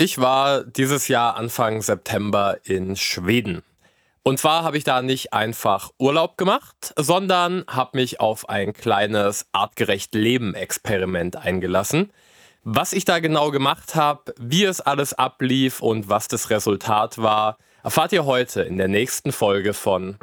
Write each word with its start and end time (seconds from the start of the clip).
Ich 0.00 0.18
war 0.18 0.62
dieses 0.62 1.08
Jahr 1.08 1.34
Anfang 1.34 1.82
September 1.82 2.58
in 2.62 2.94
Schweden. 2.94 3.64
Und 4.22 4.38
zwar 4.38 4.62
habe 4.62 4.78
ich 4.78 4.84
da 4.84 5.02
nicht 5.02 5.32
einfach 5.32 5.90
Urlaub 5.98 6.36
gemacht, 6.36 6.94
sondern 6.94 7.64
habe 7.66 7.98
mich 7.98 8.20
auf 8.20 8.48
ein 8.48 8.74
kleines 8.74 9.48
artgerecht 9.50 10.14
Leben-Experiment 10.14 11.34
eingelassen. 11.34 12.12
Was 12.62 12.92
ich 12.92 13.06
da 13.06 13.18
genau 13.18 13.50
gemacht 13.50 13.96
habe, 13.96 14.34
wie 14.38 14.62
es 14.62 14.80
alles 14.80 15.14
ablief 15.14 15.82
und 15.82 16.08
was 16.08 16.28
das 16.28 16.48
Resultat 16.50 17.18
war, 17.18 17.58
erfahrt 17.82 18.12
ihr 18.12 18.24
heute 18.24 18.62
in 18.62 18.78
der 18.78 18.86
nächsten 18.86 19.32
Folge 19.32 19.74
von 19.74 20.16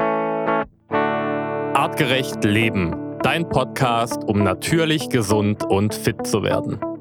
Artgerecht 1.74 2.46
Leben, 2.46 3.20
dein 3.24 3.50
Podcast, 3.50 4.24
um 4.24 4.42
natürlich 4.42 5.10
gesund 5.10 5.66
und 5.66 5.94
fit 5.94 6.26
zu 6.26 6.44
werden. 6.44 6.95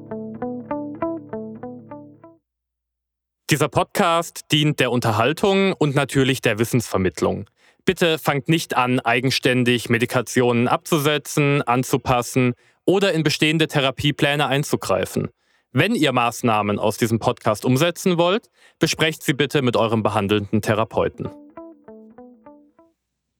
Dieser 3.51 3.69
Podcast 3.69 4.45
dient 4.51 4.79
der 4.79 4.91
Unterhaltung 4.91 5.73
und 5.73 5.93
natürlich 5.93 6.41
der 6.41 6.57
Wissensvermittlung. 6.57 7.47
Bitte 7.85 8.17
fangt 8.17 8.49
nicht 8.49 8.75
an, 8.75 8.99
eigenständig 8.99 9.87
Medikationen 9.87 10.67
abzusetzen, 10.67 11.61
anzupassen 11.61 12.55
oder 12.85 13.13
in 13.13 13.21
bestehende 13.21 13.67
Therapiepläne 13.67 14.47
einzugreifen. 14.47 15.29
Wenn 15.71 15.93
ihr 15.93 16.11
Maßnahmen 16.11 16.79
aus 16.79 16.97
diesem 16.97 17.19
Podcast 17.19 17.65
umsetzen 17.65 18.17
wollt, 18.17 18.49
besprecht 18.79 19.21
sie 19.21 19.33
bitte 19.33 19.61
mit 19.61 19.77
eurem 19.77 20.01
behandelnden 20.01 20.63
Therapeuten. 20.63 21.29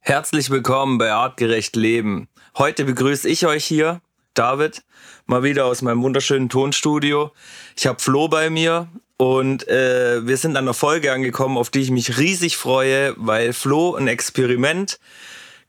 Herzlich 0.02 0.52
willkommen 0.52 1.00
bei 1.00 1.12
Artgerecht 1.14 1.76
Leben. 1.76 2.30
Heute 2.60 2.86
begrüße 2.86 3.28
ich 3.28 3.48
euch 3.48 3.66
hier, 3.66 4.02
David, 4.36 4.84
mal 5.26 5.42
wieder 5.42 5.66
aus 5.66 5.82
meinem 5.82 6.04
wunderschönen 6.04 6.50
Tonstudio. 6.50 7.32
Ich 7.76 7.88
habe 7.88 8.00
Flo 8.00 8.28
bei 8.28 8.52
mir 8.52 8.88
und 9.18 9.68
äh, 9.68 10.26
wir 10.26 10.38
sind 10.38 10.58
an 10.58 10.66
einer 10.66 10.74
Folge 10.74 11.12
angekommen, 11.12 11.58
auf 11.58 11.70
die 11.70 11.82
ich 11.82 11.92
mich 11.92 12.18
riesig 12.18 12.58
freue, 12.58 13.14
weil 13.18 13.54
Flo 13.54 13.96
ein 13.96 14.08
Experiment 14.08 15.00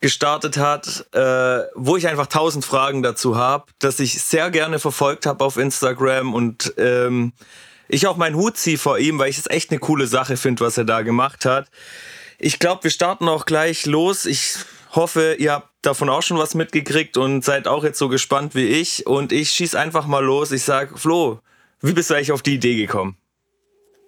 gestartet 0.00 0.58
hat, 0.58 1.06
äh, 1.12 1.62
wo 1.74 1.96
ich 1.96 2.08
einfach 2.08 2.26
tausend 2.26 2.64
Fragen 2.64 3.02
dazu 3.02 3.36
habe, 3.36 3.66
das 3.78 4.00
ich 4.00 4.20
sehr 4.20 4.50
gerne 4.50 4.78
verfolgt 4.78 5.26
habe 5.26 5.44
auf 5.44 5.56
Instagram 5.56 6.34
und 6.34 6.74
ähm, 6.76 7.32
ich 7.88 8.06
auch 8.06 8.16
meinen 8.16 8.36
Hut 8.36 8.56
ziehe 8.56 8.78
vor 8.78 8.98
ihm, 8.98 9.18
weil 9.18 9.30
ich 9.30 9.38
es 9.38 9.48
echt 9.48 9.70
eine 9.70 9.78
coole 9.78 10.06
Sache 10.06 10.36
finde, 10.36 10.64
was 10.64 10.76
er 10.76 10.84
da 10.84 11.02
gemacht 11.02 11.44
hat. 11.44 11.68
Ich 12.38 12.58
glaube, 12.58 12.84
wir 12.84 12.90
starten 12.90 13.28
auch 13.28 13.46
gleich 13.46 13.86
los. 13.86 14.26
Ich 14.26 14.56
hoffe, 14.92 15.36
ihr 15.38 15.52
habt 15.52 15.70
davon 15.82 16.08
auch 16.08 16.22
schon 16.22 16.36
was 16.38 16.54
mitgekriegt 16.54 17.16
und 17.16 17.44
seid 17.44 17.68
auch 17.68 17.84
jetzt 17.84 17.98
so 17.98 18.08
gespannt 18.08 18.54
wie 18.54 18.66
ich. 18.66 19.06
Und 19.06 19.32
ich 19.32 19.52
schieß 19.52 19.76
einfach 19.76 20.06
mal 20.06 20.24
los. 20.24 20.50
Ich 20.50 20.64
sag, 20.64 20.98
Flo, 20.98 21.40
wie 21.80 21.92
bist 21.92 22.10
du 22.10 22.14
eigentlich 22.14 22.32
auf 22.32 22.42
die 22.42 22.54
Idee 22.54 22.76
gekommen? 22.76 23.16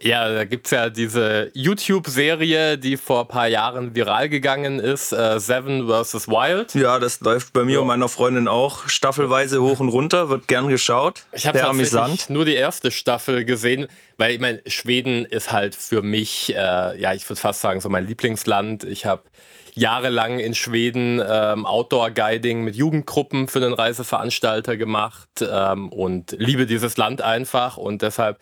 Ja, 0.00 0.32
da 0.32 0.44
gibt 0.44 0.66
es 0.66 0.70
ja 0.70 0.91
diese 0.91 1.50
YouTube-Serie, 1.54 2.78
die 2.78 2.96
vor 2.96 3.22
ein 3.22 3.28
paar 3.28 3.48
Jahren 3.48 3.96
viral 3.96 4.28
gegangen 4.28 4.78
ist, 4.78 5.12
äh, 5.12 5.41
Seven 5.41 5.88
vs. 5.88 6.28
Wild. 6.28 6.74
Ja, 6.74 7.00
das 7.00 7.20
läuft 7.20 7.52
bei 7.52 7.64
mir 7.64 7.74
ja. 7.74 7.80
und 7.80 7.88
meiner 7.88 8.08
Freundin 8.08 8.46
auch 8.46 8.88
staffelweise 8.88 9.60
hoch 9.60 9.80
und 9.80 9.88
runter, 9.88 10.28
wird 10.28 10.46
gern 10.46 10.69
geschaut. 10.69 11.24
Ich 11.32 11.46
habe 11.46 11.58
tatsächlich 11.58 12.28
nur 12.28 12.44
die 12.44 12.54
erste 12.54 12.92
Staffel 12.92 13.44
gesehen, 13.44 13.88
weil 14.19 14.32
ich 14.32 14.41
meine, 14.41 14.62
Schweden 14.66 15.24
ist 15.24 15.50
halt 15.50 15.74
für 15.74 16.02
mich, 16.02 16.54
äh, 16.54 17.00
ja, 17.00 17.12
ich 17.12 17.28
würde 17.28 17.41
fast 17.41 17.60
sagen, 17.60 17.80
so 17.80 17.88
mein 17.88 18.06
Lieblingsland. 18.06 18.84
Ich 18.84 19.04
habe 19.04 19.22
jahrelang 19.74 20.38
in 20.38 20.54
Schweden 20.54 21.20
ähm, 21.28 21.66
Outdoor-Guiding 21.66 22.62
mit 22.62 22.76
Jugendgruppen 22.76 23.48
für 23.48 23.60
den 23.60 23.72
Reiseveranstalter 23.72 24.76
gemacht 24.76 25.28
ähm, 25.41 25.88
und 25.88 26.36
liebe 26.38 26.66
dieses 26.66 26.96
Land 26.96 27.20
einfach 27.22 27.76
und 27.76 28.02
deshalb 28.02 28.38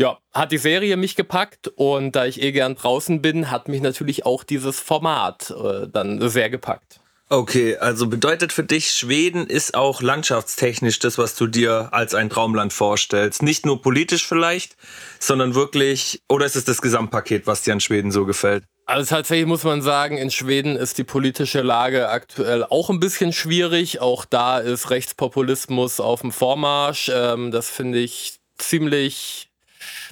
ja, 0.00 0.18
hat 0.32 0.50
die 0.50 0.58
Serie 0.58 0.96
mich 0.96 1.14
gepackt 1.14 1.68
und 1.68 2.16
da 2.16 2.24
ich 2.24 2.40
eh 2.40 2.52
gern 2.52 2.74
draußen 2.74 3.20
bin, 3.20 3.50
hat 3.50 3.68
mich 3.68 3.82
natürlich 3.82 4.24
auch 4.24 4.44
dieses 4.44 4.80
Format 4.80 5.50
äh, 5.50 5.88
dann 5.92 6.26
sehr 6.30 6.48
gepackt. 6.48 7.00
Okay, 7.28 7.76
also 7.76 8.06
bedeutet 8.06 8.52
für 8.52 8.64
dich, 8.64 8.92
Schweden 8.92 9.46
ist 9.46 9.74
auch 9.74 10.00
landschaftstechnisch 10.00 10.98
das, 11.00 11.18
was 11.18 11.36
du 11.36 11.46
dir 11.46 11.90
als 11.92 12.14
ein 12.14 12.30
Traumland 12.30 12.72
vorstellst. 12.72 13.42
Nicht 13.42 13.66
nur 13.66 13.82
politisch 13.82 14.26
vielleicht, 14.26 14.76
sondern 15.18 15.54
wirklich, 15.54 16.22
oder 16.28 16.46
ist 16.46 16.56
es 16.56 16.64
das 16.64 16.80
Gesamtpaket, 16.80 17.46
was 17.46 17.62
dir 17.62 17.74
an 17.74 17.80
Schweden 17.80 18.10
so 18.10 18.24
gefällt? 18.24 18.64
Also 18.86 19.14
tatsächlich 19.14 19.46
muss 19.46 19.64
man 19.64 19.82
sagen, 19.82 20.16
in 20.16 20.30
Schweden 20.30 20.76
ist 20.76 20.96
die 20.96 21.04
politische 21.04 21.60
Lage 21.60 22.08
aktuell 22.08 22.64
auch 22.64 22.88
ein 22.88 23.00
bisschen 23.00 23.34
schwierig. 23.34 24.00
Auch 24.00 24.24
da 24.24 24.58
ist 24.58 24.88
Rechtspopulismus 24.88 26.00
auf 26.00 26.22
dem 26.22 26.32
Vormarsch. 26.32 27.10
Ähm, 27.14 27.50
das 27.50 27.68
finde 27.68 27.98
ich 27.98 28.40
ziemlich 28.58 29.49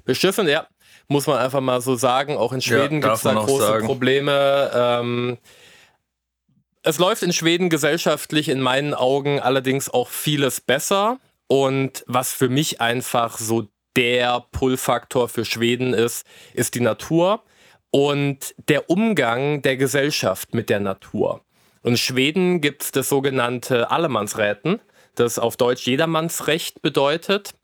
beschissen, 0.09 0.49
ja. 0.49 0.67
Muss 1.07 1.27
man 1.27 1.39
einfach 1.39 1.61
mal 1.61 1.81
so 1.81 1.95
sagen. 1.95 2.37
Auch 2.37 2.53
in 2.53 2.61
Schweden 2.61 3.01
ja, 3.01 3.09
gibt 3.09 3.15
es 3.15 3.23
da 3.23 3.35
große 3.35 3.67
sagen. 3.67 3.87
Probleme. 3.87 4.71
Ähm, 4.75 5.39
es 6.83 6.99
läuft 6.99 7.23
in 7.23 7.33
Schweden 7.33 7.69
gesellschaftlich 7.69 8.49
in 8.49 8.61
meinen 8.61 8.95
Augen 8.95 9.39
allerdings 9.39 9.89
auch 9.89 10.09
vieles 10.09 10.61
besser. 10.61 11.19
Und 11.47 12.05
was 12.07 12.33
für 12.33 12.49
mich 12.49 12.81
einfach 12.81 13.39
so 13.39 13.69
der 13.97 14.45
Pull-Faktor 14.53 15.29
für 15.29 15.45
Schweden 15.45 15.95
ist, 15.95 16.27
ist 16.55 16.75
die 16.75 16.81
Natur 16.81 17.43
und 17.91 18.55
der 18.69 18.91
Umgang 18.91 19.63
der 19.63 19.77
Gesellschaft 19.77 20.55
mit 20.55 20.71
der 20.71 20.81
Natur. 20.81 21.43
Und 21.83 21.93
in 21.93 21.97
Schweden 21.97 22.61
gibt 22.61 22.83
es 22.83 22.93
das 22.93 23.09
sogenannte 23.09 23.91
Allemannsräten, 23.91 24.81
das 25.15 25.39
auf 25.39 25.57
Deutsch 25.57 25.87
Jedermannsrecht 25.87 26.83
bedeutet. 26.83 27.55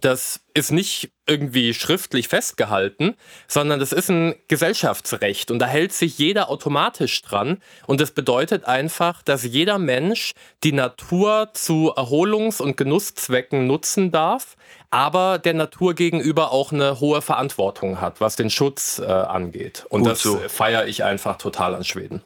Das 0.00 0.40
ist 0.54 0.72
nicht 0.72 1.12
irgendwie 1.26 1.72
schriftlich 1.72 2.28
festgehalten, 2.28 3.16
sondern 3.46 3.80
das 3.80 3.92
ist 3.92 4.10
ein 4.10 4.34
Gesellschaftsrecht 4.48 5.50
und 5.50 5.58
da 5.60 5.66
hält 5.66 5.92
sich 5.92 6.18
jeder 6.18 6.50
automatisch 6.50 7.22
dran. 7.22 7.62
Und 7.86 8.00
das 8.00 8.10
bedeutet 8.10 8.64
einfach, 8.64 9.22
dass 9.22 9.44
jeder 9.44 9.78
Mensch 9.78 10.32
die 10.64 10.72
Natur 10.72 11.50
zu 11.54 11.92
Erholungs- 11.96 12.60
und 12.60 12.76
Genusszwecken 12.76 13.66
nutzen 13.66 14.10
darf, 14.10 14.56
aber 14.90 15.38
der 15.38 15.54
Natur 15.54 15.94
gegenüber 15.94 16.50
auch 16.52 16.72
eine 16.72 17.00
hohe 17.00 17.22
Verantwortung 17.22 18.00
hat, 18.00 18.20
was 18.20 18.36
den 18.36 18.50
Schutz 18.50 18.98
äh, 18.98 19.04
angeht. 19.06 19.86
Und 19.88 20.02
Gut 20.02 20.12
das 20.12 20.22
so. 20.22 20.38
feiere 20.48 20.86
ich 20.86 21.04
einfach 21.04 21.38
total 21.38 21.74
an 21.74 21.84
Schweden. 21.84 22.22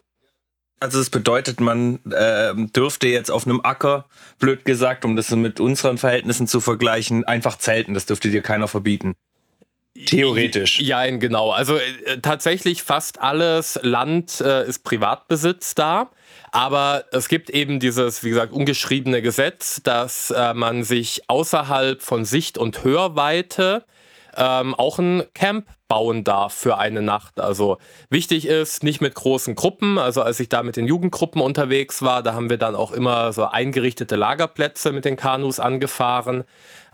Also 0.80 1.00
es 1.00 1.10
bedeutet, 1.10 1.60
man 1.60 1.98
äh, 2.10 2.54
dürfte 2.54 3.08
jetzt 3.08 3.30
auf 3.30 3.46
einem 3.46 3.60
Acker, 3.62 4.06
blöd 4.38 4.64
gesagt, 4.64 5.04
um 5.04 5.16
das 5.16 5.30
mit 5.30 5.58
unseren 5.58 5.98
Verhältnissen 5.98 6.46
zu 6.46 6.60
vergleichen, 6.60 7.24
einfach 7.24 7.58
zelten. 7.58 7.94
Das 7.94 8.06
dürfte 8.06 8.30
dir 8.30 8.42
keiner 8.42 8.68
verbieten. 8.68 9.14
Theoretisch. 10.06 10.80
Ja, 10.80 11.04
genau. 11.10 11.50
Also 11.50 11.76
äh, 11.76 12.20
tatsächlich 12.22 12.82
fast 12.82 13.20
alles 13.20 13.78
Land 13.82 14.40
äh, 14.40 14.66
ist 14.66 14.84
Privatbesitz 14.84 15.74
da. 15.74 16.10
Aber 16.52 17.04
es 17.12 17.28
gibt 17.28 17.50
eben 17.50 17.80
dieses, 17.80 18.22
wie 18.22 18.30
gesagt, 18.30 18.52
ungeschriebene 18.52 19.20
Gesetz, 19.22 19.82
dass 19.82 20.30
äh, 20.30 20.54
man 20.54 20.84
sich 20.84 21.22
außerhalb 21.26 22.00
von 22.00 22.24
Sicht 22.24 22.58
und 22.58 22.84
Hörweite 22.84 23.84
ähm, 24.38 24.74
auch 24.74 24.98
ein 24.98 25.24
Camp 25.34 25.66
bauen 25.88 26.22
darf 26.22 26.54
für 26.54 26.78
eine 26.78 27.02
Nacht. 27.02 27.40
Also 27.40 27.78
wichtig 28.08 28.46
ist, 28.46 28.84
nicht 28.84 29.00
mit 29.00 29.14
großen 29.14 29.54
Gruppen. 29.54 29.98
Also 29.98 30.22
als 30.22 30.38
ich 30.38 30.48
da 30.48 30.62
mit 30.62 30.76
den 30.76 30.86
Jugendgruppen 30.86 31.42
unterwegs 31.42 32.02
war, 32.02 32.22
da 32.22 32.34
haben 32.34 32.48
wir 32.48 32.58
dann 32.58 32.76
auch 32.76 32.92
immer 32.92 33.32
so 33.32 33.46
eingerichtete 33.46 34.16
Lagerplätze 34.16 34.92
mit 34.92 35.04
den 35.04 35.16
Kanus 35.16 35.58
angefahren. 35.58 36.44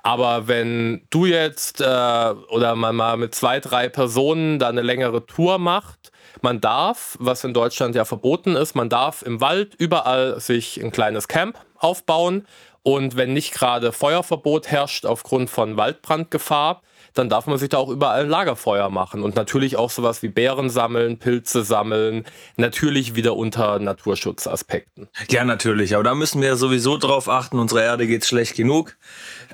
Aber 0.03 0.49
wenn 0.49 1.07
du 1.11 1.27
jetzt 1.27 1.81
äh, 1.81 1.85
oder 1.85 2.77
man 2.77 2.97
mal 2.97 3.17
mit 3.17 3.35
zwei, 3.35 3.61
drei 3.61 3.89
Personen 3.89 4.59
da 4.59 4.69
eine 4.69 4.83
längere 4.83 5.27
Tour 5.27 5.59
macht, 5.59 6.13
man 6.41 6.61
darf, 6.61 7.17
was 7.21 7.45
in 7.45 7.55
Deutschland 7.55 7.95
ja 7.95 8.05
verboten 8.05 8.57
ist, 8.57 8.75
man 8.75 8.89
darf 8.89 9.23
im 9.23 9.41
Wald 9.41 9.75
überall 9.77 10.41
sich 10.41 10.83
ein 10.83 10.93
kleines 10.93 11.29
Camp 11.29 11.59
aufbauen. 11.77 12.47
Und 12.83 13.17
wenn 13.17 13.33
nicht 13.33 13.55
gerade 13.55 13.93
Feuerverbot 13.93 14.69
herrscht 14.69 15.07
aufgrund 15.07 15.49
von 15.49 15.79
Waldbrandgefahr, 15.79 16.83
dann 17.15 17.29
darf 17.29 17.47
man 17.47 17.59
sich 17.59 17.69
da 17.69 17.79
auch 17.79 17.89
überall 17.89 18.23
ein 18.25 18.29
Lagerfeuer 18.29 18.91
machen 18.91 19.23
und 19.23 19.37
natürlich 19.37 19.77
auch 19.77 19.91
sowas 19.91 20.23
wie 20.23 20.29
Beeren 20.29 20.69
sammeln, 20.69 21.19
Pilze 21.19 21.65
sammeln, 21.65 22.25
natürlich 22.57 23.15
wieder 23.15 23.37
unter 23.37 23.79
Naturschutzaspekten. 23.79 25.09
Ja, 25.31 25.45
natürlich, 25.45 25.95
aber 25.95 26.05
da 26.05 26.15
müssen 26.15 26.43
wir 26.43 26.57
sowieso 26.57 26.99
drauf 26.99 27.29
achten, 27.29 27.59
unsere 27.59 27.83
Erde 27.83 28.07
geht 28.07 28.25
schlecht 28.25 28.57
genug. 28.57 28.97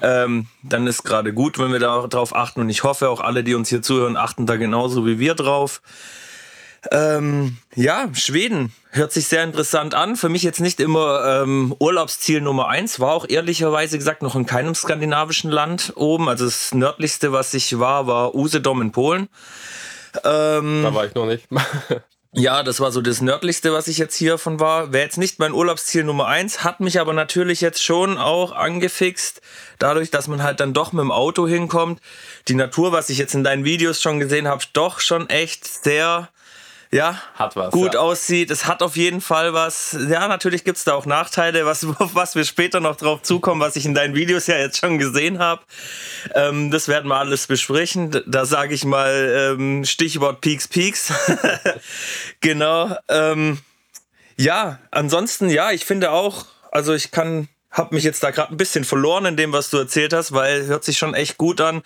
Ähm, 0.02 0.46
dann 0.62 0.86
ist 0.86 1.02
gerade 1.02 1.32
gut, 1.32 1.58
wenn 1.58 1.72
wir 1.72 1.78
darauf 1.78 2.34
achten 2.34 2.60
und 2.60 2.70
ich 2.70 2.82
hoffe 2.82 3.10
auch 3.10 3.20
alle, 3.20 3.44
die 3.44 3.54
uns 3.54 3.68
hier 3.68 3.82
zuhören, 3.82 4.16
achten 4.16 4.46
da 4.46 4.56
genauso 4.56 5.06
wie 5.06 5.18
wir 5.18 5.34
drauf. 5.34 5.82
Ähm, 6.90 7.58
ja, 7.74 8.08
Schweden 8.14 8.72
hört 8.90 9.12
sich 9.12 9.26
sehr 9.26 9.44
interessant 9.44 9.94
an. 9.94 10.16
Für 10.16 10.28
mich 10.28 10.42
jetzt 10.42 10.60
nicht 10.60 10.80
immer 10.80 11.42
ähm, 11.42 11.74
Urlaubsziel 11.78 12.40
Nummer 12.40 12.68
eins. 12.68 13.00
War 13.00 13.12
auch 13.12 13.26
ehrlicherweise 13.28 13.98
gesagt 13.98 14.22
noch 14.22 14.34
in 14.34 14.46
keinem 14.46 14.74
skandinavischen 14.74 15.50
Land 15.50 15.92
oben. 15.96 16.28
Also 16.28 16.46
das 16.46 16.72
nördlichste, 16.74 17.32
was 17.32 17.52
ich 17.54 17.78
war, 17.78 18.06
war 18.06 18.34
Usedom 18.34 18.82
in 18.82 18.92
Polen. 18.92 19.28
Ähm, 20.24 20.82
da 20.82 20.94
war 20.94 21.06
ich 21.06 21.14
noch 21.14 21.26
nicht. 21.26 21.46
Ja, 22.32 22.62
das 22.62 22.78
war 22.78 22.92
so 22.92 23.00
das 23.02 23.20
nördlichste, 23.20 23.72
was 23.72 23.88
ich 23.88 23.98
jetzt 23.98 24.14
hier 24.14 24.38
von 24.38 24.60
war. 24.60 24.92
Wäre 24.92 25.02
jetzt 25.02 25.18
nicht 25.18 25.40
mein 25.40 25.52
Urlaubsziel 25.52 26.04
Nummer 26.04 26.28
eins, 26.28 26.62
hat 26.62 26.78
mich 26.78 27.00
aber 27.00 27.12
natürlich 27.12 27.60
jetzt 27.60 27.82
schon 27.82 28.18
auch 28.18 28.52
angefixt, 28.52 29.40
dadurch, 29.80 30.12
dass 30.12 30.28
man 30.28 30.40
halt 30.40 30.60
dann 30.60 30.72
doch 30.72 30.92
mit 30.92 31.02
dem 31.02 31.10
Auto 31.10 31.48
hinkommt. 31.48 32.00
Die 32.46 32.54
Natur, 32.54 32.92
was 32.92 33.10
ich 33.10 33.18
jetzt 33.18 33.34
in 33.34 33.42
deinen 33.42 33.64
Videos 33.64 34.00
schon 34.00 34.20
gesehen 34.20 34.46
habe, 34.46 34.62
doch 34.74 35.00
schon 35.00 35.28
echt 35.28 35.66
sehr 35.66 36.28
ja, 36.92 37.22
hat 37.34 37.54
was, 37.54 37.72
gut 37.72 37.94
ja. 37.94 38.00
aussieht. 38.00 38.50
Es 38.50 38.66
hat 38.66 38.82
auf 38.82 38.96
jeden 38.96 39.20
Fall 39.20 39.54
was. 39.54 39.96
Ja, 40.08 40.26
natürlich 40.26 40.64
gibt's 40.64 40.82
da 40.82 40.94
auch 40.94 41.06
Nachteile, 41.06 41.64
was, 41.64 41.84
auf 41.98 42.14
was 42.14 42.34
wir 42.34 42.44
später 42.44 42.80
noch 42.80 42.96
drauf 42.96 43.22
zukommen, 43.22 43.60
was 43.60 43.76
ich 43.76 43.86
in 43.86 43.94
deinen 43.94 44.14
Videos 44.14 44.48
ja 44.48 44.58
jetzt 44.58 44.78
schon 44.78 44.98
gesehen 44.98 45.38
habe. 45.38 45.62
Ähm, 46.34 46.72
das 46.72 46.88
werden 46.88 47.06
wir 47.08 47.16
alles 47.16 47.46
besprechen. 47.46 48.22
Da 48.26 48.44
sage 48.44 48.74
ich 48.74 48.84
mal 48.84 49.54
ähm, 49.56 49.84
Stichwort 49.84 50.40
Peaks 50.40 50.66
Peaks. 50.66 51.12
genau. 52.40 52.96
Ähm, 53.08 53.58
ja, 54.36 54.80
ansonsten, 54.90 55.48
ja, 55.48 55.70
ich 55.70 55.84
finde 55.84 56.10
auch, 56.10 56.46
also 56.72 56.92
ich 56.94 57.12
kann, 57.12 57.48
habe 57.70 57.94
mich 57.94 58.02
jetzt 58.02 58.24
da 58.24 58.32
gerade 58.32 58.52
ein 58.52 58.56
bisschen 58.56 58.84
verloren 58.84 59.26
in 59.26 59.36
dem, 59.36 59.52
was 59.52 59.70
du 59.70 59.76
erzählt 59.76 60.12
hast, 60.12 60.32
weil 60.32 60.66
hört 60.66 60.82
sich 60.82 60.98
schon 60.98 61.14
echt 61.14 61.36
gut 61.36 61.60
an. 61.60 61.82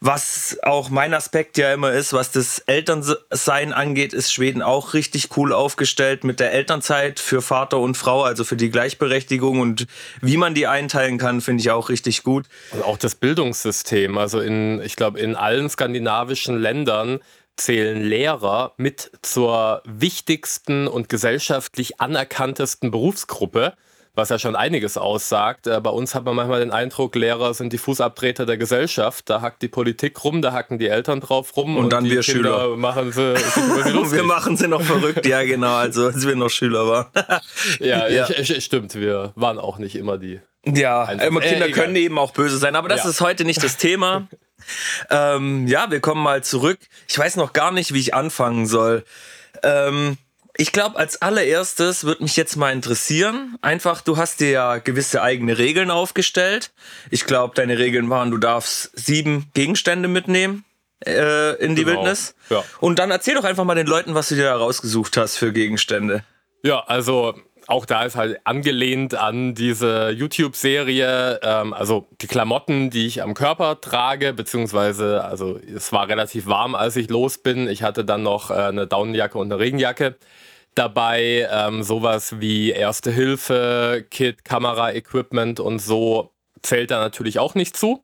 Was 0.00 0.56
auch 0.62 0.90
mein 0.90 1.12
Aspekt 1.12 1.58
ja 1.58 1.72
immer 1.74 1.90
ist, 1.90 2.12
was 2.12 2.30
das 2.30 2.60
Elternsein 2.60 3.72
angeht, 3.72 4.12
ist 4.12 4.32
Schweden 4.32 4.62
auch 4.62 4.94
richtig 4.94 5.36
cool 5.36 5.52
aufgestellt 5.52 6.22
mit 6.22 6.38
der 6.38 6.52
Elternzeit 6.52 7.18
für 7.18 7.42
Vater 7.42 7.78
und 7.78 7.96
Frau, 7.96 8.22
also 8.22 8.44
für 8.44 8.54
die 8.54 8.70
Gleichberechtigung 8.70 9.58
und 9.58 9.88
wie 10.20 10.36
man 10.36 10.54
die 10.54 10.68
einteilen 10.68 11.18
kann, 11.18 11.40
finde 11.40 11.62
ich 11.62 11.72
auch 11.72 11.88
richtig 11.88 12.22
gut. 12.22 12.46
Und 12.70 12.84
auch 12.84 12.96
das 12.96 13.16
Bildungssystem, 13.16 14.18
also 14.18 14.38
in, 14.38 14.80
ich 14.82 14.94
glaube, 14.94 15.18
in 15.18 15.34
allen 15.34 15.68
skandinavischen 15.68 16.56
Ländern 16.60 17.18
zählen 17.56 18.00
Lehrer 18.00 18.74
mit 18.76 19.10
zur 19.22 19.82
wichtigsten 19.84 20.86
und 20.86 21.08
gesellschaftlich 21.08 22.00
anerkanntesten 22.00 22.92
Berufsgruppe 22.92 23.74
was 24.18 24.28
ja 24.28 24.38
schon 24.38 24.56
einiges 24.56 24.98
aussagt. 24.98 25.66
Äh, 25.66 25.80
bei 25.80 25.90
uns 25.90 26.14
hat 26.14 26.24
man 26.24 26.36
manchmal 26.36 26.60
den 26.60 26.72
Eindruck, 26.72 27.14
Lehrer 27.14 27.54
sind 27.54 27.72
die 27.72 27.78
Fußabtreter 27.78 28.44
der 28.44 28.58
Gesellschaft. 28.58 29.30
Da 29.30 29.40
hackt 29.40 29.62
die 29.62 29.68
Politik 29.68 30.22
rum, 30.22 30.42
da 30.42 30.52
hacken 30.52 30.78
die 30.78 30.88
Eltern 30.88 31.20
drauf 31.20 31.56
rum. 31.56 31.76
Und, 31.76 31.84
und 31.84 31.92
dann 31.92 32.04
wir 32.04 32.20
Kinder 32.20 32.60
Schüler. 32.60 32.76
machen 32.76 33.12
sie, 33.12 33.34
wir 34.12 34.24
machen 34.24 34.58
sie 34.58 34.68
noch 34.68 34.82
verrückt, 34.82 35.24
ja 35.24 35.42
genau, 35.44 35.74
also 35.74 36.08
als 36.08 36.26
wir 36.26 36.36
noch 36.36 36.50
Schüler 36.50 36.86
waren. 36.86 37.06
ja, 37.80 38.08
ja. 38.08 38.28
Ich, 38.28 38.50
ich, 38.50 38.64
stimmt, 38.64 38.94
wir 38.94 39.32
waren 39.36 39.58
auch 39.58 39.78
nicht 39.78 39.96
immer 39.96 40.18
die. 40.18 40.40
Ja, 40.66 41.04
immer 41.04 41.40
Kinder 41.40 41.68
äh, 41.68 41.72
können 41.72 41.96
eben 41.96 42.18
auch 42.18 42.32
böse 42.32 42.58
sein, 42.58 42.76
aber 42.76 42.88
das 42.88 43.04
ja. 43.04 43.10
ist 43.10 43.20
heute 43.20 43.44
nicht 43.44 43.62
das 43.62 43.76
Thema. 43.76 44.28
ähm, 45.10 45.66
ja, 45.68 45.90
wir 45.90 46.00
kommen 46.00 46.22
mal 46.22 46.42
zurück. 46.42 46.78
Ich 47.08 47.18
weiß 47.18 47.36
noch 47.36 47.52
gar 47.52 47.70
nicht, 47.70 47.94
wie 47.94 48.00
ich 48.00 48.14
anfangen 48.14 48.66
soll. 48.66 49.04
Ähm, 49.62 50.18
ich 50.60 50.72
glaube, 50.72 50.98
als 50.98 51.22
allererstes 51.22 52.02
würde 52.02 52.24
mich 52.24 52.36
jetzt 52.36 52.56
mal 52.56 52.72
interessieren. 52.72 53.56
Einfach, 53.62 54.00
du 54.00 54.16
hast 54.16 54.40
dir 54.40 54.50
ja 54.50 54.78
gewisse 54.78 55.22
eigene 55.22 55.56
Regeln 55.56 55.90
aufgestellt. 55.90 56.72
Ich 57.10 57.26
glaube, 57.26 57.54
deine 57.54 57.78
Regeln 57.78 58.10
waren, 58.10 58.32
du 58.32 58.38
darfst 58.38 58.90
sieben 58.98 59.46
Gegenstände 59.54 60.08
mitnehmen 60.08 60.64
äh, 61.06 61.54
in 61.64 61.76
die 61.76 61.84
genau. 61.84 61.98
Wildnis. 61.98 62.34
Ja. 62.50 62.64
Und 62.80 62.98
dann 62.98 63.12
erzähl 63.12 63.36
doch 63.36 63.44
einfach 63.44 63.62
mal 63.62 63.76
den 63.76 63.86
Leuten, 63.86 64.16
was 64.16 64.30
du 64.30 64.34
dir 64.34 64.46
da 64.46 64.56
rausgesucht 64.56 65.16
hast 65.16 65.36
für 65.36 65.52
Gegenstände. 65.52 66.24
Ja, 66.64 66.80
also 66.80 67.34
auch 67.68 67.86
da 67.86 68.02
ist 68.02 68.16
halt 68.16 68.40
angelehnt 68.42 69.14
an 69.14 69.54
diese 69.54 70.10
YouTube-Serie, 70.10 71.38
ähm, 71.40 71.72
also 71.72 72.08
die 72.20 72.26
Klamotten, 72.26 72.90
die 72.90 73.06
ich 73.06 73.22
am 73.22 73.34
Körper 73.34 73.80
trage, 73.80 74.32
beziehungsweise, 74.32 75.22
also 75.22 75.60
es 75.72 75.92
war 75.92 76.08
relativ 76.08 76.46
warm, 76.46 76.74
als 76.74 76.96
ich 76.96 77.10
los 77.10 77.38
bin. 77.38 77.68
Ich 77.68 77.84
hatte 77.84 78.04
dann 78.04 78.24
noch 78.24 78.50
äh, 78.50 78.54
eine 78.54 78.88
Daunenjacke 78.88 79.38
und 79.38 79.52
eine 79.52 79.60
Regenjacke 79.60 80.16
dabei, 80.78 81.48
ähm, 81.50 81.82
sowas 81.82 82.40
wie 82.40 82.70
Erste 82.70 83.10
Hilfe, 83.10 84.06
Kit, 84.10 84.44
Kamera-Equipment 84.44 85.58
und 85.60 85.80
so 85.80 86.32
zählt 86.62 86.90
da 86.90 87.00
natürlich 87.00 87.38
auch 87.38 87.54
nicht 87.54 87.76
zu. 87.76 88.02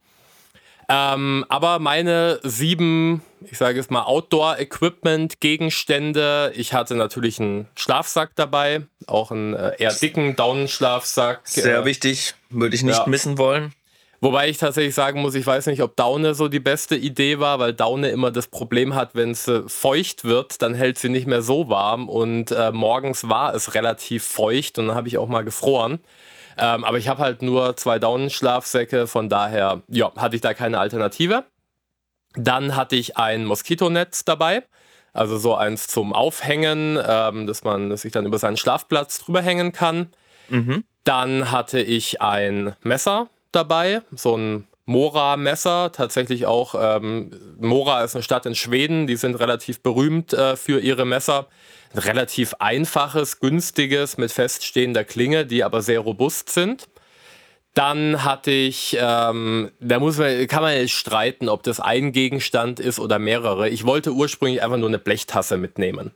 Ähm, 0.88 1.44
aber 1.48 1.78
meine 1.78 2.40
sieben, 2.42 3.22
ich 3.40 3.56
sage 3.58 3.78
es 3.80 3.88
mal, 3.90 4.02
Outdoor-Equipment-Gegenstände. 4.02 6.52
Ich 6.54 6.74
hatte 6.74 6.94
natürlich 6.94 7.40
einen 7.40 7.68
Schlafsack 7.74 8.32
dabei, 8.34 8.82
auch 9.06 9.30
einen 9.30 9.54
äh, 9.54 9.76
eher 9.78 9.94
dicken 9.94 10.36
Daunenschlafsack. 10.36 11.40
Sehr 11.44 11.80
äh, 11.80 11.86
wichtig, 11.86 12.34
würde 12.50 12.76
ich 12.76 12.82
nicht 12.82 12.98
ja. 12.98 13.06
missen 13.06 13.38
wollen. 13.38 13.72
Wobei 14.24 14.48
ich 14.48 14.56
tatsächlich 14.56 14.94
sagen 14.94 15.20
muss, 15.20 15.34
ich 15.34 15.46
weiß 15.46 15.66
nicht, 15.66 15.82
ob 15.82 15.96
Daune 15.96 16.34
so 16.34 16.48
die 16.48 16.58
beste 16.58 16.96
Idee 16.96 17.40
war, 17.40 17.58
weil 17.58 17.74
Daune 17.74 18.08
immer 18.08 18.30
das 18.30 18.48
Problem 18.48 18.94
hat, 18.94 19.14
wenn 19.14 19.32
es 19.32 19.46
äh, 19.48 19.68
feucht 19.68 20.24
wird, 20.24 20.62
dann 20.62 20.72
hält 20.72 20.96
sie 20.96 21.10
nicht 21.10 21.26
mehr 21.26 21.42
so 21.42 21.68
warm 21.68 22.08
und 22.08 22.50
äh, 22.50 22.72
morgens 22.72 23.28
war 23.28 23.54
es 23.54 23.74
relativ 23.74 24.24
feucht 24.24 24.78
und 24.78 24.86
dann 24.86 24.96
habe 24.96 25.08
ich 25.08 25.18
auch 25.18 25.28
mal 25.28 25.44
gefroren. 25.44 26.00
Ähm, 26.56 26.84
aber 26.84 26.96
ich 26.96 27.08
habe 27.08 27.20
halt 27.20 27.42
nur 27.42 27.76
zwei 27.76 27.98
Daunenschlafsäcke, 27.98 29.06
von 29.06 29.28
daher 29.28 29.82
ja, 29.88 30.10
hatte 30.16 30.36
ich 30.36 30.40
da 30.40 30.54
keine 30.54 30.78
Alternative. 30.78 31.44
Dann 32.34 32.76
hatte 32.76 32.96
ich 32.96 33.18
ein 33.18 33.44
Moskitonetz 33.44 34.24
dabei, 34.24 34.62
also 35.12 35.36
so 35.36 35.54
eins 35.54 35.86
zum 35.86 36.14
Aufhängen, 36.14 36.98
ähm, 37.06 37.46
dass 37.46 37.62
man 37.62 37.94
sich 37.98 38.12
dann 38.12 38.24
über 38.24 38.38
seinen 38.38 38.56
Schlafplatz 38.56 39.22
drüber 39.22 39.42
hängen 39.42 39.72
kann. 39.72 40.14
Mhm. 40.48 40.84
Dann 41.04 41.50
hatte 41.50 41.82
ich 41.82 42.22
ein 42.22 42.74
Messer, 42.82 43.28
dabei, 43.54 44.02
so 44.14 44.36
ein 44.36 44.66
Mora-Messer, 44.86 45.92
tatsächlich 45.92 46.46
auch, 46.46 46.74
ähm, 46.78 47.30
Mora 47.58 48.04
ist 48.04 48.14
eine 48.14 48.22
Stadt 48.22 48.44
in 48.46 48.54
Schweden, 48.54 49.06
die 49.06 49.16
sind 49.16 49.36
relativ 49.36 49.80
berühmt 49.80 50.32
äh, 50.32 50.56
für 50.56 50.80
ihre 50.80 51.06
Messer. 51.06 51.46
Ein 51.94 52.00
relativ 52.00 52.54
einfaches, 52.58 53.40
günstiges 53.40 54.18
mit 54.18 54.30
feststehender 54.30 55.04
Klinge, 55.04 55.46
die 55.46 55.64
aber 55.64 55.80
sehr 55.80 56.00
robust 56.00 56.50
sind. 56.50 56.88
Dann 57.72 58.22
hatte 58.24 58.50
ich, 58.50 58.96
ähm, 59.00 59.70
da 59.80 59.98
muss 59.98 60.18
man, 60.18 60.46
kann 60.46 60.62
man 60.62 60.86
streiten, 60.86 61.48
ob 61.48 61.62
das 61.62 61.80
ein 61.80 62.12
Gegenstand 62.12 62.78
ist 62.78 63.00
oder 63.00 63.18
mehrere. 63.18 63.68
Ich 63.68 63.84
wollte 63.84 64.12
ursprünglich 64.12 64.62
einfach 64.62 64.76
nur 64.76 64.88
eine 64.88 64.98
Blechtasse 64.98 65.56
mitnehmen. 65.56 66.12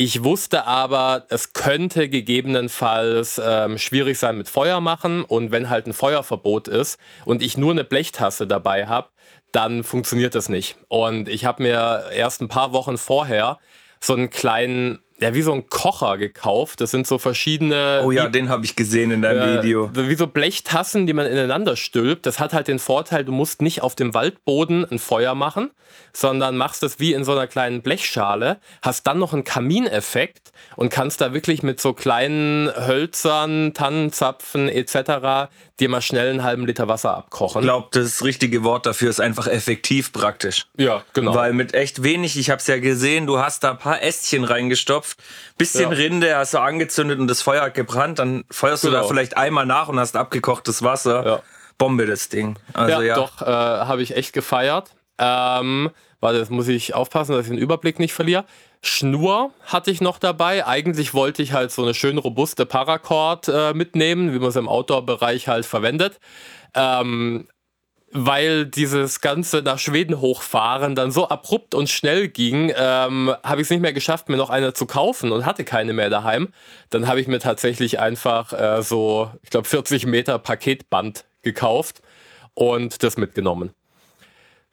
Ich 0.00 0.22
wusste 0.22 0.64
aber, 0.64 1.26
es 1.28 1.54
könnte 1.54 2.08
gegebenenfalls 2.08 3.40
ähm, 3.44 3.78
schwierig 3.78 4.16
sein 4.16 4.38
mit 4.38 4.48
Feuer 4.48 4.80
machen 4.80 5.24
und 5.24 5.50
wenn 5.50 5.70
halt 5.70 5.88
ein 5.88 5.92
Feuerverbot 5.92 6.68
ist 6.68 7.00
und 7.24 7.42
ich 7.42 7.56
nur 7.56 7.72
eine 7.72 7.82
Blechtasse 7.82 8.46
dabei 8.46 8.86
habe, 8.86 9.08
dann 9.50 9.82
funktioniert 9.82 10.36
das 10.36 10.48
nicht. 10.48 10.76
Und 10.86 11.28
ich 11.28 11.44
habe 11.46 11.64
mir 11.64 12.10
erst 12.14 12.40
ein 12.40 12.46
paar 12.46 12.72
Wochen 12.72 12.96
vorher 12.96 13.58
so 14.00 14.14
einen 14.14 14.30
kleinen 14.30 15.00
ja, 15.20 15.34
wie 15.34 15.42
so 15.42 15.52
ein 15.52 15.68
Kocher 15.68 16.16
gekauft. 16.16 16.80
Das 16.80 16.90
sind 16.90 17.06
so 17.06 17.18
verschiedene. 17.18 18.02
Oh 18.04 18.12
ja, 18.12 18.28
den 18.28 18.48
habe 18.48 18.64
ich 18.64 18.76
gesehen 18.76 19.10
in 19.10 19.22
deinem 19.22 19.42
äh, 19.42 19.62
Video. 19.62 19.90
Wie 19.92 20.14
so 20.14 20.26
Blechtassen, 20.26 21.06
die 21.06 21.12
man 21.12 21.26
ineinander 21.26 21.76
stülpt. 21.76 22.26
Das 22.26 22.38
hat 22.38 22.52
halt 22.52 22.68
den 22.68 22.78
Vorteil, 22.78 23.24
du 23.24 23.32
musst 23.32 23.60
nicht 23.60 23.82
auf 23.82 23.96
dem 23.96 24.14
Waldboden 24.14 24.86
ein 24.90 24.98
Feuer 24.98 25.34
machen, 25.34 25.70
sondern 26.12 26.56
machst 26.56 26.82
es 26.82 27.00
wie 27.00 27.12
in 27.12 27.24
so 27.24 27.32
einer 27.32 27.46
kleinen 27.46 27.82
Blechschale, 27.82 28.58
hast 28.82 29.06
dann 29.06 29.18
noch 29.18 29.32
einen 29.32 29.44
Kamineffekt 29.44 30.52
und 30.76 30.90
kannst 30.90 31.20
da 31.20 31.32
wirklich 31.32 31.62
mit 31.62 31.80
so 31.80 31.92
kleinen 31.92 32.70
Hölzern, 32.74 33.74
Tannenzapfen 33.74 34.68
etc. 34.68 35.50
dir 35.80 35.88
mal 35.88 36.00
schnell 36.00 36.30
einen 36.30 36.42
halben 36.42 36.66
Liter 36.66 36.88
Wasser 36.88 37.16
abkochen. 37.16 37.62
Ich 37.62 37.66
glaube, 37.66 37.88
das 37.92 38.24
richtige 38.24 38.64
Wort 38.64 38.86
dafür 38.86 39.10
ist 39.10 39.20
einfach 39.20 39.46
effektiv 39.46 40.12
praktisch. 40.12 40.66
Ja, 40.76 41.02
genau. 41.12 41.34
Weil 41.34 41.52
mit 41.52 41.74
echt 41.74 42.02
wenig, 42.02 42.38
ich 42.38 42.50
habe 42.50 42.60
es 42.60 42.66
ja 42.66 42.78
gesehen, 42.78 43.26
du 43.26 43.38
hast 43.38 43.64
da 43.64 43.72
ein 43.72 43.78
paar 43.78 44.02
Ästchen 44.02 44.44
reingestopft, 44.44 45.07
bisschen 45.56 45.90
ja. 45.90 45.96
Rinde 45.96 46.36
hast 46.36 46.54
du 46.54 46.58
angezündet 46.58 47.18
und 47.18 47.28
das 47.28 47.42
Feuer 47.42 47.62
hat 47.62 47.74
gebrannt, 47.74 48.18
dann 48.18 48.44
feuerst 48.50 48.82
genau. 48.82 48.90
du 48.90 48.96
da 48.96 49.00
genau. 49.00 49.08
vielleicht 49.08 49.36
einmal 49.36 49.66
nach 49.66 49.88
und 49.88 49.98
hast 49.98 50.16
abgekochtes 50.16 50.82
Wasser. 50.82 51.26
Ja. 51.26 51.42
Bombe 51.78 52.06
das 52.06 52.28
Ding. 52.28 52.58
Also, 52.72 52.90
ja, 52.90 53.02
ja. 53.02 53.14
doch, 53.14 53.40
äh, 53.40 53.44
habe 53.44 54.02
ich 54.02 54.16
echt 54.16 54.32
gefeiert. 54.32 54.90
Ähm, 55.18 55.90
Warte, 56.20 56.38
jetzt 56.38 56.50
muss 56.50 56.66
ich 56.66 56.94
aufpassen, 56.94 57.32
dass 57.32 57.42
ich 57.42 57.50
den 57.50 57.58
Überblick 57.58 58.00
nicht 58.00 58.12
verliere. 58.12 58.44
Schnur 58.82 59.52
hatte 59.64 59.90
ich 59.90 60.00
noch 60.00 60.18
dabei. 60.18 60.66
Eigentlich 60.66 61.14
wollte 61.14 61.42
ich 61.42 61.52
halt 61.52 61.70
so 61.70 61.82
eine 61.82 61.94
schön 61.94 62.18
robuste 62.18 62.66
Paracord 62.66 63.48
äh, 63.48 63.72
mitnehmen, 63.72 64.32
wie 64.34 64.38
man 64.38 64.48
es 64.48 64.56
im 64.56 64.68
Outdoor-Bereich 64.68 65.46
halt 65.46 65.64
verwendet. 65.64 66.18
Ähm, 66.74 67.46
weil 68.12 68.66
dieses 68.66 69.20
ganze 69.20 69.62
nach 69.62 69.78
Schweden 69.78 70.20
hochfahren 70.20 70.94
dann 70.94 71.10
so 71.10 71.28
abrupt 71.28 71.74
und 71.74 71.88
schnell 71.88 72.28
ging, 72.28 72.72
ähm, 72.76 73.34
habe 73.42 73.60
ich 73.60 73.66
es 73.66 73.70
nicht 73.70 73.80
mehr 73.80 73.92
geschafft, 73.92 74.28
mir 74.28 74.36
noch 74.36 74.50
eine 74.50 74.72
zu 74.72 74.86
kaufen 74.86 75.32
und 75.32 75.44
hatte 75.44 75.64
keine 75.64 75.92
mehr 75.92 76.10
daheim. 76.10 76.48
Dann 76.90 77.06
habe 77.06 77.20
ich 77.20 77.26
mir 77.26 77.38
tatsächlich 77.38 78.00
einfach 78.00 78.52
äh, 78.52 78.82
so, 78.82 79.30
ich 79.42 79.50
glaube, 79.50 79.68
40 79.68 80.06
Meter 80.06 80.38
Paketband 80.38 81.24
gekauft 81.42 82.00
und 82.54 83.02
das 83.02 83.16
mitgenommen. 83.16 83.72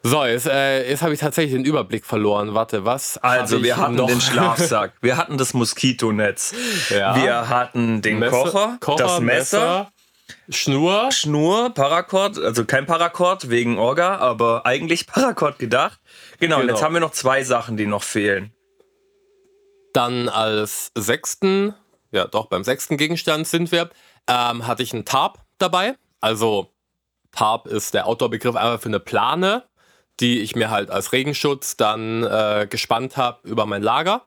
So, 0.07 0.23
jetzt, 0.23 0.45
äh, 0.45 0.87
jetzt 0.87 1.01
habe 1.01 1.15
ich 1.15 1.19
tatsächlich 1.19 1.53
den 1.53 1.65
Überblick 1.65 2.05
verloren. 2.05 2.53
Warte, 2.53 2.85
was? 2.85 3.17
Also, 3.17 3.63
wir 3.63 3.75
hatten 3.77 3.95
noch? 3.95 4.05
den 4.05 4.21
Schlafsack, 4.21 4.93
wir 5.01 5.17
hatten 5.17 5.39
das 5.39 5.55
Moskitonetz, 5.55 6.53
ja. 6.91 7.15
wir 7.15 7.49
hatten 7.49 8.03
den 8.03 8.19
Messer, 8.19 8.43
Kocher, 8.43 8.77
Kocher, 8.79 9.03
das 9.03 9.19
Messer, 9.19 9.59
Messer, 9.59 9.91
Schnur. 10.49 11.11
Schnur, 11.11 11.73
Paracord, 11.73 12.37
also 12.39 12.65
kein 12.65 12.85
Paracord 12.85 13.49
wegen 13.49 13.77
Orga, 13.77 14.17
aber 14.17 14.65
eigentlich 14.65 15.07
Paracord 15.07 15.59
gedacht. 15.59 15.99
Genau, 16.39 16.57
genau, 16.57 16.61
und 16.61 16.67
jetzt 16.67 16.77
genau. 16.77 16.85
haben 16.85 16.93
wir 16.93 17.01
noch 17.01 17.11
zwei 17.11 17.43
Sachen, 17.43 17.77
die 17.77 17.85
noch 17.85 18.03
fehlen. 18.03 18.53
Dann 19.93 20.27
als 20.29 20.91
sechsten, 20.95 21.73
ja 22.11 22.25
doch, 22.25 22.47
beim 22.47 22.63
sechsten 22.63 22.97
Gegenstand 22.97 23.47
sind 23.47 23.71
wir, 23.71 23.89
ähm, 24.27 24.67
hatte 24.67 24.83
ich 24.83 24.93
einen 24.93 25.05
Tarp 25.05 25.39
dabei. 25.57 25.95
Also 26.21 26.71
Tarp 27.31 27.67
ist 27.67 27.93
der 27.93 28.07
Outdoor-Begriff 28.07 28.55
einfach 28.55 28.81
für 28.81 28.89
eine 28.89 28.99
Plane, 28.99 29.63
die 30.19 30.39
ich 30.39 30.55
mir 30.55 30.69
halt 30.69 30.89
als 30.89 31.11
Regenschutz 31.11 31.77
dann 31.77 32.23
äh, 32.23 32.67
gespannt 32.69 33.17
habe 33.17 33.47
über 33.47 33.65
mein 33.65 33.83
Lager. 33.83 34.25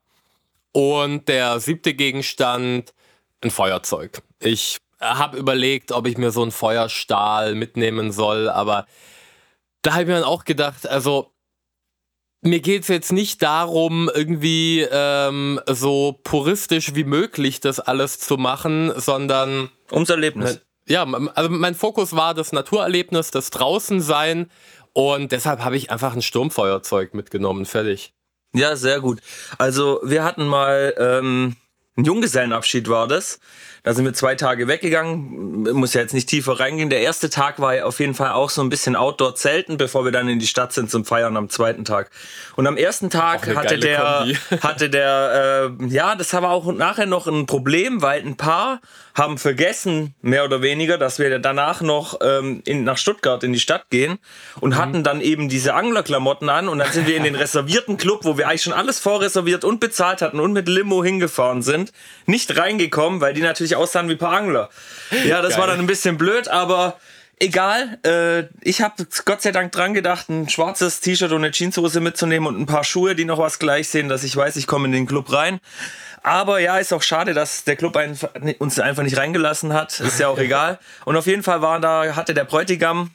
Und 0.73 1.29
der 1.29 1.61
siebte 1.61 1.95
Gegenstand, 1.95 2.95
ein 3.43 3.51
Feuerzeug. 3.51 4.23
Ich 4.41 4.79
habe 5.01 5.37
überlegt, 5.37 5.93
ob 5.93 6.07
ich 6.07 6.19
mir 6.19 6.31
so 6.31 6.43
einen 6.43 6.53
Feuerstahl 6.53 7.55
mitnehmen 7.55 8.13
soll, 8.13 8.49
aber 8.49 8.87
da 9.83 9.93
habe 9.93 10.03
ich 10.03 10.09
mir 10.09 10.15
dann 10.15 10.25
auch 10.25 10.45
gedacht, 10.45 10.89
also 10.89 11.33
mir 12.41 12.61
geht 12.61 12.83
es 12.83 12.89
jetzt 12.89 13.13
nicht 13.13 13.43
darum, 13.43 14.11
irgendwie 14.13 14.87
ähm, 14.91 15.61
so 15.67 16.19
puristisch 16.23 16.95
wie 16.95 17.05
möglich 17.05 17.61
das 17.61 17.81
alles 17.81 18.19
zu 18.19 18.37
machen, 18.37 18.93
sondern 18.97 19.71
ums 19.91 20.11
Erlebnis. 20.11 20.61
Ja, 20.87 21.05
also 21.35 21.51
mein 21.51 21.75
Fokus 21.75 22.15
war 22.15 22.35
das 22.35 22.53
Naturerlebnis, 22.53 23.31
das 23.31 23.51
Draußensein 23.51 24.51
und 24.93 25.33
deshalb 25.33 25.61
habe 25.61 25.77
ich 25.77 25.91
einfach 25.91 26.15
ein 26.15 26.23
Sturmfeuerzeug 26.23 27.13
mitgenommen, 27.15 27.67
fertig. 27.67 28.15
Ja, 28.55 28.77
sehr 28.77 29.01
gut. 29.01 29.21
Also 29.59 30.01
wir 30.03 30.25
hatten 30.25 30.47
mal 30.47 30.95
ähm, 30.97 31.57
ein 31.99 32.05
Junggesellenabschied 32.05 32.89
war 32.89 33.09
das. 33.09 33.41
Da 33.83 33.93
sind 33.93 34.05
wir 34.05 34.15
zwei 34.15 34.35
Tage 34.35 34.69
weggegangen. 34.69 35.63
Muss 35.73 35.95
ja 35.95 36.01
jetzt 36.01 36.15
nicht 36.15 36.29
tiefer 36.29 36.61
reingehen. 36.61 36.91
Der 36.91 37.01
erste 37.01 37.29
Tag 37.29 37.59
war 37.59 37.85
auf 37.85 37.99
jeden 38.01 38.15
Fall 38.15 38.33
auch 38.33 38.51
so 38.51 38.63
ein 38.63 38.69
bisschen 38.69 38.95
Outdoor-Zelten, 38.97 39.77
bevor 39.79 40.05
wir 40.05 40.13
dann 40.13 40.29
in 40.29 40.39
die 40.39 40.47
Stadt 40.47 40.73
sind 40.73 40.91
zum 40.91 41.05
Feiern 41.05 41.37
am 41.37 41.49
zweiten 41.49 41.85
Tag. 41.85 42.11
Und 42.55 42.67
am 42.67 42.77
ersten 42.77 43.11
Tag 43.11 43.55
hatte 43.55 43.79
der, 43.79 44.27
hatte 44.63 44.91
der, 44.91 45.71
äh, 45.81 45.87
ja, 45.87 46.15
das 46.15 46.33
war 46.33 46.51
auch 46.51 46.73
nachher 46.73 47.07
noch 47.07 47.27
ein 47.27 47.47
Problem, 47.47 48.01
weil 48.01 48.23
ein 48.23 48.37
paar 48.37 48.81
haben 49.19 49.37
vergessen, 49.37 50.15
mehr 50.23 50.45
oder 50.45 50.63
weniger, 50.63 50.97
dass 50.97 51.19
wir 51.19 51.39
danach 51.39 51.81
noch 51.81 52.21
ähm, 52.23 52.63
in, 52.65 52.85
nach 52.85 52.97
Stuttgart 52.97 53.43
in 53.43 53.53
die 53.53 53.61
Stadt 53.61 53.91
gehen 53.91 54.19
und 54.61 54.71
mhm. 54.71 54.77
hatten 54.77 55.03
dann 55.03 55.21
eben 55.21 55.49
diese 55.49 55.75
Anglerklamotten 55.75 56.49
an 56.49 56.69
und 56.69 56.79
dann 56.79 56.93
sind 56.93 57.07
wir 57.07 57.17
in 57.17 57.25
den 57.25 57.35
reservierten 57.35 57.97
Club, 57.97 58.21
wo 58.23 58.39
wir 58.39 58.49
eigentlich 58.49 58.63
schon 58.63 58.73
alles 58.73 59.01
vorreserviert 59.01 59.65
und 59.65 59.81
bezahlt 59.81 60.23
hatten 60.23 60.41
und 60.41 60.53
mit 60.53 60.69
Limo 60.69 61.05
hingefahren 61.05 61.63
sind, 61.63 61.93
nicht 62.27 62.57
reingekommen, 62.57 63.21
weil 63.21 63.35
die 63.35 63.43
natürlich 63.43 63.77
aussahen 63.77 64.09
wie 64.09 64.13
ein 64.13 64.19
paar 64.19 64.37
Angler. 64.37 64.71
Ja, 65.27 65.43
das 65.43 65.51
Geil. 65.51 65.61
war 65.61 65.67
dann 65.67 65.81
ein 65.81 65.87
bisschen 65.87 66.17
blöd, 66.17 66.49
aber 66.49 66.97
egal. 67.41 67.99
Äh, 68.05 68.49
ich 68.63 68.83
habe 68.83 69.07
Gott 69.25 69.43
sei 69.43 69.53
Dank 69.53 69.73
dran 69.73 69.95
gedacht, 69.95 70.29
ein 70.29 70.49
schwarzes 70.49 71.01
T-Shirt 71.01 71.33
und 71.33 71.39
eine 71.39 71.51
Jeanshose 71.51 72.01
mitzunehmen 72.01 72.49
und 72.49 72.61
ein 72.61 72.67
paar 72.67 72.85
Schuhe, 72.85 73.15
die 73.15 73.25
noch 73.25 73.39
was 73.39 73.59
gleich 73.59 73.89
sehen, 73.89 74.09
dass 74.09 74.25
ich 74.25 74.37
weiß, 74.37 74.57
ich 74.57 74.67
komme 74.67 74.87
in 74.87 74.93
den 74.93 75.07
Club 75.07 75.33
rein. 75.33 75.61
Aber 76.29 76.61
ja, 76.61 76.77
ist 76.79 76.93
auch 76.93 77.03
schade, 77.03 77.33
dass 77.33 77.65
der 77.65 77.77
Club 77.77 77.99
uns 78.59 78.79
einfach 78.79 79.03
nicht 79.03 79.17
reingelassen 79.17 79.73
hat. 79.73 79.99
Ist 79.99 80.21
ja 80.21 80.29
auch 80.29 80.39
egal. 80.39 80.79
Und 81.07 81.17
auf 81.17 81.27
jeden 81.27 81.43
Fall 81.43 81.63
war 81.63 81.81
da, 81.81 82.15
hatte 82.17 82.35
der 82.35 82.45
Bräutigam 82.45 83.11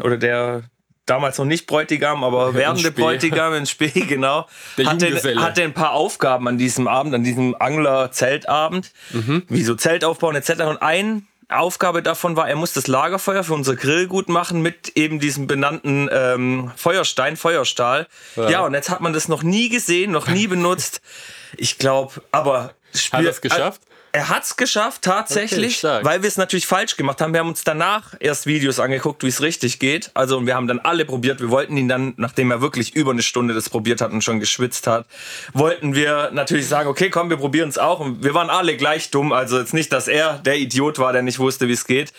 oder 0.00 0.16
der 0.16 0.62
damals 1.06 1.38
noch 1.38 1.44
nicht 1.44 1.66
Bräutigam, 1.66 2.24
aber 2.24 2.54
werdende 2.54 2.90
Bräutigam 2.90 3.54
in 3.54 3.66
Spee, 3.66 3.88
genau, 4.08 4.46
hatte, 4.84 5.40
hatte 5.40 5.62
ein 5.62 5.72
paar 5.72 5.92
Aufgaben 5.92 6.48
an 6.48 6.58
diesem 6.58 6.86
Abend, 6.86 7.14
an 7.14 7.22
diesem 7.22 7.54
Angler-Zeltabend, 7.58 8.90
mhm. 9.12 9.44
wie 9.48 9.62
so 9.62 9.74
Zelt 9.74 10.04
aufbauen 10.04 10.36
etc. 10.36 10.64
Und 10.64 10.82
ein 10.82 11.26
Aufgabe 11.48 12.02
davon 12.02 12.36
war, 12.36 12.48
er 12.48 12.56
muss 12.56 12.74
das 12.74 12.88
Lagerfeuer 12.88 13.42
für 13.42 13.54
unser 13.54 13.74
Grill 13.76 14.06
gut 14.06 14.28
machen 14.28 14.60
mit 14.60 14.96
eben 14.96 15.18
diesem 15.20 15.46
benannten 15.46 16.10
ähm, 16.12 16.72
Feuerstein, 16.76 17.36
Feuerstahl. 17.36 18.06
Ja. 18.36 18.50
ja, 18.50 18.60
und 18.66 18.74
jetzt 18.74 18.90
hat 18.90 19.00
man 19.00 19.14
das 19.14 19.28
noch 19.28 19.42
nie 19.42 19.70
gesehen, 19.70 20.10
noch 20.10 20.26
nie 20.26 20.48
benutzt. 20.48 21.00
Ich 21.56 21.78
glaube, 21.78 22.22
aber 22.30 22.74
Spiel, 22.94 23.18
hat 23.18 23.24
er 23.24 23.30
es 23.30 23.40
geschafft? 23.40 23.80
Er 24.12 24.30
hat 24.30 24.44
es 24.44 24.56
geschafft, 24.56 25.02
tatsächlich, 25.02 25.84
okay, 25.84 26.02
weil 26.02 26.22
wir 26.22 26.28
es 26.28 26.38
natürlich 26.38 26.66
falsch 26.66 26.96
gemacht 26.96 27.20
haben. 27.20 27.34
Wir 27.34 27.40
haben 27.40 27.48
uns 27.48 27.62
danach 27.62 28.14
erst 28.20 28.46
Videos 28.46 28.80
angeguckt, 28.80 29.22
wie 29.22 29.28
es 29.28 29.42
richtig 29.42 29.78
geht. 29.78 30.10
Also, 30.14 30.38
und 30.38 30.46
wir 30.46 30.54
haben 30.54 30.66
dann 30.66 30.78
alle 30.78 31.04
probiert. 31.04 31.40
Wir 31.40 31.50
wollten 31.50 31.76
ihn 31.76 31.88
dann, 31.88 32.14
nachdem 32.16 32.50
er 32.50 32.62
wirklich 32.62 32.96
über 32.96 33.10
eine 33.10 33.22
Stunde 33.22 33.52
das 33.52 33.68
probiert 33.68 34.00
hat 34.00 34.10
und 34.10 34.24
schon 34.24 34.40
geschwitzt 34.40 34.86
hat, 34.86 35.06
wollten 35.52 35.94
wir 35.94 36.30
natürlich 36.32 36.68
sagen, 36.68 36.88
okay, 36.88 37.10
komm, 37.10 37.28
wir 37.28 37.36
probieren 37.36 37.68
es 37.68 37.76
auch. 37.76 38.00
Und 38.00 38.24
wir 38.24 38.32
waren 38.32 38.48
alle 38.48 38.76
gleich 38.76 39.10
dumm. 39.10 39.32
Also 39.32 39.58
jetzt 39.58 39.74
nicht, 39.74 39.92
dass 39.92 40.08
er 40.08 40.38
der 40.38 40.56
Idiot 40.56 40.98
war, 40.98 41.12
der 41.12 41.22
nicht 41.22 41.38
wusste, 41.38 41.68
wie 41.68 41.72
es 41.72 41.84
geht. 41.84 42.12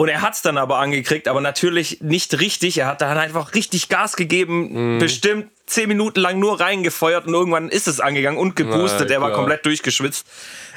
Und 0.00 0.08
er 0.08 0.22
hat 0.22 0.32
es 0.32 0.40
dann 0.40 0.56
aber 0.56 0.78
angekriegt, 0.78 1.28
aber 1.28 1.42
natürlich 1.42 2.00
nicht 2.00 2.40
richtig. 2.40 2.78
Er 2.78 2.86
hat 2.86 3.02
dann 3.02 3.18
einfach 3.18 3.54
richtig 3.54 3.90
Gas 3.90 4.16
gegeben, 4.16 4.94
mhm. 4.94 4.98
bestimmt 4.98 5.50
zehn 5.66 5.88
Minuten 5.88 6.20
lang 6.20 6.38
nur 6.38 6.58
reingefeuert 6.58 7.26
und 7.26 7.34
irgendwann 7.34 7.68
ist 7.68 7.86
es 7.86 8.00
angegangen 8.00 8.38
und 8.38 8.56
geboostet. 8.56 9.08
Na, 9.10 9.16
er 9.16 9.20
war 9.20 9.32
komplett 9.32 9.66
durchgeschwitzt. 9.66 10.26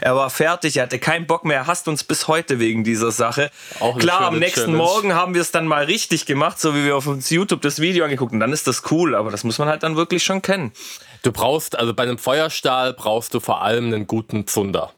Er 0.01 0.17
war 0.17 0.29
fertig, 0.29 0.75
er 0.75 0.83
hatte 0.83 0.99
keinen 0.99 1.25
Bock 1.25 1.45
mehr. 1.45 1.55
Er 1.55 1.67
hasst 1.67 1.87
uns 1.87 2.03
bis 2.03 2.27
heute 2.27 2.59
wegen 2.59 2.83
dieser 2.83 3.13
Sache. 3.13 3.49
Auch 3.79 3.97
Klar, 3.97 4.23
am 4.23 4.39
nächsten 4.39 4.59
Challenge. 4.59 4.77
Morgen 4.77 5.13
haben 5.13 5.33
wir 5.35 5.41
es 5.41 5.51
dann 5.51 5.67
mal 5.67 5.85
richtig 5.85 6.25
gemacht, 6.25 6.59
so 6.59 6.75
wie 6.75 6.83
wir 6.83 6.97
auf 6.97 7.07
uns 7.07 7.29
YouTube 7.29 7.61
das 7.61 7.79
Video 7.79 8.03
angeguckt 8.03 8.33
und 8.33 8.41
dann 8.41 8.51
ist 8.51 8.67
das 8.67 8.91
cool, 8.91 9.15
aber 9.15 9.31
das 9.31 9.45
muss 9.45 9.57
man 9.57 9.69
halt 9.69 9.83
dann 9.83 9.95
wirklich 9.95 10.25
schon 10.25 10.41
kennen. 10.41 10.73
Du 11.21 11.31
brauchst, 11.31 11.79
also 11.79 11.93
bei 11.93 12.03
einem 12.03 12.17
Feuerstahl 12.17 12.93
brauchst 12.93 13.33
du 13.33 13.39
vor 13.39 13.61
allem 13.61 13.85
einen 13.85 14.05
guten 14.05 14.47
Zunder. 14.47 14.91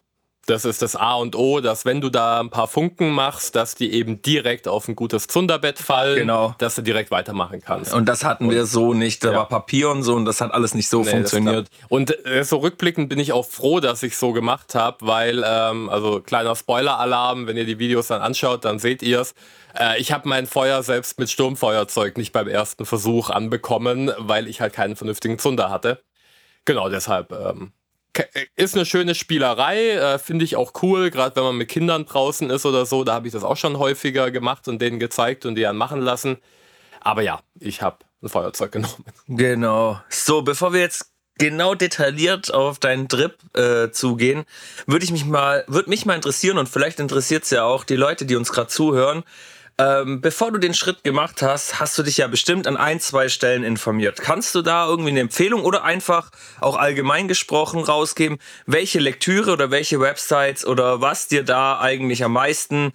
Das 0.47 0.63
ist 0.63 0.83
das 0.83 0.95
A 0.95 1.15
und 1.15 1.35
O, 1.35 1.59
dass 1.59 1.85
wenn 1.85 2.01
du 2.01 2.09
da 2.09 2.39
ein 2.39 2.51
paar 2.51 2.67
Funken 2.67 3.11
machst, 3.11 3.55
dass 3.55 3.73
die 3.73 3.91
eben 3.93 4.21
direkt 4.21 4.67
auf 4.67 4.87
ein 4.87 4.95
gutes 4.95 5.27
Zunderbett 5.27 5.79
fallen, 5.79 6.19
genau. 6.19 6.53
dass 6.59 6.75
du 6.75 6.83
direkt 6.83 7.09
weitermachen 7.09 7.61
kannst. 7.61 7.93
Und 7.93 8.05
das 8.05 8.23
hatten 8.23 8.45
und, 8.45 8.51
wir 8.51 8.67
so 8.67 8.93
nicht. 8.93 9.23
Da 9.23 9.31
ja. 9.31 9.37
war 9.37 9.47
Papier 9.47 9.89
und 9.89 10.03
so 10.03 10.13
und 10.13 10.25
das 10.25 10.41
hat 10.41 10.51
alles 10.51 10.75
nicht 10.75 10.87
so 10.87 11.01
nee, 11.01 11.09
funktioniert. 11.09 11.69
Und 11.89 12.25
äh, 12.27 12.43
so 12.43 12.57
rückblickend 12.57 13.09
bin 13.09 13.17
ich 13.17 13.33
auch 13.33 13.45
froh, 13.45 13.79
dass 13.79 14.03
ich 14.03 14.17
so 14.17 14.33
gemacht 14.33 14.75
habe, 14.75 14.97
weil, 15.01 15.43
ähm, 15.43 15.89
also 15.89 16.21
kleiner 16.21 16.55
Spoiler-Alarm, 16.55 17.47
wenn 17.47 17.57
ihr 17.57 17.65
die 17.65 17.79
Videos 17.79 18.07
dann 18.07 18.21
anschaut, 18.21 18.65
dann 18.65 18.77
seht 18.77 19.01
ihr 19.01 19.21
es. 19.21 19.33
Äh, 19.75 19.99
ich 19.99 20.11
habe 20.11 20.29
mein 20.29 20.45
Feuer 20.45 20.83
selbst 20.83 21.17
mit 21.17 21.31
Sturmfeuerzeug 21.31 22.17
nicht 22.17 22.33
beim 22.33 22.47
ersten 22.47 22.85
Versuch 22.85 23.31
anbekommen, 23.31 24.11
weil 24.19 24.47
ich 24.47 24.61
halt 24.61 24.73
keinen 24.73 24.95
vernünftigen 24.95 25.39
Zunder 25.39 25.71
hatte. 25.71 26.03
Genau, 26.65 26.89
deshalb 26.89 27.31
ähm, 27.31 27.71
ist 28.55 28.75
eine 28.75 28.85
schöne 28.85 29.15
Spielerei, 29.15 29.91
äh, 29.91 30.19
finde 30.19 30.45
ich 30.45 30.55
auch 30.55 30.73
cool, 30.81 31.09
gerade 31.11 31.35
wenn 31.35 31.43
man 31.43 31.57
mit 31.57 31.69
Kindern 31.69 32.05
draußen 32.05 32.49
ist 32.49 32.65
oder 32.65 32.85
so. 32.85 33.03
Da 33.03 33.13
habe 33.13 33.27
ich 33.27 33.33
das 33.33 33.43
auch 33.43 33.57
schon 33.57 33.77
häufiger 33.77 34.31
gemacht 34.31 34.67
und 34.67 34.81
denen 34.81 34.99
gezeigt 34.99 35.45
und 35.45 35.55
die 35.55 35.61
dann 35.61 35.77
machen 35.77 36.01
lassen. 36.01 36.37
Aber 37.01 37.21
ja, 37.21 37.41
ich 37.59 37.81
habe 37.81 37.97
ein 38.21 38.29
Feuerzeug 38.29 38.71
genommen. 38.73 39.05
Genau. 39.27 39.99
So, 40.09 40.41
bevor 40.41 40.73
wir 40.73 40.81
jetzt 40.81 41.11
genau 41.37 41.75
detailliert 41.75 42.53
auf 42.53 42.79
deinen 42.79 43.09
Trip 43.09 43.37
äh, 43.55 43.91
zugehen, 43.91 44.45
würde 44.87 45.05
ich 45.05 45.11
mich 45.11 45.25
mal, 45.25 45.63
würde 45.67 45.89
mich 45.89 46.05
mal 46.05 46.15
interessieren 46.15 46.57
und 46.57 46.69
vielleicht 46.69 46.99
interessiert 46.99 47.43
es 47.43 47.49
ja 47.49 47.63
auch 47.63 47.83
die 47.83 47.95
Leute, 47.95 48.25
die 48.25 48.35
uns 48.35 48.51
gerade 48.51 48.69
zuhören. 48.69 49.23
Ähm, 49.77 50.21
bevor 50.21 50.53
du 50.53 50.57
den 50.57 50.73
Schritt 50.73 51.03
gemacht 51.03 51.41
hast, 51.41 51.81
hast 51.81 51.97
du 51.97 52.03
dich 52.03 52.17
ja 52.17 52.27
bestimmt 52.27 52.65
an 52.65 52.77
ein, 52.77 53.01
zwei 53.01 53.27
Stellen 53.27 53.65
informiert. 53.65 54.21
Kannst 54.21 54.55
du 54.55 54.61
da 54.61 54.87
irgendwie 54.87 55.09
eine 55.09 55.19
Empfehlung 55.19 55.63
oder 55.63 55.83
einfach 55.83 56.31
auch 56.61 56.77
allgemein 56.77 57.27
gesprochen 57.27 57.83
rausgeben, 57.83 58.37
welche 58.65 58.99
Lektüre 58.99 59.51
oder 59.51 59.71
welche 59.71 59.99
Websites 59.99 60.65
oder 60.65 61.01
was 61.01 61.27
dir 61.27 61.43
da 61.43 61.79
eigentlich 61.79 62.23
am 62.23 62.31
meisten 62.31 62.93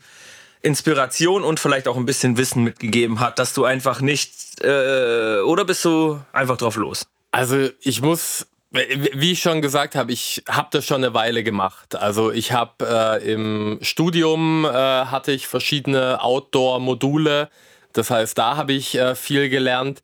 Inspiration 0.63 1.45
und 1.45 1.61
vielleicht 1.61 1.87
auch 1.87 1.97
ein 1.97 2.07
bisschen 2.07 2.39
Wissen 2.39 2.65
mitgegeben 2.65 3.21
hat, 3.21 3.39
dass 3.39 3.53
du 3.53 3.65
einfach 3.65 4.01
nicht 4.01 4.63
äh, 4.63 5.41
oder 5.41 5.67
bist 5.67 5.85
du 5.85 6.19
einfach 6.33 6.57
drauf 6.57 6.77
los? 6.77 7.07
Also 7.31 7.69
ich 7.81 8.01
muss 8.01 8.47
wie 8.73 9.33
ich 9.33 9.41
schon 9.41 9.62
gesagt 9.62 9.97
habe, 9.97 10.12
ich 10.12 10.45
habe 10.49 10.69
das 10.71 10.87
schon 10.87 11.03
eine 11.03 11.12
Weile 11.12 11.43
gemacht. 11.43 11.97
Also 11.97 12.31
ich 12.31 12.53
habe 12.53 12.87
äh, 13.21 13.33
im 13.33 13.79
Studium 13.83 14.65
äh, 14.65 14.69
hatte 14.71 15.33
ich 15.33 15.49
verschiedene 15.49 16.23
Outdoor-Module. 16.23 17.50
Das 17.93 18.11
heißt, 18.11 18.39
da 18.39 18.57
habe 18.57 18.73
ich 18.73 18.95
äh, 18.97 19.17
viel 19.17 19.49
gelernt. 19.49 20.03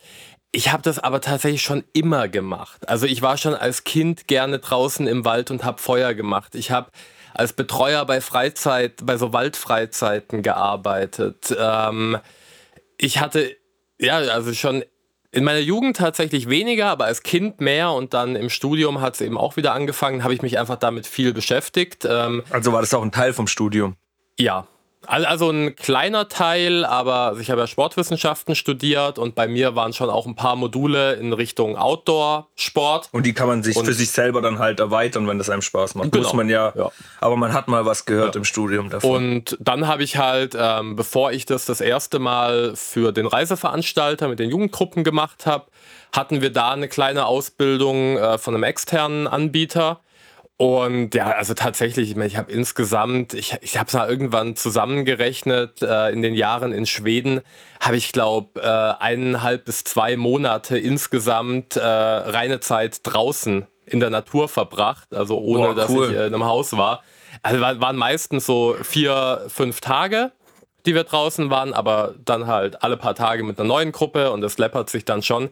Ich 0.51 0.73
habe 0.73 0.83
das 0.83 0.99
aber 0.99 1.21
tatsächlich 1.21 1.63
schon 1.63 1.85
immer 1.93 2.29
gemacht. 2.29 2.89
Also 2.89 3.07
ich 3.07 3.23
war 3.23 3.37
schon 3.37 3.55
als 3.55 3.85
Kind 3.85 4.27
gerne 4.27 4.59
draußen 4.59 5.07
im 5.07 5.25
Wald 5.25 5.51
und 5.51 5.65
habe 5.65 5.81
Feuer 5.81 6.15
gemacht. 6.15 6.55
Ich 6.55 6.71
habe 6.73 6.91
als 7.35 7.53
Betreuer 7.53 8.05
bei 8.05 8.21
Freizeit, 8.21 9.05
bei 9.05 9.17
so 9.17 9.33
Waldfreizeiten 9.33 10.43
gearbeitet. 10.43 11.55
Ähm, 11.57 12.19
ich 12.99 13.21
hatte 13.21 13.57
ja 13.99 14.17
also 14.17 14.55
schon 14.55 14.83
in 15.37 15.45
meiner 15.45 15.61
Jugend 15.61 15.99
tatsächlich 15.99 16.49
weniger, 16.49 16.87
aber 16.87 17.05
als 17.05 17.23
Kind 17.23 17.61
mehr 17.61 17.93
und 17.93 18.15
dann 18.15 18.37
im 18.37 18.49
Studium 18.49 19.03
hat 19.03 19.15
es 19.15 19.21
eben 19.21 19.37
auch 19.37 19.57
wieder 19.57 19.75
angefangen, 19.75 20.25
habe 20.25 20.33
ich 20.33 20.41
mich 20.41 20.59
einfach 20.59 20.77
damit 20.77 21.07
viel 21.07 21.35
beschäftigt. 21.35 22.07
Ähm, 22.09 22.43
also 22.51 22.73
war 22.73 22.81
das 22.81 22.95
auch 22.95 23.03
ein 23.03 23.13
Teil 23.13 23.35
vom 23.35 23.47
Studium? 23.47 23.97
Ja, 24.39 24.67
also 25.07 25.51
ein 25.51 25.77
kleiner 25.77 26.29
Teil, 26.29 26.85
aber 26.85 27.15
also 27.15 27.41
ich 27.41 27.51
habe 27.51 27.61
ja 27.61 27.67
Sportwissenschaften 27.67 28.55
studiert 28.55 29.19
und 29.19 29.35
bei 29.35 29.49
mir 29.49 29.75
waren 29.75 29.93
schon 29.93 30.11
auch 30.11 30.27
ein 30.27 30.35
paar 30.35 30.57
Module 30.57 31.15
in 31.15 31.33
Richtung 31.33 31.77
Outdoor-Sport. 31.77 33.09
Und 33.13 33.27
die 33.27 33.33
kann 33.33 33.49
man 33.49 33.63
sich 33.63 33.77
und 33.77 33.85
für 33.85 33.95
sich 33.95 34.11
selber 34.11 34.43
dann 34.43 34.59
halt 34.59 34.81
erweitern, 34.81 35.27
wenn 35.29 35.39
das 35.39 35.51
einem 35.51 35.63
Spaß 35.63 35.95
macht. 35.95 36.13
Genau. 36.13 36.25
Muss 36.25 36.35
man 36.35 36.49
ja, 36.49 36.73
ja, 36.77 36.91
Aber 37.21 37.37
man 37.37 37.53
hat 37.53 37.69
mal 37.69 37.87
was 37.87 38.05
gehört 38.05 38.35
ja. 38.35 38.41
im 38.41 38.45
Studium 38.45 38.91
davon. 38.91 39.11
Und 39.11 39.57
dann 39.61 39.87
habe 39.87 40.03
ich 40.03 40.17
halt, 40.17 40.57
ähm, 40.59 40.97
bevor 40.97 41.33
ich 41.33 41.47
das 41.47 41.65
das 41.65 41.81
erste 41.81 42.19
Mal 42.19 42.75
für 42.75 43.13
den 43.13 43.27
Reiseveranstalter 43.27 44.29
mit 44.29 44.39
den 44.39 44.51
Jugendgruppen 44.51 45.05
gemacht 45.05 45.47
habe, 45.47 45.67
hatten 46.13 46.41
wir 46.41 46.51
da 46.51 46.73
eine 46.73 46.89
kleine 46.89 47.27
Ausbildung 47.27 48.17
äh, 48.17 48.39
von 48.39 48.55
einem 48.55 48.65
externen 48.65 49.27
Anbieter. 49.27 50.01
Und 50.59 51.15
ja, 51.15 51.33
also 51.33 51.53
tatsächlich, 51.53 52.11
ich, 52.11 52.17
mein, 52.17 52.29
ich 52.29 52.39
habe 52.39 52.51
insgesamt, 52.51 53.35
ich, 53.35 53.57
ich 53.61 53.77
habe 53.77 53.89
es 53.89 53.93
mal 53.93 54.09
irgendwann 54.09 54.57
zusammengerechnet, 54.57 55.83
äh, 55.83 56.11
in 56.11 56.23
den 56.23 56.35
Jahren 56.35 56.73
in 56.73 56.87
Schweden 56.87 57.43
habe 57.79 57.97
ich 57.97 58.11
glaube 58.11 58.63
äh, 58.63 59.03
eineinhalb 59.03 59.67
bis 59.67 59.85
zwei 59.85 60.17
Monate 60.17 60.79
insgesamt 60.79 61.77
äh, 61.77 61.83
reine 61.85 62.61
Zeit 62.61 63.01
draußen 63.03 63.67
in 63.85 64.01
der 64.01 64.09
Natur 64.09 64.49
verbracht, 64.49 65.15
also 65.15 65.39
ohne 65.39 65.75
Boah, 65.75 65.89
cool. 65.91 66.07
dass 66.07 66.11
ich 66.11 66.17
äh, 66.17 66.27
in 66.27 66.35
einem 66.35 66.45
Haus 66.45 66.75
war. 66.75 67.03
Also 67.43 67.61
waren 67.61 67.97
meistens 67.97 68.47
so 68.47 68.77
vier, 68.83 69.45
fünf 69.49 69.81
Tage 69.81 70.33
die 70.87 70.95
wir 70.95 71.05
draußen 71.05 71.51
waren, 71.51 71.75
aber 71.75 72.15
dann 72.25 72.47
halt 72.47 72.83
alle 72.83 72.97
paar 72.97 73.17
Tage 73.17 73.43
mit 73.43 73.59
einer 73.59 73.69
neuen 73.69 73.91
Gruppe 73.91 74.31
und 74.31 74.41
das 74.41 74.57
läppert 74.57 74.89
sich 74.89 75.05
dann 75.05 75.23
schon. 75.23 75.51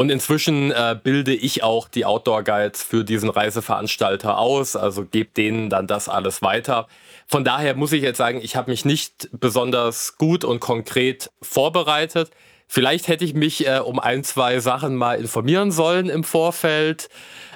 Und 0.00 0.08
inzwischen 0.08 0.70
äh, 0.70 0.96
bilde 1.02 1.34
ich 1.34 1.62
auch 1.62 1.86
die 1.86 2.06
Outdoor 2.06 2.42
Guides 2.42 2.82
für 2.82 3.04
diesen 3.04 3.28
Reiseveranstalter 3.28 4.38
aus, 4.38 4.74
also 4.74 5.04
gebe 5.04 5.28
denen 5.36 5.68
dann 5.68 5.86
das 5.86 6.08
alles 6.08 6.40
weiter. 6.40 6.88
Von 7.26 7.44
daher 7.44 7.76
muss 7.76 7.92
ich 7.92 8.00
jetzt 8.00 8.16
sagen, 8.16 8.40
ich 8.42 8.56
habe 8.56 8.70
mich 8.70 8.86
nicht 8.86 9.28
besonders 9.32 10.16
gut 10.16 10.42
und 10.42 10.58
konkret 10.58 11.30
vorbereitet. 11.42 12.30
Vielleicht 12.66 13.08
hätte 13.08 13.26
ich 13.26 13.34
mich 13.34 13.66
äh, 13.66 13.80
um 13.80 13.98
ein, 13.98 14.24
zwei 14.24 14.60
Sachen 14.60 14.96
mal 14.96 15.20
informieren 15.20 15.70
sollen 15.70 16.08
im 16.08 16.24
Vorfeld. 16.24 17.10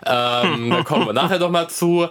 Ähm, 0.05 0.69
da 0.69 0.83
kommen 0.83 1.07
wir 1.07 1.13
nachher 1.15 1.39
noch 1.39 1.51
mal 1.51 1.69
zu. 1.69 2.11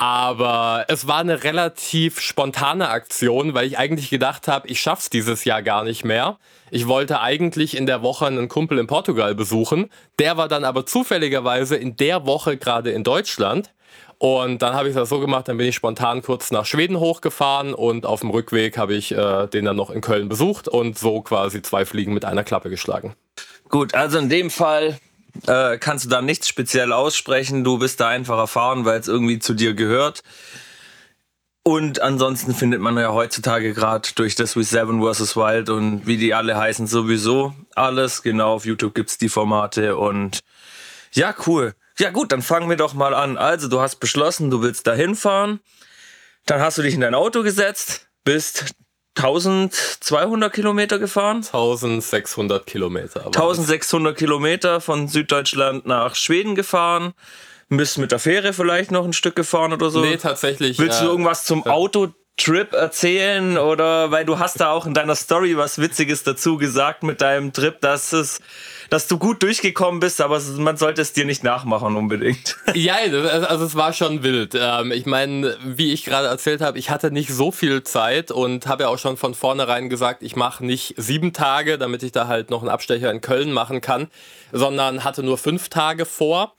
Aber 0.00 0.86
es 0.88 1.06
war 1.06 1.18
eine 1.18 1.44
relativ 1.44 2.20
spontane 2.20 2.88
Aktion, 2.88 3.52
weil 3.52 3.66
ich 3.66 3.76
eigentlich 3.76 4.08
gedacht 4.08 4.48
habe, 4.48 4.66
ich 4.66 4.80
schaff's 4.80 5.10
dieses 5.10 5.44
Jahr 5.44 5.60
gar 5.60 5.84
nicht 5.84 6.06
mehr. 6.06 6.38
Ich 6.70 6.88
wollte 6.88 7.20
eigentlich 7.20 7.76
in 7.76 7.84
der 7.84 8.00
Woche 8.00 8.26
einen 8.26 8.48
Kumpel 8.48 8.78
in 8.78 8.86
Portugal 8.86 9.34
besuchen. 9.34 9.90
Der 10.18 10.38
war 10.38 10.48
dann 10.48 10.64
aber 10.64 10.86
zufälligerweise 10.86 11.76
in 11.76 11.96
der 11.98 12.24
Woche 12.24 12.56
gerade 12.56 12.92
in 12.92 13.04
Deutschland. 13.04 13.74
Und 14.16 14.62
dann 14.62 14.72
habe 14.72 14.88
ich 14.88 14.94
das 14.94 15.10
so 15.10 15.20
gemacht, 15.20 15.48
dann 15.48 15.58
bin 15.58 15.66
ich 15.66 15.74
spontan 15.74 16.22
kurz 16.22 16.50
nach 16.50 16.64
Schweden 16.64 16.98
hochgefahren 16.98 17.74
und 17.74 18.06
auf 18.06 18.20
dem 18.20 18.30
Rückweg 18.30 18.78
habe 18.78 18.94
ich 18.94 19.12
äh, 19.12 19.48
den 19.48 19.66
dann 19.66 19.76
noch 19.76 19.90
in 19.90 20.00
Köln 20.00 20.30
besucht 20.30 20.66
und 20.66 20.98
so 20.98 21.20
quasi 21.20 21.60
zwei 21.60 21.84
Fliegen 21.84 22.14
mit 22.14 22.24
einer 22.24 22.42
Klappe 22.42 22.70
geschlagen. 22.70 23.14
Gut, 23.68 23.94
also 23.94 24.16
in 24.16 24.30
dem 24.30 24.48
Fall 24.48 24.98
äh, 25.46 25.78
kannst 25.78 26.04
du 26.04 26.08
da 26.08 26.22
nichts 26.22 26.48
speziell 26.48 26.92
aussprechen. 26.92 27.64
Du 27.64 27.78
bist 27.78 28.00
da 28.00 28.08
einfach 28.08 28.38
erfahren, 28.38 28.84
weil 28.84 29.00
es 29.00 29.08
irgendwie 29.08 29.38
zu 29.38 29.54
dir 29.54 29.74
gehört. 29.74 30.22
Und 31.62 32.00
ansonsten 32.00 32.54
findet 32.54 32.80
man 32.80 32.96
ja 32.96 33.12
heutzutage 33.12 33.74
gerade 33.74 34.08
durch 34.14 34.34
das 34.34 34.56
With 34.56 34.70
Seven 34.70 35.02
vs. 35.02 35.36
Wild 35.36 35.68
und 35.68 36.06
wie 36.06 36.16
die 36.16 36.32
alle 36.32 36.56
heißen 36.56 36.86
sowieso 36.86 37.54
alles. 37.74 38.22
Genau, 38.22 38.54
auf 38.54 38.64
YouTube 38.64 38.94
gibt 38.94 39.10
es 39.10 39.18
die 39.18 39.28
Formate 39.28 39.96
und 39.96 40.40
ja, 41.12 41.34
cool. 41.46 41.74
Ja 41.98 42.10
gut, 42.10 42.32
dann 42.32 42.40
fangen 42.40 42.70
wir 42.70 42.76
doch 42.76 42.94
mal 42.94 43.12
an. 43.12 43.36
Also 43.36 43.68
du 43.68 43.80
hast 43.80 43.96
beschlossen, 43.96 44.50
du 44.50 44.62
willst 44.62 44.86
da 44.86 44.94
hinfahren. 44.94 45.60
Dann 46.46 46.60
hast 46.60 46.78
du 46.78 46.82
dich 46.82 46.94
in 46.94 47.02
dein 47.02 47.14
Auto 47.14 47.42
gesetzt, 47.42 48.08
bist 48.24 48.74
1200 49.16 50.52
Kilometer 50.52 50.98
gefahren? 50.98 51.38
1600 51.38 52.66
Kilometer. 52.66 53.26
1600 53.26 54.16
Kilometer 54.16 54.80
von 54.80 55.08
Süddeutschland 55.08 55.86
nach 55.86 56.14
Schweden 56.14 56.54
gefahren. 56.54 57.12
Bist 57.68 57.98
mit 57.98 58.12
der 58.12 58.18
Fähre 58.18 58.52
vielleicht 58.52 58.90
noch 58.90 59.04
ein 59.04 59.12
Stück 59.12 59.36
gefahren 59.36 59.72
oder 59.72 59.90
so? 59.90 60.00
Nee, 60.00 60.16
tatsächlich. 60.16 60.78
Willst 60.78 61.00
du 61.00 61.04
äh, 61.04 61.08
irgendwas 61.08 61.44
zum 61.44 61.64
Auto 61.66 62.08
Trip 62.36 62.72
erzählen 62.72 63.58
oder 63.58 64.10
weil 64.10 64.24
du 64.24 64.38
hast 64.38 64.60
da 64.60 64.70
auch 64.70 64.86
in 64.86 64.94
deiner 64.94 65.14
Story 65.14 65.56
was 65.56 65.78
Witziges 65.78 66.22
dazu 66.22 66.56
gesagt 66.56 67.02
mit 67.02 67.20
deinem 67.20 67.52
Trip, 67.52 67.78
dass 67.80 68.12
es, 68.12 68.40
dass 68.90 69.06
du 69.06 69.18
gut 69.18 69.42
durchgekommen 69.42 70.00
bist, 70.00 70.20
aber 70.20 70.40
man 70.58 70.76
sollte 70.76 71.00
es 71.00 71.12
dir 71.12 71.24
nicht 71.24 71.44
nachmachen 71.44 71.96
unbedingt. 71.96 72.56
Ja, 72.74 72.94
also 72.94 73.64
es 73.64 73.74
war 73.74 73.92
schon 73.92 74.22
wild. 74.22 74.56
Ähm, 74.58 74.92
ich 74.92 75.04
meine, 75.04 75.56
wie 75.64 75.92
ich 75.92 76.04
gerade 76.04 76.28
erzählt 76.28 76.60
habe, 76.60 76.78
ich 76.78 76.88
hatte 76.88 77.10
nicht 77.10 77.30
so 77.32 77.50
viel 77.50 77.82
Zeit 77.82 78.30
und 78.30 78.66
habe 78.66 78.84
ja 78.84 78.88
auch 78.88 78.98
schon 78.98 79.16
von 79.16 79.34
vornherein 79.34 79.88
gesagt, 79.88 80.22
ich 80.22 80.36
mache 80.36 80.64
nicht 80.64 80.94
sieben 80.96 81.32
Tage, 81.32 81.78
damit 81.78 82.02
ich 82.02 82.12
da 82.12 82.26
halt 82.26 82.50
noch 82.50 82.60
einen 82.60 82.70
Abstecher 82.70 83.10
in 83.10 83.20
Köln 83.20 83.52
machen 83.52 83.80
kann, 83.80 84.08
sondern 84.52 85.04
hatte 85.04 85.22
nur 85.22 85.36
fünf 85.36 85.68
Tage 85.68 86.06
vor. 86.06 86.54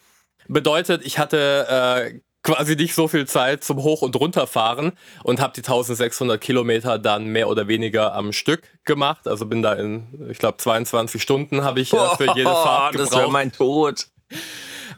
Bedeutet, 0.47 1.05
ich 1.05 1.17
hatte 1.17 1.67
äh, 1.69 2.19
quasi 2.43 2.75
nicht 2.75 2.95
so 2.95 3.07
viel 3.07 3.27
Zeit 3.27 3.63
zum 3.63 3.83
Hoch- 3.83 4.01
und 4.01 4.15
Runterfahren 4.15 4.93
und 5.23 5.39
habe 5.39 5.53
die 5.53 5.61
1600 5.61 6.39
Kilometer 6.39 6.97
dann 6.99 7.27
mehr 7.27 7.47
oder 7.47 7.67
weniger 7.67 8.13
am 8.13 8.33
Stück 8.33 8.63
gemacht. 8.83 9.27
Also 9.27 9.45
bin 9.45 9.61
da 9.61 9.73
in, 9.73 10.27
ich 10.29 10.39
glaube, 10.39 10.57
22 10.57 11.21
Stunden 11.21 11.63
habe 11.63 11.79
ich 11.81 11.93
äh, 11.93 12.15
für 12.17 12.27
jede 12.35 12.49
Fahrt 12.49 12.93
gebraucht. 12.93 13.11
Das 13.11 13.17
wäre 13.19 13.31
mein 13.31 13.51
Tod. 13.51 14.07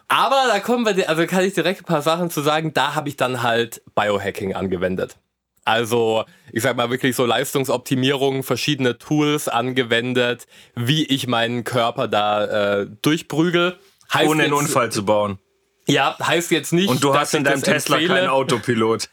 Aber 0.08 0.44
da 0.48 0.60
kommen 0.60 0.86
wir, 0.86 1.10
also 1.10 1.26
kann 1.26 1.44
ich 1.44 1.54
direkt 1.54 1.82
ein 1.82 1.86
paar 1.86 2.02
Sachen 2.02 2.30
zu 2.30 2.42
sagen. 2.42 2.74
Da 2.74 2.96
habe 2.96 3.10
ich 3.10 3.18
dann 3.18 3.42
halt 3.42 3.82
Biohacking 3.96 4.54
angewendet. 4.54 5.18
Also, 5.66 6.26
ich 6.52 6.62
sag 6.62 6.76
mal 6.76 6.90
wirklich 6.90 7.16
so 7.16 7.26
Leistungsoptimierung, 7.26 8.44
verschiedene 8.44 8.98
Tools 8.98 9.48
angewendet, 9.48 10.46
wie 10.76 11.06
ich 11.06 11.28
meinen 11.28 11.64
Körper 11.64 12.10
da 12.10 12.82
äh, 12.82 12.88
durchprügel. 13.02 13.78
Heißt 14.14 14.30
Ohne 14.30 14.44
einen 14.44 14.54
Unfall 14.54 14.92
zu 14.92 15.06
bauen. 15.06 15.40
Ja, 15.88 16.18
heißt 16.20 16.52
jetzt 16.52 16.74
nicht. 16.74 16.90
Und 16.90 17.04
du 17.04 17.14
hast 17.14 17.34
in 17.34 17.44
deinem 17.44 17.62
Tesla 17.62 17.98
empfehle. 17.98 18.20
keinen 18.20 18.30
Autopilot. 18.30 19.10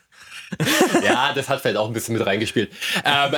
ja, 1.04 1.33
das 1.33 1.48
hat 1.48 1.61
vielleicht 1.61 1.76
auch 1.76 1.87
ein 1.87 1.92
bisschen 1.92 2.16
mit 2.16 2.26
reingespielt. 2.26 2.72
Ähm, 3.04 3.37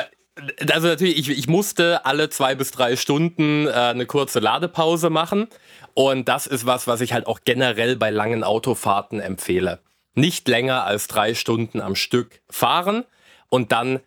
also 0.72 0.88
natürlich, 0.88 1.18
ich, 1.18 1.28
ich, 1.28 1.48
musste 1.48 2.06
alle 2.06 2.30
zwei 2.30 2.54
bis 2.54 2.70
drei 2.70 2.96
Stunden 2.96 3.66
äh, 3.66 3.70
eine 3.70 4.06
kurze 4.06 4.40
Ladepause 4.40 5.10
machen. 5.10 5.48
Und 5.94 6.28
das 6.28 6.46
ist 6.46 6.64
was, 6.64 6.86
was 6.86 7.00
ich 7.02 7.12
halt 7.12 7.26
auch 7.26 7.40
generell 7.44 7.96
bei 7.96 8.10
langen 8.10 8.44
Autofahrten 8.44 9.20
empfehle. 9.20 9.80
Nicht 10.14 10.48
länger 10.48 10.84
als 10.84 11.06
drei 11.06 11.34
Stunden 11.34 11.80
am 11.80 11.94
Stück 11.94 12.40
fahren 12.48 13.04
und 13.48 13.72
dann 13.72 14.00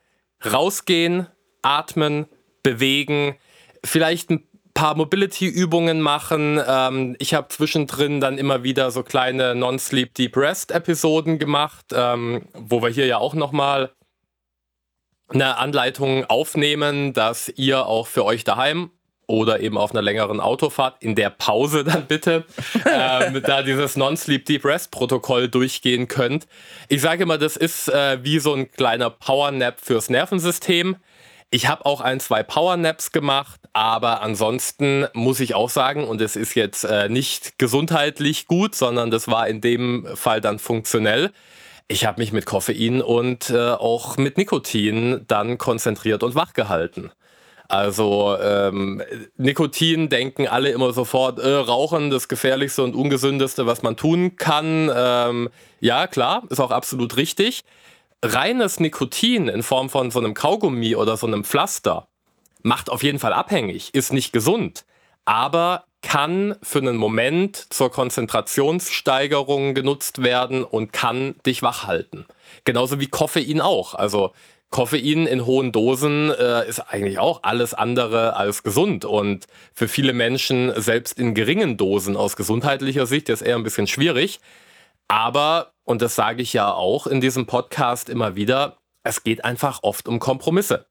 rausgehen, 0.43 1.27
atmen, 1.61 2.25
bewegen, 2.63 3.35
vielleicht 3.83 4.31
ein 4.31 4.47
paar 4.75 4.95
Mobility-Übungen 4.95 6.01
machen. 6.01 6.61
Ähm, 6.67 7.15
ich 7.17 7.33
habe 7.33 7.47
zwischendrin 7.47 8.21
dann 8.21 8.37
immer 8.37 8.61
wieder 8.61 8.91
so 8.91 9.01
kleine 9.01 9.55
Non-Sleep 9.55 10.13
Deep 10.13 10.37
Rest-Episoden 10.37 11.39
gemacht, 11.39 11.87
ähm, 11.93 12.43
wo 12.53 12.83
wir 12.83 12.89
hier 12.89 13.07
ja 13.07 13.17
auch 13.17 13.33
nochmal 13.33 13.91
eine 15.29 15.57
Anleitung 15.57 16.25
aufnehmen, 16.25 17.13
dass 17.13 17.51
ihr 17.55 17.87
auch 17.87 18.05
für 18.05 18.25
euch 18.25 18.43
daheim 18.43 18.91
oder 19.27 19.59
eben 19.61 19.77
auf 19.77 19.91
einer 19.91 20.03
längeren 20.03 20.39
Autofahrt 20.39 21.01
in 21.01 21.15
der 21.15 21.31
Pause 21.31 21.83
dann 21.83 22.05
bitte 22.05 22.45
ähm, 22.85 23.41
da 23.43 23.63
dieses 23.63 23.95
Non-Sleep 23.95 24.45
Deep 24.45 24.65
Rest 24.65 24.91
Protokoll 24.91 25.47
durchgehen 25.47 26.07
könnt. 26.07 26.47
Ich 26.89 27.01
sage 27.01 27.23
immer, 27.23 27.39
das 27.39 27.57
ist 27.57 27.87
äh, 27.87 28.23
wie 28.23 28.37
so 28.37 28.53
ein 28.53 28.69
kleiner 28.69 29.09
Power 29.09 29.49
Nap 29.51 29.79
fürs 29.81 30.09
Nervensystem. 30.09 30.97
Ich 31.49 31.67
habe 31.67 31.85
auch 31.85 32.01
ein, 32.01 32.19
zwei 32.19 32.43
Powernaps 32.43 33.11
gemacht, 33.11 33.61
aber 33.75 34.21
ansonsten 34.21 35.05
muss 35.13 35.41
ich 35.41 35.53
auch 35.53 35.69
sagen, 35.69 36.07
und 36.07 36.21
es 36.21 36.37
ist 36.37 36.55
jetzt 36.55 36.85
äh, 36.85 37.09
nicht 37.09 37.59
gesundheitlich 37.59 38.47
gut, 38.47 38.73
sondern 38.73 39.11
das 39.11 39.27
war 39.27 39.49
in 39.49 39.59
dem 39.59 40.07
Fall 40.15 40.39
dann 40.39 40.59
funktionell. 40.59 41.33
Ich 41.89 42.05
habe 42.05 42.21
mich 42.21 42.31
mit 42.31 42.45
Koffein 42.45 43.01
und 43.01 43.49
äh, 43.49 43.71
auch 43.71 44.15
mit 44.15 44.37
Nikotin 44.37 45.25
dann 45.27 45.57
konzentriert 45.57 46.23
und 46.23 46.35
wach 46.35 46.53
gehalten. 46.53 47.11
Also 47.67 48.37
ähm, 48.41 49.01
Nikotin 49.35 50.07
denken 50.07 50.47
alle 50.47 50.69
immer 50.69 50.93
sofort, 50.93 51.39
äh, 51.39 51.49
Rauchen 51.49 52.09
das 52.09 52.29
gefährlichste 52.29 52.81
und 52.81 52.95
ungesündeste, 52.95 53.65
was 53.65 53.83
man 53.83 53.97
tun 53.97 54.37
kann. 54.37 54.89
Ähm, 54.95 55.49
ja, 55.81 56.07
klar, 56.07 56.43
ist 56.49 56.61
auch 56.61 56.71
absolut 56.71 57.17
richtig 57.17 57.65
reines 58.23 58.79
Nikotin 58.79 59.49
in 59.49 59.63
Form 59.63 59.89
von 59.89 60.11
so 60.11 60.19
einem 60.19 60.33
Kaugummi 60.33 60.95
oder 60.95 61.17
so 61.17 61.27
einem 61.27 61.43
Pflaster 61.43 62.07
macht 62.65 62.89
auf 62.89 63.03
jeden 63.03 63.19
Fall 63.19 63.31
abhängig, 63.31 63.93
ist 63.93 64.11
nicht 64.11 64.33
gesund, 64.33 64.85
aber 65.23 65.85
kann 66.01 66.55
für 66.63 66.79
einen 66.79 66.97
Moment 66.97 67.71
zur 67.71 67.91
Konzentrationssteigerung 67.91 69.75
genutzt 69.75 70.23
werden 70.23 70.63
und 70.63 70.91
kann 70.91 71.35
dich 71.45 71.61
wach 71.61 71.85
halten. 71.85 72.25
Genauso 72.63 72.99
wie 72.99 73.07
Koffein 73.07 73.61
auch. 73.61 73.93
Also 73.93 74.33
Koffein 74.71 75.27
in 75.27 75.45
hohen 75.45 75.71
Dosen 75.71 76.31
äh, 76.31 76.67
ist 76.67 76.79
eigentlich 76.79 77.19
auch 77.19 77.41
alles 77.43 77.75
andere 77.75 78.35
als 78.35 78.63
gesund. 78.63 79.05
Und 79.05 79.45
für 79.73 79.87
viele 79.87 80.13
Menschen, 80.13 80.73
selbst 80.75 81.19
in 81.19 81.35
geringen 81.35 81.77
Dosen 81.77 82.17
aus 82.17 82.35
gesundheitlicher 82.35 83.05
Sicht, 83.05 83.29
ist 83.29 83.41
eher 83.41 83.57
ein 83.57 83.63
bisschen 83.63 83.87
schwierig. 83.87 84.39
Aber, 85.07 85.71
und 85.83 86.01
das 86.01 86.15
sage 86.15 86.41
ich 86.41 86.53
ja 86.53 86.71
auch 86.71 87.05
in 87.05 87.21
diesem 87.21 87.45
Podcast 87.45 88.09
immer 88.09 88.35
wieder, 88.35 88.77
es 89.03 89.23
geht 89.23 89.45
einfach 89.45 89.83
oft 89.83 90.07
um 90.07 90.17
Kompromisse. 90.17 90.87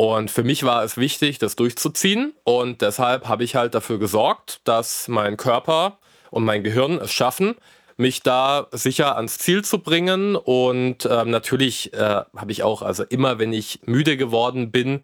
Und 0.00 0.30
für 0.30 0.44
mich 0.44 0.62
war 0.62 0.82
es 0.82 0.96
wichtig, 0.96 1.40
das 1.40 1.56
durchzuziehen. 1.56 2.32
Und 2.44 2.80
deshalb 2.80 3.28
habe 3.28 3.44
ich 3.44 3.54
halt 3.54 3.74
dafür 3.74 3.98
gesorgt, 3.98 4.62
dass 4.64 5.08
mein 5.08 5.36
Körper 5.36 5.98
und 6.30 6.42
mein 6.42 6.64
Gehirn 6.64 6.96
es 6.96 7.12
schaffen, 7.12 7.54
mich 7.98 8.22
da 8.22 8.68
sicher 8.72 9.16
ans 9.16 9.36
Ziel 9.36 9.62
zu 9.62 9.80
bringen. 9.80 10.36
Und 10.36 11.04
ähm, 11.04 11.28
natürlich 11.28 11.92
äh, 11.92 12.22
habe 12.34 12.50
ich 12.50 12.62
auch, 12.62 12.80
also 12.80 13.04
immer 13.04 13.38
wenn 13.38 13.52
ich 13.52 13.80
müde 13.84 14.16
geworden 14.16 14.70
bin, 14.70 15.02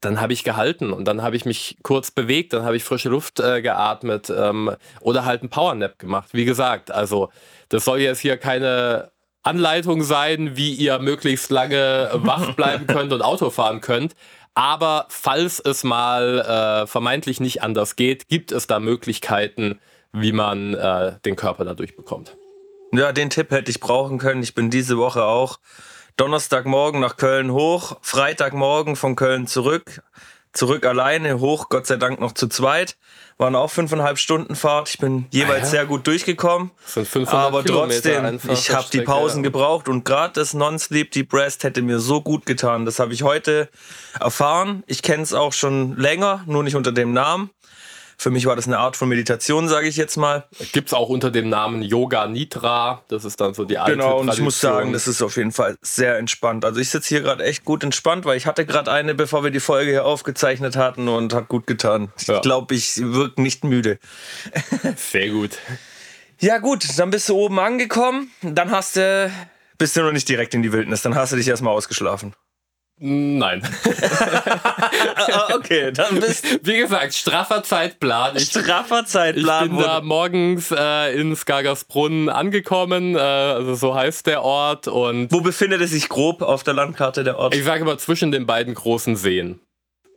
dann 0.00 0.20
habe 0.20 0.32
ich 0.32 0.42
gehalten 0.42 0.92
und 0.92 1.06
dann 1.06 1.22
habe 1.22 1.36
ich 1.36 1.44
mich 1.44 1.78
kurz 1.84 2.10
bewegt, 2.10 2.52
dann 2.52 2.64
habe 2.64 2.74
ich 2.74 2.82
frische 2.82 3.10
Luft 3.10 3.38
äh, 3.38 3.62
geatmet 3.62 4.28
ähm, 4.36 4.72
oder 5.00 5.24
halt 5.24 5.42
einen 5.42 5.50
Powernap 5.50 6.00
gemacht. 6.00 6.30
Wie 6.32 6.44
gesagt, 6.44 6.90
also 6.90 7.30
das 7.68 7.84
soll 7.84 8.00
jetzt 8.00 8.18
hier 8.18 8.36
keine 8.38 9.11
Anleitung 9.42 10.02
sein, 10.02 10.56
wie 10.56 10.72
ihr 10.72 10.98
möglichst 10.98 11.50
lange 11.50 12.10
wach 12.14 12.54
bleiben 12.54 12.86
könnt 12.86 13.12
und 13.12 13.22
Auto 13.22 13.50
fahren 13.50 13.80
könnt. 13.80 14.14
Aber 14.54 15.06
falls 15.08 15.60
es 15.60 15.82
mal 15.82 16.82
äh, 16.82 16.86
vermeintlich 16.86 17.40
nicht 17.40 17.62
anders 17.62 17.96
geht, 17.96 18.28
gibt 18.28 18.52
es 18.52 18.66
da 18.66 18.80
Möglichkeiten, 18.80 19.80
wie 20.12 20.32
man 20.32 20.74
äh, 20.74 21.14
den 21.24 21.36
Körper 21.36 21.64
dadurch 21.64 21.96
bekommt. 21.96 22.36
Ja, 22.92 23.12
den 23.12 23.30
Tipp 23.30 23.50
hätte 23.50 23.70
ich 23.70 23.80
brauchen 23.80 24.18
können. 24.18 24.42
Ich 24.42 24.54
bin 24.54 24.68
diese 24.68 24.98
Woche 24.98 25.24
auch 25.24 25.58
Donnerstagmorgen 26.16 27.00
nach 27.00 27.16
Köln 27.16 27.52
hoch, 27.52 27.96
Freitagmorgen 28.02 28.96
von 28.96 29.16
Köln 29.16 29.46
zurück, 29.46 30.02
zurück 30.52 30.86
alleine, 30.86 31.40
hoch, 31.40 31.68
Gott 31.68 31.86
sei 31.86 31.96
Dank 31.96 32.20
noch 32.20 32.32
zu 32.32 32.48
zweit. 32.48 32.96
Waren 33.38 33.56
auch 33.56 33.70
fünfeinhalb 33.70 34.18
Stunden 34.18 34.54
Fahrt. 34.54 34.90
Ich 34.90 34.98
bin 34.98 35.26
jeweils 35.30 35.62
ah 35.62 35.64
ja. 35.64 35.66
sehr 35.66 35.86
gut 35.86 36.06
durchgekommen. 36.06 36.70
Das 36.84 36.94
sind 36.94 37.08
500 37.08 37.46
aber 37.46 37.64
trotzdem, 37.64 38.38
ich 38.50 38.70
habe 38.70 38.86
die 38.92 39.00
Pausen 39.00 39.42
gebraucht 39.42 39.88
und 39.88 40.04
gerade 40.04 40.34
das 40.34 40.54
Non-Sleep 40.54 41.10
Deep 41.10 41.32
Rest 41.32 41.64
hätte 41.64 41.82
mir 41.82 41.98
so 41.98 42.20
gut 42.20 42.46
getan. 42.46 42.84
Das 42.84 42.98
habe 42.98 43.12
ich 43.14 43.22
heute 43.22 43.68
erfahren. 44.20 44.84
Ich 44.86 45.02
kenne 45.02 45.22
es 45.22 45.32
auch 45.32 45.52
schon 45.52 45.96
länger, 45.96 46.44
nur 46.46 46.62
nicht 46.62 46.76
unter 46.76 46.92
dem 46.92 47.12
Namen. 47.12 47.50
Für 48.22 48.30
mich 48.30 48.46
war 48.46 48.54
das 48.54 48.68
eine 48.68 48.78
Art 48.78 48.96
von 48.96 49.08
Meditation, 49.08 49.68
sage 49.68 49.88
ich 49.88 49.96
jetzt 49.96 50.16
mal. 50.16 50.44
Gibt 50.70 50.86
es 50.86 50.94
auch 50.94 51.08
unter 51.08 51.32
dem 51.32 51.48
Namen 51.48 51.82
Yoga 51.82 52.28
Nidra. 52.28 53.02
Das 53.08 53.24
ist 53.24 53.40
dann 53.40 53.52
so 53.52 53.64
die 53.64 53.78
alte 53.78 53.96
Genau, 53.96 54.20
und 54.20 54.26
Tradition. 54.26 54.34
ich 54.34 54.44
muss 54.44 54.60
sagen, 54.60 54.92
das 54.92 55.08
ist 55.08 55.22
auf 55.22 55.36
jeden 55.36 55.50
Fall 55.50 55.76
sehr 55.82 56.18
entspannt. 56.18 56.64
Also 56.64 56.78
ich 56.78 56.88
sitze 56.88 57.08
hier 57.08 57.22
gerade 57.22 57.42
echt 57.42 57.64
gut 57.64 57.82
entspannt, 57.82 58.24
weil 58.24 58.36
ich 58.36 58.46
hatte 58.46 58.64
gerade 58.64 58.92
eine, 58.92 59.16
bevor 59.16 59.42
wir 59.42 59.50
die 59.50 59.58
Folge 59.58 59.90
hier 59.90 60.04
aufgezeichnet 60.04 60.76
hatten 60.76 61.08
und 61.08 61.34
hat 61.34 61.48
gut 61.48 61.66
getan. 61.66 62.12
Ich 62.16 62.28
ja. 62.28 62.38
glaube, 62.38 62.76
ich 62.76 62.98
wirke 62.98 63.42
nicht 63.42 63.64
müde. 63.64 63.98
Sehr 64.96 65.30
gut. 65.30 65.58
Ja 66.38 66.58
gut, 66.58 66.86
dann 67.00 67.10
bist 67.10 67.28
du 67.28 67.34
oben 67.34 67.58
angekommen. 67.58 68.30
Dann 68.42 68.70
hast 68.70 68.94
du, 68.94 69.32
bist 69.78 69.96
du 69.96 70.02
noch 70.02 70.12
nicht 70.12 70.28
direkt 70.28 70.54
in 70.54 70.62
die 70.62 70.72
Wildnis. 70.72 71.02
Dann 71.02 71.16
hast 71.16 71.32
du 71.32 71.36
dich 71.36 71.48
erstmal 71.48 71.74
ausgeschlafen. 71.74 72.34
Nein. 73.04 73.62
Ah, 75.34 75.54
okay, 75.54 75.92
dann 75.92 76.20
bist 76.20 76.44
Wie 76.62 76.78
gesagt, 76.78 77.14
straffer 77.14 77.62
Zeitplan. 77.62 78.36
Ich, 78.36 78.44
straffer 78.44 79.04
Zeitplan. 79.04 79.64
Ich 79.64 79.70
bin 79.70 79.80
da 79.80 80.00
morgens 80.00 80.70
äh, 80.70 81.18
in 81.18 81.34
Skagersbrunn 81.34 82.28
angekommen, 82.28 83.14
äh, 83.14 83.18
also 83.18 83.74
so 83.74 83.94
heißt 83.94 84.26
der 84.26 84.42
Ort. 84.42 84.88
Und 84.88 85.32
Wo 85.32 85.40
befindet 85.40 85.80
es 85.80 85.90
sich 85.90 86.08
grob 86.08 86.42
auf 86.42 86.62
der 86.64 86.74
Landkarte 86.74 87.24
der 87.24 87.38
Ort? 87.38 87.54
Ich 87.54 87.64
sage 87.64 87.84
mal 87.84 87.98
zwischen 87.98 88.30
den 88.32 88.46
beiden 88.46 88.74
großen 88.74 89.16
Seen. 89.16 89.60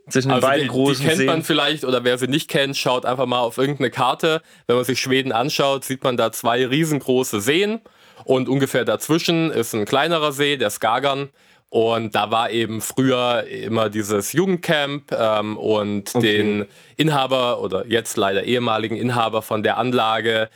Zwischen 0.10 0.30
den 0.30 0.36
also 0.36 0.48
beiden 0.48 0.64
die, 0.64 0.70
großen 0.70 1.02
Die 1.02 1.08
kennt 1.08 1.18
Seen. 1.18 1.28
man 1.28 1.44
vielleicht, 1.44 1.86
oder 1.86 2.04
wer 2.04 2.18
sie 2.18 2.28
nicht 2.28 2.50
kennt, 2.50 2.78
schaut 2.78 3.06
einfach 3.06 3.26
mal 3.26 3.40
auf 3.40 3.58
irgendeine 3.58 3.92
Karte. 3.92 4.42
Wenn 4.68 4.76
man 4.76 4.86
sich 4.86 5.00
Schweden 5.00 5.32
anschaut, 5.32 5.84
sieht 5.86 6.04
man 6.04 6.18
da 6.18 6.32
zwei 6.32 6.66
riesengroße 6.66 7.42
Seen. 7.42 7.80
Und 8.24 8.50
ungefähr 8.50 8.86
dazwischen 8.86 9.52
ist 9.52 9.74
ein 9.74 9.86
kleinerer 9.86 10.32
See, 10.32 10.58
der 10.58 10.70
Skagern. 10.70 11.30
Und 11.76 12.16
da 12.16 12.32
war 12.32 12.52
eben 12.52 12.80
früher 12.80 13.44
immer 13.48 13.90
dieses 13.90 14.32
Jugendcamp 14.32 15.12
ähm, 15.12 15.58
und 15.58 16.16
okay. 16.16 16.38
den 16.38 16.66
Inhaber 16.96 17.60
oder 17.60 17.86
jetzt 17.88 18.16
leider 18.16 18.46
ehemaligen 18.46 18.96
Inhaber 18.96 19.42
von 19.42 19.62
der 19.62 19.78
Anlage 19.78 20.48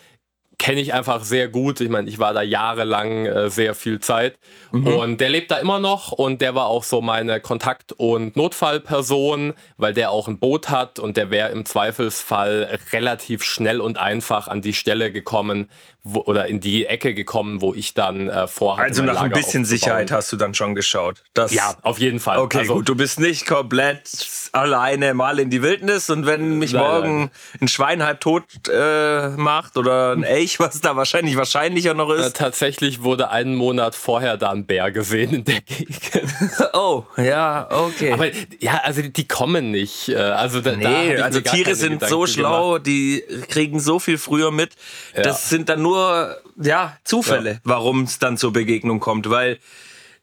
kenne 0.58 0.80
ich 0.80 0.94
einfach 0.94 1.24
sehr 1.24 1.50
gut. 1.50 1.82
Ich 1.82 1.90
meine, 1.90 2.08
ich 2.08 2.20
war 2.20 2.34
da 2.34 2.42
jahrelang 2.42 3.26
äh, 3.26 3.50
sehr 3.50 3.76
viel 3.76 4.00
Zeit. 4.00 4.38
Mhm. 4.72 4.88
Und 4.88 5.22
der 5.22 5.30
lebt 5.30 5.52
da 5.52 5.58
immer 5.58 5.80
noch 5.80 6.14
und 6.14 6.42
der 6.42 6.56
war 6.56 6.68
auch 6.68 6.84
so 6.84 7.02
meine 7.02 7.42
Kontakt- 7.42 7.92
und 7.94 8.38
Notfallperson, 8.38 9.56
weil 9.76 9.94
der 9.94 10.12
auch 10.12 10.30
ein 10.30 10.38
Boot 10.40 10.70
hat 10.70 11.00
und 11.00 11.18
der 11.18 11.32
wäre 11.32 11.50
im 11.50 11.66
Zweifelsfall 11.66 12.80
relativ 12.94 13.44
schnell 13.44 13.82
und 13.82 13.98
einfach 13.98 14.48
an 14.48 14.62
die 14.62 14.74
Stelle 14.74 15.12
gekommen, 15.12 15.70
wo, 16.04 16.22
oder 16.22 16.48
in 16.48 16.60
die 16.62 16.86
Ecke 16.86 17.14
gekommen, 17.14 17.62
wo 17.62 17.74
ich 17.74 17.94
dann 17.94 18.30
äh, 18.30 18.48
vorhatte. 18.48 18.88
Also 18.88 19.04
nach 19.04 19.22
ein 19.22 19.32
bisschen 19.32 19.66
Sicherheit 19.66 20.12
hast 20.12 20.32
du 20.32 20.38
dann 20.38 20.54
schon 20.54 20.74
geschacht. 20.74 21.24
Das 21.34 21.54
ja, 21.54 21.76
auf 21.82 22.00
jeden 22.00 22.20
Fall. 22.20 22.40
Okay, 22.40 22.60
also, 22.60 22.76
gut. 22.76 22.90
Du 22.90 22.96
bist 22.96 23.20
nicht 23.20 23.46
komplett 23.46 24.10
alleine 24.54 25.14
mal 25.14 25.40
in 25.40 25.50
die 25.50 25.62
Wildnis 25.62 26.10
und 26.10 26.26
wenn 26.26 26.58
mich 26.58 26.74
nein, 26.74 26.82
morgen 26.82 27.20
nein. 27.20 27.32
ein 27.62 27.68
Schwein 27.68 28.04
halb 28.04 28.22
tot 28.22 28.44
äh, 28.72 29.30
macht 29.30 29.78
oder 29.78 30.14
ein 30.14 30.24
Elch, 30.24 30.60
was 30.60 30.80
da 30.80 30.96
wahrscheinlich 30.96 31.36
wahrscheinlicher 31.36 31.94
noch 31.94 32.12
ist. 32.12 32.28
Äh, 32.28 32.32
tatsächlich 32.32 33.04
wurde 33.04 33.30
einen 33.30 33.56
Monat 33.56 33.94
vorher 33.96 34.38
da 34.38 34.52
ein 34.52 34.66
Bär 34.66 34.92
gesehen 34.92 35.34
in 35.34 35.44
der 35.44 35.62
Gegend. 35.62 36.00
oh, 36.74 37.04
ja, 37.18 37.68
okay. 37.70 38.14
Aber 38.14 38.28
ja, 38.60 38.82
also 38.84 39.02
die 39.02 39.28
kommen 39.28 39.72
nicht. 39.72 40.10
Äh, 40.10 40.16
also 40.16 40.62
da, 40.62 40.76
nee, 40.76 41.18
da 41.18 41.26
also 41.26 41.42
Tiere 41.42 41.76
sind 41.76 41.96
Gedanken 41.96 42.10
so 42.10 42.26
schlau, 42.26 42.68
gemacht. 42.70 42.88
die 42.88 43.24
kriegen 43.50 43.80
so 43.82 44.00
viel 44.00 44.18
früher 44.18 44.52
mit. 44.52 44.72
Ja. 45.16 45.24
Das 45.24 45.50
sind 45.50 45.70
dann 45.70 45.82
nur 45.82 45.99
nur 46.00 46.38
ja, 46.62 46.98
Zufälle, 47.04 47.52
ja. 47.52 47.60
warum 47.64 48.04
es 48.04 48.20
dann 48.20 48.38
zur 48.38 48.54
Begegnung 48.54 49.00
kommt, 49.00 49.30
weil 49.30 49.60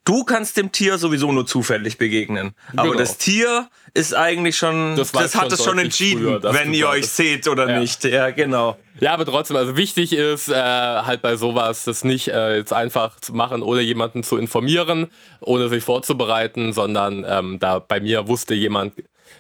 du 0.05 0.25
kannst 0.25 0.57
dem 0.57 0.73
Tier 0.73 0.99
sowieso 0.99 1.33
nur 1.33 1.47
zufällig 1.47 1.99
begegnen. 1.99 2.55
Genau. 2.71 2.85
Aber 2.85 2.97
das 2.97 3.19
Tier 3.19 3.69
ist 3.95 4.15
eigentlich 4.15 4.57
schon, 4.57 4.97
das, 4.97 5.13
das 5.13 5.35
hat 5.35 5.53
es 5.53 5.65
schon 5.65 5.79
entschieden, 5.79 6.41
früher, 6.41 6.55
wenn 6.55 6.73
ihr 6.75 6.89
euch 6.89 7.09
seht 7.09 7.49
oder 7.49 7.69
ja. 7.69 7.81
nicht. 7.81 8.05
Ja, 8.05 8.31
genau. 8.31 8.77
Ja, 9.01 9.13
aber 9.13 9.27
trotzdem, 9.27 9.57
also 9.57 9.77
wichtig 9.77 10.13
ist 10.13 10.49
äh, 10.49 10.55
halt 10.55 11.23
bei 11.23 11.37
sowas, 11.37 11.85
das 11.85 12.05
nicht 12.05 12.29
äh, 12.29 12.57
jetzt 12.57 12.73
einfach 12.73 13.21
zu 13.21 13.35
machen, 13.35 13.63
ohne 13.63 13.83
jemanden 13.83 14.23
zu 14.23 14.39
informieren, 14.39 15.09
ohne 15.41 15.69
sich 15.69 15.85
vorzubereiten, 15.85 16.73
sondern 16.73 17.25
ähm, 17.29 17.59
da 17.59 17.79
bei 17.79 18.01
mir 18.01 18.29
wusste 18.29 18.55
jemand 18.55 18.95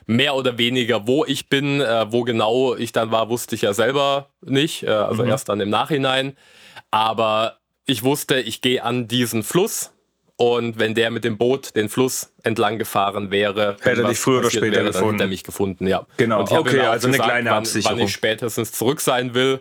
mehr 0.06 0.34
oder 0.34 0.58
weniger, 0.58 1.06
wo 1.06 1.24
ich 1.24 1.48
bin, 1.48 1.80
äh, 1.80 2.12
wo 2.12 2.22
genau 2.22 2.76
ich 2.76 2.92
dann 2.92 3.10
war, 3.10 3.28
wusste 3.28 3.54
ich 3.54 3.62
ja 3.62 3.72
selber 3.72 4.30
nicht, 4.44 4.82
äh, 4.82 4.88
also 4.88 5.22
mhm. 5.22 5.30
erst 5.30 5.48
dann 5.48 5.60
im 5.60 5.70
Nachhinein. 5.70 6.36
Aber 6.90 7.58
ich 7.86 8.02
wusste, 8.02 8.40
ich 8.40 8.60
gehe 8.60 8.82
an 8.82 9.08
diesen 9.08 9.42
Fluss 9.42 9.92
und 10.36 10.78
wenn 10.78 10.94
der 10.94 11.10
mit 11.10 11.24
dem 11.24 11.38
Boot 11.38 11.74
den 11.76 11.88
Fluss 11.88 12.32
entlang 12.42 12.78
gefahren 12.78 13.30
wäre, 13.30 13.76
hätte 13.80 14.02
er 14.02 14.08
dich 14.08 14.18
früher 14.18 14.40
oder 14.40 14.50
später 14.50 14.76
wäre, 14.76 14.86
gefunden. 14.86 15.12
Hätte 15.14 15.24
er 15.24 15.28
mich 15.28 15.44
gefunden, 15.44 15.86
ja. 15.86 16.06
Genau, 16.18 16.42
okay, 16.42 16.80
also 16.80 17.08
gesagt, 17.08 17.22
eine 17.22 17.32
kleine 17.32 17.50
wann, 17.50 17.58
Absicherung. 17.58 17.98
Wann 17.98 18.04
ich 18.06 18.12
spätestens 18.12 18.72
zurück 18.72 19.00
sein 19.00 19.34
will. 19.34 19.60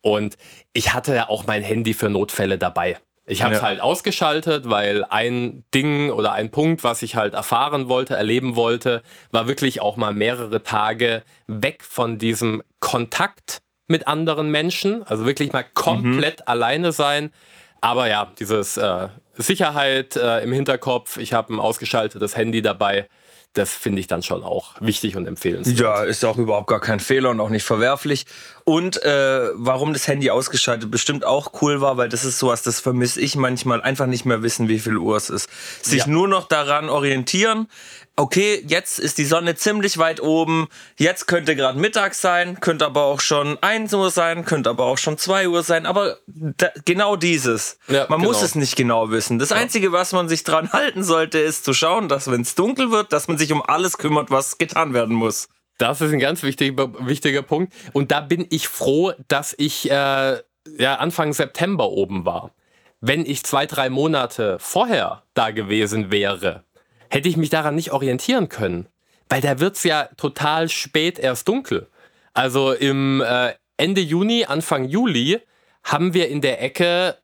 Und 0.00 0.38
ich 0.72 0.94
hatte 0.94 1.14
ja 1.14 1.28
auch 1.28 1.46
mein 1.46 1.62
Handy 1.62 1.92
für 1.92 2.08
Notfälle 2.08 2.58
dabei. 2.58 2.98
Ich 3.28 3.42
habe 3.42 3.54
es 3.54 3.60
ja. 3.60 3.66
halt 3.66 3.80
ausgeschaltet, 3.80 4.70
weil 4.70 5.04
ein 5.04 5.64
Ding 5.74 6.10
oder 6.10 6.32
ein 6.32 6.52
Punkt, 6.52 6.84
was 6.84 7.02
ich 7.02 7.16
halt 7.16 7.34
erfahren 7.34 7.88
wollte, 7.88 8.14
erleben 8.14 8.54
wollte, 8.54 9.02
war 9.32 9.48
wirklich 9.48 9.82
auch 9.82 9.96
mal 9.96 10.14
mehrere 10.14 10.62
Tage 10.62 11.24
weg 11.48 11.82
von 11.82 12.18
diesem 12.18 12.62
Kontakt 12.78 13.62
mit 13.88 14.06
anderen 14.06 14.50
Menschen. 14.50 15.02
Also 15.02 15.26
wirklich 15.26 15.52
mal 15.52 15.64
komplett 15.64 16.40
mhm. 16.40 16.44
alleine 16.46 16.92
sein. 16.92 17.32
Aber 17.80 18.08
ja, 18.08 18.32
dieses 18.38 18.76
äh, 18.76 19.08
Sicherheit 19.34 20.16
äh, 20.16 20.42
im 20.42 20.52
Hinterkopf, 20.52 21.16
ich 21.16 21.32
habe 21.32 21.52
ein 21.52 21.60
ausgeschaltetes 21.60 22.36
Handy 22.36 22.62
dabei 22.62 23.08
das 23.56 23.72
finde 23.72 24.00
ich 24.00 24.06
dann 24.06 24.22
schon 24.22 24.42
auch 24.42 24.74
wichtig 24.80 25.16
und 25.16 25.26
empfehlenswert. 25.26 25.78
Ja, 25.78 26.02
ist 26.02 26.24
auch 26.24 26.36
überhaupt 26.36 26.66
gar 26.68 26.80
kein 26.80 27.00
Fehler 27.00 27.30
und 27.30 27.40
auch 27.40 27.48
nicht 27.48 27.64
verwerflich. 27.64 28.26
Und 28.64 29.02
äh, 29.02 29.48
warum 29.54 29.92
das 29.92 30.08
Handy 30.08 30.30
ausgeschaltet 30.30 30.90
bestimmt 30.90 31.24
auch 31.24 31.62
cool 31.62 31.80
war, 31.80 31.96
weil 31.96 32.08
das 32.08 32.24
ist 32.24 32.38
sowas, 32.38 32.62
das 32.62 32.80
vermisse 32.80 33.20
ich 33.20 33.36
manchmal, 33.36 33.80
einfach 33.80 34.06
nicht 34.06 34.24
mehr 34.24 34.42
wissen, 34.42 34.68
wie 34.68 34.78
viel 34.78 34.96
Uhr 34.96 35.16
es 35.16 35.30
ist. 35.30 35.48
Sich 35.82 36.00
ja. 36.00 36.06
nur 36.08 36.28
noch 36.28 36.48
daran 36.48 36.88
orientieren, 36.88 37.68
okay, 38.16 38.64
jetzt 38.66 38.98
ist 38.98 39.18
die 39.18 39.24
Sonne 39.24 39.54
ziemlich 39.54 39.98
weit 39.98 40.20
oben, 40.20 40.68
jetzt 40.96 41.26
könnte 41.26 41.54
gerade 41.54 41.78
Mittag 41.78 42.14
sein, 42.14 42.58
könnte 42.60 42.86
aber 42.86 43.04
auch 43.04 43.20
schon 43.20 43.58
1 43.62 43.92
Uhr 43.94 44.10
sein, 44.10 44.44
könnte 44.44 44.70
aber 44.70 44.84
auch 44.84 44.98
schon 44.98 45.18
2 45.18 45.48
Uhr 45.48 45.62
sein, 45.62 45.86
aber 45.86 46.18
da, 46.26 46.70
genau 46.84 47.16
dieses. 47.16 47.78
Ja, 47.88 48.06
man 48.08 48.20
genau. 48.20 48.32
muss 48.32 48.42
es 48.42 48.54
nicht 48.54 48.76
genau 48.76 49.10
wissen. 49.10 49.38
Das 49.38 49.50
ja. 49.50 49.56
Einzige, 49.56 49.92
was 49.92 50.12
man 50.12 50.28
sich 50.28 50.44
dran 50.44 50.72
halten 50.72 51.04
sollte, 51.04 51.38
ist 51.38 51.64
zu 51.64 51.74
schauen, 51.74 52.08
dass 52.08 52.30
wenn 52.30 52.40
es 52.40 52.54
dunkel 52.54 52.90
wird, 52.90 53.12
dass 53.12 53.28
man 53.28 53.38
sich 53.38 53.52
um 53.52 53.62
alles 53.62 53.98
kümmert, 53.98 54.30
was 54.30 54.58
getan 54.58 54.94
werden 54.94 55.14
muss. 55.14 55.48
Das 55.78 56.00
ist 56.00 56.12
ein 56.12 56.18
ganz 56.18 56.42
wichtiger, 56.42 56.88
wichtiger 57.06 57.42
Punkt. 57.42 57.74
Und 57.92 58.10
da 58.10 58.20
bin 58.20 58.46
ich 58.48 58.66
froh, 58.66 59.12
dass 59.28 59.54
ich 59.58 59.90
äh, 59.90 60.38
ja, 60.78 60.94
Anfang 60.96 61.34
September 61.34 61.90
oben 61.90 62.24
war. 62.24 62.52
Wenn 63.00 63.26
ich 63.26 63.44
zwei, 63.44 63.66
drei 63.66 63.90
Monate 63.90 64.56
vorher 64.58 65.22
da 65.34 65.50
gewesen 65.50 66.10
wäre, 66.10 66.64
hätte 67.10 67.28
ich 67.28 67.36
mich 67.36 67.50
daran 67.50 67.74
nicht 67.74 67.92
orientieren 67.92 68.48
können. 68.48 68.86
Weil 69.28 69.40
da 69.40 69.58
wird 69.58 69.76
es 69.76 69.82
ja 69.82 70.08
total 70.16 70.68
spät 70.68 71.18
erst 71.18 71.48
dunkel. 71.48 71.88
Also 72.32 72.72
im 72.72 73.22
äh, 73.22 73.54
Ende 73.76 74.00
Juni, 74.00 74.44
Anfang 74.44 74.84
Juli 74.84 75.40
haben 75.82 76.14
wir 76.14 76.28
in 76.28 76.40
der 76.40 76.62
Ecke 76.62 77.16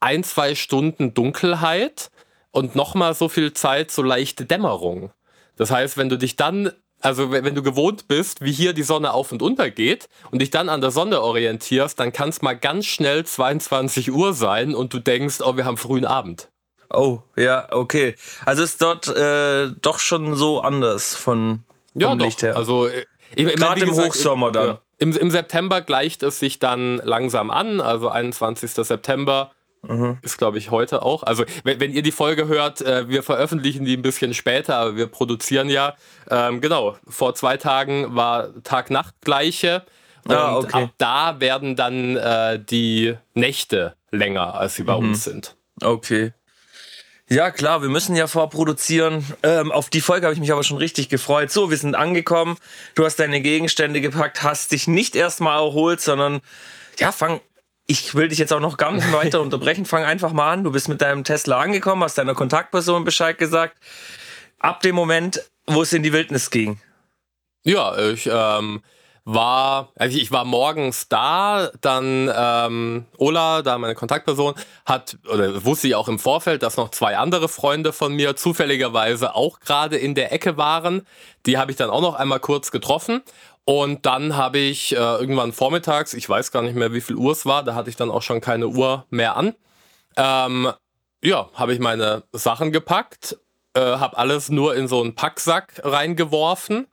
ein, 0.00 0.24
zwei 0.24 0.54
Stunden 0.54 1.14
Dunkelheit 1.14 2.10
und 2.50 2.74
nochmal 2.74 3.14
so 3.14 3.28
viel 3.28 3.52
Zeit, 3.52 3.90
so 3.90 4.02
leichte 4.02 4.44
Dämmerung. 4.44 5.12
Das 5.56 5.70
heißt, 5.70 5.96
wenn 5.96 6.08
du 6.08 6.18
dich 6.18 6.36
dann 6.36 6.72
also 7.00 7.30
wenn 7.30 7.54
du 7.54 7.62
gewohnt 7.62 8.08
bist, 8.08 8.40
wie 8.40 8.52
hier 8.52 8.72
die 8.72 8.82
Sonne 8.82 9.12
auf 9.12 9.30
und 9.30 9.42
unter 9.42 9.70
geht 9.70 10.08
und 10.30 10.40
dich 10.40 10.50
dann 10.50 10.68
an 10.68 10.80
der 10.80 10.90
Sonne 10.90 11.20
orientierst, 11.20 12.00
dann 12.00 12.12
kann 12.12 12.30
es 12.30 12.42
mal 12.42 12.54
ganz 12.54 12.86
schnell 12.86 13.24
22 13.24 14.10
Uhr 14.12 14.32
sein 14.32 14.74
und 14.74 14.92
du 14.94 14.98
denkst, 14.98 15.40
oh, 15.40 15.56
wir 15.56 15.64
haben 15.64 15.76
frühen 15.76 16.06
Abend. 16.06 16.48
Oh, 16.90 17.20
ja, 17.36 17.66
okay. 17.72 18.14
Also 18.44 18.62
ist 18.62 18.80
dort 18.82 19.08
äh, 19.08 19.68
doch 19.80 19.98
schon 19.98 20.34
so 20.34 20.60
anders 20.60 21.14
von 21.14 21.64
vom 21.92 22.00
Ja, 22.00 22.12
Licht 22.14 22.38
doch. 22.38 22.42
her. 22.48 22.56
Also 22.56 22.86
äh, 22.88 23.04
Gerade 23.34 23.80
im 23.82 23.88
gesagt, 23.88 24.08
Hochsommer 24.08 24.52
dann. 24.52 24.66
Ja. 24.68 24.80
Im, 24.98 25.12
Im 25.16 25.30
September 25.30 25.80
gleicht 25.82 26.22
es 26.22 26.38
sich 26.38 26.58
dann 26.58 26.98
langsam 27.04 27.50
an, 27.50 27.80
also 27.80 28.08
21. 28.08 28.70
September 28.72 29.50
Mhm. 29.82 30.18
ist, 30.22 30.36
glaube 30.38 30.58
ich, 30.58 30.70
heute 30.72 31.02
auch. 31.02 31.22
Also 31.22 31.44
wenn, 31.62 31.78
wenn 31.78 31.92
ihr 31.92 32.02
die 32.02 32.10
Folge 32.10 32.48
hört, 32.48 32.80
äh, 32.80 33.08
wir 33.08 33.22
veröffentlichen 33.22 33.84
die 33.84 33.96
ein 33.96 34.02
bisschen 34.02 34.34
später, 34.34 34.76
aber 34.76 34.96
wir 34.96 35.06
produzieren 35.06 35.68
ja. 35.68 35.94
Ähm, 36.28 36.60
genau, 36.60 36.96
vor 37.06 37.34
zwei 37.36 37.56
Tagen 37.56 38.16
war 38.16 38.48
Tag-Nacht-Gleiche. 38.64 39.84
Und 40.24 40.34
Ah, 40.34 40.56
okay. 40.56 40.82
ab 40.84 40.90
da 40.98 41.40
werden 41.40 41.76
dann 41.76 42.16
äh, 42.16 42.58
die 42.58 43.14
Nächte 43.34 43.94
länger, 44.10 44.54
als 44.54 44.74
sie 44.74 44.82
bei 44.82 44.94
Mhm. 44.98 45.10
uns 45.10 45.22
sind. 45.24 45.54
Okay. 45.82 46.32
Ja, 47.28 47.50
klar, 47.50 47.82
wir 47.82 47.88
müssen 47.88 48.14
ja 48.14 48.28
vorproduzieren. 48.28 49.24
Ähm, 49.42 49.72
auf 49.72 49.90
die 49.90 50.00
Folge 50.00 50.26
habe 50.26 50.34
ich 50.34 50.40
mich 50.40 50.52
aber 50.52 50.62
schon 50.62 50.76
richtig 50.76 51.08
gefreut. 51.08 51.50
So, 51.50 51.70
wir 51.70 51.76
sind 51.76 51.96
angekommen. 51.96 52.56
Du 52.94 53.04
hast 53.04 53.16
deine 53.16 53.40
Gegenstände 53.40 54.00
gepackt, 54.00 54.44
hast 54.44 54.70
dich 54.70 54.86
nicht 54.86 55.16
erstmal 55.16 55.58
erholt, 55.58 56.00
sondern 56.00 56.40
ja, 56.98 57.10
fang. 57.10 57.40
Ich 57.88 58.16
will 58.16 58.28
dich 58.28 58.38
jetzt 58.38 58.52
auch 58.52 58.60
noch 58.60 58.76
gar 58.76 58.92
nicht 58.92 59.12
weiter 59.12 59.40
unterbrechen. 59.42 59.86
Fang 59.86 60.04
einfach 60.04 60.32
mal 60.32 60.52
an. 60.52 60.64
Du 60.64 60.70
bist 60.70 60.88
mit 60.88 61.00
deinem 61.02 61.24
Tesla 61.24 61.60
angekommen, 61.60 62.02
hast 62.02 62.18
deiner 62.18 62.34
Kontaktperson 62.34 63.04
Bescheid 63.04 63.38
gesagt. 63.38 63.76
Ab 64.60 64.80
dem 64.82 64.94
Moment, 64.94 65.42
wo 65.66 65.82
es 65.82 65.92
in 65.92 66.02
die 66.04 66.12
Wildnis 66.12 66.50
ging. 66.50 66.80
Ja, 67.64 67.98
ich 67.98 68.28
ähm, 68.32 68.82
war, 69.26 69.88
also 69.96 70.16
ich 70.16 70.30
war 70.30 70.44
morgens 70.44 71.08
da, 71.08 71.70
dann 71.80 72.30
ähm, 72.34 73.06
Ola, 73.18 73.62
da 73.62 73.76
meine 73.76 73.96
Kontaktperson, 73.96 74.54
hat, 74.86 75.18
oder 75.28 75.64
wusste 75.64 75.88
ich 75.88 75.96
auch 75.96 76.08
im 76.08 76.20
Vorfeld, 76.20 76.62
dass 76.62 76.76
noch 76.76 76.90
zwei 76.90 77.18
andere 77.18 77.48
Freunde 77.48 77.92
von 77.92 78.14
mir 78.14 78.36
zufälligerweise 78.36 79.34
auch 79.34 79.58
gerade 79.58 79.96
in 79.96 80.14
der 80.14 80.32
Ecke 80.32 80.56
waren. 80.56 81.04
Die 81.44 81.58
habe 81.58 81.72
ich 81.72 81.76
dann 81.76 81.90
auch 81.90 82.00
noch 82.00 82.14
einmal 82.14 82.38
kurz 82.38 82.70
getroffen. 82.70 83.20
Und 83.64 84.06
dann 84.06 84.36
habe 84.36 84.58
ich 84.58 84.92
äh, 84.92 84.96
irgendwann 84.96 85.52
vormittags, 85.52 86.14
ich 86.14 86.28
weiß 86.28 86.52
gar 86.52 86.62
nicht 86.62 86.76
mehr, 86.76 86.92
wie 86.92 87.00
viel 87.00 87.16
Uhr 87.16 87.32
es 87.32 87.44
war, 87.44 87.64
da 87.64 87.74
hatte 87.74 87.90
ich 87.90 87.96
dann 87.96 88.12
auch 88.12 88.22
schon 88.22 88.40
keine 88.40 88.68
Uhr 88.68 89.06
mehr 89.10 89.36
an. 89.36 89.56
Ähm, 90.16 90.72
ja, 91.20 91.48
habe 91.54 91.74
ich 91.74 91.80
meine 91.80 92.22
Sachen 92.30 92.70
gepackt, 92.70 93.36
äh, 93.74 93.80
habe 93.80 94.16
alles 94.18 94.50
nur 94.50 94.76
in 94.76 94.86
so 94.86 95.02
einen 95.02 95.16
Packsack 95.16 95.80
reingeworfen, 95.82 96.86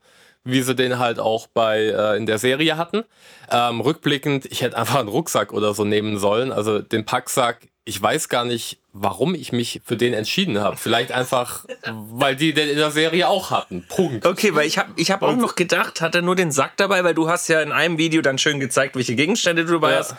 wie 0.46 0.62
sie 0.62 0.76
den 0.76 1.00
halt 1.00 1.20
auch 1.20 1.48
bei 1.48 1.80
äh, 1.86 2.18
in 2.18 2.26
der 2.26 2.38
Serie 2.38 2.78
hatten. 2.78 3.04
Ähm, 3.50 3.80
rückblickend, 3.82 4.46
ich 4.46 4.62
hätte 4.62 4.78
einfach 4.78 5.00
einen 5.00 5.08
Rucksack 5.10 5.54
oder 5.54 5.74
so 5.74 5.86
nehmen 5.86 6.18
sollen. 6.18 6.52
Also 6.52 6.80
den 6.80 7.06
Packsack, 7.06 7.68
ich 7.86 8.02
weiß 8.02 8.30
gar 8.30 8.46
nicht, 8.46 8.80
warum 8.94 9.36
ich 9.36 9.52
mich 9.52 9.82
für 9.86 9.98
den 9.98 10.14
entschieden 10.14 10.60
habe. 10.60 10.78
Vielleicht 10.78 11.12
einfach, 11.12 11.66
weil 11.92 12.36
die 12.36 12.54
den 12.54 12.70
in 12.70 12.78
der 12.78 12.92
Serie 12.92 13.28
auch 13.28 13.52
hatten. 13.52 13.86
Punkt. 13.88 14.26
Okay, 14.26 14.54
weil 14.56 14.68
ich 14.68 14.78
habe 14.78 14.92
ich 14.96 15.12
hab 15.12 15.22
auch 15.22 15.36
noch 15.36 15.56
gedacht, 15.56 16.02
hat 16.02 16.16
er 16.16 16.22
nur 16.22 16.36
den 16.36 16.52
Sack 16.52 16.74
dabei, 16.78 17.04
weil 17.04 17.14
du 17.14 17.30
hast 17.30 17.48
ja 17.48 17.62
in 17.62 17.72
einem 17.72 17.98
Video 17.98 18.22
dann 18.22 18.38
schön 18.38 18.60
gezeigt, 18.60 18.96
welche 18.96 19.16
Gegenstände 19.16 19.66
du 19.66 19.74
dabei 19.74 19.92
Ja. 19.94 19.98
hast. 20.00 20.16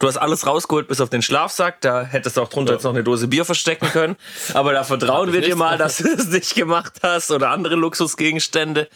Du 0.00 0.06
hast 0.06 0.16
alles 0.16 0.46
rausgeholt 0.46 0.86
bis 0.86 1.00
auf 1.00 1.10
den 1.10 1.22
Schlafsack, 1.22 1.80
da 1.80 2.04
hättest 2.04 2.36
du 2.36 2.42
auch 2.42 2.48
drunter 2.48 2.70
Ja. 2.72 2.76
jetzt 2.76 2.84
noch 2.84 2.92
eine 2.92 3.02
Dose 3.02 3.26
Bier 3.26 3.44
verstecken 3.44 3.88
können. 3.88 4.14
Aber 4.54 4.72
da 4.72 4.84
vertrauen 4.84 5.32
wir 5.32 5.40
dir 5.40 5.56
mal, 5.56 5.76
dass 5.76 5.96
du 5.96 6.08
es 6.08 6.28
nicht 6.28 6.54
gemacht 6.54 6.92
hast 7.02 7.32
oder 7.32 7.50
andere 7.50 7.74
Luxusgegenstände. 7.74 8.88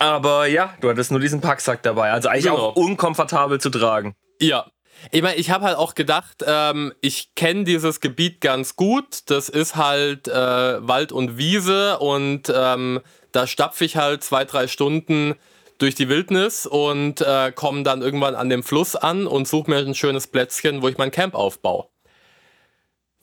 Aber 0.00 0.46
ja, 0.46 0.74
du 0.80 0.88
hattest 0.88 1.10
nur 1.10 1.20
diesen 1.20 1.40
Packsack 1.42 1.82
dabei. 1.82 2.10
Also 2.10 2.28
eigentlich 2.30 2.44
Genau. 2.46 2.56
auch 2.56 2.76
unkomfortabel 2.76 3.60
zu 3.60 3.68
tragen. 3.70 4.16
Ja. 4.40 4.66
Ich 5.12 5.22
meine, 5.22 5.36
ich 5.36 5.50
habe 5.50 5.64
halt 5.66 5.76
auch 5.76 5.94
gedacht, 5.94 6.42
ähm, 6.46 6.92
ich 7.00 7.34
kenne 7.34 7.64
dieses 7.64 8.00
Gebiet 8.00 8.40
ganz 8.40 8.76
gut. 8.76 9.30
Das 9.30 9.48
ist 9.48 9.76
halt 9.76 10.26
äh, 10.26 10.32
Wald 10.34 11.12
und 11.12 11.36
Wiese 11.38 11.98
und 11.98 12.52
ähm, 12.54 13.00
da 13.32 13.46
stapfe 13.46 13.84
ich 13.84 13.96
halt 13.96 14.24
zwei, 14.24 14.44
drei 14.44 14.66
Stunden 14.66 15.36
durch 15.78 15.94
die 15.94 16.08
Wildnis 16.08 16.66
und 16.66 17.20
äh, 17.22 17.52
komme 17.52 17.82
dann 17.82 18.02
irgendwann 18.02 18.34
an 18.34 18.48
dem 18.50 18.62
Fluss 18.62 18.96
an 18.96 19.26
und 19.26 19.46
suche 19.48 19.70
mir 19.70 19.78
ein 19.78 19.94
schönes 19.94 20.26
Plätzchen, 20.26 20.82
wo 20.82 20.88
ich 20.88 20.98
mein 20.98 21.10
Camp 21.10 21.34
aufbaue. 21.34 21.86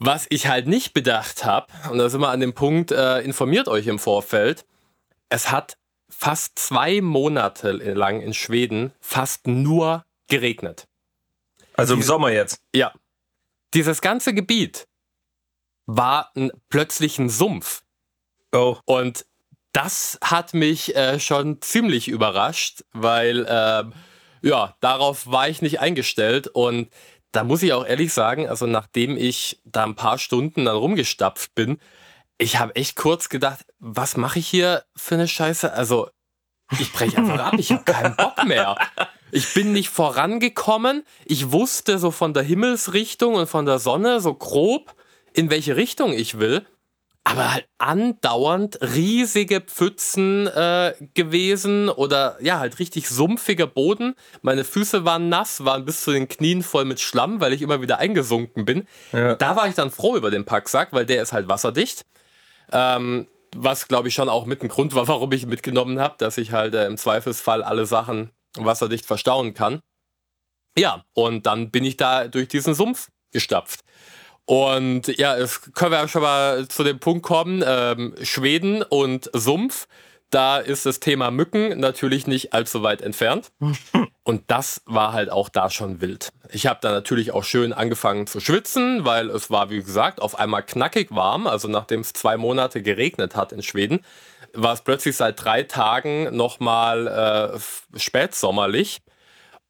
Was 0.00 0.26
ich 0.30 0.46
halt 0.46 0.68
nicht 0.68 0.94
bedacht 0.94 1.44
habe, 1.44 1.66
und 1.90 1.98
da 1.98 2.08
sind 2.08 2.20
wir 2.20 2.28
an 2.30 2.40
dem 2.40 2.54
Punkt, 2.54 2.92
äh, 2.92 3.20
informiert 3.20 3.66
euch 3.68 3.86
im 3.88 3.98
Vorfeld, 3.98 4.64
es 5.28 5.50
hat 5.50 5.76
fast 6.08 6.58
zwei 6.58 7.00
Monate 7.00 7.72
lang 7.72 8.20
in 8.20 8.34
Schweden 8.34 8.92
fast 9.00 9.46
nur 9.46 10.04
geregnet. 10.28 10.88
Also 11.74 11.94
im 11.94 12.02
Sommer 12.02 12.30
jetzt. 12.30 12.60
Ja. 12.74 12.92
Dieses 13.74 14.00
ganze 14.00 14.34
Gebiet 14.34 14.88
war 15.86 16.32
ein, 16.34 16.50
plötzlich 16.68 17.18
ein 17.18 17.28
Sumpf. 17.28 17.82
Oh. 18.52 18.76
Und 18.84 19.26
das 19.72 20.18
hat 20.22 20.54
mich 20.54 20.96
äh, 20.96 21.20
schon 21.20 21.60
ziemlich 21.60 22.08
überrascht, 22.08 22.84
weil 22.92 23.46
ähm, 23.48 23.92
ja, 24.42 24.76
darauf 24.80 25.30
war 25.30 25.48
ich 25.48 25.62
nicht 25.62 25.80
eingestellt. 25.80 26.48
Und 26.48 26.90
da 27.32 27.44
muss 27.44 27.62
ich 27.62 27.72
auch 27.72 27.86
ehrlich 27.86 28.12
sagen, 28.12 28.48
also 28.48 28.66
nachdem 28.66 29.16
ich 29.16 29.60
da 29.64 29.84
ein 29.84 29.94
paar 29.94 30.18
Stunden 30.18 30.64
dann 30.64 30.76
rumgestapft 30.76 31.54
bin, 31.54 31.78
ich 32.38 32.58
habe 32.58 32.74
echt 32.76 32.96
kurz 32.96 33.28
gedacht, 33.28 33.66
was 33.78 34.16
mache 34.16 34.38
ich 34.38 34.46
hier 34.46 34.84
für 34.96 35.16
eine 35.16 35.28
Scheiße? 35.28 35.72
Also 35.72 36.08
ich 36.78 36.92
breche 36.92 37.18
einfach 37.18 37.38
ab, 37.38 37.54
ich 37.58 37.72
habe 37.72 37.84
keinen 37.84 38.16
Bock 38.16 38.44
mehr. 38.46 38.76
Ich 39.30 39.52
bin 39.54 39.72
nicht 39.72 39.90
vorangekommen. 39.90 41.04
Ich 41.24 41.50
wusste 41.52 41.98
so 41.98 42.10
von 42.10 42.32
der 42.32 42.42
Himmelsrichtung 42.42 43.34
und 43.34 43.48
von 43.48 43.66
der 43.66 43.78
Sonne 43.78 44.20
so 44.20 44.34
grob, 44.34 44.94
in 45.32 45.50
welche 45.50 45.76
Richtung 45.76 46.12
ich 46.12 46.38
will. 46.38 46.64
Aber 47.24 47.52
halt 47.52 47.68
andauernd 47.76 48.78
riesige 48.80 49.60
Pfützen 49.60 50.46
äh, 50.46 50.94
gewesen 51.12 51.90
oder 51.90 52.38
ja, 52.40 52.58
halt 52.58 52.78
richtig 52.78 53.08
sumpfiger 53.08 53.66
Boden. 53.66 54.14
Meine 54.40 54.64
Füße 54.64 55.04
waren 55.04 55.28
nass, 55.28 55.64
waren 55.64 55.84
bis 55.84 56.02
zu 56.02 56.12
den 56.12 56.28
Knien 56.28 56.62
voll 56.62 56.86
mit 56.86 57.00
Schlamm, 57.00 57.40
weil 57.40 57.52
ich 57.52 57.60
immer 57.60 57.82
wieder 57.82 57.98
eingesunken 57.98 58.64
bin. 58.64 58.86
Ja. 59.12 59.34
Da 59.34 59.56
war 59.56 59.68
ich 59.68 59.74
dann 59.74 59.90
froh 59.90 60.16
über 60.16 60.30
den 60.30 60.46
Packsack, 60.46 60.92
weil 60.92 61.04
der 61.04 61.22
ist 61.22 61.34
halt 61.34 61.48
wasserdicht. 61.48 62.06
Ähm, 62.72 63.26
was 63.54 63.88
glaube 63.88 64.08
ich 64.08 64.14
schon 64.14 64.28
auch 64.28 64.46
mit 64.46 64.62
ein 64.62 64.68
Grund 64.68 64.94
war, 64.94 65.08
warum 65.08 65.32
ich 65.32 65.46
mitgenommen 65.46 66.00
habe, 66.00 66.16
dass 66.18 66.38
ich 66.38 66.52
halt 66.52 66.74
äh, 66.74 66.86
im 66.86 66.96
Zweifelsfall 66.96 67.62
alle 67.62 67.86
Sachen 67.86 68.30
wasserdicht 68.56 69.06
verstauen 69.06 69.54
kann. 69.54 69.80
Ja, 70.76 71.04
und 71.14 71.46
dann 71.46 71.70
bin 71.70 71.84
ich 71.84 71.96
da 71.96 72.28
durch 72.28 72.48
diesen 72.48 72.74
Sumpf 72.74 73.08
gestapft. 73.32 73.80
Und 74.44 75.08
ja, 75.18 75.36
es 75.36 75.72
können 75.72 75.90
wir 75.90 76.08
schon 76.08 76.22
mal 76.22 76.68
zu 76.68 76.82
dem 76.82 76.98
Punkt 77.00 77.22
kommen, 77.22 77.62
ähm, 77.66 78.14
Schweden 78.22 78.82
und 78.82 79.30
Sumpf. 79.34 79.86
Da 80.30 80.58
ist 80.58 80.84
das 80.84 81.00
Thema 81.00 81.30
Mücken 81.30 81.80
natürlich 81.80 82.26
nicht 82.26 82.52
allzu 82.52 82.82
weit 82.82 83.00
entfernt. 83.00 83.50
Und 84.24 84.42
das 84.48 84.82
war 84.84 85.14
halt 85.14 85.30
auch 85.30 85.48
da 85.48 85.70
schon 85.70 86.02
wild. 86.02 86.28
Ich 86.50 86.66
habe 86.66 86.80
da 86.82 86.92
natürlich 86.92 87.32
auch 87.32 87.44
schön 87.44 87.72
angefangen 87.72 88.26
zu 88.26 88.40
schwitzen, 88.40 89.06
weil 89.06 89.30
es 89.30 89.50
war, 89.50 89.70
wie 89.70 89.82
gesagt, 89.82 90.20
auf 90.20 90.38
einmal 90.38 90.62
knackig 90.62 91.08
warm. 91.10 91.46
Also 91.46 91.66
nachdem 91.68 92.00
es 92.00 92.12
zwei 92.12 92.36
Monate 92.36 92.82
geregnet 92.82 93.36
hat 93.36 93.52
in 93.52 93.62
Schweden, 93.62 94.00
war 94.52 94.74
es 94.74 94.82
plötzlich 94.82 95.16
seit 95.16 95.42
drei 95.42 95.62
Tagen 95.62 96.36
nochmal 96.36 97.54
äh, 97.56 97.98
spätsommerlich. 97.98 99.00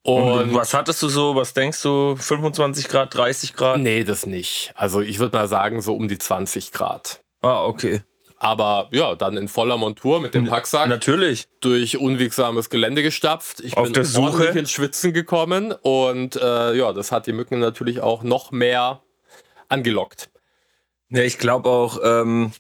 Und 0.03 0.55
was 0.55 0.75
hattest 0.75 1.03
du 1.03 1.09
so? 1.09 1.37
Was 1.37 1.53
denkst 1.55 1.83
du? 1.83 2.17
25 2.17 2.89
Grad, 2.89 3.15
30 3.15 3.55
Grad? 3.55 3.79
Nee, 3.79 4.05
das 4.05 4.27
nicht. 4.27 4.73
Also 4.75 5.01
ich 5.01 5.19
würde 5.19 5.37
mal 5.37 5.49
sagen, 5.49 5.83
so 5.83 5.95
um 5.95 6.09
die 6.09 6.19
20 6.19 6.73
Grad. 6.73 7.21
Ah, 7.43 7.65
okay. 7.65 8.03
Aber 8.41 8.89
ja, 8.93 9.17
dann 9.17 9.37
in 9.37 9.49
voller 9.49 9.77
Montur 9.77 10.21
mit 10.21 10.35
dem 10.35 10.47
Packsack 10.47 10.89
Natürlich. 10.89 11.49
durch 11.61 11.99
unwegsames 11.99 12.71
Gelände 12.71 13.03
gestapft. 13.03 13.61
Ich 13.61 13.77
Auf 13.77 13.85
bin 13.85 13.95
der 13.95 14.05
Suche? 14.05 14.45
ins 14.47 14.71
Schwitzen 14.71 15.13
gekommen 15.13 15.73
und 15.73 16.37
äh, 16.37 16.75
ja, 16.75 16.93
das 16.93 17.11
hat 17.11 17.27
die 17.27 17.33
Mücken 17.33 17.59
natürlich 17.59 18.01
auch 18.01 18.23
noch 18.23 18.53
mehr 18.53 19.03
angelockt. 19.69 20.31
Ja, 21.11 21.23
ich 21.23 21.39
glaube 21.39 21.69
auch, 21.71 21.99
ähm, 22.05 22.53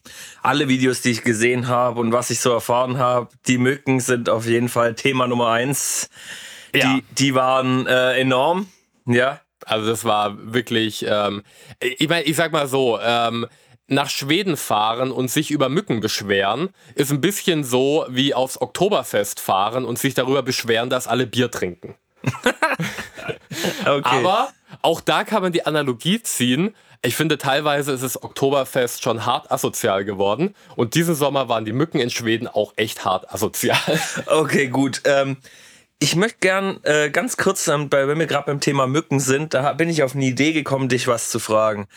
alle 0.42 0.68
Videos, 0.68 1.02
die 1.02 1.10
ich 1.10 1.22
gesehen 1.22 1.68
habe 1.68 2.00
und 2.00 2.12
was 2.12 2.30
ich 2.30 2.40
so 2.40 2.50
erfahren 2.50 2.98
habe, 2.98 3.28
die 3.46 3.58
Mücken 3.58 4.00
sind 4.00 4.30
auf 4.30 4.46
jeden 4.46 4.70
Fall 4.70 4.94
Thema 4.94 5.28
Nummer 5.28 5.50
eins. 5.50 6.08
Ja. 6.74 6.94
Die, 6.94 7.04
die 7.14 7.34
waren 7.34 7.86
äh, 7.86 8.18
enorm. 8.18 8.66
Ja. 9.06 9.40
Also 9.66 9.90
das 9.90 10.04
war 10.04 10.36
wirklich, 10.52 11.04
ähm, 11.06 11.42
ich 11.80 12.08
meine, 12.08 12.24
ich 12.24 12.36
sag 12.36 12.52
mal 12.52 12.66
so, 12.68 12.98
ähm, 13.00 13.46
nach 13.88 14.11
Schweden 14.11 14.57
fahren 14.57 15.11
und 15.11 15.31
sich 15.31 15.51
über 15.51 15.68
Mücken 15.68 16.01
beschweren, 16.01 16.68
ist 16.94 17.11
ein 17.11 17.20
bisschen 17.20 17.64
so 17.64 18.07
wie 18.09 18.35
aufs 18.35 18.61
Oktoberfest 18.61 19.40
fahren 19.40 19.85
und 19.85 19.98
sich 19.98 20.14
darüber 20.14 20.42
beschweren, 20.42 20.90
dass 20.90 21.09
alle 21.09 21.27
Bier 21.27 21.51
trinken. 21.51 21.94
Okay. 23.85 24.03
Aber 24.05 24.51
auch 24.83 25.01
da 25.01 25.24
kann 25.24 25.42
man 25.42 25.53
die 25.53 25.66
Analogie 25.66 26.22
ziehen. 26.22 26.74
Ich 27.03 27.16
finde, 27.16 27.38
teilweise 27.38 27.92
ist 27.92 28.03
das 28.03 28.22
Oktoberfest 28.22 29.03
schon 29.03 29.24
hart 29.24 29.51
asozial 29.51 30.05
geworden. 30.05 30.55
Und 30.77 30.94
diesen 30.94 31.14
Sommer 31.14 31.48
waren 31.48 31.64
die 31.64 31.72
Mücken 31.72 32.01
in 32.01 32.11
Schweden 32.11 32.48
auch 32.48 32.72
echt 32.77 33.05
hart 33.05 33.33
asozial. 33.33 33.79
Okay, 34.27 34.68
gut. 34.68 35.03
Ähm, 35.05 35.38
ich 36.00 36.14
möchte 36.14 36.38
gern 36.40 36.80
äh, 36.84 37.11
ganz 37.11 37.37
kurz, 37.37 37.66
wenn 37.66 37.90
wir 37.90 38.26
gerade 38.26 38.46
beim 38.46 38.61
Thema 38.61 38.87
Mücken 38.87 39.20
sind, 39.20 39.54
da 39.54 39.72
bin 39.72 39.88
ich 39.88 40.02
auf 40.02 40.14
eine 40.14 40.24
Idee 40.24 40.52
gekommen, 40.52 40.88
dich 40.88 41.08
was 41.08 41.30
zu 41.30 41.38
fragen. 41.40 41.88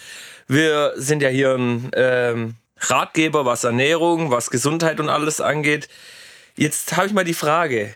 Wir 0.47 0.93
sind 0.95 1.21
ja 1.21 1.29
hier 1.29 1.55
ein 1.55 1.91
ähm, 1.93 2.55
Ratgeber, 2.77 3.45
was 3.45 3.63
Ernährung, 3.63 4.31
was 4.31 4.49
Gesundheit 4.49 4.99
und 4.99 5.09
alles 5.09 5.39
angeht. 5.39 5.87
Jetzt 6.55 6.97
habe 6.97 7.07
ich 7.07 7.13
mal 7.13 7.23
die 7.23 7.35
Frage, 7.35 7.95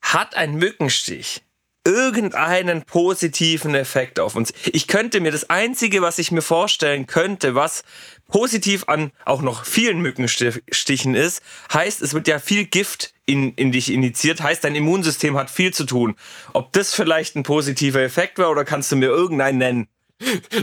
hat 0.00 0.36
ein 0.36 0.54
Mückenstich 0.54 1.42
irgendeinen 1.90 2.84
positiven 2.84 3.74
Effekt 3.74 4.20
auf 4.20 4.36
uns. 4.36 4.52
Ich 4.72 4.86
könnte 4.86 5.20
mir 5.20 5.32
das 5.32 5.50
Einzige, 5.50 6.02
was 6.02 6.18
ich 6.18 6.30
mir 6.30 6.42
vorstellen 6.42 7.06
könnte, 7.06 7.54
was 7.54 7.82
positiv 8.28 8.84
an 8.86 9.10
auch 9.24 9.42
noch 9.42 9.64
vielen 9.64 10.00
Mückenstichen 10.00 11.14
ist, 11.14 11.42
heißt, 11.72 12.00
es 12.00 12.14
wird 12.14 12.28
ja 12.28 12.38
viel 12.38 12.64
Gift 12.64 13.12
in, 13.26 13.52
in 13.54 13.72
dich 13.72 13.92
initiiert, 13.92 14.40
heißt, 14.40 14.62
dein 14.62 14.76
Immunsystem 14.76 15.36
hat 15.36 15.50
viel 15.50 15.74
zu 15.74 15.84
tun. 15.84 16.14
Ob 16.52 16.72
das 16.72 16.94
vielleicht 16.94 17.34
ein 17.34 17.42
positiver 17.42 18.00
Effekt 18.00 18.38
war 18.38 18.50
oder 18.50 18.64
kannst 18.64 18.92
du 18.92 18.96
mir 18.96 19.08
irgendeinen 19.08 19.58
nennen? 19.58 19.88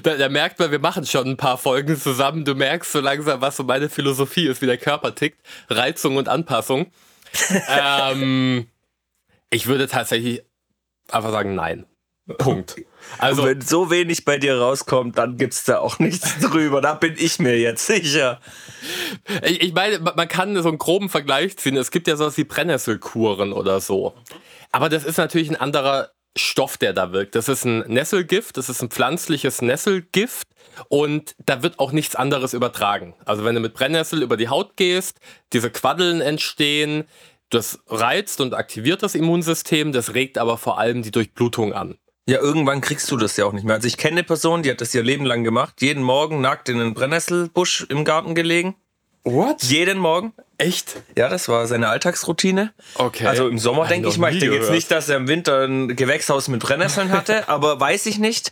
Da, 0.04 0.16
da, 0.16 0.30
merkt 0.30 0.60
man, 0.60 0.72
wir 0.72 0.80
machen 0.80 1.06
schon 1.06 1.28
ein 1.28 1.38
paar 1.38 1.58
Folgen 1.58 2.00
zusammen. 2.00 2.46
Du 2.46 2.54
merkst 2.54 2.92
so 2.92 3.00
langsam, 3.00 3.42
was 3.42 3.58
so 3.58 3.64
meine 3.64 3.90
Philosophie 3.90 4.48
ist, 4.48 4.62
wie 4.62 4.68
der 4.68 4.78
Körper 4.78 5.16
tickt. 5.16 5.42
Reizung 5.68 6.16
und 6.18 6.30
Anpassung. 6.30 6.92
ähm, 7.68 8.68
ich 9.50 9.68
würde 9.68 9.88
tatsächlich 9.88 10.44
einfach 11.12 11.32
sagen, 11.32 11.56
nein. 11.56 11.86
Punkt. 12.38 12.76
Also, 13.20 13.44
Und 13.44 13.48
wenn 13.48 13.62
so 13.62 13.90
wenig 13.90 14.26
bei 14.26 14.38
dir 14.38 14.60
rauskommt, 14.60 15.18
dann 15.18 15.38
gibt 15.38 15.54
es 15.54 15.64
da 15.64 15.80
auch 15.80 16.00
nichts 16.00 16.40
drüber. 16.42 16.82
Da 16.82 16.94
bin 16.94 17.16
ich 17.18 17.40
mir 17.40 17.58
jetzt 17.58 17.86
sicher. 17.86 18.42
Ich, 19.44 19.62
ich, 19.62 19.74
meine, 19.74 20.00
man 20.00 20.28
kann 20.28 20.62
so 20.62 20.68
einen 20.68 20.78
groben 20.78 21.10
Vergleich 21.10 21.58
ziehen. 21.58 21.78
Es 21.78 21.92
gibt 21.92 22.08
ja 22.08 22.18
sowas 22.18 22.38
wie 22.38 22.44
Brennnesselkuren 22.44 23.54
oder 23.54 23.80
so. 23.80 24.14
Aber 24.72 24.90
das 24.90 25.06
ist 25.06 25.18
natürlich 25.18 25.50
ein 25.50 25.56
anderer 25.56 26.12
Stoff, 26.36 26.78
der 26.78 26.94
da 26.94 27.12
wirkt. 27.14 27.36
Das 27.36 27.48
ist 27.48 27.66
ein 27.66 27.80
Nesselgift, 27.88 28.58
das 28.58 28.70
ist 28.70 28.82
ein 28.82 28.90
pflanzliches 28.90 29.62
Nesselgift 29.62 30.48
und 30.90 31.36
da 31.46 31.64
wird 31.64 31.80
auch 31.80 31.92
nichts 31.92 32.16
anderes 32.16 32.54
übertragen. 32.54 33.16
Also 33.26 33.44
wenn 33.44 33.56
du 33.56 33.62
mit 33.62 33.74
Brennnessel 33.74 34.22
über 34.22 34.38
die 34.38 34.50
Haut 34.50 34.78
gehst, 34.78 35.20
diese 35.54 35.72
Quaddeln 35.72 36.22
entstehen, 36.22 37.06
das 37.50 37.80
reizt 37.88 38.42
und 38.42 38.54
aktiviert 38.54 39.04
das 39.04 39.16
Immunsystem, 39.16 39.92
das 39.92 40.14
regt 40.14 40.38
aber 40.38 40.58
vor 40.58 40.80
allem 40.80 41.02
die 41.02 41.12
Durchblutung 41.12 41.74
an. 41.74 41.98
Ja, 42.30 42.40
irgendwann 42.40 42.82
kriegst 42.82 43.10
du 43.10 43.16
das 43.16 43.38
ja 43.38 43.46
auch 43.46 43.54
nicht 43.54 43.64
mehr. 43.64 43.76
Also 43.76 43.88
ich 43.88 43.96
kenne 43.96 44.18
eine 44.18 44.24
Person, 44.24 44.62
die 44.62 44.70
hat 44.70 44.82
das 44.82 44.94
ihr 44.94 45.04
Leben 45.04 45.26
lang 45.26 45.46
gemacht. 45.46 45.82
Jeden 45.82 46.04
Morgen 46.04 46.42
nackt 46.42 46.68
in 46.68 46.80
einen 46.80 46.94
Brennnesselbusch 46.94 47.86
im 47.90 48.04
Garten 48.04 48.36
gelegen. 48.36 48.76
What? 49.24 49.64
Jeden 49.64 49.98
Morgen. 49.98 50.34
Echt? 50.58 50.98
Ja, 51.18 51.30
das 51.30 51.48
war 51.48 51.68
seine 51.68 51.88
Alltagsroutine. 51.88 52.74
Okay. 52.96 53.28
Also 53.28 53.48
im 53.48 53.60
Sommer 53.60 53.88
denke 53.88 54.10
ich 54.10 54.18
mal. 54.18 54.34
Ich 54.34 54.40
denke 54.40 54.56
jetzt 54.56 54.72
nicht, 54.72 54.90
dass 54.92 55.08
er 55.08 55.18
im 55.18 55.28
Winter 55.28 55.66
ein 55.66 55.96
Gewächshaus 55.96 56.48
mit 56.50 56.62
Brennnesseln 56.62 57.12
hatte, 57.12 57.48
aber 57.50 57.80
weiß 57.80 58.08
ich 58.08 58.20
nicht. 58.20 58.52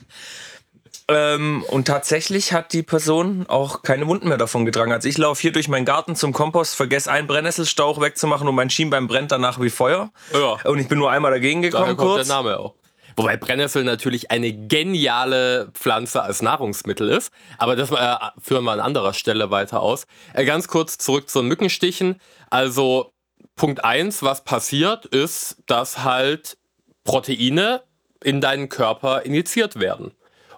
Ähm, 1.07 1.63
und 1.69 1.85
tatsächlich 1.85 2.51
hat 2.51 2.73
die 2.73 2.81
Person 2.81 3.45
auch 3.47 3.83
keine 3.83 4.07
Wunden 4.07 4.27
mehr 4.27 4.37
davon 4.37 4.65
getragen. 4.65 4.91
Also 4.91 5.07
ich 5.07 5.17
laufe 5.17 5.41
hier 5.41 5.51
durch 5.51 5.67
meinen 5.67 5.85
Garten 5.85 6.15
zum 6.15 6.33
Kompost, 6.33 6.75
vergesse 6.75 7.11
einen 7.11 7.27
Brennnesselstauch 7.27 8.01
wegzumachen 8.01 8.47
und 8.47 8.55
mein 8.55 8.71
Schienbein 8.71 9.07
brennt 9.07 9.31
danach 9.31 9.59
wie 9.59 9.69
Feuer. 9.69 10.11
Ja. 10.33 10.57
Und 10.63 10.79
ich 10.79 10.87
bin 10.87 10.97
nur 10.97 11.11
einmal 11.11 11.31
dagegen 11.31 11.61
gekommen 11.61 11.83
Daher 11.83 11.95
kommt 11.95 12.09
kurz. 12.09 12.27
der 12.27 12.35
Name 12.35 12.59
auch. 12.59 12.73
Wobei 13.17 13.37
Brennnessel 13.37 13.83
natürlich 13.83 14.31
eine 14.31 14.51
geniale 14.51 15.69
Pflanze 15.73 16.21
als 16.21 16.41
Nahrungsmittel 16.41 17.09
ist. 17.09 17.31
Aber 17.57 17.75
das 17.75 17.91
äh, 17.91 18.15
führen 18.41 18.65
wir 18.65 18.71
an 18.71 18.79
anderer 18.79 19.13
Stelle 19.13 19.51
weiter 19.51 19.81
aus. 19.81 20.05
Äh, 20.33 20.43
ganz 20.43 20.67
kurz 20.67 20.97
zurück 20.97 21.29
zu 21.29 21.43
Mückenstichen. 21.43 22.19
Also 22.49 23.13
Punkt 23.55 23.85
eins, 23.85 24.21
was 24.21 24.43
passiert, 24.43 25.05
ist, 25.05 25.57
dass 25.67 26.03
halt 26.03 26.57
Proteine 27.05 27.83
in 28.23 28.41
deinen 28.41 28.69
Körper 28.69 29.21
injiziert 29.21 29.79
werden. 29.79 30.11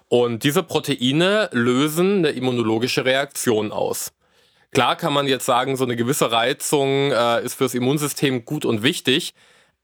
Und 0.08 0.42
diese 0.42 0.62
Proteine 0.62 1.50
lösen 1.52 2.18
eine 2.18 2.30
immunologische 2.30 3.04
Reaktion 3.04 3.72
aus. 3.72 4.12
Klar 4.72 4.96
kann 4.96 5.12
man 5.12 5.26
jetzt 5.26 5.46
sagen, 5.46 5.76
so 5.76 5.84
eine 5.84 5.96
gewisse 5.96 6.30
Reizung 6.30 7.12
äh, 7.12 7.42
ist 7.42 7.54
fürs 7.54 7.74
Immunsystem 7.74 8.44
gut 8.44 8.64
und 8.64 8.82
wichtig, 8.82 9.34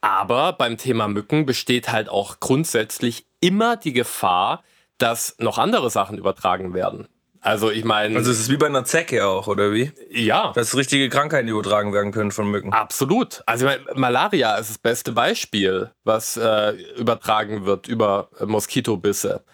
aber 0.01 0.53
beim 0.53 0.77
Thema 0.77 1.09
Mücken 1.09 1.47
besteht 1.47 1.91
halt 1.91 2.11
auch 2.11 2.39
grundsätzlich 2.39 3.25
immer 3.41 3.77
die 3.77 3.95
Gefahr, 3.95 4.63
dass 4.99 5.37
noch 5.39 5.59
andere 5.59 5.89
Sachen 5.91 6.19
übertragen 6.19 6.75
werden. 6.75 7.09
Also 7.41 7.71
ich 7.71 7.85
meine. 7.85 8.17
Also 8.17 8.31
es 8.31 8.41
ist 8.41 8.51
wie 8.51 8.57
bei 8.57 8.67
einer 8.67 8.85
Zecke 8.85 9.27
auch, 9.27 9.49
oder 9.49 9.73
wie? 9.73 9.93
Ja. 10.11 10.53
Dass 10.55 10.75
richtige 10.75 11.11
Krankheiten 11.11 11.49
übertragen 11.49 11.93
werden 11.93 12.11
können 12.11 12.31
von 12.31 12.51
Mücken. 12.51 12.73
Absolut. 12.73 13.43
Also 13.45 13.67
ich 13.67 13.79
mein, 13.87 13.99
Malaria 14.01 14.57
ist 14.57 14.71
das 14.71 14.79
beste 14.79 15.13
Beispiel, 15.13 15.91
was 16.05 16.39
äh, 16.39 16.71
übertragen 16.97 17.67
wird 17.67 17.87
über 17.87 18.29
äh, 18.41 18.47
Moskitobisse. 18.47 19.45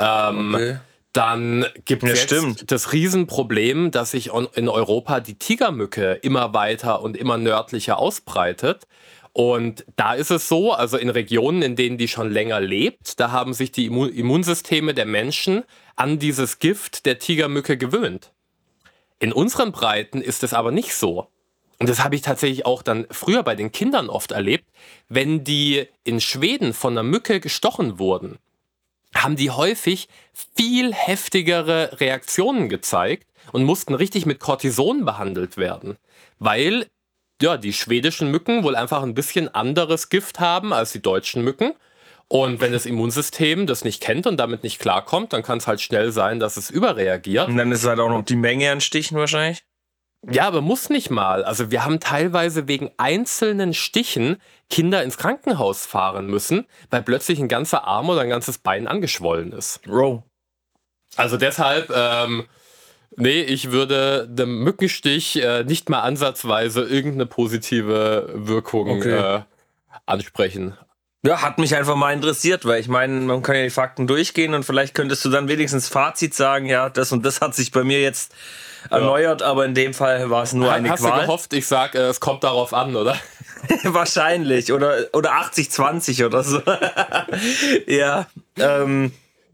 Ähm, 0.00 0.54
okay. 0.54 0.76
Dann 1.12 1.66
gibt 1.86 2.04
es 2.04 2.30
ja, 2.30 2.42
das 2.66 2.92
Riesenproblem, 2.92 3.90
dass 3.90 4.12
sich 4.12 4.30
in 4.54 4.68
Europa 4.68 5.18
die 5.18 5.34
Tigermücke 5.34 6.12
immer 6.22 6.54
weiter 6.54 7.02
und 7.02 7.16
immer 7.16 7.36
nördlicher 7.36 7.98
ausbreitet. 7.98 8.86
Und 9.32 9.84
da 9.96 10.14
ist 10.14 10.30
es 10.30 10.48
so, 10.48 10.72
also 10.72 10.96
in 10.96 11.08
Regionen, 11.08 11.62
in 11.62 11.74
denen 11.74 11.98
die 11.98 12.06
schon 12.06 12.30
länger 12.30 12.60
lebt, 12.60 13.18
da 13.18 13.32
haben 13.32 13.54
sich 13.54 13.72
die 13.72 13.86
Immunsysteme 13.86 14.94
der 14.94 15.06
Menschen 15.06 15.64
an 15.96 16.18
dieses 16.20 16.60
Gift 16.60 17.06
der 17.06 17.18
Tigermücke 17.18 17.76
gewöhnt. 17.76 18.32
In 19.18 19.32
unseren 19.32 19.72
Breiten 19.72 20.20
ist 20.20 20.44
es 20.44 20.54
aber 20.54 20.70
nicht 20.70 20.94
so. 20.94 21.26
Und 21.80 21.88
das 21.88 22.04
habe 22.04 22.14
ich 22.14 22.22
tatsächlich 22.22 22.66
auch 22.66 22.82
dann 22.82 23.06
früher 23.10 23.42
bei 23.42 23.54
den 23.54 23.72
Kindern 23.72 24.10
oft 24.10 24.32
erlebt, 24.32 24.66
wenn 25.08 25.44
die 25.44 25.86
in 26.04 26.20
Schweden 26.20 26.72
von 26.72 26.92
einer 26.92 27.02
Mücke 27.02 27.40
gestochen 27.40 27.98
wurden 27.98 28.38
haben 29.14 29.36
die 29.36 29.50
häufig 29.50 30.08
viel 30.56 30.92
heftigere 30.94 32.00
Reaktionen 32.00 32.68
gezeigt 32.68 33.26
und 33.52 33.64
mussten 33.64 33.94
richtig 33.94 34.26
mit 34.26 34.40
Cortison 34.40 35.04
behandelt 35.04 35.56
werden, 35.56 35.96
weil 36.38 36.86
ja, 37.42 37.56
die 37.56 37.72
schwedischen 37.72 38.30
Mücken 38.30 38.64
wohl 38.64 38.76
einfach 38.76 39.02
ein 39.02 39.14
bisschen 39.14 39.48
anderes 39.48 40.10
Gift 40.10 40.40
haben 40.40 40.72
als 40.72 40.92
die 40.92 41.02
deutschen 41.02 41.42
Mücken. 41.42 41.72
Und 42.28 42.60
wenn 42.60 42.70
das 42.70 42.86
Immunsystem 42.86 43.66
das 43.66 43.82
nicht 43.82 44.02
kennt 44.02 44.26
und 44.26 44.36
damit 44.36 44.62
nicht 44.62 44.78
klarkommt, 44.78 45.32
dann 45.32 45.42
kann 45.42 45.58
es 45.58 45.66
halt 45.66 45.80
schnell 45.80 46.12
sein, 46.12 46.38
dass 46.38 46.56
es 46.56 46.70
überreagiert. 46.70 47.48
Und 47.48 47.56
dann 47.56 47.72
ist 47.72 47.84
halt 47.84 47.98
auch 47.98 48.08
noch 48.08 48.24
die 48.24 48.36
Menge 48.36 48.70
an 48.70 48.80
Stichen 48.80 49.18
wahrscheinlich. 49.18 49.64
Ja, 50.28 50.46
aber 50.46 50.60
muss 50.60 50.90
nicht 50.90 51.10
mal. 51.10 51.44
Also 51.44 51.70
wir 51.70 51.84
haben 51.84 51.98
teilweise 51.98 52.68
wegen 52.68 52.90
einzelnen 52.98 53.72
Stichen 53.72 54.36
Kinder 54.68 55.02
ins 55.02 55.16
Krankenhaus 55.16 55.86
fahren 55.86 56.26
müssen, 56.26 56.66
weil 56.90 57.02
plötzlich 57.02 57.40
ein 57.40 57.48
ganzer 57.48 57.84
Arm 57.84 58.10
oder 58.10 58.20
ein 58.20 58.28
ganzes 58.28 58.58
Bein 58.58 58.86
angeschwollen 58.86 59.52
ist. 59.52 59.80
Row. 59.88 60.22
Also 61.16 61.36
deshalb, 61.36 61.90
ähm, 61.94 62.46
nee, 63.16 63.40
ich 63.40 63.72
würde 63.72 64.28
dem 64.28 64.62
Mückenstich 64.62 65.42
äh, 65.42 65.64
nicht 65.64 65.88
mal 65.88 66.00
ansatzweise 66.00 66.82
irgendeine 66.82 67.26
positive 67.26 68.30
Wirkung 68.34 68.90
okay. 68.90 69.36
äh, 69.36 69.40
ansprechen. 70.06 70.76
Ja, 71.22 71.42
hat 71.42 71.58
mich 71.58 71.76
einfach 71.76 71.96
mal 71.96 72.14
interessiert, 72.14 72.64
weil 72.64 72.80
ich 72.80 72.88
meine, 72.88 73.20
man 73.20 73.42
kann 73.42 73.54
ja 73.54 73.62
die 73.62 73.70
Fakten 73.70 74.06
durchgehen 74.06 74.54
und 74.54 74.64
vielleicht 74.64 74.94
könntest 74.94 75.22
du 75.24 75.28
dann 75.28 75.48
wenigstens 75.48 75.86
Fazit 75.86 76.34
sagen, 76.34 76.64
ja, 76.64 76.88
das 76.88 77.12
und 77.12 77.26
das 77.26 77.42
hat 77.42 77.54
sich 77.54 77.72
bei 77.72 77.84
mir 77.84 78.00
jetzt 78.00 78.34
erneuert, 78.88 79.42
ja. 79.42 79.46
aber 79.46 79.66
in 79.66 79.74
dem 79.74 79.92
Fall 79.92 80.30
war 80.30 80.42
es 80.42 80.54
nur 80.54 80.72
eine 80.72 80.88
Hast 80.88 81.00
Qual. 81.00 81.12
Hast 81.12 81.20
du 81.20 81.26
gehofft, 81.26 81.52
ich 81.52 81.66
sag, 81.66 81.94
äh, 81.94 82.08
es 82.08 82.20
kommt 82.20 82.42
darauf 82.42 82.72
an, 82.72 82.96
oder? 82.96 83.16
Wahrscheinlich. 83.84 84.72
Oder, 84.72 84.94
oder 85.12 85.32
80-20 85.32 86.24
oder 86.24 86.42
so. 86.42 86.62
ja. 87.86 88.26
Ähm. 88.56 89.12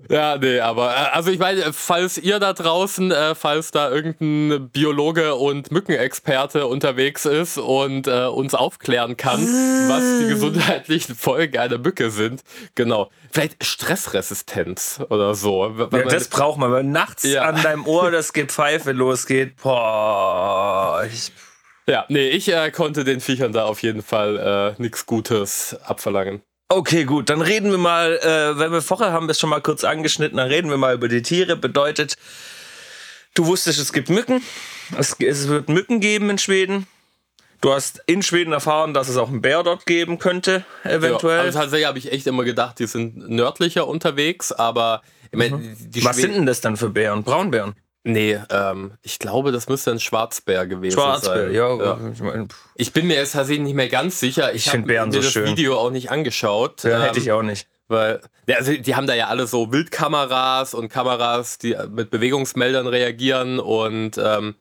Ja, 0.08 0.36
nee, 0.36 0.60
aber 0.60 0.90
äh, 0.90 1.10
also 1.12 1.30
ich 1.30 1.38
meine, 1.38 1.72
falls 1.72 2.18
ihr 2.18 2.38
da 2.38 2.52
draußen, 2.52 3.10
äh, 3.10 3.34
falls 3.34 3.70
da 3.70 3.90
irgendein 3.90 4.70
Biologe 4.70 5.34
und 5.34 5.70
Mückenexperte 5.70 6.66
unterwegs 6.66 7.24
ist 7.24 7.58
und 7.58 8.06
äh, 8.06 8.26
uns 8.26 8.54
aufklären 8.54 9.16
kann, 9.16 9.40
was 9.40 10.20
die 10.20 10.28
gesundheitlichen 10.28 11.14
Folgen 11.14 11.58
einer 11.58 11.78
Mücke 11.78 12.10
sind, 12.10 12.42
genau. 12.74 13.10
Vielleicht 13.30 13.64
Stressresistenz 13.64 15.00
oder 15.08 15.34
so. 15.34 15.74
Ja, 15.92 16.02
das 16.04 16.28
braucht 16.28 16.58
man, 16.58 16.72
wenn 16.72 16.90
nachts 16.90 17.24
ja. 17.24 17.42
an 17.42 17.62
deinem 17.62 17.86
Ohr 17.86 18.10
das 18.10 18.32
Gepfeife 18.32 18.92
losgeht, 18.92 19.56
boah, 19.62 21.06
ich 21.12 21.32
ja, 21.88 22.04
nee, 22.08 22.30
ich 22.30 22.52
äh, 22.52 22.72
konnte 22.72 23.04
den 23.04 23.20
Viechern 23.20 23.52
da 23.52 23.64
auf 23.64 23.80
jeden 23.82 24.02
Fall 24.02 24.74
äh, 24.76 24.82
nichts 24.82 25.06
Gutes 25.06 25.76
abverlangen. 25.84 26.42
Okay, 26.68 27.04
gut, 27.04 27.30
dann 27.30 27.42
reden 27.42 27.70
wir 27.70 27.78
mal, 27.78 28.18
äh, 28.18 28.58
wenn 28.58 28.72
wir 28.72 28.82
vorher 28.82 29.12
haben 29.12 29.28
wir 29.28 29.32
es 29.32 29.38
schon 29.38 29.50
mal 29.50 29.60
kurz 29.60 29.84
angeschnitten, 29.84 30.36
dann 30.36 30.48
reden 30.48 30.68
wir 30.68 30.76
mal 30.76 30.94
über 30.94 31.06
die 31.06 31.22
Tiere. 31.22 31.56
Bedeutet, 31.56 32.16
du 33.34 33.46
wusstest, 33.46 33.78
es 33.78 33.92
gibt 33.92 34.10
Mücken, 34.10 34.42
es, 34.98 35.14
es 35.20 35.46
wird 35.46 35.68
Mücken 35.68 36.00
geben 36.00 36.28
in 36.28 36.38
Schweden. 36.38 36.88
Du 37.60 37.72
hast 37.72 38.02
in 38.06 38.22
Schweden 38.22 38.52
erfahren, 38.52 38.94
dass 38.94 39.08
es 39.08 39.16
auch 39.16 39.28
einen 39.28 39.40
Bär 39.42 39.62
dort 39.62 39.86
geben 39.86 40.18
könnte, 40.18 40.64
eventuell. 40.82 41.38
Ja, 41.38 41.42
also 41.44 41.58
tatsächlich 41.58 41.86
habe 41.86 41.98
ich 41.98 42.12
echt 42.12 42.26
immer 42.26 42.44
gedacht, 42.44 42.78
die 42.80 42.86
sind 42.86 43.30
nördlicher 43.30 43.86
unterwegs, 43.86 44.50
aber 44.52 45.02
ich 45.30 45.38
mein, 45.38 45.52
mhm. 45.52 45.76
Was 46.02 46.16
sind 46.16 46.34
denn 46.34 46.46
das 46.46 46.60
dann 46.60 46.76
für 46.76 46.90
Bären? 46.90 47.22
Braunbären? 47.22 47.74
Nee, 48.08 48.38
ähm, 48.50 48.92
ich 49.02 49.18
glaube, 49.18 49.50
das 49.50 49.68
müsste 49.68 49.90
ein 49.90 49.98
Schwarzbär 49.98 50.66
gewesen 50.68 50.94
Schwarzbär, 50.94 51.46
sein. 51.46 51.54
ja. 51.54 51.74
ja. 51.76 51.98
Ich, 52.12 52.20
mein, 52.20 52.48
Ich 52.76 52.92
bin 52.92 53.08
mir 53.08 53.16
jetzt 53.16 53.32
tatsächlich 53.32 53.64
nicht 53.64 53.74
mehr 53.74 53.88
ganz 53.88 54.20
sicher. 54.20 54.54
Ich, 54.54 54.68
Ich 54.68 54.72
habe 54.72 54.86
mir 54.86 55.04
so 55.10 55.20
das 55.20 55.32
schön. 55.32 55.46
Video 55.46 55.76
auch 55.76 55.90
nicht 55.90 56.12
angeschaut. 56.12 56.84
ja, 56.84 56.98
ähm, 56.98 57.02
hätte 57.02 57.18
ich 57.18 57.32
auch 57.32 57.42
nicht. 57.42 57.66
Weil, 57.88 58.20
also 58.48 58.72
die 58.72 58.94
haben 58.94 59.08
da 59.08 59.14
ja 59.14 59.26
alle 59.26 59.48
so 59.48 59.72
Wildkameras 59.72 60.72
und 60.74 60.88
Kameras, 60.88 61.58
die 61.58 61.76
mit 61.90 62.10
Bewegungsmeldern 62.10 62.86
reagieren. 62.86 63.58
Und 63.58 64.18
ähm, 64.18 64.54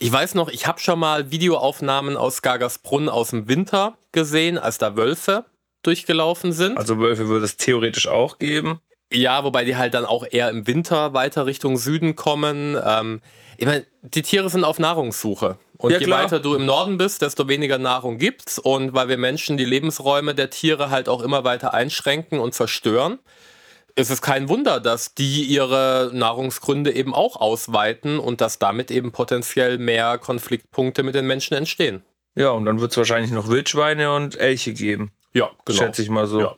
ich 0.00 0.10
weiß 0.10 0.34
noch, 0.34 0.48
ich 0.48 0.66
habe 0.66 0.80
schon 0.80 0.98
mal 0.98 1.30
Videoaufnahmen 1.30 2.16
aus 2.16 2.42
Gagersbrunn 2.42 3.08
aus 3.08 3.30
dem 3.30 3.46
Winter 3.46 3.96
gesehen, 4.10 4.58
als 4.58 4.78
da 4.78 4.96
Wölfe 4.96 5.44
durchgelaufen 5.84 6.52
sind. 6.52 6.76
Also 6.76 6.98
Wölfe 6.98 7.28
würde 7.28 7.44
es 7.44 7.56
theoretisch 7.56 8.08
auch 8.08 8.38
geben. 8.38 8.80
Ja, 9.12 9.42
wobei 9.44 9.64
die 9.64 9.76
halt 9.76 9.94
dann 9.94 10.04
auch 10.04 10.24
eher 10.30 10.50
im 10.50 10.66
Winter 10.66 11.14
weiter 11.14 11.46
Richtung 11.46 11.78
Süden 11.78 12.14
kommen. 12.14 12.76
Ähm, 12.84 13.20
ich 13.56 13.66
meine, 13.66 13.86
die 14.02 14.22
Tiere 14.22 14.50
sind 14.50 14.64
auf 14.64 14.78
Nahrungssuche. 14.78 15.58
Und 15.78 15.92
Ja, 15.92 15.98
je 15.98 16.04
klar. 16.04 16.24
weiter 16.24 16.40
du 16.40 16.54
im 16.54 16.66
Norden 16.66 16.98
bist, 16.98 17.22
desto 17.22 17.48
weniger 17.48 17.78
Nahrung 17.78 18.18
gibt's. 18.18 18.58
Und 18.58 18.94
weil 18.94 19.08
wir 19.08 19.16
Menschen 19.16 19.56
die 19.56 19.64
Lebensräume 19.64 20.34
der 20.34 20.50
Tiere 20.50 20.90
halt 20.90 21.08
auch 21.08 21.22
immer 21.22 21.44
weiter 21.44 21.72
einschränken 21.72 22.38
und 22.40 22.52
zerstören, 22.54 23.18
ist 23.94 24.10
es 24.10 24.22
kein 24.22 24.48
Wunder, 24.48 24.78
dass 24.80 25.14
die 25.14 25.42
ihre 25.44 26.10
Nahrungsgründe 26.12 26.92
eben 26.92 27.14
auch 27.14 27.36
ausweiten 27.36 28.18
und 28.18 28.40
dass 28.40 28.58
damit 28.58 28.90
eben 28.90 29.10
potenziell 29.12 29.78
mehr 29.78 30.18
Konfliktpunkte 30.18 31.02
mit 31.02 31.14
den 31.14 31.26
Menschen 31.26 31.54
entstehen. 31.56 32.02
Ja, 32.36 32.50
und 32.50 32.64
dann 32.64 32.80
wird 32.80 32.92
es 32.92 32.96
wahrscheinlich 32.96 33.32
noch 33.32 33.48
Wildschweine 33.48 34.14
und 34.14 34.38
Elche 34.38 34.72
geben. 34.72 35.10
Ja, 35.32 35.50
genau. 35.64 35.78
Schätze 35.78 36.02
ich 36.02 36.10
mal 36.10 36.26
so. 36.26 36.40
Ja. 36.40 36.56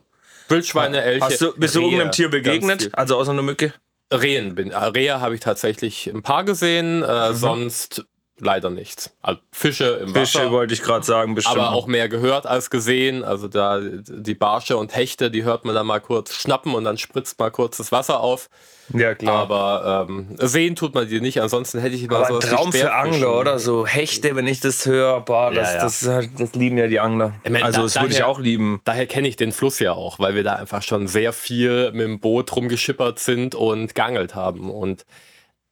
Wildschweine, 0.51 1.01
Elche. 1.01 1.25
Hast 1.25 1.41
du, 1.41 1.53
bist 1.57 1.75
du 1.75 1.79
Rehe, 1.79 1.87
irgendeinem 1.87 2.11
Tier 2.11 2.29
begegnet? 2.29 2.89
Also 2.93 3.17
außer 3.17 3.31
einer 3.31 3.41
Mücke? 3.41 3.73
Rehen 4.13 4.55
bin. 4.55 4.71
äh, 4.71 4.77
Rehe 4.77 5.19
habe 5.21 5.35
ich 5.35 5.41
tatsächlich 5.41 6.07
ein 6.07 6.21
paar 6.21 6.43
gesehen, 6.43 7.01
äh, 7.01 7.33
sonst 7.33 8.05
leider 8.43 8.69
nichts. 8.69 9.11
Also 9.21 9.39
Fische 9.51 9.85
im 10.01 10.13
Fische 10.13 10.39
Wasser, 10.39 10.51
wollte 10.51 10.73
ich 10.73 10.81
gerade 10.81 11.05
sagen, 11.05 11.35
bestimmt. 11.35 11.57
aber 11.59 11.71
auch 11.73 11.87
mehr 11.87 12.09
gehört 12.09 12.45
als 12.47 12.69
gesehen. 12.69 13.23
Also 13.23 13.47
da 13.47 13.79
die 13.81 14.33
Barsche 14.35 14.77
und 14.77 14.95
Hechte, 14.95 15.29
die 15.31 15.43
hört 15.43 15.63
man 15.65 15.75
dann 15.75 15.85
mal 15.87 15.99
kurz 16.01 16.33
schnappen 16.35 16.73
und 16.73 16.83
dann 16.83 16.97
spritzt 16.97 17.39
mal 17.39 17.51
kurz 17.51 17.77
das 17.77 17.91
Wasser 17.91 18.19
auf. 18.19 18.49
ja, 18.93 19.13
klar. 19.15 19.35
Aber 19.43 20.07
ähm, 20.09 20.35
sehen 20.39 20.75
tut 20.75 20.93
man 20.95 21.07
die 21.07 21.21
nicht. 21.21 21.39
Ansonsten 21.41 21.79
hätte 21.79 21.95
ich 21.95 22.03
immer 22.03 22.17
Aber 22.17 22.27
so 22.27 22.33
ein 22.49 22.55
Traum 22.55 22.73
für 22.73 22.93
Angler, 22.93 23.39
oder? 23.39 23.59
So 23.59 23.85
Hechte, 23.85 24.35
wenn 24.35 24.47
ich 24.47 24.59
das 24.59 24.85
höre, 24.85 25.21
boah, 25.21 25.51
das, 25.51 25.69
Ja, 25.69 25.75
ja. 25.77 25.83
Das, 25.83 26.01
ist 26.01 26.07
halt- 26.09 26.29
das 26.39 26.53
lieben 26.55 26.77
ja 26.77 26.87
die 26.87 26.99
Angler. 26.99 27.33
Ich 27.43 27.51
mein, 27.51 27.63
also 27.63 27.77
da- 27.81 27.83
das 27.83 28.01
würde 28.01 28.13
ich 28.13 28.23
auch 28.23 28.39
lieben. 28.39 28.81
Daher 28.85 29.05
kenne 29.05 29.27
ich 29.27 29.35
den 29.35 29.51
Fluss 29.51 29.79
ja 29.79 29.93
auch, 29.93 30.19
weil 30.19 30.35
wir 30.35 30.43
da 30.43 30.53
einfach 30.55 30.81
schon 30.81 31.07
sehr 31.07 31.31
viel 31.31 31.91
mit 31.91 32.01
dem 32.01 32.19
Boot 32.19 32.53
rumgeschippert 32.55 33.19
sind 33.19 33.55
und 33.55 33.93
geangelt 33.95 34.35
haben 34.35 34.69
und 34.71 35.05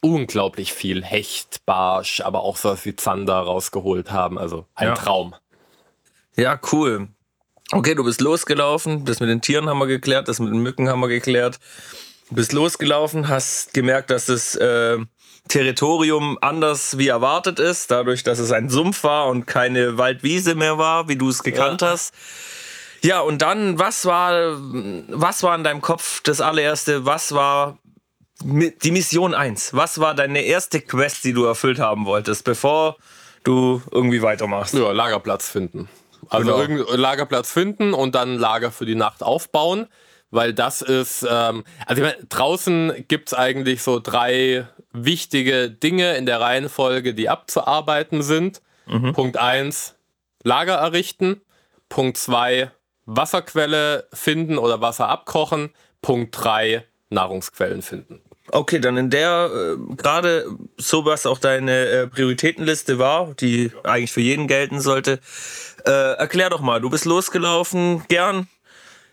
unglaublich 0.01 0.73
viel 0.73 1.03
Hecht, 1.03 1.65
Barsch, 1.65 2.21
aber 2.21 2.41
auch 2.41 2.57
sowas 2.57 2.85
wie 2.85 2.95
Zander 2.95 3.35
rausgeholt 3.39 4.11
haben. 4.11 4.37
Also 4.37 4.65
ein 4.75 4.89
Ja. 4.89 4.93
Traum. 4.95 5.35
Ja, 6.35 6.59
cool. 6.71 7.07
Okay, 7.71 7.95
du 7.95 8.03
bist 8.03 8.21
losgelaufen. 8.21 9.05
Das 9.05 9.19
mit 9.19 9.29
den 9.29 9.41
Tieren 9.41 9.67
haben 9.69 9.79
wir 9.79 9.87
geklärt, 9.87 10.27
das 10.27 10.39
mit 10.39 10.51
den 10.51 10.61
Mücken 10.61 10.89
haben 10.89 11.01
wir 11.01 11.07
geklärt. 11.09 11.59
Du 12.29 12.35
bist 12.35 12.53
losgelaufen, 12.53 13.27
hast 13.27 13.73
gemerkt, 13.73 14.09
dass 14.09 14.25
das 14.27 14.55
äh, 14.55 14.97
Territorium 15.47 16.37
anders 16.41 16.97
wie 16.97 17.07
erwartet 17.07 17.59
ist, 17.59 17.91
dadurch, 17.91 18.23
dass 18.23 18.39
es 18.39 18.51
ein 18.51 18.69
Sumpf 18.69 19.03
war 19.03 19.27
und 19.27 19.45
keine 19.47 19.97
Waldwiese 19.97 20.55
mehr 20.55 20.77
war, 20.77 21.07
wie 21.09 21.15
du 21.15 21.29
es 21.29 21.43
gekannt 21.43 21.81
Ja. 21.81 21.89
hast. 21.89 22.13
Ja, 23.03 23.21
und 23.21 23.41
dann, 23.41 23.79
was 23.79 24.05
war, 24.05 24.57
was 25.09 25.41
war 25.43 25.55
in 25.55 25.63
deinem 25.63 25.81
Kopf 25.81 26.21
das 26.21 26.41
allererste? 26.41 27.05
Was 27.05 27.33
war 27.33 27.77
die 28.43 28.91
Mission 28.91 29.33
1? 29.33 29.73
Was 29.73 29.99
war 29.99 30.15
deine 30.15 30.41
erste 30.41 30.81
Quest, 30.81 31.23
die 31.23 31.33
du 31.33 31.45
erfüllt 31.45 31.79
haben 31.79 32.05
wolltest, 32.05 32.43
bevor 32.43 32.97
du 33.43 33.81
irgendwie 33.91 34.21
weitermachst? 34.21 34.73
Ja, 34.73 34.91
Lagerplatz 34.91 35.49
finden. 35.49 35.89
Also 36.29 36.51
Genau. 36.51 36.61
irgendeinen 36.61 36.99
Lagerplatz 36.99 37.51
finden 37.51 37.93
und 37.93 38.15
dann 38.15 38.35
Lager 38.35 38.71
für 38.71 38.85
die 38.85 38.95
Nacht 38.95 39.23
aufbauen. 39.23 39.87
Weil 40.31 40.53
das 40.53 40.83
ist, 40.83 41.23
ähm, 41.27 41.63
also 41.87 42.03
ich 42.03 42.07
meine, 42.07 42.23
draußen 42.27 43.05
gibt's 43.07 43.33
eigentlich 43.33 43.81
so 43.81 43.99
drei 43.99 44.67
wichtige 44.93 45.71
Dinge 45.71 46.17
in 46.17 46.27
der 46.27 46.39
Reihenfolge, 46.39 47.15
die 47.15 47.29
abzuarbeiten 47.29 48.21
sind. 48.21 48.61
Punkt 49.13 49.37
eins 49.37 49.95
Lager 50.43 50.75
errichten. 50.75 51.41
Punkt 51.89 52.17
zwei 52.17 52.71
Wasserquelle 53.05 54.07
finden 54.13 54.57
oder 54.59 54.81
Wasser 54.81 55.09
abkochen. 55.09 55.71
Punkt 56.03 56.35
drei 56.39 56.85
Nahrungsquellen 57.09 57.81
finden. 57.81 58.21
Okay, 58.51 58.79
dann 58.79 58.97
in 58.97 59.09
der, 59.09 59.49
äh, 59.53 59.95
gerade 59.95 60.45
so 60.77 61.05
was 61.05 61.25
auch 61.25 61.39
deine 61.39 61.85
äh, 61.87 62.07
Prioritätenliste 62.07 62.99
war, 62.99 63.33
die 63.39 63.71
eigentlich 63.83 64.11
für 64.11 64.21
jeden 64.21 64.47
gelten 64.47 64.81
sollte, 64.81 65.19
äh, 65.85 66.13
erklär 66.13 66.49
doch 66.49 66.61
mal, 66.61 66.81
du 66.81 66.89
bist 66.89 67.05
losgelaufen, 67.05 68.03
gern. 68.07 68.47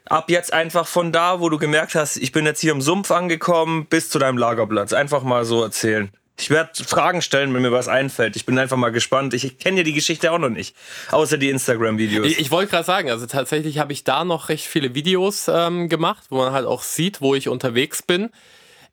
Ab 0.09 0.31
jetzt 0.31 0.53
einfach 0.53 0.87
von 0.87 1.11
da, 1.11 1.41
wo 1.41 1.49
du 1.49 1.59
gemerkt 1.59 1.97
hast, 1.97 2.17
ich 2.17 2.31
bin 2.31 2.47
jetzt 2.47 2.61
hier 2.61 2.71
im 2.71 2.81
Sumpf 2.81 3.11
angekommen, 3.11 3.87
bis 3.87 4.09
zu 4.09 4.21
deinem 4.21 4.39
Lagerplatz. 4.39 4.93
Einfach 4.93 5.23
mal 5.23 5.45
so 5.45 5.65
erzählen. 5.65 6.11
Ich 6.39 6.51
werde 6.51 6.85
Fragen 6.85 7.23
stellen, 7.23 7.53
wenn 7.55 7.63
mir 7.63 7.73
was 7.73 7.89
einfällt. 7.89 8.37
Ich 8.37 8.45
bin 8.45 8.59
einfach 8.59 8.77
mal 8.77 8.91
gespannt. 8.91 9.33
Ich 9.35 9.59
kenne 9.59 9.79
ja 9.79 9.83
die 9.83 9.95
Geschichte 9.95 10.31
auch 10.31 10.39
noch 10.39 10.51
nicht. 10.51 10.77
Außer 11.11 11.39
die 11.39 11.49
Instagram-Videos. 11.49 12.27
Ich, 12.27 12.39
ich 12.39 12.51
wollte 12.51 12.71
gerade 12.71 12.85
sagen, 12.85 13.11
also 13.11 13.27
tatsächlich 13.27 13.79
habe 13.79 13.93
ich 13.93 14.05
da 14.05 14.25
noch 14.25 14.49
recht 14.49 14.67
viele 14.67 14.95
Videos 14.95 15.49
ähm, 15.49 15.89
gemacht, 15.89 16.25
wo 16.29 16.37
man 16.37 16.53
halt 16.53 16.67
auch 16.67 16.83
sieht, 16.83 17.21
wo 17.21 17.35
ich 17.35 17.49
unterwegs 17.49 18.03
bin. 18.03 18.31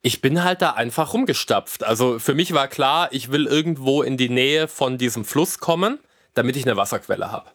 Ich 0.06 0.20
bin 0.20 0.44
halt 0.44 0.62
da 0.62 0.72
einfach 0.72 1.14
rumgestapft. 1.14 1.84
Also 1.84 2.20
für 2.20 2.36
mich 2.36 2.54
war 2.54 2.68
klar, 2.68 3.08
ich 3.12 3.32
will 3.32 3.48
irgendwo 3.48 4.04
in 4.04 4.18
die 4.18 4.28
Nähe 4.28 4.68
von 4.68 4.98
diesem 4.98 5.24
Fluss 5.24 5.60
kommen, 5.60 5.98
damit 6.34 6.58
ich 6.58 6.66
eine 6.66 6.76
Wasserquelle 6.76 7.32
habe. 7.32 7.50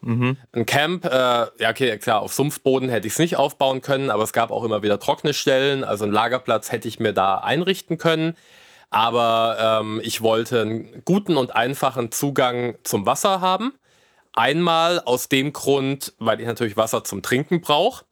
Ein 0.53 0.65
Camp, 0.65 1.05
äh, 1.05 1.09
ja 1.09 1.69
okay, 1.69 1.95
klar, 1.99 2.21
auf 2.21 2.33
Sumpfboden 2.33 2.89
hätte 2.89 3.05
ich 3.05 3.13
es 3.13 3.19
nicht 3.19 3.37
aufbauen 3.37 3.81
können, 3.81 4.09
aber 4.09 4.23
es 4.23 4.33
gab 4.33 4.49
auch 4.49 4.63
immer 4.63 4.81
wieder 4.81 4.99
trockene 4.99 5.35
Stellen. 5.35 5.83
Also 5.83 6.05
einen 6.05 6.13
Lagerplatz 6.13 6.71
hätte 6.71 6.87
ich 6.87 6.99
mir 6.99 7.13
da 7.13 7.35
einrichten 7.37 7.99
können. 7.99 8.35
Aber 8.89 9.81
ähm, 9.81 10.01
ich 10.03 10.21
wollte 10.21 10.61
einen 10.61 11.03
guten 11.05 11.37
und 11.37 11.55
einfachen 11.55 12.11
Zugang 12.11 12.79
zum 12.83 13.05
Wasser 13.05 13.41
haben. 13.41 13.73
Einmal 14.33 14.99
aus 15.01 15.29
dem 15.29 15.53
Grund, 15.53 16.13
weil 16.17 16.39
ich 16.39 16.47
natürlich 16.47 16.77
Wasser 16.77 17.03
zum 17.03 17.21
Trinken 17.21 17.61
brauche, 17.61 18.05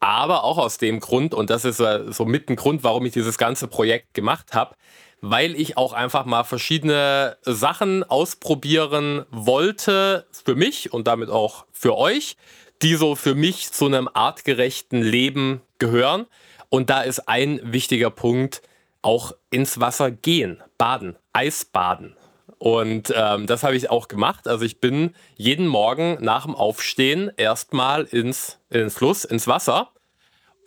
aber 0.00 0.44
auch 0.44 0.58
aus 0.58 0.78
dem 0.78 0.98
Grund, 0.98 1.34
und 1.34 1.50
das 1.50 1.64
ist 1.64 1.76
so 1.76 2.24
mit 2.24 2.48
ein 2.48 2.56
Grund, 2.56 2.82
warum 2.82 3.04
ich 3.06 3.12
dieses 3.12 3.38
ganze 3.38 3.68
Projekt 3.68 4.14
gemacht 4.14 4.54
habe, 4.54 4.74
weil 5.20 5.54
ich 5.54 5.76
auch 5.76 5.92
einfach 5.92 6.24
mal 6.24 6.44
verschiedene 6.44 7.36
Sachen 7.42 8.02
ausprobieren 8.04 9.26
wollte 9.30 10.26
für 10.32 10.54
mich 10.54 10.92
und 10.92 11.06
damit 11.06 11.28
auch 11.28 11.66
für 11.72 11.96
euch, 11.96 12.36
die 12.82 12.94
so 12.94 13.14
für 13.14 13.34
mich 13.34 13.70
zu 13.72 13.86
einem 13.86 14.08
artgerechten 14.12 15.02
Leben 15.02 15.60
gehören. 15.78 16.26
Und 16.70 16.88
da 16.88 17.02
ist 17.02 17.28
ein 17.28 17.60
wichtiger 17.62 18.10
Punkt, 18.10 18.62
auch 19.02 19.32
ins 19.50 19.80
Wasser 19.80 20.10
gehen, 20.10 20.62
baden, 20.78 21.16
Eisbaden. 21.34 22.16
Und 22.62 23.10
ähm, 23.16 23.46
das 23.46 23.62
habe 23.62 23.74
ich 23.74 23.88
auch 23.88 24.06
gemacht. 24.06 24.46
Also 24.46 24.66
ich 24.66 24.80
bin 24.80 25.14
jeden 25.36 25.66
Morgen 25.66 26.18
nach 26.20 26.44
dem 26.44 26.54
Aufstehen 26.54 27.30
erstmal 27.38 28.04
ins, 28.04 28.58
in 28.68 28.80
den 28.80 28.90
Fluss, 28.90 29.24
ins 29.24 29.46
Wasser. 29.48 29.92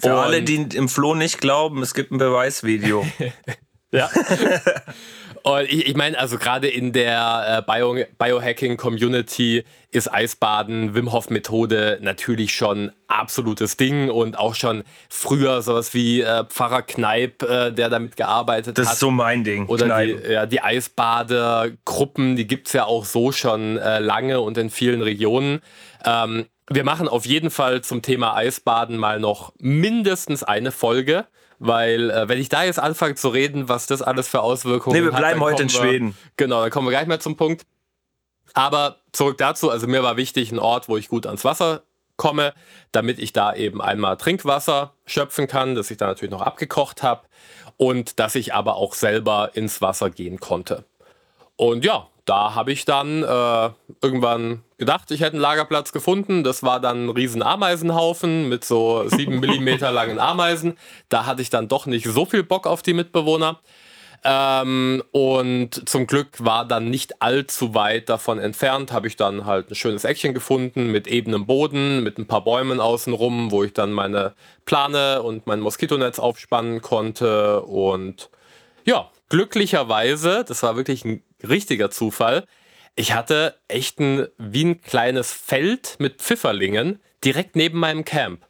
Für 0.02 0.14
Und- 0.16 0.20
alle, 0.24 0.42
die 0.42 0.56
im 0.76 0.90
Flo 0.90 1.14
nicht 1.14 1.40
glauben, 1.40 1.84
es 1.84 1.94
gibt 1.94 2.12
ein 2.12 2.18
Beweisvideo. 2.18 3.06
Ja. 3.96 4.10
Und 5.44 5.64
ich, 5.64 5.88
ich 5.88 5.96
meine, 5.96 6.18
also 6.18 6.38
gerade 6.38 6.70
in 6.70 6.94
der 6.94 7.66
äh, 7.68 7.72
Bio, 7.72 7.98
Biohacking-Community 8.18 9.66
ist 9.92 10.12
Eisbaden, 10.12 10.96
Wim 10.96 11.12
Hof-Methode 11.12 12.00
natürlich 12.02 12.56
schon 12.56 12.94
absolutes 13.08 13.76
Ding 13.76 14.10
und 14.10 14.40
auch 14.40 14.56
schon 14.56 14.84
früher 15.10 15.62
sowas 15.62 15.94
wie 15.94 16.22
äh, 16.22 16.46
Pfarrer 16.46 16.82
Kneip, 16.82 17.44
äh, 17.44 17.72
der 17.72 17.90
damit 17.90 18.16
gearbeitet 18.16 18.78
Das 18.78 18.88
hat. 18.88 18.94
ist 18.94 19.00
so 19.02 19.12
mein 19.12 19.44
Ding. 19.44 19.68
Oder 19.68 20.06
die, 20.06 20.32
ja, 20.32 20.46
die 20.46 20.62
Eisbadegruppen, 20.62 22.38
die 22.38 22.48
gibt 22.48 22.68
es 22.68 22.74
ja 22.74 22.86
auch 22.86 23.04
so 23.04 23.34
schon 23.34 23.78
äh, 23.78 24.00
lange 24.00 24.40
und 24.40 24.58
in 24.58 24.70
vielen 24.70 25.02
Regionen. 25.02 25.60
Ähm, 26.06 26.46
wir 26.70 26.86
machen 26.86 27.10
auf 27.10 27.26
jeden 27.26 27.50
Fall 27.50 27.82
zum 27.82 28.02
Thema 28.02 28.36
Eisbaden 28.36 28.96
mal 28.98 29.20
noch 29.20 29.54
mindestens 29.60 30.44
eine 30.44 30.72
Folge, 30.72 31.26
weil 31.68 32.10
äh, 32.12 32.28
wenn 32.28 32.40
ich 32.40 32.50
da 32.50 32.64
jetzt 32.64 32.80
anfange 32.80 33.16
zu 33.16 33.30
reden, 33.30 33.70
was 33.70 33.88
das 33.88 34.02
alles 34.02 34.28
für 34.28 34.42
Auswirkungen 34.42 34.96
Nee, 34.98 35.04
wir 35.04 35.12
hat, 35.14 35.20
bleiben 35.20 35.40
dann 35.40 35.50
heute 35.50 35.64
in 35.64 35.70
wir- 35.72 35.80
Schweden. 35.80 36.18
Genau, 36.38 36.62
dann 36.62 36.70
kommen 36.72 36.88
wir 36.88 36.92
gleich 36.92 37.08
mal 37.08 37.20
zum 37.20 37.38
Punkt. 37.38 37.66
Aber 38.54 38.98
zurück 39.12 39.38
dazu, 39.38 39.70
also 39.70 39.88
mir 39.88 40.04
war 40.04 40.18
wichtig 40.18 40.52
ein 40.52 40.60
Ort, 40.60 40.88
wo 40.90 40.98
ich 40.98 41.08
gut 41.08 41.26
ans 41.26 41.44
Wasser 41.44 41.84
komme, 42.18 42.54
damit 42.92 43.18
ich 43.18 43.34
da 43.34 43.56
eben 43.56 43.82
einmal 43.82 44.18
Trinkwasser 44.18 44.94
schöpfen 45.06 45.48
kann, 45.48 45.74
das 45.76 45.90
ich 45.90 45.98
dann 45.98 46.10
natürlich 46.10 46.32
noch 46.32 46.42
abgekocht 46.42 47.02
habe 47.02 47.22
und 47.78 48.20
dass 48.20 48.36
ich 48.36 48.54
aber 48.54 48.76
auch 48.76 48.94
selber 48.94 49.52
ins 49.56 49.82
Wasser 49.82 50.12
gehen 50.12 50.40
konnte. 50.40 50.84
Und 51.56 51.84
ja, 51.84 52.08
da 52.26 52.56
habe 52.56 52.72
ich 52.72 52.86
dann 52.86 53.24
äh, 53.24 53.70
irgendwann 54.02 54.64
gedacht, 54.78 55.12
ich 55.12 55.22
hätte 55.22 55.34
einen 55.34 55.42
Lagerplatz 55.42 55.92
gefunden. 55.92 56.44
Das 56.44 56.64
war 56.64 56.80
dann 56.80 57.08
ein 57.08 57.10
riesen 57.10 57.44
Ameisenhaufen 57.44 58.48
mit 58.48 58.64
so 58.64 59.08
sieben 59.08 59.40
Millimeter 59.42 59.92
langen 59.92 60.20
Ameisen. 60.20 60.78
Da 61.10 61.26
hatte 61.26 61.42
ich 61.42 61.50
dann 61.50 61.68
doch 61.68 61.86
nicht 61.86 62.06
so 62.06 62.26
viel 62.26 62.44
Bock 62.44 62.66
auf 62.66 62.82
die 62.82 62.94
Mitbewohner. 62.94 63.60
Ähm, 64.26 65.04
und 65.12 65.90
zum 65.90 66.08
Glück 66.08 66.30
war 66.40 66.66
dann 66.66 66.90
nicht 66.90 67.22
allzu 67.22 67.76
weit 67.76 68.08
davon 68.08 68.40
entfernt, 68.40 68.94
habe 68.94 69.08
ich 69.08 69.18
dann 69.18 69.46
halt 69.46 69.70
ein 69.70 69.76
schönes 69.76 70.06
Eckchen 70.06 70.34
gefunden 70.34 70.92
mit 70.94 71.08
ebenem 71.08 71.46
Boden, 71.46 72.04
mit 72.04 72.18
ein 72.18 72.26
paar 72.26 72.46
Bäumen 72.46 72.80
außenrum, 72.80 73.52
wo 73.52 73.66
ich 73.66 73.74
dann 73.74 73.92
meine 73.92 74.34
Plane 74.64 75.22
und 75.22 75.46
mein 75.46 75.60
Moskitonetz 75.60 76.20
aufspannen 76.20 76.82
konnte. 76.82 77.64
Und 77.64 78.30
ja, 78.86 79.10
glücklicherweise, 79.28 80.46
das 80.48 80.64
war 80.64 80.78
wirklich 80.78 81.04
ein 81.04 81.22
richtiger 81.48 81.92
Zufall, 81.92 82.46
ich 82.96 83.14
hatte 83.14 83.56
echt 83.68 84.00
ein, 84.00 84.28
wie 84.38 84.66
ein 84.66 84.82
kleines 84.82 85.32
Feld 85.32 85.96
mit 86.00 86.22
Pfifferlingen 86.22 87.02
direkt 87.24 87.56
neben 87.56 87.80
meinem 87.80 88.06
Camp. 88.06 88.46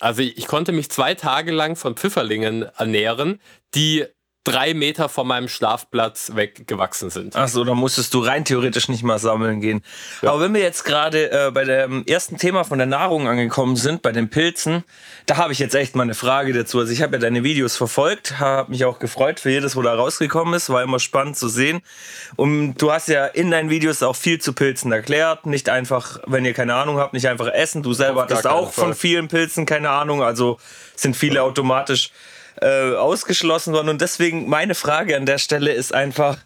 Also 0.00 0.22
ich, 0.22 0.36
ich 0.36 0.46
konnte 0.46 0.72
mich 0.72 0.90
zwei 0.90 1.14
Tage 1.14 1.52
lang 1.52 1.76
von 1.76 1.96
Pfifferlingen 1.96 2.62
ernähren, 2.76 3.40
die 3.74 4.04
drei 4.46 4.74
Meter 4.74 5.08
von 5.08 5.26
meinem 5.26 5.48
Schlafplatz 5.48 6.32
weggewachsen 6.34 7.10
sind. 7.10 7.34
Achso, 7.34 7.64
da 7.64 7.74
musstest 7.74 8.14
du 8.14 8.20
rein 8.20 8.44
theoretisch 8.44 8.88
nicht 8.88 9.02
mal 9.02 9.18
sammeln 9.18 9.60
gehen. 9.60 9.82
Ja. 10.22 10.30
Aber 10.30 10.40
wenn 10.40 10.54
wir 10.54 10.60
jetzt 10.60 10.84
gerade 10.84 11.30
äh, 11.30 11.50
bei 11.50 11.64
dem 11.64 12.06
ersten 12.06 12.38
Thema 12.38 12.62
von 12.62 12.78
der 12.78 12.86
Nahrung 12.86 13.26
angekommen 13.26 13.74
sind, 13.74 14.02
bei 14.02 14.12
den 14.12 14.30
Pilzen, 14.30 14.84
da 15.26 15.36
habe 15.36 15.52
ich 15.52 15.58
jetzt 15.58 15.74
echt 15.74 15.96
mal 15.96 16.04
eine 16.04 16.14
Frage 16.14 16.52
dazu. 16.52 16.78
Also 16.78 16.92
ich 16.92 17.02
habe 17.02 17.16
ja 17.16 17.18
deine 17.18 17.42
Videos 17.42 17.76
verfolgt, 17.76 18.38
habe 18.38 18.70
mich 18.70 18.84
auch 18.84 19.00
gefreut 19.00 19.40
für 19.40 19.50
jedes, 19.50 19.74
wo 19.74 19.82
da 19.82 19.94
rausgekommen 19.94 20.54
ist, 20.54 20.70
war 20.70 20.82
immer 20.82 21.00
spannend 21.00 21.36
zu 21.36 21.48
sehen. 21.48 21.82
Und 22.36 22.76
du 22.76 22.92
hast 22.92 23.08
ja 23.08 23.26
in 23.26 23.50
deinen 23.50 23.68
Videos 23.68 24.02
auch 24.04 24.16
viel 24.16 24.40
zu 24.40 24.52
Pilzen 24.52 24.92
erklärt. 24.92 25.46
Nicht 25.46 25.68
einfach, 25.68 26.20
wenn 26.26 26.44
ihr 26.44 26.54
keine 26.54 26.74
Ahnung 26.74 26.98
habt, 26.98 27.14
nicht 27.14 27.26
einfach 27.26 27.48
essen. 27.48 27.82
Du 27.82 27.94
selber 27.94 28.22
hattest 28.22 28.46
auch 28.46 28.72
Fall. 28.72 28.84
von 28.84 28.94
vielen 28.94 29.26
Pilzen 29.26 29.66
keine 29.66 29.90
Ahnung, 29.90 30.22
also 30.22 30.58
sind 30.94 31.16
viele 31.16 31.42
automatisch 31.42 32.12
äh, 32.60 32.94
ausgeschlossen 32.94 33.72
worden. 33.72 33.88
Und 33.88 34.00
deswegen 34.00 34.48
meine 34.48 34.74
Frage 34.74 35.16
an 35.16 35.26
der 35.26 35.38
Stelle 35.38 35.72
ist 35.72 35.94
einfach, 35.94 36.38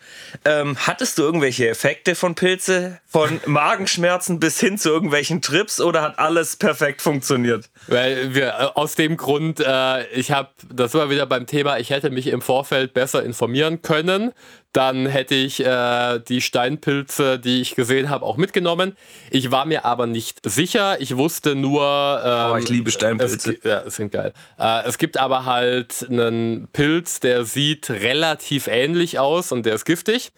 ähm, 0.45 0.77
hattest 0.79 1.19
du 1.19 1.23
irgendwelche 1.23 1.69
Effekte 1.69 2.15
von 2.15 2.35
Pilze? 2.35 3.01
Von 3.07 3.41
Magenschmerzen 3.47 4.41
bis 4.41 4.61
hin 4.61 4.79
zu 4.79 4.89
irgendwelchen 4.89 5.43
Trips 5.43 5.81
oder 5.81 6.03
hat 6.03 6.19
alles 6.19 6.57
perfekt 6.57 7.03
funktioniert? 7.03 7.71
Weil 7.87 8.35
wir 8.35 8.49
äh, 8.49 8.65
aus 8.75 8.95
dem 8.95 9.17
Grund, 9.17 9.61
äh, 9.61 10.07
ich 10.09 10.31
habe, 10.33 10.51
das 10.73 10.95
war 10.95 11.11
wieder 11.11 11.27
beim 11.27 11.47
Thema, 11.47 11.79
ich 11.79 11.91
hätte 11.91 12.11
mich 12.11 12.27
im 12.27 12.43
Vorfeld 12.43 12.95
besser 12.95 13.23
informieren 13.23 13.83
können 13.83 14.33
dann 14.73 15.07
hätte 15.07 15.35
ich 15.35 15.65
äh, 15.65 16.21
die 16.21 16.41
Steinpilze, 16.41 17.39
die 17.39 17.61
ich 17.61 17.75
gesehen 17.75 18.09
habe, 18.09 18.25
auch 18.25 18.37
mitgenommen. 18.37 18.97
Ich 19.31 19.51
war 19.51 19.65
mir 19.65 19.85
aber 19.85 20.07
nicht 20.07 20.49
sicher. 20.49 21.01
Ich 21.01 21.17
wusste 21.17 21.57
nur. 21.57 21.83
Ähm, 22.25 22.53
oh, 22.53 22.57
ich 22.57 22.69
liebe 22.69 22.91
Steinpilze. 22.91 23.53
Es, 23.53 23.65
ja, 23.65 23.91
sind 23.91 24.13
geil. 24.13 24.33
Äh, 24.59 24.87
es 24.87 24.99
gibt 24.99 25.19
aber 25.19 25.45
halt 25.45 26.07
einen 26.09 26.69
Pilz, 26.73 27.19
der 27.21 27.45
sieht 27.45 27.91
relativ 27.91 28.69
ähnlich 28.69 29.19
aus 29.19 29.51
und 29.51 29.67
der 29.67 29.75
ist 29.75 29.85
giftig. 29.85 30.31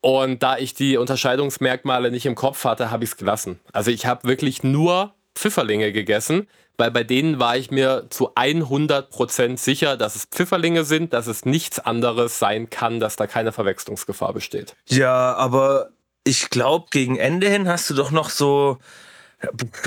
Und 0.00 0.44
da 0.44 0.58
ich 0.58 0.74
die 0.74 0.96
Unterscheidungsmerkmale 0.98 2.12
nicht 2.12 2.26
im 2.26 2.36
Kopf 2.36 2.64
hatte, 2.64 2.92
habe 2.92 3.02
ich 3.02 3.10
es 3.10 3.16
gelassen. 3.16 3.58
Also 3.72 3.90
ich 3.90 4.06
habe 4.06 4.28
wirklich 4.28 4.62
nur 4.62 5.14
Pfifferlinge 5.34 5.90
gegessen 5.92 6.46
weil 6.78 6.90
bei 6.90 7.04
denen 7.04 7.38
war 7.38 7.56
ich 7.56 7.70
mir 7.70 8.06
zu 8.10 8.34
100% 8.34 9.58
sicher, 9.58 9.96
dass 9.96 10.16
es 10.16 10.24
Pfifferlinge 10.26 10.84
sind, 10.84 11.12
dass 11.12 11.26
es 11.26 11.44
nichts 11.44 11.78
anderes 11.78 12.38
sein 12.38 12.70
kann, 12.70 13.00
dass 13.00 13.16
da 13.16 13.26
keine 13.26 13.52
Verwechslungsgefahr 13.52 14.32
besteht. 14.32 14.76
Ja, 14.88 15.34
aber 15.34 15.90
ich 16.24 16.50
glaube, 16.50 16.86
gegen 16.90 17.16
Ende 17.16 17.48
hin 17.48 17.68
hast 17.68 17.88
du 17.88 17.94
doch 17.94 18.10
noch 18.10 18.30
so 18.30 18.78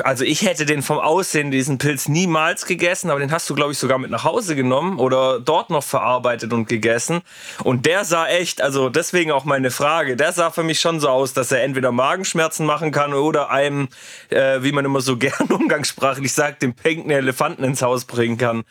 also 0.03 0.23
ich 0.23 0.43
hätte 0.43 0.65
den 0.65 0.83
vom 0.83 0.99
Aussehen, 0.99 1.49
diesen 1.49 1.79
Pilz, 1.79 2.07
niemals 2.07 2.65
gegessen, 2.65 3.09
aber 3.09 3.19
den 3.19 3.31
hast 3.31 3.49
du, 3.49 3.55
glaube 3.55 3.71
ich, 3.71 3.79
sogar 3.79 3.97
mit 3.97 4.11
nach 4.11 4.23
Hause 4.23 4.55
genommen 4.55 4.99
oder 4.99 5.39
dort 5.39 5.71
noch 5.71 5.83
verarbeitet 5.83 6.53
und 6.53 6.69
gegessen. 6.69 7.21
Und 7.63 7.87
der 7.87 8.05
sah 8.05 8.27
echt, 8.27 8.61
also 8.61 8.89
deswegen 8.89 9.31
auch 9.31 9.45
meine 9.45 9.71
Frage, 9.71 10.15
der 10.15 10.33
sah 10.33 10.51
für 10.51 10.63
mich 10.63 10.79
schon 10.79 10.99
so 10.99 11.09
aus, 11.09 11.33
dass 11.33 11.51
er 11.51 11.63
entweder 11.63 11.91
Magenschmerzen 11.91 12.65
machen 12.65 12.91
kann 12.91 13.13
oder 13.13 13.49
einem, 13.49 13.89
äh, 14.29 14.61
wie 14.61 14.71
man 14.71 14.85
immer 14.85 15.01
so 15.01 15.17
gern 15.17 15.47
umgangssprachlich 15.49 16.31
sagt, 16.31 16.61
den 16.61 16.75
pinken 16.75 17.09
Elefanten 17.09 17.63
ins 17.63 17.81
Haus 17.81 18.05
bringen 18.05 18.37
kann. 18.37 18.63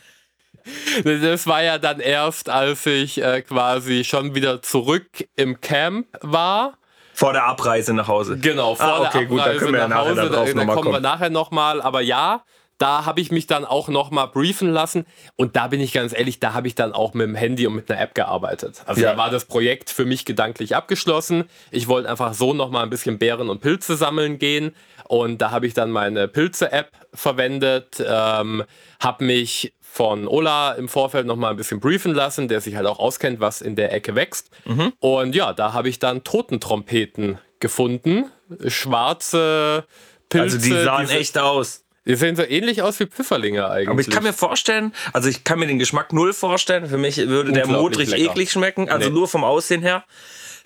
Das 1.03 1.47
war 1.47 1.63
ja 1.63 1.79
dann 1.79 1.99
erst, 1.99 2.51
als 2.51 2.87
ich 2.87 3.23
äh, 3.23 3.43
quasi 3.43 4.05
schon 4.05 4.35
wieder 4.35 4.63
zurück 4.63 5.07
im 5.35 5.61
Camp 5.61 6.07
war 6.21 6.78
vor 7.19 7.33
der 7.33 7.47
Abreise 7.47 7.95
nach 7.95 8.07
Hause. 8.07 8.39
Genau, 8.39 8.77
vor 8.77 8.87
ah, 8.87 9.01
okay, 9.01 9.01
der 9.01 9.23
Abreise 9.23 9.27
gut, 9.27 9.41
da 9.41 9.55
können 9.55 9.73
wir 9.73 9.81
ja 9.81 9.89
nachher 9.89 10.11
Hause. 10.11 10.15
Da, 10.31 10.65
da 10.65 10.75
kommen 10.75 10.93
wir 10.93 11.01
nachher 11.01 11.31
nochmal. 11.31 11.83
Aber 11.83 12.01
ja, 12.01 12.45
da 12.79 13.07
habe 13.07 13.21
ich 13.21 13.33
mich 13.33 13.49
dann 13.49 13.65
auch 13.65 13.89
nochmal 13.89 14.29
briefen 14.29 14.71
lassen. 14.71 15.05
Und 15.35 15.57
da 15.57 15.67
bin 15.67 15.81
ich 15.81 15.93
ganz 15.93 16.17
ehrlich, 16.17 16.39
da 16.39 16.55
habe 16.55 16.69
ich 16.69 16.77
dann 16.77 16.93
auch 16.93 17.15
mit 17.15 17.27
dem 17.27 17.35
Handy 17.35 17.67
und 17.67 17.75
mit 17.75 17.91
einer 17.91 18.01
App 18.01 18.15
gearbeitet. 18.15 18.83
Also 18.87 19.01
ja. 19.01 19.13
da 19.13 19.19
war 19.19 19.31
das 19.31 19.47
Projekt 19.47 19.91
für 19.91 20.05
mich 20.05 20.27
gedanklich 20.27 20.77
abgeschlossen. 20.77 21.45
Ich 21.73 21.89
wollte 21.89 22.09
einfach 22.09 22.35
so 22.35 22.55
nochmal 22.55 22.85
ein 22.85 22.91
bisschen 22.91 23.19
Beeren 23.19 23.51
und 23.51 23.61
Pilze 23.61 23.97
sammeln 23.97 24.39
gehen. 24.39 24.77
Und 25.09 25.43
da 25.43 25.51
habe 25.51 25.67
ich 25.67 25.75
dann 25.75 25.91
meine 25.91 26.29
Pilze-App 26.29 26.93
verwendet, 27.13 28.01
ähm, 28.07 28.63
habe 29.01 29.25
mich 29.25 29.75
von 29.99 30.29
Ola 30.29 30.75
im 30.75 30.89
Vorfeld 30.89 31.27
noch 31.27 31.35
mal 31.35 31.51
ein 31.51 31.57
bisschen 31.57 31.81
briefen 31.81 32.15
lassen, 32.15 32.47
der 32.47 32.61
sich 32.61 32.77
halt 32.77 32.87
auch 32.87 33.01
auskennt, 33.01 33.41
was 33.41 33.61
in 33.61 33.75
der 33.75 33.93
Ecke 33.93 34.15
wächst. 34.15 34.49
Mhm. 34.65 34.93
Und 35.01 35.35
ja, 35.35 35.53
da 35.53 35.73
habe 35.73 35.89
ich 35.89 35.99
dann 35.99 36.23
Totentrompeten 36.23 37.39
gefunden. 37.59 38.27
Schwarze 38.69 39.85
Pilze. 40.29 40.57
Also 40.57 40.59
die 40.59 40.85
sahen 40.85 41.07
diese, 41.07 41.19
echt 41.19 41.37
aus. 41.37 41.83
Die 42.07 42.15
sehen 42.15 42.37
so 42.37 42.45
ähnlich 42.45 42.81
aus 42.81 43.01
wie 43.01 43.07
Pfifferlinge 43.07 43.69
eigentlich. 43.69 43.89
Aber 43.89 44.01
ich 44.01 44.09
kann 44.09 44.23
mir 44.23 44.33
vorstellen, 44.33 44.95
also 45.13 45.29
ich 45.29 45.43
kann 45.43 45.59
mir 45.59 45.67
den 45.67 45.81
Geschmack 45.81 46.13
null 46.13 46.33
vorstellen. 46.33 46.87
Für 46.87 46.97
mich 46.97 47.17
würde 47.17 47.51
der 47.51 47.67
modrig 47.67 48.13
eklig 48.13 48.53
schmecken, 48.53 48.89
also 48.89 49.09
nee. 49.09 49.13
nur 49.13 49.27
vom 49.27 49.43
Aussehen 49.43 49.83
her. 49.83 50.05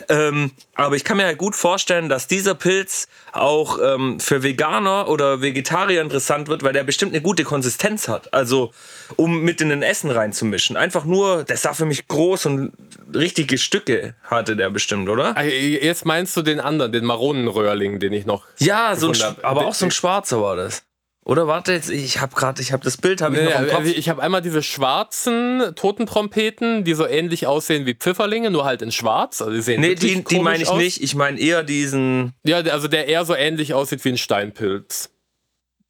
Ähm, 0.08 0.52
aber 0.74 0.96
ich 0.96 1.04
kann 1.04 1.16
mir 1.16 1.24
halt 1.24 1.38
gut 1.38 1.54
vorstellen, 1.56 2.08
dass 2.08 2.26
dieser 2.26 2.54
Pilz 2.54 3.08
auch 3.32 3.78
ähm, 3.82 4.20
für 4.20 4.42
Veganer 4.42 5.08
oder 5.08 5.40
Vegetarier 5.40 6.00
interessant 6.00 6.48
wird, 6.48 6.62
weil 6.62 6.72
der 6.72 6.84
bestimmt 6.84 7.12
eine 7.12 7.22
gute 7.22 7.44
Konsistenz 7.44 8.08
hat. 8.08 8.32
Also, 8.32 8.72
um 9.16 9.42
mit 9.42 9.60
in 9.60 9.68
den 9.68 9.82
Essen 9.82 10.10
reinzumischen. 10.10 10.76
Einfach 10.76 11.04
nur, 11.04 11.44
der 11.44 11.56
sah 11.56 11.74
für 11.74 11.86
mich 11.86 12.08
groß 12.08 12.46
und 12.46 12.72
richtige 13.14 13.58
Stücke 13.58 14.14
hatte 14.24 14.56
der 14.56 14.70
bestimmt, 14.70 15.08
oder? 15.08 15.36
Ah, 15.36 15.42
jetzt 15.42 16.04
meinst 16.04 16.36
du 16.36 16.42
den 16.42 16.60
anderen, 16.60 16.92
den 16.92 17.04
Maronenröhrling, 17.04 17.98
den 18.00 18.12
ich 18.12 18.26
noch. 18.26 18.44
Ja, 18.58 18.94
so 18.96 19.10
ein, 19.10 19.36
aber 19.42 19.66
auch 19.66 19.74
so 19.74 19.86
ein 19.86 19.90
schwarzer 19.90 20.40
war 20.40 20.56
das. 20.56 20.84
Oder 21.24 21.46
warte 21.46 21.72
jetzt, 21.72 21.88
ich 21.88 22.20
habe 22.20 22.34
gerade, 22.34 22.60
ich 22.60 22.72
habe 22.72 22.82
das 22.82 22.96
Bild, 22.96 23.22
habe 23.22 23.36
ich 23.36 23.42
nee, 23.42 23.48
noch 23.48 23.60
im 23.60 23.68
Kopf. 23.68 23.84
Ich 23.84 24.08
habe 24.08 24.20
einmal 24.20 24.42
diese 24.42 24.60
schwarzen 24.60 25.72
Totentrompeten, 25.76 26.82
die 26.82 26.94
so 26.94 27.06
ähnlich 27.06 27.46
aussehen 27.46 27.86
wie 27.86 27.94
Pfifferlinge, 27.94 28.50
nur 28.50 28.64
halt 28.64 28.82
in 28.82 28.90
schwarz. 28.90 29.40
Also 29.40 29.54
die 29.54 29.62
sehen 29.62 29.80
nee, 29.80 29.94
die, 29.94 30.24
die 30.24 30.40
meine 30.40 30.64
ich 30.64 30.68
aus. 30.68 30.78
nicht. 30.78 31.00
Ich 31.00 31.14
meine 31.14 31.38
eher 31.38 31.62
diesen. 31.62 32.32
Ja, 32.42 32.58
also 32.58 32.88
der 32.88 33.06
eher 33.06 33.24
so 33.24 33.36
ähnlich 33.36 33.72
aussieht 33.72 34.04
wie 34.04 34.10
ein 34.10 34.18
Steinpilz. 34.18 35.10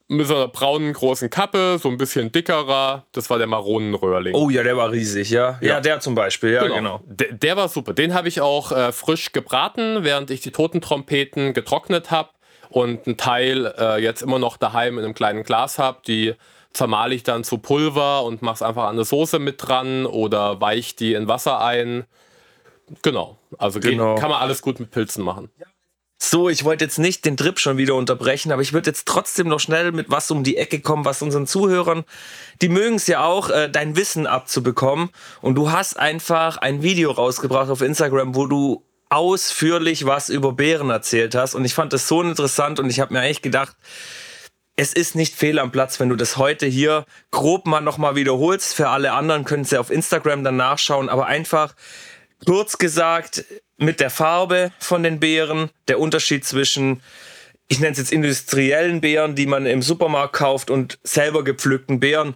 Mit 0.09 0.27
so 0.27 0.35
einer 0.35 0.49
braunen 0.49 0.93
großen 0.93 1.31
Kappe, 1.31 1.79
so 1.81 1.89
ein 1.89 1.97
bisschen 1.97 2.31
dickerer. 2.31 3.07
Das 3.13 3.31
war 3.31 3.39
der 3.39 3.47
Maronenröhrling. 3.47 4.35
Oh 4.35 4.51
ja, 4.51 4.63
der 4.63 4.77
war 4.77 4.91
riesig, 4.91 5.31
ja. 5.31 5.59
Ja, 5.63 5.69
ja 5.69 5.81
der 5.81 6.01
zum 6.01 6.15
Beispiel, 6.15 6.51
ja, 6.51 6.63
genau. 6.65 6.75
genau. 6.75 7.01
Der, 7.07 7.33
der, 7.33 7.57
war 7.57 7.71
super. 7.71 7.95
Den 7.95 8.13
habe 8.13 8.29
ich 8.29 8.43
auch 8.43 8.73
äh, 8.73 8.93
frisch 8.93 9.33
gebraten, 9.33 10.05
während 10.05 10.31
ich 10.31 10.43
die 10.43 10.51
Totentrompeten 10.51 11.55
getrocknet 11.55 12.11
habe 12.11 12.29
und 12.73 13.07
ein 13.07 13.17
Teil 13.17 13.73
äh, 13.79 14.03
jetzt 14.03 14.23
immer 14.23 14.39
noch 14.39 14.57
daheim 14.57 14.99
in 14.99 15.05
einem 15.05 15.15
kleinen 15.15 15.43
Glas 15.45 15.79
habe, 15.79 15.99
die 16.07 16.35
zermale 16.73 17.15
ich 17.15 17.23
dann 17.23 17.45
zu 17.45 17.59
Pulver 17.59 18.25
und 18.25 18.41
mache 18.41 18.57
es 18.57 18.63
einfach 18.63 18.85
an 18.85 18.95
eine 18.95 19.05
Soße 19.05 19.39
mit 19.39 19.57
dran 19.59 20.07
oder 20.07 20.61
weich 20.61 20.97
die 20.97 21.13
in 21.13 21.29
Wasser 21.29 21.61
ein. 21.61 22.05
Genau, 23.03 23.39
also 23.59 23.79
genau. 23.79 24.15
kann 24.15 24.31
man 24.31 24.41
alles 24.41 24.63
gut 24.63 24.81
mit 24.81 24.91
Pilzen 24.91 25.23
machen. 25.23 25.51
So, 26.19 26.49
ich 26.49 26.65
wollte 26.65 26.85
jetzt 26.85 26.99
nicht 26.99 27.25
den 27.25 27.37
Trip 27.37 27.59
schon 27.59 27.77
wieder 27.77 27.95
unterbrechen, 27.95 28.53
aber 28.53 28.63
ich 28.63 28.73
würde 28.73 28.89
jetzt 28.89 29.07
trotzdem 29.07 29.49
noch 29.49 29.61
schnell 29.61 29.93
mit 29.93 30.09
was 30.09 30.31
um 30.31 30.45
die 30.45 30.57
Ecke 30.57 30.81
kommen, 30.81 31.05
was 31.05 31.21
unseren 31.21 31.47
Zuhörern, 31.47 32.05
die 32.63 32.69
mögen 32.69 32.95
es 32.95 33.07
ja 33.07 33.25
auch, 33.25 33.51
äh, 33.51 33.69
dein 33.69 33.97
Wissen 33.97 34.27
abzubekommen. 34.27 35.11
Und 35.43 35.57
du 35.57 35.73
hast 35.73 35.99
einfach 35.99 36.59
ein 36.59 36.83
Video 36.83 37.11
rausgebracht 37.11 37.69
auf 37.71 37.83
Instagram, 37.83 38.35
wo 38.35 38.47
du 38.47 38.85
ausführlich 39.13 40.07
was 40.07 40.31
über 40.31 40.53
Bären 40.53 40.89
erzählt 40.89 41.35
hast. 41.35 41.55
Und 41.55 41.67
ich 41.67 41.75
fand 41.75 41.93
das 41.93 42.09
so 42.09 42.23
interessant 42.23 42.81
und 42.81 42.89
ich 42.89 42.99
habe 42.99 43.13
mir 43.13 43.21
eigentlich 43.21 43.43
gedacht, 43.43 43.77
es 44.75 44.95
ist 44.95 45.15
nicht 45.15 45.35
fehl 45.35 45.59
am 45.59 45.71
Platz, 45.71 46.01
wenn 46.01 46.09
du 46.09 46.17
das 46.17 46.39
heute 46.39 46.67
hier 46.67 47.05
grob 47.31 47.67
mal 47.67 47.83
nochmal 47.83 48.17
wiederholst. 48.17 48.75
Für 48.75 48.89
alle 48.89 49.13
anderen 49.13 49.45
können 49.45 49.65
sie 49.65 49.79
auf 49.79 49.91
Instagram 49.91 50.45
dann 50.45 50.57
nachschauen, 50.57 51.11
aber 51.11 51.27
einfach 51.27 51.75
kurz 52.47 52.79
gesagt 52.79 53.45
mit 53.77 54.01
der 54.01 54.09
Farbe 54.09 54.73
von 54.79 55.03
den 55.03 55.21
Beeren, 55.21 55.69
der 55.89 56.01
Unterschied 56.01 56.47
zwischen, 56.47 57.03
ich 57.69 57.81
nenne 57.81 57.93
es 57.93 57.99
jetzt 57.99 58.13
industriellen 58.13 59.03
Beeren, 59.03 59.35
die 59.35 59.47
man 59.47 59.67
im 59.67 59.83
Supermarkt 59.83 60.33
kauft 60.33 60.71
und 60.71 60.99
selber 61.03 61.45
gepflückten 61.45 62.01
Beeren. 62.01 62.35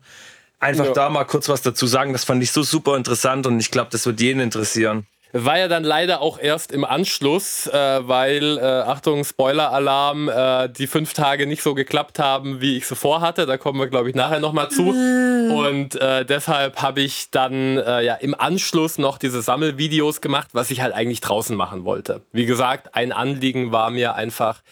Einfach 0.59 0.87
ja. 0.87 0.93
da 0.93 1.09
mal 1.09 1.25
kurz 1.25 1.49
was 1.49 1.63
dazu 1.63 1.87
sagen. 1.87 2.13
Das 2.13 2.25
fand 2.25 2.43
ich 2.43 2.51
so 2.51 2.63
super 2.63 2.99
interessant 2.99 3.47
und 3.47 3.61
ich 3.61 3.71
glaube, 3.71 3.89
das 3.93 4.05
wird 4.05 4.21
jeden 4.21 4.41
interessieren. 4.41 5.07
War 5.33 5.59
ja 5.59 5.69
dann 5.69 5.85
leider 5.85 6.21
auch 6.21 6.39
erst 6.39 6.73
im 6.73 6.85
Anschluss, 6.85 7.67
äh, 7.67 7.73
weil, 8.09 8.59
äh, 8.59 8.63
Achtung, 8.63 9.25
Spoiler-Alarm, 9.25 10.29
äh, 10.29 10.69
die 10.69 10.87
fünf 10.87 11.13
Tage 11.13 11.47
nicht 11.47 11.63
so 11.63 11.75
geklappt 11.75 12.19
haben, 12.19 12.61
wie 12.61 12.77
ich 12.77 12.87
sie 12.87 12.97
vorhatte. 12.97 13.47
Da 13.47 13.59
kommen 13.59 13.79
wir, 13.79 13.89
glaube 13.89 14.09
ich, 14.09 14.15
nachher 14.15 14.41
nochmal 14.41 14.71
zu. 14.71 14.89
Und 14.89 16.01
äh, 16.01 16.25
deshalb 16.25 16.81
habe 16.81 17.01
ich 17.01 17.31
dann 17.31 17.79
äh, 17.79 18.03
ja 18.03 18.15
im 18.15 18.35
Anschluss 18.35 18.99
noch 18.99 19.19
diese 19.19 19.43
Sammelvideos 19.43 20.21
gemacht, 20.21 20.49
was 20.53 20.71
ich 20.71 20.81
halt 20.81 20.95
eigentlich 20.95 21.21
draußen 21.21 21.57
machen 21.57 21.85
wollte. 21.85 22.23
Wie 22.33 22.47
gesagt, 22.47 22.95
ein 22.95 23.13
Anliegen 23.13 23.73
war 23.73 23.91
mir 23.91 24.15
einfach, 24.15 24.63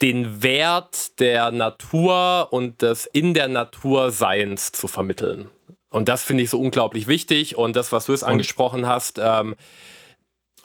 den 0.00 0.42
Wert 0.42 1.20
der 1.20 1.52
Natur 1.52 2.48
und 2.50 2.82
des 2.82 3.06
in 3.06 3.34
der 3.34 3.46
Natur 3.46 4.10
Seins 4.10 4.72
zu 4.72 4.88
vermitteln. 4.88 5.48
Und 5.92 6.08
das 6.08 6.24
finde 6.24 6.42
ich 6.42 6.50
so 6.50 6.58
unglaublich 6.58 7.06
wichtig. 7.06 7.56
Und 7.56 7.76
das, 7.76 7.92
was 7.92 8.06
du 8.06 8.12
es 8.12 8.24
angesprochen 8.24 8.86
hast, 8.86 9.20
ähm, 9.22 9.54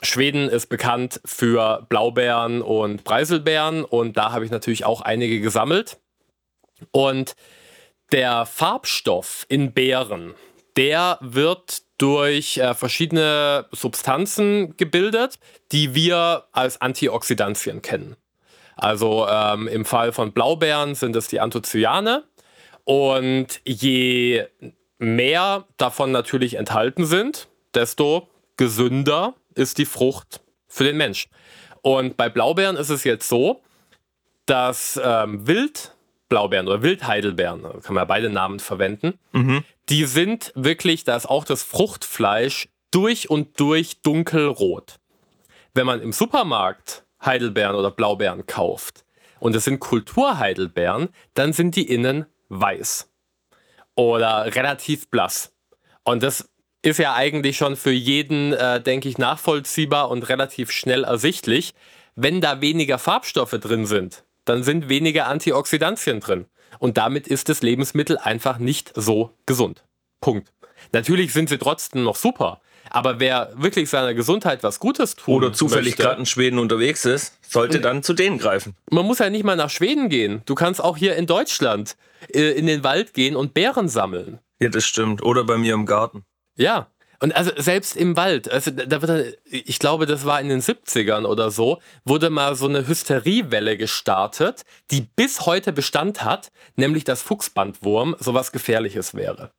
Schweden 0.00 0.48
ist 0.48 0.66
bekannt 0.66 1.20
für 1.24 1.86
Blaubeeren 1.88 2.62
und 2.62 3.04
Preiselbeeren 3.04 3.84
und 3.84 4.16
da 4.16 4.30
habe 4.30 4.44
ich 4.44 4.50
natürlich 4.50 4.84
auch 4.84 5.00
einige 5.00 5.40
gesammelt. 5.40 5.98
Und 6.92 7.34
der 8.12 8.46
Farbstoff 8.46 9.44
in 9.48 9.72
Beeren, 9.72 10.34
der 10.76 11.18
wird 11.20 11.82
durch 11.98 12.58
äh, 12.58 12.74
verschiedene 12.74 13.66
Substanzen 13.72 14.76
gebildet, 14.76 15.40
die 15.72 15.96
wir 15.96 16.44
als 16.52 16.80
Antioxidantien 16.80 17.82
kennen. 17.82 18.16
Also 18.76 19.26
ähm, 19.28 19.66
im 19.66 19.84
Fall 19.84 20.12
von 20.12 20.32
Blaubeeren 20.32 20.94
sind 20.94 21.16
es 21.16 21.26
die 21.26 21.40
Anthocyane. 21.40 22.22
Und 22.84 23.60
je 23.64 24.46
mehr 24.98 25.64
davon 25.76 26.12
natürlich 26.12 26.54
enthalten 26.54 27.06
sind, 27.06 27.48
desto 27.74 28.28
gesünder 28.56 29.34
ist 29.54 29.78
die 29.78 29.86
Frucht 29.86 30.40
für 30.66 30.84
den 30.84 30.96
Mensch. 30.96 31.28
Und 31.82 32.16
bei 32.16 32.28
Blaubeeren 32.28 32.76
ist 32.76 32.90
es 32.90 33.04
jetzt 33.04 33.28
so, 33.28 33.62
dass 34.46 35.00
ähm, 35.02 35.46
Wildblaubeeren 35.46 36.68
oder 36.68 36.82
Wildheidelbeeren, 36.82 37.62
kann 37.62 37.94
man 37.94 38.02
ja 38.02 38.04
beide 38.04 38.30
Namen 38.30 38.60
verwenden, 38.60 39.18
mhm. 39.32 39.64
die 39.88 40.04
sind 40.04 40.52
wirklich, 40.54 41.04
da 41.04 41.16
ist 41.16 41.26
auch 41.26 41.44
das 41.44 41.62
Fruchtfleisch 41.62 42.68
durch 42.90 43.30
und 43.30 43.60
durch 43.60 44.00
dunkelrot. 44.02 44.96
Wenn 45.74 45.86
man 45.86 46.00
im 46.00 46.12
Supermarkt 46.12 47.04
Heidelbeeren 47.24 47.76
oder 47.76 47.90
Blaubeeren 47.90 48.46
kauft 48.46 49.04
und 49.38 49.54
es 49.54 49.64
sind 49.64 49.80
Kulturheidelbeeren, 49.80 51.10
dann 51.34 51.52
sind 51.52 51.76
die 51.76 51.88
innen 51.88 52.26
weiß 52.48 53.08
oder 53.98 54.54
relativ 54.54 55.10
blass. 55.10 55.52
Und 56.04 56.22
das 56.22 56.48
ist 56.82 57.00
ja 57.00 57.14
eigentlich 57.14 57.56
schon 57.56 57.74
für 57.74 57.90
jeden, 57.90 58.52
äh, 58.52 58.80
denke 58.80 59.08
ich, 59.08 59.18
nachvollziehbar 59.18 60.08
und 60.08 60.28
relativ 60.28 60.70
schnell 60.70 61.02
ersichtlich. 61.02 61.74
Wenn 62.14 62.40
da 62.40 62.60
weniger 62.60 62.98
Farbstoffe 62.98 63.58
drin 63.60 63.86
sind, 63.86 64.24
dann 64.44 64.62
sind 64.62 64.88
weniger 64.88 65.26
Antioxidantien 65.26 66.20
drin. 66.20 66.46
Und 66.78 66.96
damit 66.96 67.26
ist 67.26 67.48
das 67.48 67.60
Lebensmittel 67.62 68.18
einfach 68.18 68.58
nicht 68.58 68.92
so 68.94 69.32
gesund. 69.46 69.84
Punkt. 70.20 70.52
Natürlich 70.92 71.32
sind 71.32 71.48
sie 71.48 71.58
trotzdem 71.58 72.04
noch 72.04 72.16
super. 72.16 72.60
Aber 72.90 73.20
wer 73.20 73.52
wirklich 73.56 73.90
seiner 73.90 74.14
Gesundheit 74.14 74.62
was 74.62 74.80
Gutes 74.80 75.16
tut 75.16 75.36
oder 75.36 75.52
zufällig 75.52 75.96
gerade 75.96 76.20
in 76.20 76.26
Schweden 76.26 76.58
unterwegs 76.58 77.04
ist, 77.04 77.34
sollte 77.48 77.80
dann 77.80 78.02
zu 78.02 78.12
denen 78.12 78.38
greifen. 78.38 78.74
Man 78.90 79.04
muss 79.06 79.18
ja 79.18 79.30
nicht 79.30 79.44
mal 79.44 79.56
nach 79.56 79.70
Schweden 79.70 80.08
gehen. 80.08 80.42
Du 80.46 80.54
kannst 80.54 80.82
auch 80.82 80.96
hier 80.96 81.16
in 81.16 81.26
Deutschland 81.26 81.96
äh, 82.32 82.52
in 82.52 82.66
den 82.66 82.84
Wald 82.84 83.14
gehen 83.14 83.36
und 83.36 83.54
Beeren 83.54 83.88
sammeln. 83.88 84.38
Ja, 84.60 84.68
das 84.68 84.84
stimmt. 84.84 85.22
Oder 85.22 85.44
bei 85.44 85.56
mir 85.56 85.74
im 85.74 85.86
Garten. 85.86 86.24
Ja. 86.56 86.88
Und 87.20 87.34
also 87.34 87.50
selbst 87.56 87.96
im 87.96 88.16
Wald, 88.16 88.48
also 88.48 88.70
da 88.70 89.02
wird, 89.02 89.38
ich 89.44 89.80
glaube, 89.80 90.06
das 90.06 90.24
war 90.24 90.40
in 90.40 90.48
den 90.48 90.60
70ern 90.60 91.24
oder 91.26 91.50
so, 91.50 91.80
wurde 92.04 92.30
mal 92.30 92.54
so 92.54 92.68
eine 92.68 92.86
Hysteriewelle 92.86 93.76
gestartet, 93.76 94.62
die 94.92 95.00
bis 95.00 95.44
heute 95.44 95.72
Bestand 95.72 96.22
hat, 96.22 96.52
nämlich 96.76 97.02
dass 97.02 97.22
Fuchsbandwurm 97.22 98.14
sowas 98.20 98.52
Gefährliches 98.52 99.14
wäre. 99.14 99.50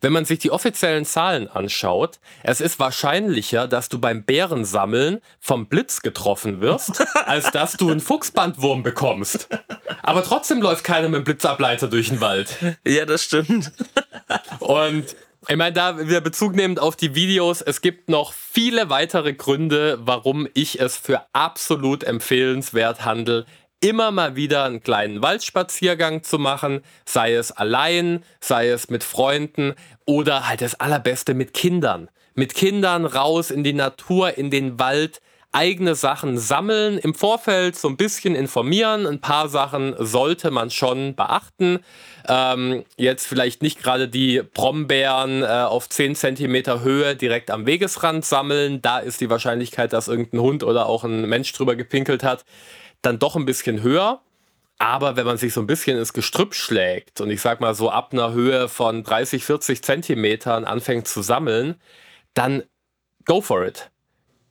Wenn 0.00 0.12
man 0.12 0.24
sich 0.24 0.38
die 0.38 0.50
offiziellen 0.50 1.04
Zahlen 1.04 1.48
anschaut, 1.48 2.18
es 2.42 2.60
ist 2.60 2.78
wahrscheinlicher, 2.78 3.66
dass 3.66 3.88
du 3.88 3.98
beim 3.98 4.24
Bärensammeln 4.24 5.20
vom 5.40 5.66
Blitz 5.66 6.02
getroffen 6.02 6.60
wirst, 6.60 7.04
als 7.26 7.50
dass 7.50 7.76
du 7.76 7.90
einen 7.90 8.00
Fuchsbandwurm 8.00 8.82
bekommst. 8.82 9.48
Aber 10.02 10.22
trotzdem 10.22 10.62
läuft 10.62 10.84
keiner 10.84 11.08
mit 11.08 11.18
dem 11.18 11.24
Blitzableiter 11.24 11.88
durch 11.88 12.08
den 12.08 12.20
Wald. 12.20 12.56
Ja, 12.86 13.04
das 13.04 13.24
stimmt. 13.24 13.72
Und 14.60 15.16
ich 15.50 15.56
meine, 15.56 15.72
da 15.72 15.98
wieder 15.98 16.20
Bezug 16.20 16.54
nehmend 16.54 16.78
auf 16.78 16.94
die 16.94 17.14
Videos, 17.14 17.62
es 17.62 17.80
gibt 17.80 18.10
noch 18.10 18.32
viele 18.32 18.90
weitere 18.90 19.32
Gründe, 19.32 19.98
warum 20.02 20.46
ich 20.52 20.80
es 20.80 20.96
für 20.96 21.22
absolut 21.32 22.04
empfehlenswert 22.04 23.04
handle, 23.04 23.46
immer 23.80 24.10
mal 24.10 24.36
wieder 24.36 24.64
einen 24.64 24.82
kleinen 24.82 25.22
Waldspaziergang 25.22 26.22
zu 26.22 26.38
machen, 26.38 26.82
sei 27.04 27.34
es 27.34 27.52
allein, 27.52 28.24
sei 28.40 28.68
es 28.68 28.90
mit 28.90 29.04
Freunden 29.04 29.74
oder 30.04 30.48
halt 30.48 30.60
das 30.60 30.78
Allerbeste 30.80 31.34
mit 31.34 31.54
Kindern. 31.54 32.08
Mit 32.34 32.54
Kindern 32.54 33.04
raus 33.04 33.50
in 33.50 33.64
die 33.64 33.72
Natur, 33.72 34.38
in 34.38 34.50
den 34.50 34.78
Wald, 34.78 35.20
eigene 35.50 35.94
Sachen 35.94 36.36
sammeln, 36.36 36.98
im 36.98 37.14
Vorfeld 37.14 37.74
so 37.74 37.88
ein 37.88 37.96
bisschen 37.96 38.34
informieren. 38.34 39.06
Ein 39.06 39.20
paar 39.20 39.48
Sachen 39.48 39.94
sollte 39.98 40.50
man 40.50 40.70
schon 40.70 41.14
beachten. 41.14 41.80
Ähm, 42.28 42.84
jetzt 42.96 43.26
vielleicht 43.26 43.62
nicht 43.62 43.82
gerade 43.82 44.08
die 44.08 44.42
Brombeeren 44.42 45.42
äh, 45.42 45.46
auf 45.46 45.88
10 45.88 46.14
cm 46.14 46.82
Höhe 46.82 47.16
direkt 47.16 47.50
am 47.50 47.64
Wegesrand 47.64 48.24
sammeln. 48.24 48.82
Da 48.82 48.98
ist 48.98 49.20
die 49.20 49.30
Wahrscheinlichkeit, 49.30 49.92
dass 49.92 50.08
irgendein 50.08 50.40
Hund 50.40 50.64
oder 50.64 50.86
auch 50.86 51.04
ein 51.04 51.26
Mensch 51.28 51.52
drüber 51.52 51.76
gepinkelt 51.76 52.22
hat, 52.22 52.44
dann 53.02 53.18
doch 53.18 53.36
ein 53.36 53.44
bisschen 53.44 53.82
höher. 53.82 54.22
Aber 54.78 55.16
wenn 55.16 55.26
man 55.26 55.38
sich 55.38 55.52
so 55.52 55.60
ein 55.60 55.66
bisschen 55.66 55.98
ins 55.98 56.12
Gestrüpp 56.12 56.54
schlägt 56.54 57.20
und 57.20 57.30
ich 57.30 57.40
sag 57.40 57.60
mal 57.60 57.74
so 57.74 57.90
ab 57.90 58.12
einer 58.12 58.32
Höhe 58.32 58.68
von 58.68 59.02
30, 59.02 59.44
40 59.44 59.82
Zentimetern 59.82 60.64
anfängt 60.64 61.08
zu 61.08 61.20
sammeln, 61.20 61.80
dann 62.34 62.62
go 63.24 63.40
for 63.40 63.66
it. 63.66 63.90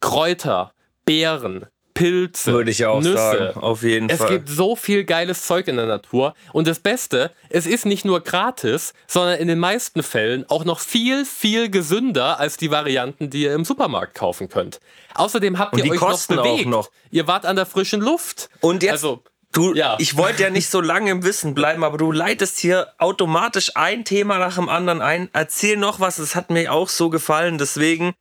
Kräuter, 0.02 0.74
Beeren, 1.06 1.66
Pilze, 1.98 2.54
Würde 2.54 2.70
ich 2.72 2.86
auch 2.86 3.02
Nüsse. 3.02 3.14
sagen, 3.18 3.60
auf 3.60 3.82
jeden 3.82 4.10
es 4.10 4.20
Fall. 4.20 4.28
Es 4.28 4.34
gibt 4.34 4.50
so 4.50 4.76
viel 4.76 5.04
geiles 5.04 5.46
Zeug 5.48 5.68
in 5.68 5.78
der 5.78 5.88
Natur. 5.88 6.36
Und 6.54 6.68
das 6.68 6.80
Beste, 6.80 7.32
es 7.50 7.66
ist 7.66 7.86
nicht 7.86 8.06
nur 8.06 8.22
gratis, 8.22 8.94
sondern 9.08 9.40
in 9.40 9.48
den 9.48 9.58
meisten 9.60 10.04
Fällen 10.04 10.46
auch 10.50 10.64
noch 10.64 10.80
viel, 10.80 11.26
viel 11.26 11.70
gesünder 11.72 12.40
als 12.40 12.58
die 12.58 12.70
Varianten, 12.70 13.30
die 13.30 13.44
ihr 13.44 13.54
im 13.54 13.66
Supermarkt 13.66 14.14
kaufen 14.16 14.48
könnt. 14.48 14.80
Außerdem 15.16 15.58
habt 15.58 15.74
Und 15.74 15.80
ihr 15.80 15.86
die 15.86 15.92
euch 15.92 16.00
kosten 16.00 16.36
noch 16.36 16.44
bewegt. 16.44 16.70
noch. 16.70 16.92
Ihr 17.10 17.26
wart 17.28 17.46
an 17.46 17.56
der 17.56 17.66
frischen 17.66 18.02
Luft. 18.02 18.50
Und 18.62 18.84
jetzt, 18.84 18.92
also, 18.92 19.24
du, 19.52 19.74
ja. 19.74 19.96
ich 20.00 20.18
wollte 20.18 20.44
ja 20.44 20.50
nicht 20.52 20.70
so 20.70 20.80
lange 20.82 21.10
im 21.10 21.24
Wissen 21.24 21.56
bleiben, 21.56 21.84
aber 21.84 21.98
du 21.98 22.12
leitest 22.12 22.60
hier 22.60 22.94
automatisch 23.00 23.72
ein 23.76 24.06
Thema 24.06 24.38
nach 24.38 24.56
dem 24.56 24.70
anderen 24.70 25.02
ein. 25.02 25.30
Erzähl 25.34 25.78
noch 25.78 26.00
was, 26.00 26.20
es 26.20 26.36
hat 26.36 26.52
mir 26.52 26.72
auch 26.72 26.90
so 26.90 27.10
gefallen, 27.10 27.58
deswegen 27.58 28.14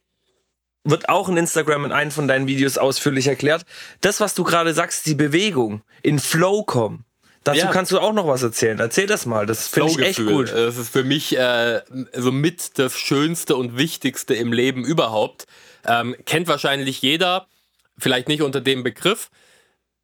wird 0.90 1.08
auch 1.08 1.28
in 1.28 1.36
Instagram 1.36 1.84
in 1.84 1.92
einem 1.92 2.10
von 2.10 2.28
deinen 2.28 2.46
Videos 2.46 2.78
ausführlich 2.78 3.26
erklärt. 3.26 3.64
Das, 4.00 4.20
was 4.20 4.34
du 4.34 4.44
gerade 4.44 4.72
sagst, 4.74 5.06
die 5.06 5.14
Bewegung, 5.14 5.82
in 6.02 6.18
Flow 6.18 6.62
kommen. 6.64 7.04
Dazu 7.44 7.60
Ja. 7.60 7.70
kannst 7.70 7.92
du 7.92 8.00
auch 8.00 8.12
noch 8.12 8.26
was 8.26 8.42
erzählen. 8.42 8.78
Erzähl 8.80 9.06
das 9.06 9.24
mal. 9.24 9.46
Das 9.46 9.68
finde 9.68 9.92
ich 9.92 9.98
echt 10.00 10.26
gut. 10.26 10.50
Das 10.52 10.76
ist 10.76 10.88
für 10.88 11.04
mich 11.04 11.36
äh, 11.38 11.80
so 12.12 12.32
mit 12.32 12.78
das 12.78 12.98
Schönste 12.98 13.54
und 13.54 13.76
Wichtigste 13.76 14.34
im 14.34 14.52
Leben 14.52 14.84
überhaupt. 14.84 15.46
Ähm, 15.86 16.16
kennt 16.24 16.48
wahrscheinlich 16.48 17.02
jeder, 17.02 17.46
vielleicht 17.98 18.26
nicht 18.26 18.42
unter 18.42 18.60
dem 18.60 18.82
Begriff. 18.82 19.30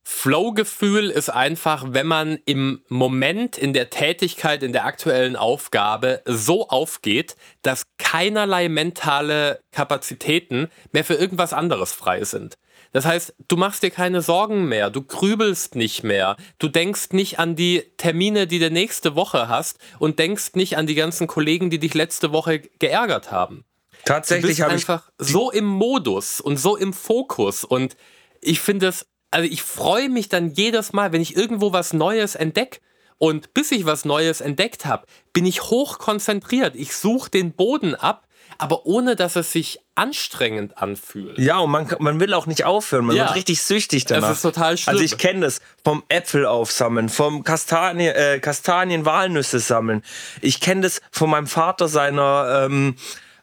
Flow-Gefühl 0.04 1.10
ist 1.10 1.30
einfach, 1.30 1.84
wenn 1.88 2.06
man 2.06 2.38
im 2.44 2.82
Moment 2.88 3.56
in 3.56 3.72
der 3.72 3.90
Tätigkeit, 3.90 4.62
in 4.62 4.72
der 4.72 4.84
aktuellen 4.84 5.36
Aufgabe 5.36 6.22
so 6.24 6.68
aufgeht, 6.68 7.36
dass 7.62 7.84
keinerlei 7.98 8.68
mentale 8.68 9.60
Kapazitäten 9.70 10.68
mehr 10.92 11.04
für 11.04 11.14
irgendwas 11.14 11.52
anderes 11.52 11.92
frei 11.92 12.24
sind. 12.24 12.58
Das 12.92 13.06
heißt, 13.06 13.34
du 13.48 13.56
machst 13.56 13.82
dir 13.82 13.90
keine 13.90 14.20
Sorgen 14.20 14.66
mehr, 14.66 14.90
du 14.90 15.02
grübelst 15.02 15.76
nicht 15.76 16.02
mehr, 16.02 16.36
du 16.58 16.68
denkst 16.68 17.12
nicht 17.12 17.38
an 17.38 17.56
die 17.56 17.84
Termine, 17.96 18.46
die 18.46 18.58
du 18.58 18.70
nächste 18.70 19.14
Woche 19.14 19.48
hast 19.48 19.78
und 19.98 20.18
denkst 20.18 20.54
nicht 20.54 20.76
an 20.76 20.86
die 20.86 20.94
ganzen 20.94 21.26
Kollegen, 21.26 21.70
die 21.70 21.78
dich 21.78 21.94
letzte 21.94 22.32
Woche 22.32 22.60
geärgert 22.78 23.30
haben. 23.30 23.64
Tatsächlich 24.04 24.60
habe 24.60 24.74
ich 24.74 24.88
einfach 24.88 25.10
so 25.16 25.50
im 25.50 25.64
Modus 25.64 26.40
und 26.40 26.58
so 26.58 26.76
im 26.76 26.92
Fokus 26.92 27.64
und 27.64 27.96
ich 28.40 28.60
finde 28.60 28.88
es, 28.88 29.06
also 29.32 29.48
ich 29.50 29.62
freue 29.62 30.08
mich 30.08 30.28
dann 30.28 30.52
jedes 30.52 30.92
Mal, 30.92 31.12
wenn 31.12 31.20
ich 31.20 31.36
irgendwo 31.36 31.72
was 31.72 31.92
Neues 31.92 32.34
entdecke. 32.34 32.78
Und 33.18 33.54
bis 33.54 33.70
ich 33.70 33.86
was 33.86 34.04
Neues 34.04 34.40
entdeckt 34.40 34.84
habe, 34.84 35.06
bin 35.32 35.46
ich 35.46 35.62
hoch 35.64 35.98
konzentriert. 35.98 36.74
Ich 36.74 36.96
suche 36.96 37.30
den 37.30 37.52
Boden 37.52 37.94
ab, 37.94 38.26
aber 38.58 38.84
ohne 38.84 39.14
dass 39.14 39.36
es 39.36 39.52
sich 39.52 39.78
anstrengend 39.94 40.76
anfühlt. 40.78 41.38
Ja, 41.38 41.58
und 41.58 41.70
man, 41.70 41.86
man 42.00 42.18
will 42.18 42.34
auch 42.34 42.46
nicht 42.46 42.64
aufhören. 42.64 43.04
Man 43.06 43.14
Ja. 43.16 43.26
wird 43.26 43.36
richtig 43.36 43.62
süchtig 43.62 44.06
danach. 44.06 44.28
Das 44.28 44.38
ist 44.38 44.42
total 44.42 44.76
schlimm. 44.76 44.94
Also 44.94 45.04
ich 45.04 45.18
kenne 45.18 45.40
das 45.40 45.60
vom 45.84 46.02
Äpfel 46.08 46.46
aufsammeln, 46.46 47.08
vom 47.08 47.44
Kastanie, 47.44 48.08
äh, 48.08 48.40
Kastanien, 48.40 49.04
Walnüsse 49.04 49.60
sammeln. 49.60 50.02
Ich 50.40 50.60
kenne 50.60 50.80
das 50.80 51.00
von 51.12 51.30
meinem 51.30 51.46
Vater 51.46 51.86
seiner 51.88 52.64
ähm, 52.66 52.96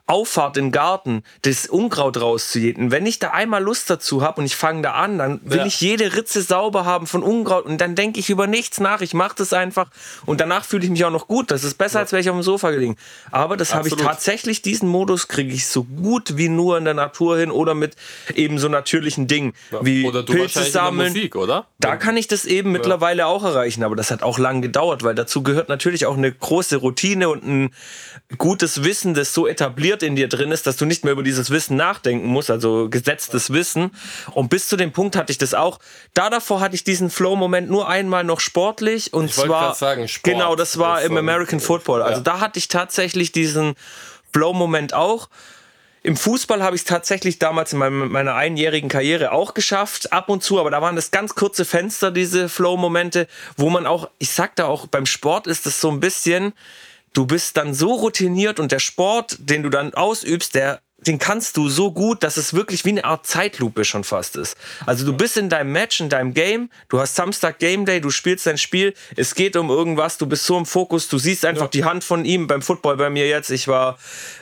Auffahrt 0.09 0.57
im 0.57 0.71
Garten 0.71 1.23
das 1.43 1.67
Unkraut 1.67 2.19
rauszujäten. 2.19 2.89
Wenn 2.89 3.05
ich 3.05 3.19
da 3.19 3.29
einmal 3.29 3.61
Lust 3.61 3.89
dazu 3.89 4.23
habe 4.23 4.41
und 4.41 4.45
ich 4.47 4.55
fange 4.55 4.81
da 4.81 4.93
an, 4.93 5.19
dann 5.19 5.39
will 5.43 5.59
Ja. 5.59 5.65
ich 5.67 5.79
jede 5.81 6.15
Ritze 6.15 6.41
sauber 6.41 6.83
haben 6.83 7.05
von 7.05 7.21
Unkraut 7.21 7.65
und 7.65 7.79
dann 7.79 7.93
denke 7.93 8.19
ich 8.19 8.29
über 8.31 8.47
nichts 8.47 8.79
nach. 8.79 9.01
Ich 9.01 9.13
mache 9.13 9.35
das 9.37 9.53
einfach 9.53 9.91
und 10.25 10.41
danach 10.41 10.65
fühle 10.65 10.83
ich 10.83 10.89
mich 10.89 11.05
auch 11.05 11.11
noch 11.11 11.27
gut. 11.27 11.51
Das 11.51 11.63
ist 11.63 11.75
besser, 11.75 11.99
als 11.99 12.11
wäre 12.11 12.21
ich 12.21 12.29
auf 12.29 12.35
dem 12.35 12.41
Sofa 12.41 12.71
gelegen. 12.71 12.95
Aber 13.29 13.55
das 13.55 13.75
habe 13.75 13.87
ich 13.87 13.95
tatsächlich, 13.95 14.63
diesen 14.63 14.89
Modus 14.89 15.27
kriege 15.27 15.53
ich 15.53 15.67
so 15.67 15.83
gut 15.83 16.37
wie 16.37 16.49
nur 16.49 16.77
in 16.79 16.85
der 16.85 16.95
Natur 16.95 17.37
hin 17.37 17.51
oder 17.51 17.75
mit 17.75 17.95
eben 18.33 18.57
so 18.57 18.67
natürlichen 18.67 19.27
Dingen 19.27 19.53
wie 19.81 20.07
Oder 20.07 20.23
du 20.23 20.33
Pilze 20.33 20.63
sammeln. 20.63 21.13
Musik, 21.13 21.35
oder? 21.35 21.67
Da 21.77 21.95
kann 21.97 22.17
ich 22.17 22.27
das 22.27 22.45
eben 22.45 22.71
mittlerweile 22.71 23.27
auch 23.27 23.43
erreichen, 23.43 23.83
aber 23.83 23.95
das 23.95 24.09
hat 24.09 24.23
auch 24.23 24.39
lang 24.39 24.63
gedauert, 24.63 25.03
weil 25.03 25.13
dazu 25.13 25.43
gehört 25.43 25.69
natürlich 25.69 26.07
auch 26.07 26.17
eine 26.17 26.31
große 26.31 26.77
Routine 26.77 27.29
und 27.29 27.43
ein 27.45 27.69
gutes 28.37 28.83
Wissen, 28.83 29.13
das 29.13 29.33
so 29.35 29.45
etabliert 29.47 29.98
in 30.03 30.15
dir 30.15 30.27
drin 30.27 30.51
ist, 30.51 30.65
dass 30.67 30.77
du 30.77 30.85
nicht 30.85 31.03
mehr 31.03 31.13
über 31.13 31.23
dieses 31.23 31.49
Wissen 31.49 31.75
nachdenken 31.77 32.27
musst, 32.27 32.49
also 32.51 32.89
gesetztes 32.89 33.51
Wissen. 33.51 33.91
Und 34.31 34.49
bis 34.49 34.67
zu 34.67 34.75
dem 34.77 34.91
Punkt 34.91 35.15
hatte 35.15 35.31
ich 35.31 35.37
das 35.37 35.53
auch. 35.53 35.79
Da 36.13 36.29
davor 36.29 36.59
hatte 36.61 36.75
ich 36.75 36.83
diesen 36.83 37.09
Flow-Moment 37.09 37.69
nur 37.69 37.87
einmal 37.89 38.23
noch 38.23 38.39
sportlich 38.39 39.13
und 39.13 39.25
Ich 39.25 39.33
zwar 39.33 39.75
sagen, 39.75 40.07
Sport 40.07 40.23
genau, 40.33 40.55
das 40.55 40.77
war 40.79 41.01
im 41.01 41.13
so- 41.13 41.17
American 41.19 41.59
Football. 41.59 42.01
Also 42.01 42.19
Ja. 42.19 42.23
da 42.23 42.39
hatte 42.39 42.59
ich 42.59 42.67
tatsächlich 42.67 43.31
diesen 43.31 43.75
Flow-Moment 44.33 44.93
auch. 44.93 45.29
Im 46.01 46.15
Fußball 46.15 46.63
habe 46.63 46.77
ich 46.77 46.83
es 46.83 46.85
tatsächlich 46.87 47.39
damals 47.39 47.73
in 47.73 47.79
meiner 47.79 48.33
einjährigen 48.35 48.87
Karriere 48.89 49.33
auch 49.33 49.53
geschafft, 49.53 50.13
ab 50.13 50.29
und 50.29 50.41
zu, 50.41 50.57
aber 50.57 50.71
da 50.71 50.81
waren 50.81 50.95
das 50.95 51.11
ganz 51.11 51.35
kurze 51.35 51.65
Fenster, 51.65 52.09
diese 52.11 52.47
Flow-Momente, 52.47 53.27
wo 53.57 53.69
man 53.69 53.85
auch, 53.85 54.09
ich 54.17 54.29
sag 54.29 54.55
da 54.55 54.65
auch, 54.65 54.87
beim 54.87 55.05
Sport 55.05 55.45
ist 55.45 55.65
es 55.65 55.81
so 55.81 55.89
ein 55.91 55.99
bisschen, 55.99 56.53
du 57.13 57.25
bist 57.25 57.57
dann 57.57 57.73
so 57.73 57.93
routiniert 57.93 58.59
und 58.59 58.71
der 58.71 58.79
Sport, 58.79 59.37
den 59.39 59.63
du 59.63 59.69
dann 59.69 59.93
ausübst, 59.93 60.55
der 60.55 60.81
den 61.07 61.17
kannst 61.17 61.55
du 61.55 61.69
so 61.69 61.91
gut, 61.91 62.23
dass 62.23 62.37
es 62.37 62.53
wirklich 62.53 62.83
wie 62.85 62.89
eine 62.89 63.05
Art 63.05 63.25
Zeitlupe 63.25 63.85
schon 63.85 64.03
fast 64.03 64.35
ist. 64.35 64.57
Also 64.85 65.05
du 65.05 65.13
bist 65.13 65.37
in 65.37 65.49
deinem 65.49 65.71
Match, 65.71 65.99
in 66.01 66.09
deinem 66.09 66.33
Game, 66.33 66.69
du 66.89 66.99
hast 66.99 67.15
Samstag 67.15 67.59
Game 67.59 67.85
Day, 67.85 68.01
du 68.01 68.09
spielst 68.09 68.45
dein 68.45 68.57
Spiel, 68.57 68.93
es 69.15 69.35
geht 69.35 69.55
um 69.55 69.69
irgendwas, 69.69 70.17
du 70.17 70.25
bist 70.25 70.45
so 70.45 70.57
im 70.57 70.65
Fokus, 70.65 71.07
du 71.07 71.17
siehst 71.17 71.45
einfach 71.45 71.69
die 71.69 71.85
Hand 71.85 72.03
von 72.03 72.25
ihm 72.25 72.47
beim 72.47 72.61
Football 72.61 72.97
bei 72.97 73.09
mir 73.09 73.27
jetzt. 73.27 73.49
Ich 73.49 73.67
war 73.67 73.97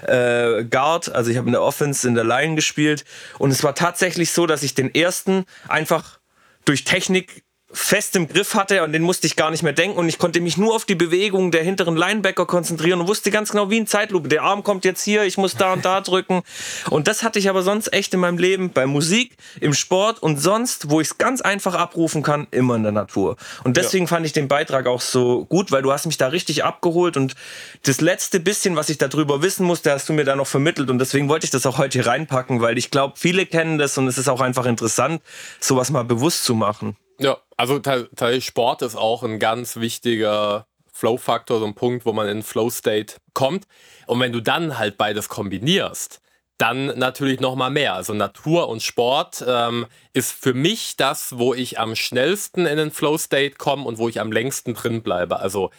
äh, 0.07 0.63
Guard, 0.63 1.13
also 1.13 1.29
ich 1.29 1.37
habe 1.37 1.47
in 1.47 1.53
der 1.53 1.61
Offense 1.61 2.07
in 2.07 2.15
der 2.15 2.23
Line 2.23 2.55
gespielt 2.55 3.05
und 3.37 3.51
es 3.51 3.63
war 3.63 3.75
tatsächlich 3.75 4.31
so, 4.31 4.47
dass 4.47 4.63
ich 4.63 4.73
den 4.73 4.93
ersten 4.93 5.45
einfach 5.67 6.19
durch 6.65 6.83
Technik 6.83 7.43
fest 7.71 8.15
im 8.15 8.29
Griff 8.29 8.53
hatte 8.53 8.81
und 8.83 8.93
den 8.93 9.01
musste 9.01 9.27
ich 9.27 9.35
gar 9.35 9.51
nicht 9.51 9.61
mehr 9.61 9.73
denken 9.73 9.97
und 9.97 10.07
ich 10.07 10.17
konnte 10.17 10.39
mich 10.39 10.57
nur 10.57 10.73
auf 10.73 10.85
die 10.85 10.95
Bewegung 10.95 11.51
der 11.51 11.63
hinteren 11.63 11.97
Linebacker 11.97 12.45
konzentrieren 12.45 13.01
und 13.01 13.07
wusste 13.09 13.29
ganz 13.29 13.51
genau 13.51 13.69
wie 13.69 13.77
in 13.77 13.87
Zeitlupe, 13.87 14.29
der 14.29 14.43
Arm 14.43 14.63
kommt 14.63 14.85
jetzt 14.85 15.03
hier, 15.03 15.23
ich 15.23 15.37
muss 15.37 15.55
da 15.55 15.73
und 15.73 15.83
da 15.83 15.99
drücken. 16.07 16.43
Und 16.89 17.09
das 17.09 17.23
hatte 17.23 17.39
ich 17.39 17.49
aber 17.49 17.63
sonst 17.63 17.91
echt 17.91 18.13
in 18.13 18.21
meinem 18.21 18.37
Leben 18.37 18.71
bei 18.71 18.85
Musik, 18.85 19.35
im 19.59 19.73
Sport 19.73 20.23
und 20.23 20.37
sonst, 20.37 20.89
wo 20.89 21.01
ich 21.01 21.07
es 21.07 21.17
ganz 21.17 21.41
einfach 21.41 21.75
abrufen 21.75 22.23
kann, 22.23 22.47
immer 22.51 22.75
in 22.75 22.83
der 22.83 22.93
Natur. 22.93 23.35
Und 23.65 23.75
deswegen 23.75 24.07
fand 24.07 24.25
ich 24.25 24.31
den 24.31 24.47
Beitrag 24.47 24.87
auch 24.87 25.01
so 25.01 25.43
gut, 25.45 25.71
weil 25.71 25.81
du 25.81 25.91
hast 25.91 26.05
mich 26.05 26.17
da 26.17 26.27
richtig 26.27 26.63
abgeholt 26.63 27.17
und 27.17 27.35
das 27.83 27.99
letzte 27.99 28.39
bisschen, 28.39 28.77
was 28.77 28.87
ich 28.89 28.97
darüber 28.97 29.41
wissen 29.41 29.65
musste, 29.65 29.91
hast 29.91 30.07
du 30.07 30.13
mir 30.13 30.23
da 30.23 30.37
noch 30.37 30.47
vermittelt 30.47 30.89
und 30.89 30.99
deswegen 30.99 31.27
wollte 31.27 31.43
ich 31.43 31.51
das 31.51 31.65
auch 31.65 31.77
heute 31.77 31.99
hier 31.99 32.07
reinpacken, 32.07 32.61
weil 32.61 32.77
ich 32.77 32.91
glaube, 32.91 33.15
viele 33.17 33.45
kennen 33.45 33.77
das 33.77 33.97
und 33.97 34.07
es 34.07 34.17
ist 34.17 34.29
auch 34.29 34.41
einfach 34.41 34.65
interessant, 34.65 35.21
sowas 35.59 35.89
mal 35.89 36.03
bewusst 36.03 36.45
zu 36.45 36.55
machen. 36.55 36.95
Ja, 37.19 37.37
also 37.55 37.79
te- 37.79 38.41
Sport 38.41 38.81
ist 38.81 38.95
auch 38.95 39.23
ein 39.23 39.39
ganz 39.39 39.77
wichtiger 39.77 40.67
Flow-Faktor, 40.91 41.59
so 41.59 41.65
ein 41.65 41.75
Punkt, 41.75 42.05
wo 42.05 42.13
man 42.13 42.27
in 42.27 42.43
Flow-State 42.43 43.15
kommt. 43.33 43.67
Und 44.05 44.19
wenn 44.19 44.31
du 44.31 44.41
dann 44.41 44.77
halt 44.77 44.97
beides 44.97 45.29
kombinierst, 45.29 46.21
dann 46.57 46.87
natürlich 46.97 47.39
noch 47.39 47.55
mal 47.55 47.69
mehr. 47.69 47.93
Also 47.93 48.13
Natur 48.13 48.67
und 48.67 48.81
Sport 48.81 49.43
ähm, 49.47 49.85
ist 50.13 50.31
für 50.31 50.53
mich 50.53 50.95
das, 50.97 51.37
wo 51.37 51.53
ich 51.53 51.79
am 51.79 51.95
schnellsten 51.95 52.65
in 52.65 52.77
den 52.77 52.91
Flow-State 52.91 53.57
komme 53.57 53.83
und 53.83 53.99
wo 53.99 54.09
ich 54.09 54.19
am 54.19 54.31
längsten 54.31 54.73
drin 54.73 55.03
bleibe. 55.03 55.39
Also 55.39 55.69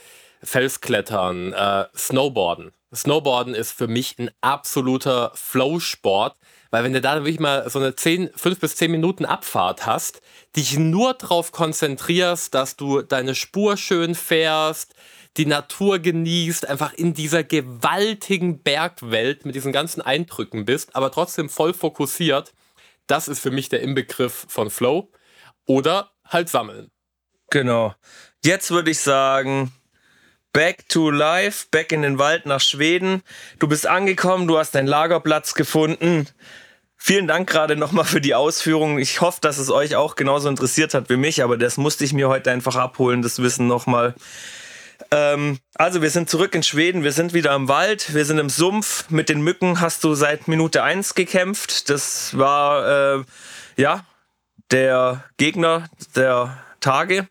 Felsklettern, 0.43 1.53
äh, 1.53 1.87
Snowboarden. 1.97 2.73
Snowboarden 2.95 3.55
ist 3.55 3.73
für 3.73 3.89
mich 3.89 4.19
ein 4.19 4.31
absoluter 4.41 5.33
Flow-Sport, 5.35 6.37
weil 6.71 6.85
wenn 6.85 6.93
du 6.93 7.01
da 7.01 7.15
wirklich 7.17 7.41
mal 7.41 7.69
so 7.71 7.79
eine 7.79 7.95
10, 7.95 8.31
5 8.35 8.61
bis 8.61 8.77
10 8.77 8.91
Minuten 8.91 9.25
Abfahrt 9.25 9.87
hast, 9.87 10.21
dich 10.57 10.79
nur 10.79 11.15
darauf 11.15 11.53
konzentrierst, 11.53 12.55
dass 12.55 12.77
du 12.77 13.03
deine 13.03 13.35
Spur 13.35 13.77
schön 13.77 14.15
fährst, 14.15 14.95
die 15.37 15.47
Natur 15.47 15.99
genießt, 15.99 16.69
einfach 16.69 16.93
in 16.95 17.15
dieser 17.15 17.45
gewaltigen 17.45 18.63
Bergwelt 18.63 19.47
mit 19.47 19.55
diesen 19.55 19.73
ganzen 19.73 20.03
Eindrücken 20.03 20.65
bist, 20.65 20.97
aber 20.97 21.11
trotzdem 21.11 21.49
voll 21.49 21.73
fokussiert, 21.75 22.53
das 23.07 23.29
ist 23.29 23.41
für 23.41 23.51
mich 23.51 23.69
der 23.69 23.81
Inbegriff 23.81 24.47
von 24.49 24.71
Flow. 24.71 25.11
Oder 25.67 26.13
halt 26.25 26.49
sammeln. 26.49 26.91
Genau. 27.51 27.95
Jetzt 28.45 28.71
würde 28.71 28.91
ich 28.91 29.01
sagen, 29.01 29.73
back 30.53 30.89
to 30.89 31.11
life, 31.11 31.67
back 31.71 31.93
in 31.93 32.03
den 32.03 32.19
Wald 32.19 32.47
nach 32.47 32.61
Schweden. 32.61 33.23
Du 33.59 33.69
bist 33.69 33.87
angekommen, 33.87 34.47
du 34.49 34.59
hast 34.59 34.75
deinen 34.75 34.87
Lagerplatz 34.87 35.55
gefunden. 35.55 36.27
Vielen 36.97 37.29
Dank 37.29 37.49
gerade 37.49 37.77
nochmal 37.77 38.05
für 38.05 38.21
die 38.21 38.35
Ausführungen. 38.35 38.99
Ich 38.99 39.21
hoffe, 39.21 39.39
dass 39.41 39.59
es 39.59 39.71
euch 39.71 39.95
auch 39.95 40.17
genauso 40.17 40.49
interessiert 40.49 40.95
hat 40.95 41.09
wie 41.11 41.17
mich, 41.17 41.43
aber 41.45 41.57
das 41.57 41.77
musste 41.77 42.05
ich 42.05 42.13
mir 42.13 42.29
heute 42.29 42.51
einfach 42.51 42.75
abholen, 42.75 43.23
das 43.23 43.41
Wissen 43.41 43.69
nochmal. 43.69 44.15
Ähm, 45.11 45.59
also 45.75 46.03
wir 46.03 46.11
sind 46.11 46.29
zurück 46.29 46.55
in 46.55 46.63
Schweden, 46.63 47.05
wir 47.05 47.13
sind 47.13 47.35
wieder 47.35 47.55
im 47.55 47.69
Wald, 47.69 48.15
wir 48.15 48.25
sind 48.25 48.39
im 48.39 48.51
Sumpf. 48.51 49.09
Mit 49.11 49.29
den 49.29 49.41
Mücken 49.41 49.81
hast 49.81 50.03
du 50.03 50.15
seit 50.15 50.49
Minute 50.49 50.83
1 50.83 51.15
gekämpft. 51.15 51.89
Das 51.89 52.37
war, 52.37 53.19
äh, 53.19 53.25
ja, 53.77 54.05
der 54.71 55.25
Gegner 55.37 55.89
der 56.17 56.59
Tage, 56.81 57.29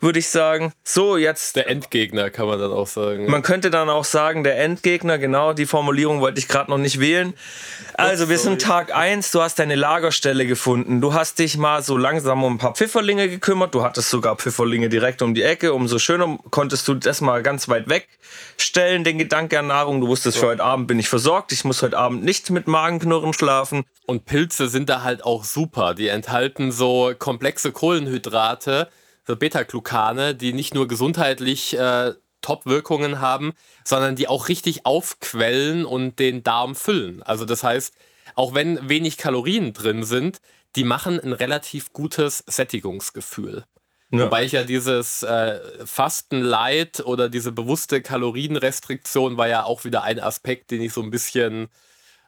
würde 0.00 0.18
ich 0.18 0.28
sagen. 0.28 0.72
So, 0.82 1.16
jetzt 1.16 1.56
Der 1.56 1.68
Endgegner 1.68 2.30
kann 2.30 2.46
man 2.46 2.58
dann 2.58 2.72
auch 2.72 2.86
sagen. 2.86 3.30
man 3.30 3.42
könnte 3.42 3.70
dann 3.70 3.88
auch 3.88 4.04
sagen, 4.04 4.44
der 4.44 4.58
Endgegner, 4.58 5.18
genau, 5.18 5.52
die 5.52 5.66
Formulierung 5.66 6.20
wollte 6.20 6.38
ich 6.38 6.48
gerade 6.48 6.70
noch 6.70 6.78
nicht 6.78 7.00
wählen. 7.00 7.34
Also, 7.94 8.28
wir 8.28 8.38
sind 8.38 8.60
Tag 8.60 8.94
1, 8.94 9.30
du 9.30 9.40
hast 9.40 9.58
deine 9.58 9.74
Lagerstelle 9.74 10.46
gefunden. 10.46 11.00
Du 11.00 11.14
hast 11.14 11.38
dich 11.38 11.56
mal 11.56 11.82
so 11.82 11.96
langsam 11.96 12.42
um 12.42 12.54
ein 12.54 12.58
paar 12.58 12.74
Pfifferlinge 12.74 13.28
gekümmert. 13.28 13.74
Du 13.74 13.82
hattest 13.82 14.10
sogar 14.10 14.36
Pfifferlinge 14.36 14.88
direkt 14.88 15.22
um 15.22 15.34
die 15.34 15.42
Ecke. 15.42 15.72
Umso 15.72 15.98
schöner 15.98 16.38
konntest 16.50 16.88
du 16.88 16.94
das 16.94 17.20
mal 17.20 17.42
ganz 17.42 17.68
weit 17.68 17.88
wegstellen, 17.88 19.04
den 19.04 19.18
Gedanke 19.18 19.58
an 19.58 19.68
Nahrung. 19.68 20.00
Du 20.00 20.08
wusstest, 20.08 20.38
für 20.38 20.46
heute 20.46 20.64
Abend 20.64 20.86
bin 20.88 20.98
ich 20.98 21.08
versorgt. 21.08 21.52
Ich 21.52 21.64
muss 21.64 21.82
heute 21.82 21.96
Abend 21.98 22.24
nicht 22.24 22.50
mit 22.50 22.66
Magenknurren 22.66 23.32
schlafen. 23.32 23.84
Und 24.06 24.26
Pilze 24.26 24.68
sind 24.68 24.88
da 24.88 25.02
halt 25.02 25.24
auch 25.24 25.44
super. 25.44 25.94
Die 25.94 26.08
enthalten 26.08 26.72
so 26.72 27.12
komplexe 27.18 27.72
Kohlenhydrate, 27.72 28.88
so 29.26 29.36
Beta-Glucane, 29.36 30.34
die 30.34 30.52
nicht 30.52 30.74
nur 30.74 30.88
gesundheitlich 30.88 31.76
äh, 31.78 32.12
Top-Wirkungen 32.40 33.20
haben, 33.20 33.54
sondern 33.84 34.16
die 34.16 34.28
auch 34.28 34.48
richtig 34.48 34.84
aufquellen 34.84 35.86
und 35.86 36.18
den 36.18 36.42
Darm 36.42 36.74
füllen. 36.74 37.22
Also 37.22 37.44
das 37.44 37.64
heißt, 37.64 37.94
auch 38.34 38.54
wenn 38.54 38.88
wenig 38.88 39.16
Kalorien 39.16 39.72
drin 39.72 40.04
sind, 40.04 40.40
die 40.76 40.84
machen 40.84 41.18
ein 41.20 41.32
relativ 41.32 41.92
gutes 41.92 42.44
Sättigungsgefühl. 42.46 43.64
Ja. 44.10 44.26
Wobei 44.26 44.44
ich 44.44 44.52
ja 44.52 44.64
dieses 44.64 45.22
äh, 45.22 45.60
Fastenleid 45.84 47.00
oder 47.04 47.28
diese 47.28 47.52
bewusste 47.52 48.02
Kalorienrestriktion 48.02 49.36
war 49.36 49.48
ja 49.48 49.64
auch 49.64 49.84
wieder 49.84 50.02
ein 50.02 50.20
Aspekt, 50.20 50.70
den 50.70 50.82
ich 50.82 50.92
so 50.92 51.02
ein 51.02 51.10
bisschen 51.10 51.68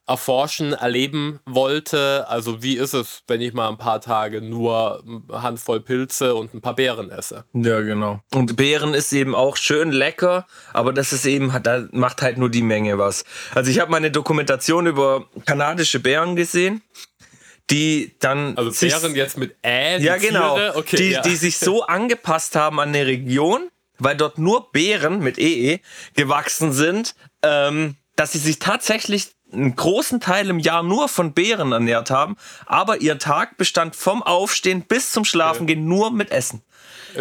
erforschen, 0.09 0.73
erleben 0.73 1.41
wollte. 1.47 2.27
Also 2.29 2.63
wie 2.63 2.77
ist 2.77 2.93
es, 2.95 3.23
wenn 3.27 3.41
ich 3.41 3.53
mal 3.55 3.69
ein 3.69 3.77
paar 3.79 4.01
Tage 4.01 4.41
nur 4.41 5.03
eine 5.31 5.43
Handvoll 5.43 5.81
Pilze 5.81 6.35
und 6.35 6.55
ein 6.55 6.61
paar 6.61 6.75
Beeren 6.77 7.11
esse? 7.11 7.45
Ja, 7.55 7.81
genau. 7.81 8.21
Und 8.33 8.57
Beeren 8.57 8.95
ist 8.95 9.13
eben 9.13 9.35
auch 9.35 9.57
schön 9.57 9.91
lecker, 9.91 10.47
aber 10.73 10.93
das 10.93 11.13
ist 11.13 11.27
eben, 11.27 11.53
hat- 11.53 11.67
da 11.67 11.87
macht 11.91 12.23
halt 12.23 12.39
nur 12.39 12.51
die 12.51 12.63
Menge 12.63 12.99
was. 12.99 13.25
Also 13.55 13.71
ich 13.71 13.81
habe 13.81 13.91
mal 13.91 13.97
eine 13.97 14.11
Dokumentation 14.13 14.87
über 14.87 15.27
kanadische 15.45 15.99
Bären 15.99 16.37
gesehen, 16.37 16.83
die 17.71 18.15
dann 18.21 18.57
Also 18.57 18.71
sich- 18.71 18.93
Beeren 18.93 19.17
jetzt 19.17 19.39
mit 19.39 19.57
Ä, 19.65 19.99
die 19.99 20.05
ja 20.05 20.17
genau? 20.19 20.57
Okay, 20.77 20.97
die, 20.97 21.11
ja. 21.11 21.23
die 21.23 21.35
sich 21.35 21.59
so 21.59 21.83
angepasst 21.85 22.55
haben 22.55 22.79
an 22.79 22.91
eine 22.91 23.07
Region, 23.07 23.69
weil 23.99 24.17
dort 24.17 24.39
nur 24.39 24.71
Beeren 24.71 25.19
mit 25.19 25.37
EE 25.39 25.81
gewachsen 26.15 26.73
sind, 26.73 27.17
ähm, 27.43 27.97
dass 28.15 28.33
sie 28.33 28.39
sich 28.39 28.61
tatsächlich 28.61 29.33
einen 29.57 29.75
großen 29.77 30.21
Teil 30.21 30.49
im 30.51 30.59
Jahr 30.59 30.83
nur 30.83 31.09
von 31.09 31.33
Beeren 31.33 31.73
ernährt 31.73 32.11
haben, 32.11 32.37
aber 32.67 33.01
ihr 33.01 33.19
Tag 33.19 33.57
bestand 33.57 33.97
vom 33.97 34.23
Aufstehen 34.23 34.83
bis 34.83 35.11
zum 35.13 35.25
Schlafengehen 35.25 35.87
nur 35.87 36.11
mit 36.11 36.31
Essen. 36.31 36.63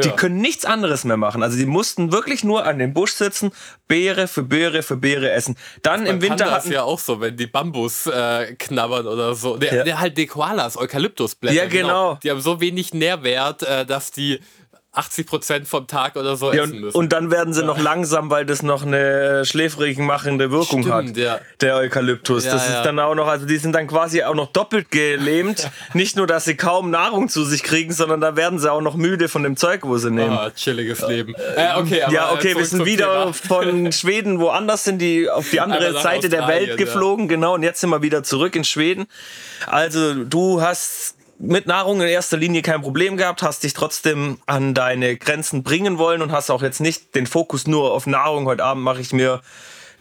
Die 0.04 0.10
Ja. 0.10 0.14
können 0.16 0.42
nichts 0.42 0.66
anderes 0.66 1.06
mehr 1.06 1.16
machen. 1.16 1.42
Also 1.42 1.58
die 1.58 1.66
mussten 1.66 2.12
wirklich 2.12 2.44
nur 2.44 2.66
an 2.66 2.80
dem 2.80 2.94
Busch 2.94 3.14
sitzen, 3.14 3.52
Beere 3.88 4.28
für 4.28 4.44
Beere 4.44 4.84
für 4.84 4.98
Beere 4.98 5.32
essen. 5.32 5.56
Dann 5.84 6.06
im 6.06 6.22
Winter 6.22 6.52
hatten 6.52 6.72
ja 6.72 6.84
auch 6.84 7.00
so, 7.00 7.22
wenn 7.22 7.38
die 7.38 7.48
Bambus 7.48 8.06
äh, 8.08 8.56
knabbern 8.60 9.08
oder 9.08 9.36
so. 9.36 9.56
Der, 9.56 9.74
Ja. 9.74 9.84
der 9.86 10.00
halt 10.02 10.18
die 10.18 10.26
Koalas, 10.28 10.76
Eukalyptusblätter. 10.78 11.56
Ja, 11.56 11.66
genau. 11.68 12.16
Die 12.24 12.30
haben 12.30 12.42
so 12.42 12.60
wenig 12.60 12.94
Nährwert, 12.94 13.64
äh, 13.64 13.86
dass 13.86 14.12
die 14.12 14.42
80 14.96 15.28
Prozent 15.28 15.68
vom 15.68 15.88
Tag 15.88 16.16
oder 16.16 16.36
so 16.36 16.54
Ja, 16.54 16.64
essen 16.64 16.74
und, 16.76 16.82
müssen. 16.82 16.98
und 16.98 17.14
dann 17.14 17.32
werden 17.32 17.54
sie 17.54 17.64
noch 17.64 17.78
langsam, 17.80 18.30
weil 18.30 18.46
das 18.46 18.64
noch 18.64 18.84
eine 18.86 19.46
schläfrig 19.46 19.98
machende 19.98 20.52
Wirkung 20.52 20.84
Stimmt, 20.84 21.10
hat. 21.10 21.18
ja. 21.18 21.40
Der 21.62 21.76
Eukalyptus. 21.76 22.46
Ja, 22.46 22.54
das 22.54 22.68
ja. 22.68 22.78
ist 22.78 22.86
dann 22.86 23.00
auch 23.00 23.16
noch, 23.16 23.28
also 23.28 23.46
die 23.46 23.58
sind 23.58 23.74
dann 23.74 23.88
quasi 23.88 24.24
auch 24.24 24.36
noch 24.36 24.52
doppelt 24.52 24.92
gelähmt. 24.92 25.70
Nicht 25.94 26.16
nur, 26.18 26.28
dass 26.28 26.46
sie 26.46 26.56
kaum 26.56 26.90
Nahrung 26.90 27.30
zu 27.30 27.44
sich 27.44 27.64
kriegen, 27.64 27.92
sondern 27.92 28.22
da 28.22 28.36
werden 28.36 28.60
sie 28.60 28.72
auch 28.72 28.82
noch 28.82 28.96
müde 28.96 29.28
von 29.30 29.44
dem 29.44 29.58
Zeug, 29.58 29.82
wo 29.84 29.98
sie 29.98 30.12
nehmen. 30.12 30.32
Ah, 30.38 30.52
chilliges 30.52 31.06
Leben. 31.08 31.36
Äh, 31.36 31.74
okay, 31.78 32.04
aber, 32.04 32.14
ja, 32.14 32.32
äh, 32.32 32.34
okay, 32.34 32.56
wir 32.56 32.66
sind 32.66 32.86
wieder 32.86 33.32
Thema. 33.32 33.34
von 33.34 33.92
Schweden 33.92 34.40
woanders 34.40 34.84
sind 34.84 35.00
die 35.00 35.30
auf 35.30 35.50
die 35.50 35.60
andere 35.60 35.94
Seite 36.02 36.30
der 36.30 36.42
Australien, 36.42 36.68
Welt 36.68 36.80
ja. 36.80 36.86
geflogen, 36.86 37.28
genau, 37.28 37.56
und 37.56 37.64
jetzt 37.64 37.82
sind 37.82 37.90
wir 37.90 38.02
wieder 38.02 38.24
zurück 38.24 38.56
in 38.56 38.64
Schweden. 38.64 39.06
Also, 39.68 40.24
du 40.24 40.62
hast 40.62 41.16
mit 41.38 41.68
Nahrung 41.68 42.02
in 42.02 42.08
erster 42.08 42.38
Linie 42.38 42.62
kein 42.62 42.82
Problem 42.82 43.18
gehabt, 43.18 43.44
hast 43.44 43.64
dich 43.64 43.74
trotzdem 43.74 44.40
an 44.46 44.74
deine 44.74 45.18
Grenzen 45.18 45.64
bringen 45.64 45.98
wollen 45.98 46.22
und 46.22 46.32
hast 46.32 46.50
auch 46.50 46.62
jetzt 46.62 46.82
nicht 46.82 47.16
den 47.16 47.28
Fokus 47.28 47.68
nur 47.68 47.92
auf 47.94 48.08
Nahrung. 48.08 48.46
Heute 48.46 48.64
Abend 48.64 48.84
mache 48.84 49.02
ich 49.02 49.14
mir 49.14 49.42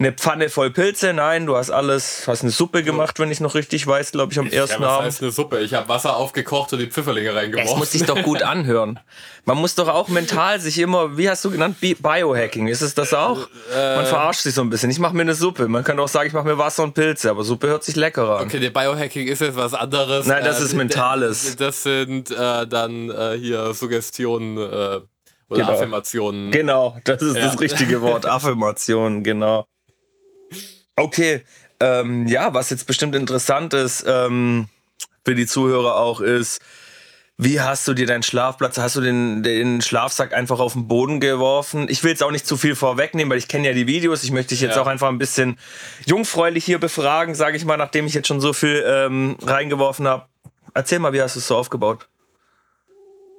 eine 0.04 0.12
Pfanne 0.12 0.48
voll 0.50 0.70
Pilze. 0.70 1.12
Nein, 1.14 1.46
du 1.46 1.56
hast 1.56 1.70
alles, 1.70 2.24
hast 2.28 2.42
eine 2.42 2.50
Suppe 2.50 2.82
gemacht, 2.82 3.18
wenn 3.18 3.30
ich 3.30 3.40
noch 3.40 3.54
richtig 3.54 3.86
weiß, 3.86 4.12
glaube 4.12 4.32
ich, 4.32 4.38
am 4.38 4.46
Ja, 4.46 4.60
ersten 4.62 4.82
was 4.82 4.88
Abend. 4.90 5.06
heißt 5.06 5.22
eine 5.22 5.30
Suppe? 5.30 5.60
Ich 5.60 5.72
habe 5.74 5.88
Wasser 5.88 6.16
aufgekocht 6.16 6.72
und 6.72 6.78
die 6.80 6.86
Pfifferlinge 6.86 7.34
reingeworfen. 7.34 7.78
muss 7.78 7.92
sich 7.92 8.04
doch 8.04 8.22
gut 8.22 8.42
anhören. 8.42 9.00
Man 9.46 9.58
muss 9.58 9.74
doch 9.74 9.88
auch 9.88 10.08
mental 10.08 10.60
sich 10.60 10.78
immer, 10.78 11.16
wie 11.16 11.28
hast 11.28 11.44
du 11.44 11.50
genannt, 11.50 11.80
Bi- 11.80 11.94
Biohacking. 11.94 12.68
Ist 12.68 12.82
es 12.82 12.94
das 12.94 13.12
auch? 13.14 13.48
Äh, 13.74 13.96
Man 13.96 14.06
verarscht 14.06 14.40
sich 14.42 14.54
so 14.54 14.60
ein 14.62 14.70
bisschen. 14.70 14.90
Ich 14.90 14.98
mache 14.98 15.14
mir 15.14 15.22
eine 15.22 15.34
Suppe. 15.34 15.68
Man 15.68 15.84
kann 15.84 15.98
auch 15.98 16.08
sagen, 16.08 16.28
ich 16.28 16.34
mache 16.34 16.46
mir 16.46 16.58
Wasser 16.58 16.82
und 16.82 16.94
Pilze, 16.94 17.30
aber 17.30 17.42
Suppe 17.44 17.68
hört 17.68 17.84
sich 17.84 17.96
leckerer 17.96 18.38
an. 18.38 18.44
Okay, 18.46 18.58
der 18.60 18.70
Biohacking 18.70 19.26
ist 19.28 19.40
jetzt 19.40 19.56
was 19.56 19.74
anderes. 19.74 20.26
Nein, 20.26 20.44
das 20.44 20.60
ist 20.60 20.72
d- 20.72 20.76
Mentales. 20.76 21.56
Das 21.64 21.82
sind 21.82 22.30
äh, 22.30 22.66
dann 22.66 23.10
äh, 23.10 23.36
hier 23.38 23.72
Suggestionen 23.74 24.56
äh, 24.58 24.60
oder 24.60 25.06
Genau. 25.50 25.72
Affirmationen. 25.72 26.50
Genau, 26.50 26.96
das 27.04 27.20
ist 27.22 27.36
Ja. 27.36 27.44
das 27.46 27.60
richtige 27.60 28.00
Wort. 28.00 28.24
Affirmation, 28.26 29.22
genau. 29.22 29.66
Okay, 30.96 31.42
ähm, 31.80 32.26
ja, 32.28 32.54
was 32.54 32.70
jetzt 32.70 32.86
bestimmt 32.86 33.14
interessant 33.14 33.74
ist 33.74 34.04
ähm, 34.06 34.68
für 35.24 35.34
die 35.34 35.46
Zuhörer 35.46 35.96
auch 35.96 36.20
ist, 36.20 36.60
wie 37.36 37.60
hast 37.60 37.88
du 37.88 37.94
dir 37.94 38.06
deinen 38.06 38.22
Schlafplatz, 38.22 38.78
hast 38.78 38.94
du 38.94 39.00
den, 39.00 39.42
den 39.42 39.82
Schlafsack 39.82 40.32
einfach 40.32 40.60
auf 40.60 40.74
den 40.74 40.86
Boden 40.86 41.18
geworfen? 41.18 41.88
Ich 41.88 42.04
will 42.04 42.10
jetzt 42.12 42.22
auch 42.22 42.30
nicht 42.30 42.46
zu 42.46 42.56
viel 42.56 42.76
vorwegnehmen, 42.76 43.28
weil 43.28 43.38
ich 43.38 43.48
kenne 43.48 43.66
ja 43.66 43.74
die 43.74 43.88
Videos. 43.88 44.22
Ich 44.22 44.30
möchte 44.30 44.50
dich 44.50 44.60
jetzt 44.60 44.76
Ja. 44.76 44.82
auch 44.82 44.86
einfach 44.86 45.08
ein 45.08 45.18
bisschen 45.18 45.58
jungfräulich 46.06 46.64
hier 46.64 46.78
befragen, 46.78 47.34
sage 47.34 47.56
ich 47.56 47.64
mal, 47.64 47.76
nachdem 47.76 48.06
ich 48.06 48.14
jetzt 48.14 48.28
schon 48.28 48.40
so 48.40 48.52
viel 48.52 48.84
ähm, 48.86 49.36
reingeworfen 49.42 50.06
habe. 50.06 50.26
Erzähl 50.74 51.00
mal, 51.00 51.12
wie 51.12 51.20
hast 51.22 51.34
du 51.34 51.40
es 51.40 51.48
so 51.48 51.56
aufgebaut? 51.56 52.08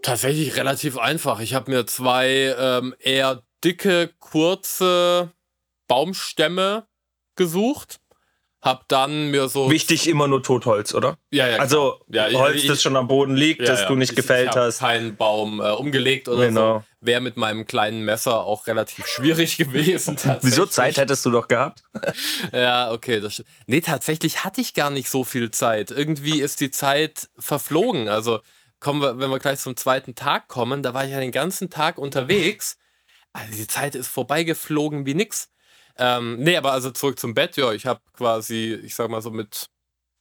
Tatsächlich 0.02 0.58
relativ 0.58 0.98
einfach. 0.98 1.40
Ich 1.40 1.54
habe 1.54 1.72
mir 1.72 1.88
zwei 1.88 2.54
ähm, 2.60 2.94
eher 3.00 3.44
dicke, 3.64 4.12
kurze 4.20 5.32
Baumstämme 5.88 6.86
gesucht. 7.36 8.00
Hab 8.62 8.88
dann 8.88 9.30
mir 9.30 9.48
so. 9.48 9.70
Wichtig 9.70 10.08
immer 10.10 10.28
nur 10.28 10.42
Totholz, 10.42 10.96
oder? 10.96 11.20
Ja, 11.30 11.48
ja, 11.48 11.58
Also 11.58 12.00
Ja, 12.10 12.28
Holz, 12.34 12.64
ich- 12.64 12.68
das 12.68 12.82
schon 12.82 12.96
am 12.96 13.08
Boden 13.08 13.36
liegt, 13.36 13.62
Ja, 13.62 13.68
das 13.68 13.82
ja. 13.82 13.88
du 13.88 13.96
nicht 13.96 14.12
ich, 14.12 14.16
gefällt 14.16 14.50
ich 14.50 14.56
hab 14.56 14.64
hast. 14.64 14.80
keinen 14.80 15.16
Baum 15.18 15.60
äh, 15.62 15.70
umgelegt 15.70 16.28
oder 16.28 16.48
Genau. 16.48 16.80
so. 16.80 16.84
Wäre 17.00 17.22
mit 17.22 17.38
meinem 17.38 17.68
kleinen 17.68 18.04
Messer 18.04 18.44
auch 18.44 18.66
relativ 18.66 19.06
schwierig 19.06 19.58
gewesen. 19.58 20.18
Wieso. 20.42 20.66
Zeit 20.66 20.98
hättest 20.98 21.24
du 21.28 21.30
doch 21.32 21.48
gehabt? 21.48 21.84
Ja, 22.54 22.92
okay, 22.92 23.20
das 23.20 23.34
stimmt. 23.34 23.50
Nee, 23.68 23.82
tatsächlich 23.82 24.44
hatte 24.44 24.62
ich 24.62 24.74
gar 24.74 24.90
nicht 24.90 25.10
so 25.12 25.24
viel 25.24 25.52
Zeit. 25.52 25.92
Irgendwie 25.92 26.42
ist 26.42 26.60
die 26.60 26.72
Zeit 26.72 27.30
verflogen. 27.38 28.10
Also 28.10 28.40
kommen 28.80 29.00
wir, 29.00 29.20
wenn 29.20 29.30
wir 29.30 29.38
gleich 29.38 29.60
zum 29.60 29.76
zweiten 29.78 30.16
Tag 30.16 30.48
kommen, 30.48 30.82
da 30.82 30.96
war 30.96 31.06
ich 31.06 31.12
ja 31.12 31.20
den 31.20 31.32
ganzen 31.32 31.70
Tag 31.70 32.00
unterwegs. 32.00 32.78
Also 33.32 33.52
die 33.56 33.68
Zeit 33.68 33.94
ist 33.94 34.08
vorbeigeflogen 34.08 35.06
wie 35.06 35.14
nix. 35.14 35.50
Ähm, 35.98 36.40
nee, 36.40 36.58
aber 36.58 36.72
also 36.72 36.92
zurück 36.92 37.20
zum 37.20 37.34
Bett. 37.34 37.58
Ja, 37.58 37.72
ich 37.72 37.86
habe 37.86 38.02
quasi, 38.14 38.80
ich 38.84 38.96
sag 38.96 39.10
mal 39.10 39.22
so 39.22 39.32
mit 39.32 39.68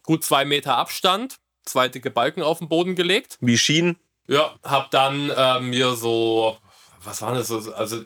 gut 0.05 0.25
zwei 0.25 0.45
Meter 0.45 0.77
Abstand 0.77 1.37
zwei 1.65 1.89
dicke 1.89 2.11
Balken 2.11 2.43
auf 2.43 2.59
den 2.59 2.69
Boden 2.69 2.95
gelegt. 2.95 3.39
Wie 3.41 3.59
Schienen? 3.59 3.97
Ja, 4.27 4.55
hab 4.63 4.91
dann 4.91 5.31
äh, 5.31 5.61
mir 5.61 5.95
so, 5.95 6.57
was 7.03 7.23
war 7.23 7.35
das 7.35 7.49
so, 7.49 7.73
also 7.75 8.03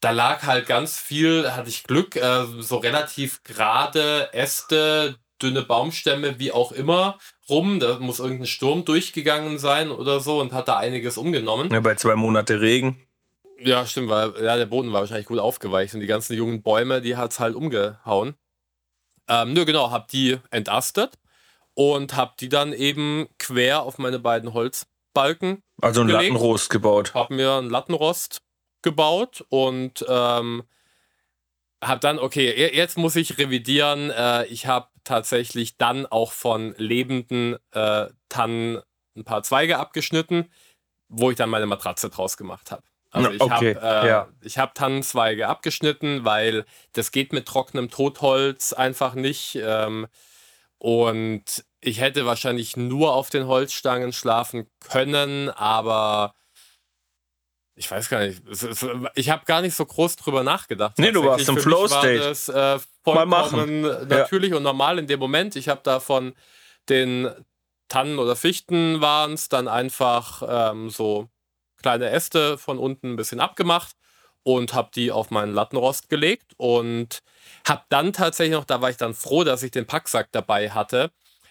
da 0.00 0.10
lag 0.10 0.44
halt 0.44 0.66
ganz 0.66 0.98
viel, 0.98 1.50
hatte 1.52 1.68
ich 1.68 1.84
Glück, 1.84 2.16
äh, 2.16 2.44
so 2.58 2.76
relativ 2.78 3.42
gerade 3.44 4.32
Äste, 4.32 5.16
dünne 5.40 5.62
Baumstämme, 5.62 6.38
wie 6.38 6.52
auch 6.52 6.72
immer, 6.72 7.18
rum. 7.48 7.78
Da 7.78 7.98
muss 7.98 8.18
irgendein 8.18 8.46
Sturm 8.46 8.84
durchgegangen 8.84 9.58
sein 9.58 9.90
oder 9.90 10.20
so 10.20 10.40
und 10.40 10.52
hat 10.52 10.68
da 10.68 10.76
einiges 10.76 11.18
umgenommen. 11.18 11.70
Ja, 11.72 11.80
bei 11.80 11.94
zwei 11.94 12.16
Monate 12.16 12.60
Regen. 12.60 13.07
Ja, 13.60 13.84
stimmt, 13.86 14.08
weil 14.08 14.32
ja, 14.44 14.56
der 14.56 14.66
Boden 14.66 14.92
war 14.92 15.00
wahrscheinlich 15.00 15.26
gut 15.26 15.38
aufgeweicht 15.38 15.94
und 15.94 16.00
die 16.00 16.06
ganzen 16.06 16.36
jungen 16.36 16.62
Bäume, 16.62 17.00
die 17.00 17.16
hat's 17.16 17.40
halt 17.40 17.54
umgehauen. 17.54 18.34
Ähm, 19.28 19.52
nö, 19.52 19.64
genau, 19.64 19.90
hab 19.90 20.08
die 20.08 20.38
entastet 20.50 21.18
und 21.74 22.16
hab 22.16 22.36
die 22.38 22.48
dann 22.48 22.72
eben 22.72 23.28
quer 23.38 23.82
auf 23.82 23.98
meine 23.98 24.18
beiden 24.18 24.52
Holzbalken 24.54 25.62
Also 25.82 26.00
ein 26.02 26.06
Gelegt. 26.06 26.30
Lattenrost 26.30 26.70
gebaut. 26.70 27.14
habe 27.14 27.34
mir 27.34 27.52
einen 27.54 27.68
Lattenrost 27.70 28.38
gebaut 28.82 29.44
und 29.48 30.04
ähm, 30.08 30.62
habe 31.82 32.00
dann, 32.00 32.18
okay, 32.18 32.54
je- 32.56 32.76
jetzt 32.76 32.96
muss 32.96 33.16
ich 33.16 33.38
revidieren. 33.38 34.10
Äh, 34.10 34.46
ich 34.46 34.66
habe 34.66 34.88
tatsächlich 35.04 35.76
dann 35.76 36.06
auch 36.06 36.32
von 36.32 36.74
lebenden 36.78 37.56
äh, 37.72 38.06
Tannen 38.28 38.80
ein 39.16 39.24
paar 39.24 39.42
Zweige 39.42 39.78
abgeschnitten, 39.78 40.50
wo 41.08 41.30
ich 41.30 41.36
dann 41.36 41.50
meine 41.50 41.66
Matratze 41.66 42.08
draus 42.10 42.36
gemacht 42.36 42.70
habe. 42.70 42.82
Also 43.10 43.30
ich 43.30 43.40
okay, 43.40 43.74
habe 43.74 44.06
äh, 44.06 44.08
ja. 44.08 44.28
ich 44.42 44.58
hab 44.58 44.74
Tannenzweige 44.74 45.48
abgeschnitten, 45.48 46.24
weil 46.24 46.64
das 46.92 47.10
geht 47.10 47.32
mit 47.32 47.46
trockenem 47.46 47.90
Totholz 47.90 48.72
einfach 48.72 49.14
nicht. 49.14 49.58
Ähm, 49.62 50.06
und 50.78 51.64
ich 51.80 52.00
hätte 52.00 52.26
wahrscheinlich 52.26 52.76
nur 52.76 53.14
auf 53.14 53.30
den 53.30 53.46
Holzstangen 53.46 54.12
schlafen 54.12 54.68
können, 54.80 55.48
aber 55.50 56.34
ich 57.78 57.88
weiß 57.90 58.08
gar 58.08 58.20
nicht. 58.20 58.42
Ich 59.14 59.30
habe 59.30 59.44
gar 59.44 59.62
nicht 59.62 59.74
so 59.74 59.86
groß 59.86 60.16
drüber 60.16 60.42
nachgedacht. 60.42 60.98
Nee, 60.98 61.12
du 61.12 61.24
warst 61.24 61.48
im 61.48 61.56
Flow-State. 61.56 62.20
war 62.20 62.28
das, 62.28 62.48
äh, 62.48 62.78
Mal 63.06 63.24
machen. 63.24 63.50
vollkommen 63.50 64.08
natürlich 64.08 64.52
und 64.52 64.64
normal 64.64 64.98
in 64.98 65.06
dem 65.06 65.20
Moment. 65.20 65.56
Ich 65.56 65.68
habe 65.68 65.80
da 65.82 66.00
von 66.00 66.34
den 66.88 67.30
Tannen 67.88 68.18
oder 68.18 68.36
Fichten 68.36 69.00
waren 69.00 69.32
es 69.32 69.48
dann 69.48 69.68
einfach 69.68 70.42
ähm, 70.46 70.90
so 70.90 71.28
kleine 71.78 72.10
Äste 72.10 72.58
von 72.58 72.78
unten 72.78 73.12
ein 73.12 73.16
bisschen 73.16 73.40
abgemacht 73.40 73.96
und 74.42 74.74
habe 74.74 74.90
die 74.94 75.12
auf 75.12 75.30
meinen 75.30 75.52
Lattenrost 75.52 76.08
gelegt 76.08 76.54
und 76.56 77.20
habe 77.66 77.82
dann 77.88 78.12
tatsächlich 78.12 78.56
noch, 78.56 78.64
da 78.64 78.80
war 78.80 78.90
ich 78.90 78.96
dann 78.96 79.14
froh, 79.14 79.44
dass 79.44 79.62
ich 79.62 79.70
den 79.70 79.86
Packsack 79.86 80.28
dabei 80.32 80.70
hatte, 80.70 81.10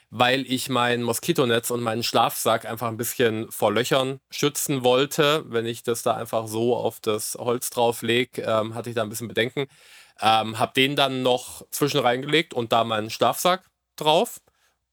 weil 0.10 0.46
ich 0.52 0.70
mein 0.70 1.04
Moskitonetz 1.04 1.70
und 1.70 1.84
meinen 1.84 2.04
Schlafsack 2.04 2.66
einfach 2.66 2.88
ein 2.88 2.98
bisschen 2.98 3.52
vor 3.52 3.72
Löchern 3.72 4.20
schützen 4.32 4.84
wollte. 4.84 5.44
Wenn 5.48 5.66
ich 5.66 5.84
das 5.84 6.02
da 6.02 6.16
einfach 6.16 6.48
so 6.48 6.76
auf 6.76 7.00
das 7.00 7.36
Holz 7.40 7.70
drauf 7.70 8.02
lege, 8.02 8.42
ähm, 8.42 8.74
hatte 8.74 8.90
ich 8.90 8.96
da 8.96 9.04
ein 9.04 9.10
bisschen 9.10 9.28
Bedenken. 9.28 9.68
Ähm, 10.20 10.58
hab 10.58 10.74
den 10.74 10.96
dann 10.96 11.22
noch 11.24 11.68
zwischen 11.70 12.00
reingelegt 12.00 12.54
und 12.54 12.72
da 12.72 12.84
meinen 12.84 13.10
Schlafsack 13.10 13.70
drauf 13.96 14.40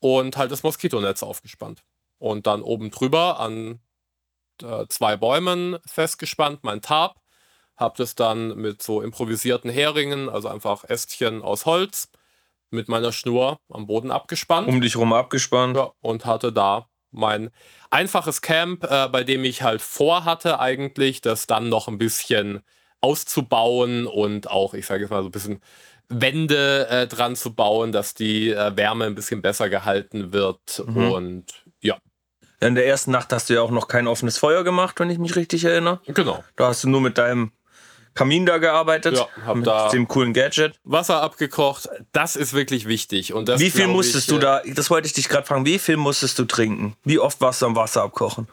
und 0.00 0.36
halt 0.36 0.50
das 0.50 0.62
Moskitonetz 0.62 1.22
aufgespannt. 1.22 1.82
Und 2.18 2.46
dann 2.46 2.62
oben 2.62 2.90
drüber 2.90 3.40
an 3.40 3.80
äh, 4.62 4.86
zwei 4.88 5.16
Bäumen 5.16 5.78
festgespannt, 5.86 6.60
mein 6.62 6.80
Tarp. 6.80 7.16
Hab 7.76 7.96
das 7.96 8.14
dann 8.14 8.56
mit 8.56 8.82
so 8.82 9.02
improvisierten 9.02 9.70
Heringen, 9.70 10.28
also 10.28 10.48
einfach 10.48 10.84
Ästchen 10.84 11.42
aus 11.42 11.66
Holz, 11.66 12.08
mit 12.70 12.88
meiner 12.88 13.12
Schnur 13.12 13.58
am 13.68 13.86
Boden 13.86 14.10
abgespannt. 14.10 14.68
Um 14.68 14.80
dich 14.80 14.96
rum 14.96 15.12
abgespannt. 15.12 15.76
Ja, 15.76 15.92
und 16.00 16.24
hatte 16.24 16.52
da 16.52 16.88
mein 17.10 17.50
einfaches 17.90 18.42
Camp, 18.42 18.84
äh, 18.84 19.08
bei 19.08 19.24
dem 19.24 19.44
ich 19.44 19.62
halt 19.62 19.80
vorhatte, 19.80 20.60
eigentlich, 20.60 21.20
das 21.20 21.46
dann 21.46 21.68
noch 21.68 21.88
ein 21.88 21.98
bisschen 21.98 22.62
auszubauen 23.00 24.06
und 24.06 24.50
auch, 24.50 24.74
ich 24.74 24.86
sage 24.86 25.02
jetzt 25.02 25.10
mal, 25.10 25.22
so 25.22 25.28
ein 25.28 25.32
bisschen 25.32 25.60
Wände 26.08 26.88
äh, 26.88 27.06
dran 27.06 27.36
zu 27.36 27.54
bauen, 27.54 27.92
dass 27.92 28.14
die 28.14 28.50
äh, 28.50 28.76
Wärme 28.76 29.06
ein 29.06 29.14
bisschen 29.14 29.42
besser 29.42 29.68
gehalten 29.68 30.32
wird. 30.32 30.82
Mhm. 30.86 31.10
Und 31.10 31.63
In 32.60 32.74
der 32.74 32.86
ersten 32.86 33.10
Nacht 33.10 33.32
hast 33.32 33.50
du 33.50 33.54
ja 33.54 33.62
auch 33.62 33.70
noch 33.70 33.88
kein 33.88 34.06
offenes 34.06 34.38
Feuer 34.38 34.64
gemacht, 34.64 34.98
wenn 35.00 35.10
ich 35.10 35.18
mich 35.18 35.36
richtig 35.36 35.64
erinnere. 35.64 36.00
genau. 36.06 36.42
Da 36.56 36.68
hast 36.68 36.84
du 36.84 36.88
nur 36.88 37.00
mit 37.00 37.18
deinem 37.18 37.52
Kamin 38.14 38.46
da 38.46 38.58
gearbeitet. 38.58 39.16
Ja, 39.16 39.26
hab 39.44 39.56
mit 39.56 39.66
da- 39.66 39.88
dem 39.88 40.06
coolen 40.06 40.32
Gadget. 40.32 40.78
Wasser 40.84 41.20
abgekocht, 41.20 41.88
das 42.12 42.36
ist 42.36 42.52
wirklich 42.54 42.86
wichtig. 42.86 43.32
Und 43.34 43.48
das 43.48 43.60
Wie 43.60 43.70
viel 43.70 43.88
musstest 43.88 44.28
ich, 44.28 44.34
du 44.34 44.36
äh, 44.36 44.40
da, 44.40 44.62
das 44.74 44.88
wollte 44.88 45.06
ich 45.08 45.12
dich 45.12 45.28
gerade 45.28 45.46
fragen, 45.46 45.66
wie 45.66 45.78
viel 45.80 45.96
musstest 45.96 46.38
du 46.38 46.44
trinken? 46.44 46.96
Wie 47.04 47.18
oft 47.18 47.40
warst 47.40 47.60
du 47.62 47.66
am 47.66 47.74
Wasser 47.76 48.02
abkochen? 48.02 48.46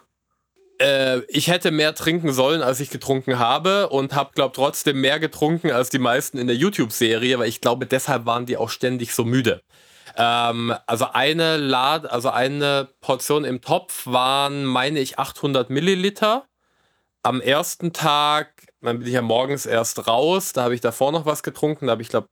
Äh, 0.79 1.19
ich 1.27 1.47
hätte 1.47 1.69
mehr 1.69 1.93
trinken 1.93 2.33
sollen, 2.33 2.63
als 2.63 2.79
ich 2.79 2.89
getrunken 2.89 3.37
habe 3.37 3.89
und 3.89 4.15
habe, 4.15 4.31
glaube 4.33 4.55
trotzdem 4.55 4.99
mehr 4.99 5.19
getrunken 5.19 5.69
als 5.71 5.89
die 5.91 5.99
meisten 5.99 6.39
in 6.39 6.47
der 6.47 6.55
YouTube-Serie, 6.55 7.37
weil 7.37 7.47
ich 7.47 7.61
glaube, 7.61 7.85
deshalb 7.85 8.25
waren 8.25 8.47
die 8.47 8.57
auch 8.57 8.69
ständig 8.71 9.13
so 9.13 9.23
müde. 9.23 9.61
Ähm, 10.17 10.73
also 10.85 11.07
eine 11.13 11.57
Lad, 11.57 12.09
also 12.09 12.29
eine 12.29 12.89
Portion 13.01 13.43
im 13.43 13.61
Topf 13.61 14.07
waren, 14.07 14.65
meine 14.65 14.99
ich, 14.99 15.19
800 15.19 15.69
Milliliter. 15.69 16.45
am 17.23 17.39
ersten 17.39 17.93
Tag, 17.93 18.67
dann 18.81 18.99
bin 18.99 19.07
ich 19.07 19.13
ja 19.13 19.21
morgens 19.21 19.67
erst 19.67 20.07
raus, 20.07 20.53
da 20.53 20.63
habe 20.63 20.73
ich 20.73 20.81
davor 20.81 21.11
noch 21.11 21.25
was 21.27 21.43
getrunken, 21.43 21.85
da 21.85 21.91
habe 21.91 22.01
ich 22.01 22.09
glaube 22.09 22.27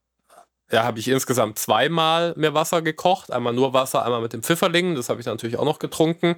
ja, 0.71 0.83
habe 0.83 0.99
ich 0.99 1.07
insgesamt 1.07 1.57
zweimal 1.57 2.33
mir 2.37 2.53
Wasser 2.53 2.81
gekocht. 2.81 3.31
Einmal 3.31 3.53
nur 3.53 3.73
Wasser, 3.73 4.05
einmal 4.05 4.21
mit 4.21 4.33
dem 4.33 4.43
Pfifferling. 4.43 4.95
Das 4.95 5.09
habe 5.09 5.19
ich 5.19 5.25
natürlich 5.25 5.57
auch 5.57 5.65
noch 5.65 5.79
getrunken. 5.79 6.35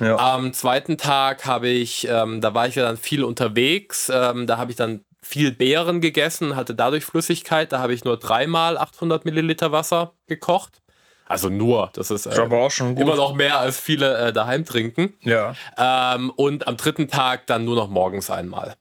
Ja. 0.00 0.16
Am 0.16 0.52
zweiten 0.52 0.96
Tag 0.96 1.46
habe 1.46 1.68
ich, 1.68 2.06
ähm, 2.08 2.40
da 2.40 2.54
war 2.54 2.66
ich 2.66 2.74
ja 2.74 2.82
dann 2.82 2.96
viel 2.96 3.22
unterwegs. 3.22 4.10
Ähm, 4.12 4.46
da 4.46 4.58
habe 4.58 4.70
ich 4.70 4.76
dann 4.76 5.04
viel 5.28 5.52
Beeren 5.52 6.00
gegessen, 6.00 6.56
hatte 6.56 6.74
dadurch 6.74 7.04
Flüssigkeit. 7.04 7.70
Da 7.72 7.80
habe 7.80 7.92
ich 7.92 8.04
nur 8.04 8.16
dreimal 8.16 8.78
800 8.78 9.26
Milliliter 9.26 9.72
Wasser 9.72 10.14
gekocht. 10.26 10.80
Also 11.26 11.50
nur, 11.50 11.90
das 11.92 12.10
ist, 12.10 12.24
äh, 12.24 12.40
auch 12.40 12.70
schon 12.70 12.96
immer 12.96 13.14
noch 13.14 13.34
mehr 13.34 13.58
als 13.58 13.78
viele 13.78 14.16
äh, 14.16 14.32
daheim 14.32 14.64
trinken. 14.64 15.12
Ja. 15.20 15.54
Ähm, 15.76 16.30
und 16.30 16.66
am 16.66 16.78
dritten 16.78 17.08
Tag 17.08 17.46
dann 17.46 17.66
nur 17.66 17.76
noch 17.76 17.88
morgens 17.90 18.30
einmal. 18.30 18.76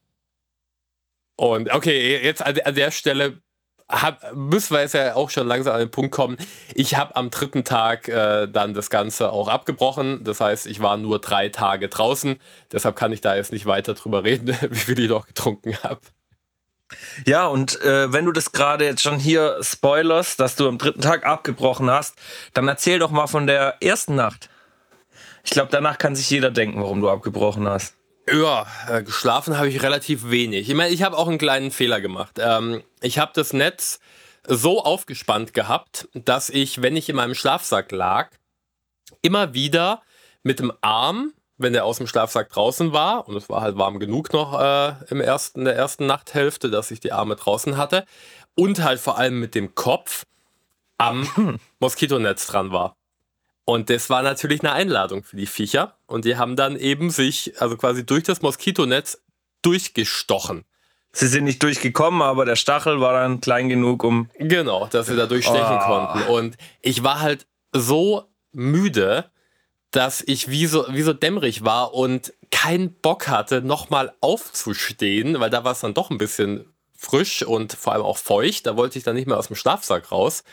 Und 1.35 1.71
okay, 1.73 2.23
jetzt 2.23 2.41
an 2.43 2.75
der 2.75 2.91
Stelle 2.91 3.41
hab, 3.89 4.33
müssen 4.33 4.73
wir 4.73 4.81
jetzt 4.81 4.93
ja 4.93 5.15
auch 5.15 5.29
schon 5.29 5.47
langsam 5.47 5.73
an 5.73 5.79
den 5.79 5.91
Punkt 5.91 6.11
kommen. 6.11 6.37
Ich 6.73 6.95
habe 6.95 7.15
am 7.17 7.29
dritten 7.29 7.65
Tag 7.65 8.07
äh, 8.07 8.47
dann 8.47 8.73
das 8.73 8.89
Ganze 8.89 9.31
auch 9.31 9.49
abgebrochen. 9.49 10.23
Das 10.23 10.39
heißt, 10.39 10.65
ich 10.67 10.81
war 10.81 10.95
nur 10.95 11.19
drei 11.19 11.49
Tage 11.49 11.89
draußen. 11.89 12.39
Deshalb 12.71 12.95
kann 12.95 13.11
ich 13.11 13.21
da 13.21 13.35
jetzt 13.35 13.51
nicht 13.51 13.65
weiter 13.65 13.93
drüber 13.93 14.23
reden, 14.23 14.47
wie 14.69 14.75
viel 14.75 14.99
ich 14.99 15.09
noch 15.09 15.27
getrunken 15.27 15.77
habe. 15.83 15.99
Ja, 17.25 17.47
und 17.47 17.81
äh, 17.81 18.11
wenn 18.13 18.25
du 18.25 18.31
das 18.31 18.51
gerade 18.51 18.85
jetzt 18.85 19.01
schon 19.01 19.19
hier 19.19 19.57
spoilerst, 19.61 20.39
dass 20.39 20.55
du 20.55 20.67
am 20.67 20.77
dritten 20.77 21.01
Tag 21.01 21.25
abgebrochen 21.25 21.89
hast, 21.89 22.15
dann 22.53 22.67
erzähl 22.67 22.99
doch 22.99 23.11
mal 23.11 23.27
von 23.27 23.47
der 23.47 23.81
ersten 23.81 24.15
Nacht. 24.15 24.49
Ich 25.43 25.51
glaube, 25.51 25.69
danach 25.71 25.97
kann 25.97 26.15
sich 26.15 26.29
jeder 26.29 26.51
denken, 26.51 26.81
warum 26.81 27.01
du 27.01 27.09
abgebrochen 27.09 27.67
hast. 27.67 27.95
Ja, 28.29 28.67
äh, 28.89 29.03
geschlafen 29.03 29.57
habe 29.57 29.69
ich 29.69 29.81
relativ 29.81 30.29
wenig. 30.29 30.69
Ich 30.69 30.75
meine, 30.75 30.93
ich 30.93 31.03
habe 31.03 31.17
auch 31.17 31.27
einen 31.27 31.37
kleinen 31.37 31.71
Fehler 31.71 32.01
gemacht. 32.01 32.37
Ähm, 32.39 32.83
ich 33.01 33.19
habe 33.19 33.31
das 33.33 33.53
Netz 33.53 33.99
so 34.45 34.83
aufgespannt 34.83 35.53
gehabt, 35.53 36.09
dass 36.13 36.49
ich, 36.49 36.81
wenn 36.81 36.97
ich 36.97 37.07
in 37.07 37.15
meinem 37.15 37.35
Schlafsack 37.35 37.91
lag, 37.91 38.31
immer 39.21 39.53
wieder 39.53 40.01
mit 40.43 40.59
dem 40.59 40.73
Arm, 40.81 41.33
wenn 41.57 41.73
der 41.73 41.85
aus 41.85 41.97
dem 41.97 42.07
Schlafsack 42.07 42.49
draußen 42.49 42.93
war, 42.93 43.27
und 43.27 43.35
es 43.35 43.49
war 43.49 43.61
halt 43.61 43.77
warm 43.77 43.99
genug 43.99 44.31
noch 44.33 44.59
äh, 44.59 44.93
im 45.09 45.21
ersten, 45.21 45.59
in 45.59 45.65
der 45.65 45.75
ersten 45.75 46.05
Nachthälfte, 46.05 46.69
dass 46.69 46.91
ich 46.91 46.99
die 46.99 47.11
Arme 47.11 47.35
draußen 47.35 47.77
hatte, 47.77 48.05
und 48.55 48.83
halt 48.83 48.99
vor 48.99 49.17
allem 49.17 49.39
mit 49.39 49.55
dem 49.55 49.75
Kopf 49.75 50.25
am 50.97 51.59
Moskitonetz 51.79 52.47
dran 52.47 52.71
war. 52.71 52.97
Und 53.65 53.89
das 53.89 54.09
war 54.09 54.21
natürlich 54.21 54.61
eine 54.61 54.71
Einladung 54.71 55.23
für 55.23 55.35
die 55.35 55.45
Viecher. 55.45 55.97
Und 56.05 56.23
die 56.23 56.37
haben 56.37 56.55
dann 56.55 56.77
eben 56.77 57.09
sich, 57.09 57.61
also 57.61 57.75
quasi 57.75 58.05
durch 58.05 58.23
das 58.23 58.41
Moskitonetz 58.41 59.21
durchgestochen. 59.61 60.63
Sie 61.11 61.27
sind 61.27 61.43
nicht 61.43 61.61
durchgekommen, 61.63 62.21
aber 62.21 62.45
der 62.45 62.55
Stachel 62.55 63.01
war 63.01 63.13
dann 63.13 63.41
klein 63.41 63.67
genug, 63.67 64.03
um. 64.03 64.29
Genau, 64.37 64.87
dass 64.87 65.07
sie 65.07 65.17
da 65.17 65.25
durchstechen 65.25 65.79
oh. 65.81 65.85
konnten. 65.85 66.23
Und 66.29 66.57
ich 66.81 67.03
war 67.03 67.19
halt 67.19 67.45
so 67.73 68.23
müde, 68.53 69.29
dass 69.97 70.21
ich 70.21 70.47
wie 70.51 70.67
so, 70.67 70.85
wie 70.89 71.01
so 71.01 71.11
dämmerig 71.11 71.65
war 71.65 71.95
und 71.95 72.31
keinen 72.51 72.93
Bock 72.93 73.29
hatte, 73.29 73.63
nochmal 73.63 74.13
aufzustehen, 74.21 75.39
weil 75.39 75.49
da 75.49 75.63
war 75.63 75.71
es 75.71 75.79
dann 75.79 75.95
doch 75.95 76.11
ein 76.11 76.19
bisschen 76.19 76.71
frisch 76.95 77.41
und 77.41 77.73
vor 77.73 77.93
allem 77.93 78.03
auch 78.03 78.19
feucht. 78.19 78.67
Da 78.67 78.77
wollte 78.77 78.99
ich 78.99 79.03
dann 79.03 79.15
nicht 79.15 79.25
mehr 79.25 79.39
aus 79.39 79.47
dem 79.47 79.55
Schlafsack 79.55 80.11
raus. 80.11 80.43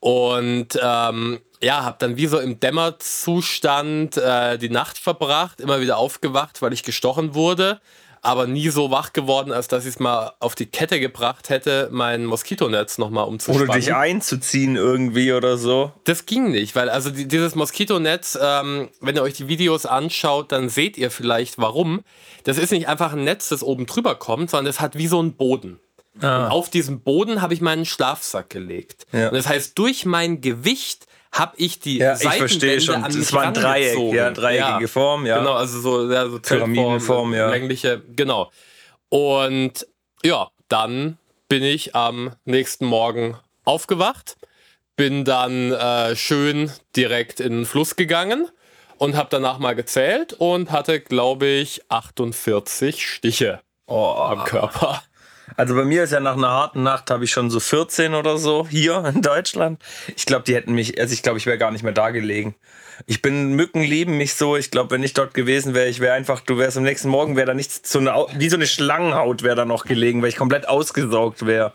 Und 0.00 0.78
ähm, 0.82 1.40
ja, 1.62 1.82
habe 1.82 1.96
dann 1.98 2.18
wie 2.18 2.26
so 2.26 2.38
im 2.38 2.60
Dämmerzustand 2.60 4.18
äh, 4.18 4.58
die 4.58 4.68
Nacht 4.68 4.98
verbracht, 4.98 5.62
immer 5.62 5.80
wieder 5.80 5.96
aufgewacht, 5.96 6.60
weil 6.60 6.74
ich 6.74 6.82
gestochen 6.82 7.34
wurde, 7.34 7.80
aber 8.24 8.46
nie 8.46 8.70
so 8.70 8.90
wach 8.90 9.12
geworden, 9.12 9.52
als 9.52 9.68
dass 9.68 9.84
ich 9.84 9.90
es 9.90 10.00
mal 10.00 10.32
auf 10.40 10.54
die 10.54 10.66
Kette 10.66 10.98
gebracht 10.98 11.50
hätte, 11.50 11.88
mein 11.92 12.24
Moskitonetz 12.24 12.98
nochmal 12.98 13.26
umzuspannen. 13.26 13.68
Oder 13.68 13.78
dich 13.78 13.94
einzuziehen 13.94 14.76
irgendwie 14.76 15.32
oder 15.32 15.58
so. 15.58 15.92
Das 16.04 16.24
ging 16.26 16.50
nicht, 16.50 16.74
weil 16.74 16.88
also 16.88 17.10
die, 17.10 17.28
dieses 17.28 17.54
Moskitonetz, 17.54 18.38
ähm, 18.40 18.88
wenn 19.00 19.16
ihr 19.16 19.22
euch 19.22 19.34
die 19.34 19.48
Videos 19.48 19.84
anschaut, 19.84 20.52
dann 20.52 20.68
seht 20.68 20.96
ihr 20.96 21.10
vielleicht 21.10 21.58
warum. 21.58 22.02
Das 22.44 22.58
ist 22.58 22.72
nicht 22.72 22.88
einfach 22.88 23.12
ein 23.12 23.24
Netz, 23.24 23.50
das 23.50 23.62
oben 23.62 23.86
drüber 23.86 24.14
kommt, 24.14 24.50
sondern 24.50 24.70
es 24.70 24.80
hat 24.80 24.96
wie 24.96 25.06
so 25.06 25.18
einen 25.18 25.34
Boden. 25.34 25.78
Ah. 26.20 26.46
Und 26.46 26.52
auf 26.52 26.70
diesem 26.70 27.00
Boden 27.00 27.42
habe 27.42 27.54
ich 27.54 27.60
meinen 27.60 27.84
Schlafsack 27.84 28.48
gelegt. 28.48 29.06
Ja. 29.12 29.28
Und 29.28 29.34
das 29.34 29.48
heißt, 29.48 29.78
durch 29.78 30.06
mein 30.06 30.40
Gewicht 30.40 31.06
habe 31.34 31.54
ich 31.56 31.80
die 31.80 31.98
ja, 31.98 32.14
Seitenwände 32.14 32.74
ich 32.76 32.84
schon. 32.84 32.94
an 32.94 33.12
mich 33.12 33.16
Es 33.16 33.32
war 33.32 33.42
ein 33.42 33.54
Dreieck, 33.54 34.14
ja, 34.14 34.30
dreieckige 34.30 34.82
ja, 34.82 34.86
Form, 34.86 35.26
ja. 35.26 35.38
Genau, 35.38 35.54
also 35.54 35.80
so, 35.80 36.10
ja, 36.10 36.28
so 36.28 36.38
Pyramidenform, 36.38 37.34
ja. 37.34 37.50
Längliche, 37.50 38.02
genau. 38.14 38.52
Und 39.08 39.86
ja, 40.22 40.50
dann 40.68 41.18
bin 41.48 41.64
ich 41.64 41.94
am 41.94 42.32
nächsten 42.44 42.86
Morgen 42.86 43.36
aufgewacht, 43.64 44.36
bin 44.96 45.24
dann 45.24 45.72
äh, 45.72 46.14
schön 46.14 46.70
direkt 46.94 47.40
in 47.40 47.52
den 47.52 47.66
Fluss 47.66 47.96
gegangen 47.96 48.48
und 48.98 49.16
habe 49.16 49.28
danach 49.30 49.58
mal 49.58 49.74
gezählt 49.74 50.34
und 50.34 50.70
hatte, 50.70 51.00
glaube 51.00 51.46
ich, 51.46 51.82
48 51.88 53.04
Stiche 53.04 53.60
oh. 53.86 54.14
am 54.16 54.44
Körper. 54.44 55.02
Also 55.56 55.74
bei 55.74 55.84
mir 55.84 56.04
ist 56.04 56.12
ja 56.12 56.20
nach 56.20 56.36
einer 56.36 56.50
harten 56.50 56.82
Nacht 56.82 57.10
habe 57.10 57.24
ich 57.24 57.30
schon 57.30 57.50
so 57.50 57.60
14 57.60 58.14
oder 58.14 58.38
so 58.38 58.66
hier 58.68 59.04
in 59.04 59.22
Deutschland. 59.22 59.82
Ich 60.16 60.26
glaube, 60.26 60.44
die 60.44 60.54
hätten 60.54 60.74
mich, 60.74 61.00
also 61.00 61.12
ich 61.12 61.22
glaube, 61.22 61.38
ich 61.38 61.46
wäre 61.46 61.58
gar 61.58 61.70
nicht 61.70 61.82
mehr 61.82 61.92
da 61.92 62.10
gelegen. 62.10 62.54
Ich 63.06 63.22
bin 63.22 63.54
Mücken 63.54 63.82
lieben 63.82 64.16
mich 64.16 64.34
so. 64.34 64.56
Ich 64.56 64.70
glaube, 64.70 64.90
wenn 64.90 65.02
ich 65.02 65.14
dort 65.14 65.34
gewesen 65.34 65.74
wäre, 65.74 65.88
ich 65.88 66.00
wäre 66.00 66.14
einfach, 66.14 66.40
du 66.40 66.58
wärst 66.58 66.76
am 66.76 66.84
nächsten 66.84 67.08
Morgen, 67.08 67.36
wäre 67.36 67.46
da 67.46 67.54
nichts 67.54 67.90
so 67.90 67.98
eine, 67.98 68.14
wie 68.36 68.48
so 68.48 68.56
eine 68.56 68.66
Schlangenhaut 68.66 69.42
wäre 69.42 69.56
da 69.56 69.64
noch 69.64 69.84
gelegen, 69.84 70.22
weil 70.22 70.28
ich 70.28 70.36
komplett 70.36 70.68
ausgesaugt 70.68 71.46
wäre. 71.46 71.72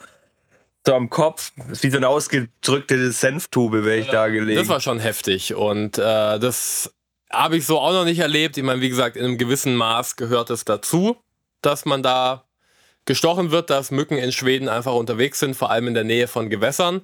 So 0.86 0.96
am 0.96 1.10
Kopf, 1.10 1.52
wie 1.82 1.90
so 1.90 1.98
eine 1.98 2.08
ausgedrückte 2.08 3.12
Senftube 3.12 3.84
wäre 3.84 3.98
ich 3.98 4.08
da 4.08 4.28
gelegen. 4.28 4.60
Das 4.60 4.70
war 4.70 4.80
schon 4.80 5.00
heftig 5.00 5.54
und 5.54 5.98
äh, 5.98 6.40
das 6.40 6.94
habe 7.30 7.58
ich 7.58 7.66
so 7.66 7.80
auch 7.80 7.92
noch 7.92 8.06
nicht 8.06 8.20
erlebt. 8.20 8.58
Ich 8.58 8.64
meine, 8.64 8.82
wie 8.82 8.90
gesagt, 8.90 9.16
in 9.16 9.26
einem 9.26 9.38
gewissen 9.38 9.76
Maß 9.76 10.16
gehört 10.16 10.50
es 10.50 10.66
dazu, 10.66 11.18
dass 11.62 11.86
man 11.86 12.02
da 12.02 12.49
gestochen 13.10 13.50
wird, 13.50 13.72
dass 13.72 13.90
Mücken 13.90 14.20
in 14.20 14.32
Schweden 14.32 14.70
einfach 14.70 14.94
unterwegs 14.94 15.40
sind, 15.40 15.56
vor 15.56 15.72
allem 15.72 15.88
in 15.88 15.96
der 15.96 16.04
Nähe 16.04 16.28
von 16.28 16.48
Gewässern. 16.48 17.02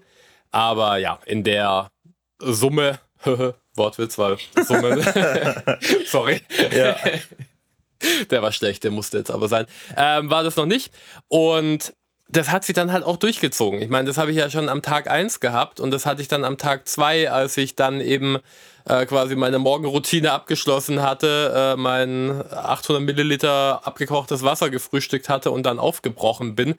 Aber 0.52 0.98
ja, 0.98 1.20
in 1.26 1.44
der 1.44 1.90
Summe, 2.38 3.00
Wortwitz, 3.76 4.16
weil 4.20 4.38
Summe, 4.64 5.02
sorry. 6.06 6.42
Ja. 6.72 6.96
Der 8.30 8.44
war 8.44 8.52
schlecht, 8.52 8.84
der 8.84 8.92
musste 8.92 9.18
jetzt 9.18 9.32
aber 9.32 9.48
sein. 9.48 9.66
Ähm, 9.98 10.30
war 10.30 10.44
das 10.44 10.58
noch 10.58 10.68
nicht. 10.68 10.94
Und 11.28 11.94
das 12.28 12.52
hat 12.52 12.64
sich 12.64 12.76
dann 12.76 12.92
halt 12.92 13.04
auch 13.04 13.18
durchgezogen. 13.18 13.82
Ich 13.82 13.90
meine, 13.90 14.06
das 14.06 14.18
habe 14.18 14.30
ich 14.30 14.38
ja 14.38 14.50
schon 14.50 14.70
am 14.70 14.84
Tag 14.84 15.10
1 15.10 15.40
gehabt 15.40 15.80
und 15.80 15.90
das 15.90 16.06
hatte 16.06 16.22
ich 16.22 16.28
dann 16.28 16.44
am 16.44 16.60
Tag 16.60 16.88
2, 16.88 17.32
als 17.32 17.58
ich 17.58 17.76
dann 17.76 18.02
eben 18.02 18.38
äh, 18.86 19.06
quasi 19.06 19.36
meine 19.36 19.60
Morgenroutine 19.60 20.32
abgeschlossen 20.32 21.02
hatte, 21.02 21.74
äh, 21.76 21.80
mein 21.80 22.44
800 22.52 23.02
Milliliter 23.02 23.86
abgekochtes 23.86 24.44
Wasser 24.44 24.70
gefrühstückt 24.70 25.30
hatte 25.30 25.52
und 25.52 25.64
dann 25.64 25.80
aufgebrochen 25.80 26.56
bin, 26.56 26.76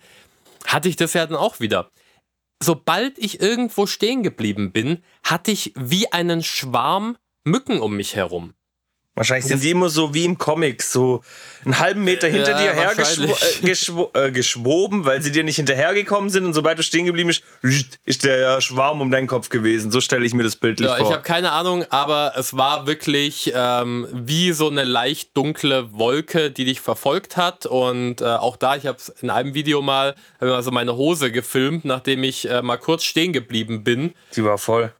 hatte 0.66 0.88
ich 0.88 0.96
das 0.96 1.12
ja 1.14 1.26
dann 1.26 1.36
auch 1.36 1.60
wieder. 1.60 1.90
Sobald 2.62 3.18
ich 3.18 3.40
irgendwo 3.40 3.86
stehen 3.86 4.22
geblieben 4.22 4.72
bin, 4.72 5.02
hatte 5.22 5.50
ich 5.50 5.72
wie 5.76 6.12
einen 6.12 6.42
Schwarm 6.42 7.16
Mücken 7.44 7.80
um 7.80 7.96
mich 7.96 8.16
herum. 8.16 8.54
Wahrscheinlich 9.16 9.46
sind 9.46 9.62
die 9.62 9.70
immer 9.70 9.88
so 9.88 10.12
wie 10.12 10.26
im 10.26 10.36
Comic, 10.36 10.82
so 10.82 11.22
einen 11.64 11.78
halben 11.78 12.04
Meter 12.04 12.28
hinter 12.28 12.50
ja, 12.50 12.58
dir 12.58 12.72
her 12.74 12.94
geschwo 12.94 13.24
äh, 13.24 13.66
geschwo 13.66 14.10
äh, 14.12 14.30
geschwoben, 14.30 15.06
weil 15.06 15.22
sie 15.22 15.32
dir 15.32 15.42
nicht 15.42 15.56
hinterhergekommen 15.56 16.28
sind 16.28 16.44
und 16.44 16.52
sobald 16.52 16.78
du 16.78 16.82
stehen 16.82 17.06
geblieben 17.06 17.28
bist, 17.28 17.42
ist 18.04 18.24
der 18.24 18.60
Schwarm 18.60 19.00
um 19.00 19.10
deinen 19.10 19.26
Kopf 19.26 19.48
gewesen. 19.48 19.90
So 19.90 20.02
stelle 20.02 20.26
ich 20.26 20.34
mir 20.34 20.42
das 20.42 20.56
bildlich 20.56 20.90
ja, 20.90 20.96
vor. 20.96 21.06
Ich 21.06 21.12
habe 21.12 21.22
keine 21.22 21.52
Ahnung, 21.52 21.86
aber 21.88 22.34
es 22.36 22.58
war 22.58 22.86
wirklich 22.86 23.52
ähm, 23.54 24.06
wie 24.12 24.52
so 24.52 24.68
eine 24.68 24.84
leicht 24.84 25.34
dunkle 25.34 25.94
Wolke, 25.94 26.50
die 26.50 26.66
dich 26.66 26.82
verfolgt 26.82 27.38
hat. 27.38 27.64
Und 27.64 28.20
äh, 28.20 28.26
auch 28.26 28.58
da, 28.58 28.76
ich 28.76 28.86
habe 28.86 28.98
es 28.98 29.08
in 29.08 29.30
einem 29.30 29.54
Video 29.54 29.80
mal, 29.80 30.14
habe 30.42 30.50
mal 30.50 30.62
so 30.62 30.70
meine 30.70 30.94
Hose 30.94 31.32
gefilmt, 31.32 31.86
nachdem 31.86 32.22
ich 32.22 32.50
äh, 32.50 32.60
mal 32.60 32.76
kurz 32.76 33.04
stehen 33.04 33.32
geblieben 33.32 33.82
bin. 33.82 34.12
Sie 34.30 34.44
war 34.44 34.58
voll. 34.58 34.92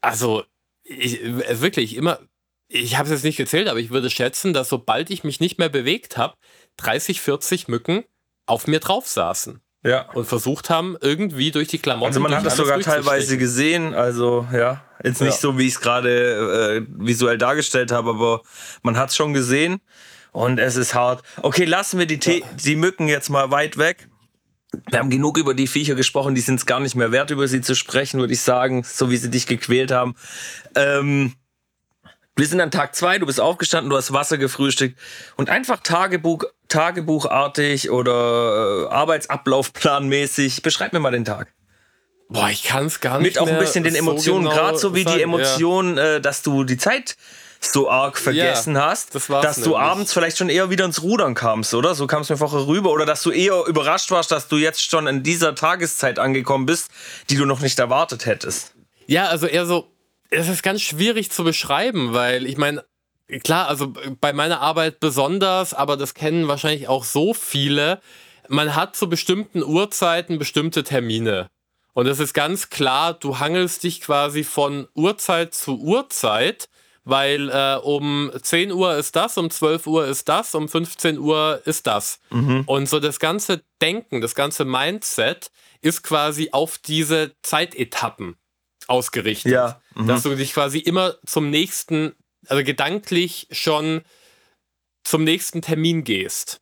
Also 0.00 0.44
ich, 0.84 1.24
äh, 1.24 1.60
wirklich 1.60 1.96
immer 1.96 2.20
ich 2.68 2.96
habe 2.96 3.06
es 3.06 3.10
jetzt 3.10 3.24
nicht 3.24 3.36
gezählt, 3.36 3.68
aber 3.68 3.80
ich 3.80 3.90
würde 3.90 4.10
schätzen, 4.10 4.52
dass 4.52 4.68
sobald 4.68 5.10
ich 5.10 5.24
mich 5.24 5.40
nicht 5.40 5.58
mehr 5.58 5.68
bewegt 5.68 6.16
habe, 6.16 6.34
30, 6.76 7.20
40 7.20 7.68
Mücken 7.68 8.04
auf 8.46 8.66
mir 8.66 8.80
drauf 8.80 9.06
saßen. 9.06 9.60
Ja. 9.84 10.10
Und 10.12 10.26
versucht 10.26 10.70
haben, 10.70 10.96
irgendwie 11.00 11.50
durch 11.50 11.68
die 11.68 11.78
Klamotten. 11.78 12.08
Also 12.08 12.20
man 12.20 12.34
hat 12.34 12.44
das 12.44 12.56
sogar 12.56 12.80
teilweise 12.80 13.38
gesehen, 13.38 13.94
also 13.94 14.46
ja. 14.52 14.84
Jetzt 15.04 15.20
nicht 15.20 15.34
ja. 15.34 15.38
so, 15.38 15.56
wie 15.56 15.66
ich 15.66 15.74
es 15.74 15.80
gerade 15.80 16.82
äh, 16.82 16.86
visuell 16.88 17.38
dargestellt 17.38 17.92
habe, 17.92 18.10
aber 18.10 18.42
man 18.82 18.96
hat 18.96 19.10
es 19.10 19.16
schon 19.16 19.32
gesehen. 19.32 19.80
Und 20.32 20.58
es 20.58 20.76
ist 20.76 20.94
hart. 20.94 21.22
Okay, 21.42 21.64
lassen 21.64 21.98
wir 21.98 22.06
die, 22.06 22.18
ja. 22.22 22.46
die 22.64 22.76
Mücken 22.76 23.08
jetzt 23.08 23.30
mal 23.30 23.50
weit 23.50 23.78
weg. 23.78 24.08
Wir 24.90 24.98
haben 24.98 25.10
genug 25.10 25.38
über 25.38 25.54
die 25.54 25.66
Viecher 25.66 25.94
gesprochen, 25.94 26.34
die 26.34 26.42
sind 26.42 26.56
es 26.56 26.66
gar 26.66 26.80
nicht 26.80 26.94
mehr 26.94 27.10
wert, 27.12 27.30
über 27.30 27.48
sie 27.48 27.62
zu 27.62 27.74
sprechen, 27.74 28.20
würde 28.20 28.34
ich 28.34 28.40
sagen, 28.40 28.84
so 28.84 29.10
wie 29.10 29.16
sie 29.16 29.30
dich 29.30 29.46
gequält 29.46 29.90
haben. 29.90 30.14
Ähm, 30.74 31.34
Wir 32.38 32.46
sind 32.46 32.60
an 32.60 32.70
Tag 32.70 32.94
zwei, 32.94 33.18
du 33.18 33.26
bist 33.26 33.40
aufgestanden, 33.40 33.90
du 33.90 33.96
hast 33.96 34.12
Wasser 34.12 34.38
gefrühstückt 34.38 34.96
und 35.36 35.50
einfach 35.50 35.80
Tagebuch, 35.82 36.44
Tagebuchartig 36.68 37.90
oder 37.90 38.86
äh, 38.86 38.92
Arbeitsablaufplanmäßig. 38.94 40.62
Beschreib 40.62 40.92
mir 40.92 41.00
mal 41.00 41.10
den 41.10 41.24
Tag. 41.24 41.52
Boah, 42.28 42.48
ich 42.48 42.62
kann 42.62 42.86
es 42.86 43.00
gar 43.00 43.18
nicht. 43.18 43.34
Mit 43.34 43.38
auch 43.38 43.48
ein 43.48 43.58
bisschen 43.58 43.82
den 43.82 43.94
so 43.94 43.98
Emotionen, 43.98 44.44
genau 44.44 44.54
gerade 44.54 44.78
so 44.78 44.94
wie 44.94 45.02
sagen, 45.02 45.16
die 45.16 45.22
Emotionen, 45.22 45.98
äh, 45.98 46.20
dass 46.20 46.42
du 46.42 46.62
die 46.62 46.76
Zeit 46.76 47.16
so 47.60 47.90
arg 47.90 48.16
vergessen 48.16 48.76
Ja, 48.76 48.86
hast, 48.86 49.16
das 49.16 49.26
dass 49.26 49.56
du 49.56 49.70
nämlich. 49.70 49.78
abends 49.78 50.12
vielleicht 50.12 50.38
schon 50.38 50.48
eher 50.48 50.70
wieder 50.70 50.84
ins 50.84 51.02
Rudern 51.02 51.34
kamst, 51.34 51.74
oder? 51.74 51.96
So 51.96 52.06
kam 52.06 52.22
es 52.22 52.28
mir 52.28 52.36
vorher 52.36 52.68
rüber. 52.68 52.92
Oder 52.92 53.04
dass 53.04 53.22
du 53.24 53.32
eher 53.32 53.64
überrascht 53.66 54.12
warst, 54.12 54.30
dass 54.30 54.46
du 54.46 54.58
jetzt 54.58 54.88
schon 54.88 55.08
in 55.08 55.24
dieser 55.24 55.56
Tageszeit 55.56 56.20
angekommen 56.20 56.66
bist, 56.66 56.90
die 57.30 57.34
du 57.36 57.46
noch 57.46 57.58
nicht 57.58 57.80
erwartet 57.80 58.26
hättest. 58.26 58.74
Ja, 59.08 59.26
also 59.26 59.48
eher 59.48 59.66
so, 59.66 59.90
es 60.30 60.48
ist 60.48 60.62
ganz 60.62 60.82
schwierig 60.82 61.30
zu 61.30 61.44
beschreiben, 61.44 62.12
weil 62.12 62.46
ich 62.46 62.56
meine, 62.56 62.84
klar, 63.42 63.68
also 63.68 63.92
bei 64.20 64.32
meiner 64.32 64.60
Arbeit 64.60 65.00
besonders, 65.00 65.74
aber 65.74 65.96
das 65.96 66.14
kennen 66.14 66.48
wahrscheinlich 66.48 66.88
auch 66.88 67.04
so 67.04 67.34
viele. 67.34 68.00
Man 68.48 68.74
hat 68.74 68.96
zu 68.96 69.08
bestimmten 69.08 69.62
Uhrzeiten 69.62 70.38
bestimmte 70.38 70.82
Termine. 70.84 71.48
Und 71.92 72.06
es 72.06 72.20
ist 72.20 72.32
ganz 72.32 72.70
klar, 72.70 73.14
du 73.14 73.38
hangelst 73.38 73.82
dich 73.82 74.00
quasi 74.00 74.44
von 74.44 74.86
Uhrzeit 74.94 75.54
zu 75.54 75.78
Uhrzeit, 75.80 76.68
weil 77.04 77.48
äh, 77.50 77.76
um 77.82 78.30
10 78.40 78.70
Uhr 78.70 78.96
ist 78.96 79.16
das, 79.16 79.36
um 79.38 79.50
12 79.50 79.86
Uhr 79.86 80.06
ist 80.06 80.28
das, 80.28 80.54
um 80.54 80.68
15 80.68 81.18
Uhr 81.18 81.60
ist 81.64 81.86
das. 81.86 82.20
Und 82.66 82.88
so 82.88 83.00
das 83.00 83.18
ganze 83.18 83.62
Denken, 83.80 84.20
das 84.20 84.34
ganze 84.34 84.64
Mindset 84.64 85.50
ist 85.80 86.02
quasi 86.02 86.50
auf 86.52 86.78
diese 86.78 87.34
Zeitetappen 87.42 88.36
ausgerichtet. 88.88 89.52
Ja, 89.52 89.80
mhm. 89.94 90.08
Dass 90.08 90.22
du 90.22 90.34
dich 90.34 90.52
quasi 90.52 90.78
immer 90.78 91.16
zum 91.24 91.50
nächsten, 91.50 92.14
also 92.46 92.64
gedanklich 92.64 93.46
schon 93.50 94.02
zum 95.04 95.24
nächsten 95.24 95.62
Termin 95.62 96.04
gehst. 96.04 96.60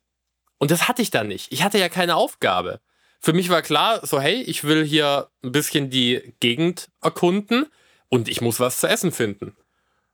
Und 0.57 0.71
das 0.71 0.87
hatte 0.87 1.01
ich 1.01 1.11
da 1.11 1.23
nicht. 1.23 1.51
Ich 1.51 1.63
hatte 1.63 1.77
ja 1.77 1.89
keine 1.89 2.15
Aufgabe. 2.15 2.81
Für 3.19 3.33
mich 3.33 3.49
war 3.49 3.61
klar, 3.61 4.05
so 4.05 4.19
hey, 4.19 4.41
ich 4.43 4.63
will 4.63 4.85
hier 4.85 5.29
ein 5.43 5.51
bisschen 5.51 5.89
die 5.89 6.35
Gegend 6.39 6.89
erkunden 7.01 7.65
und 8.09 8.27
ich 8.27 8.41
muss 8.41 8.59
was 8.59 8.79
zu 8.79 8.87
essen 8.87 9.11
finden. 9.11 9.55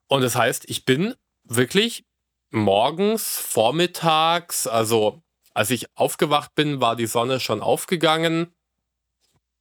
Und 0.08 0.22
das 0.22 0.36
heißt, 0.36 0.70
ich 0.70 0.86
bin 0.86 1.16
wirklich 1.44 2.06
morgens, 2.50 3.38
vormittags, 3.38 4.68
also 4.68 5.22
als 5.54 5.70
ich 5.70 5.96
aufgewacht 5.96 6.56
bin, 6.56 6.82
war 6.82 6.96
die 6.96 7.08
Sonne 7.08 7.40
schon 7.40 7.62
aufgegangen. 7.62 8.54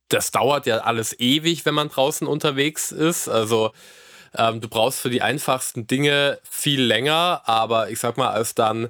Das 0.08 0.30
dauert 0.30 0.66
ja 0.66 0.78
alles 0.78 1.18
ewig, 1.18 1.64
wenn 1.64 1.74
man 1.74 1.88
draußen 1.88 2.26
unterwegs 2.26 2.92
ist. 2.92 3.28
Also 3.28 3.72
ähm, 4.36 4.60
du 4.60 4.68
brauchst 4.68 5.00
für 5.00 5.10
die 5.10 5.22
einfachsten 5.22 5.86
Dinge 5.86 6.38
viel 6.48 6.82
länger, 6.82 7.42
aber 7.46 7.90
ich 7.90 7.98
sag 7.98 8.16
mal, 8.16 8.30
als 8.30 8.54
dann 8.54 8.88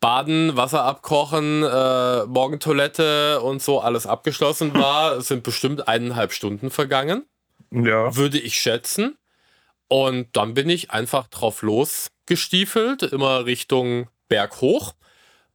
Baden, 0.00 0.56
Wasser 0.56 0.84
abkochen, 0.84 1.62
äh, 1.64 2.24
Morgentoilette 2.26 3.40
und 3.40 3.62
so 3.62 3.80
alles 3.80 4.06
abgeschlossen 4.06 4.74
war, 4.74 5.20
sind 5.22 5.42
bestimmt 5.42 5.88
eineinhalb 5.88 6.32
Stunden 6.32 6.70
vergangen 6.70 7.24
Ja. 7.70 8.14
würde 8.16 8.38
ich 8.38 8.56
schätzen. 8.60 9.16
Und 9.88 10.36
dann 10.36 10.54
bin 10.54 10.68
ich 10.68 10.90
einfach 10.90 11.28
drauf 11.28 11.62
losgestiefelt, 11.62 13.02
immer 13.04 13.46
Richtung 13.46 14.08
Berg 14.28 14.60
hoch, 14.60 14.94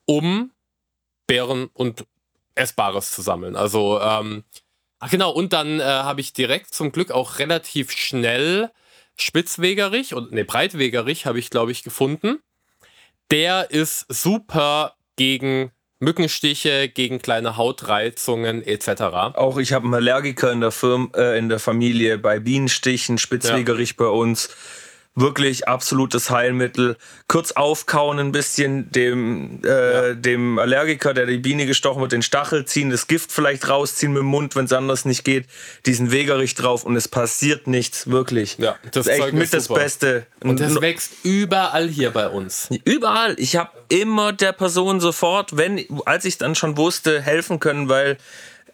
um 0.06 0.52
Beeren 1.28 1.68
und 1.74 2.06
Essbares 2.56 3.12
zu 3.12 3.22
sammeln. 3.22 3.56
Also, 3.56 4.00
ähm, 4.02 4.44
ach 5.04 5.10
genau, 5.10 5.32
und 5.32 5.52
dann 5.52 5.80
äh, 5.80 5.84
habe 5.84 6.22
ich 6.22 6.32
direkt 6.32 6.74
zum 6.74 6.92
Glück 6.92 7.12
auch 7.12 7.40
relativ 7.40 7.92
schnell 7.92 8.72
Spitzwegerich 9.18 10.14
und 10.14 10.32
ne, 10.32 10.46
Breitwegerich 10.46 11.26
habe 11.26 11.40
ich, 11.40 11.50
glaube 11.50 11.72
ich, 11.72 11.84
gefunden. 11.84 12.40
Der 13.30 13.70
ist 13.70 14.06
super 14.08 14.96
gegen 15.18 15.72
Mückenstiche, 16.00 16.88
gegen 16.88 17.22
kleine 17.22 17.58
Hautreizungen 17.58 18.64
etc. 18.64 19.02
Auch 19.36 19.58
ich 19.58 19.74
habe 19.74 19.86
einen 19.86 19.94
Allergiker 19.94 20.52
in 20.52 20.62
der 20.62 20.72
Firma, 20.72 21.10
äh, 21.16 21.38
in 21.38 21.50
der 21.50 21.60
Familie 21.60 22.18
bei 22.18 22.40
Bienenstichen, 22.40 23.18
Spitzwegerich 23.18 23.98
bei 23.98 24.08
uns. 24.08 24.50
Wirklich 25.16 25.68
absolutes 25.68 26.32
Heilmittel. 26.32 26.98
Kurz 27.28 27.52
aufkauen 27.52 28.18
ein 28.18 28.32
bisschen, 28.32 28.92
dem, 28.92 29.64
äh, 29.64 30.16
dem 30.16 30.58
Allergiker, 30.58 31.14
der 31.14 31.28
die 31.28 31.38
Biene 31.38 31.68
gestochen 31.68 32.02
wird, 32.02 32.14
den 32.14 32.24
Stachel 32.24 32.66
ziehen, 32.66 32.90
das 32.90 33.06
Gift 33.06 33.32
vielleicht 33.32 33.70
rausziehen 33.70 34.12
mit 34.12 34.22
dem 34.22 34.28
Mund, 34.28 34.56
wenn 34.56 34.66
es 34.66 34.74
anders 34.74 35.06
nicht 35.06 35.24
geht, 35.24 35.46
diesen 35.86 36.12
Wegerich 36.12 36.56
drauf 36.56 36.84
und 36.84 36.96
es 36.96 37.08
passiert 37.08 37.68
nichts, 37.68 38.08
wirklich. 38.08 38.58
Ja, 38.58 38.76
das 38.92 39.04
das 39.04 39.08
ist 39.08 39.12
echt 39.12 39.22
Zeug 39.22 39.34
mit 39.34 39.44
ist 39.44 39.54
das 39.54 39.66
super. 39.66 39.80
Beste. 39.82 40.26
Und 40.42 40.60
das 40.60 40.82
wächst 40.82 41.12
überall 41.24 41.88
hier 41.88 42.12
bei 42.12 42.30
uns. 42.30 42.70
Überall. 42.84 43.36
Ich 43.38 43.56
habe 43.56 43.70
immer 43.90 44.34
der 44.34 44.54
Person 44.54 45.00
sofort, 45.00 45.58
wenn, 45.58 45.86
als 46.06 46.26
ich 46.26 46.38
dann 46.38 46.56
schon 46.56 46.78
wusste, 46.78 47.22
helfen 47.22 47.60
können, 47.60 47.90
weil 47.90 48.18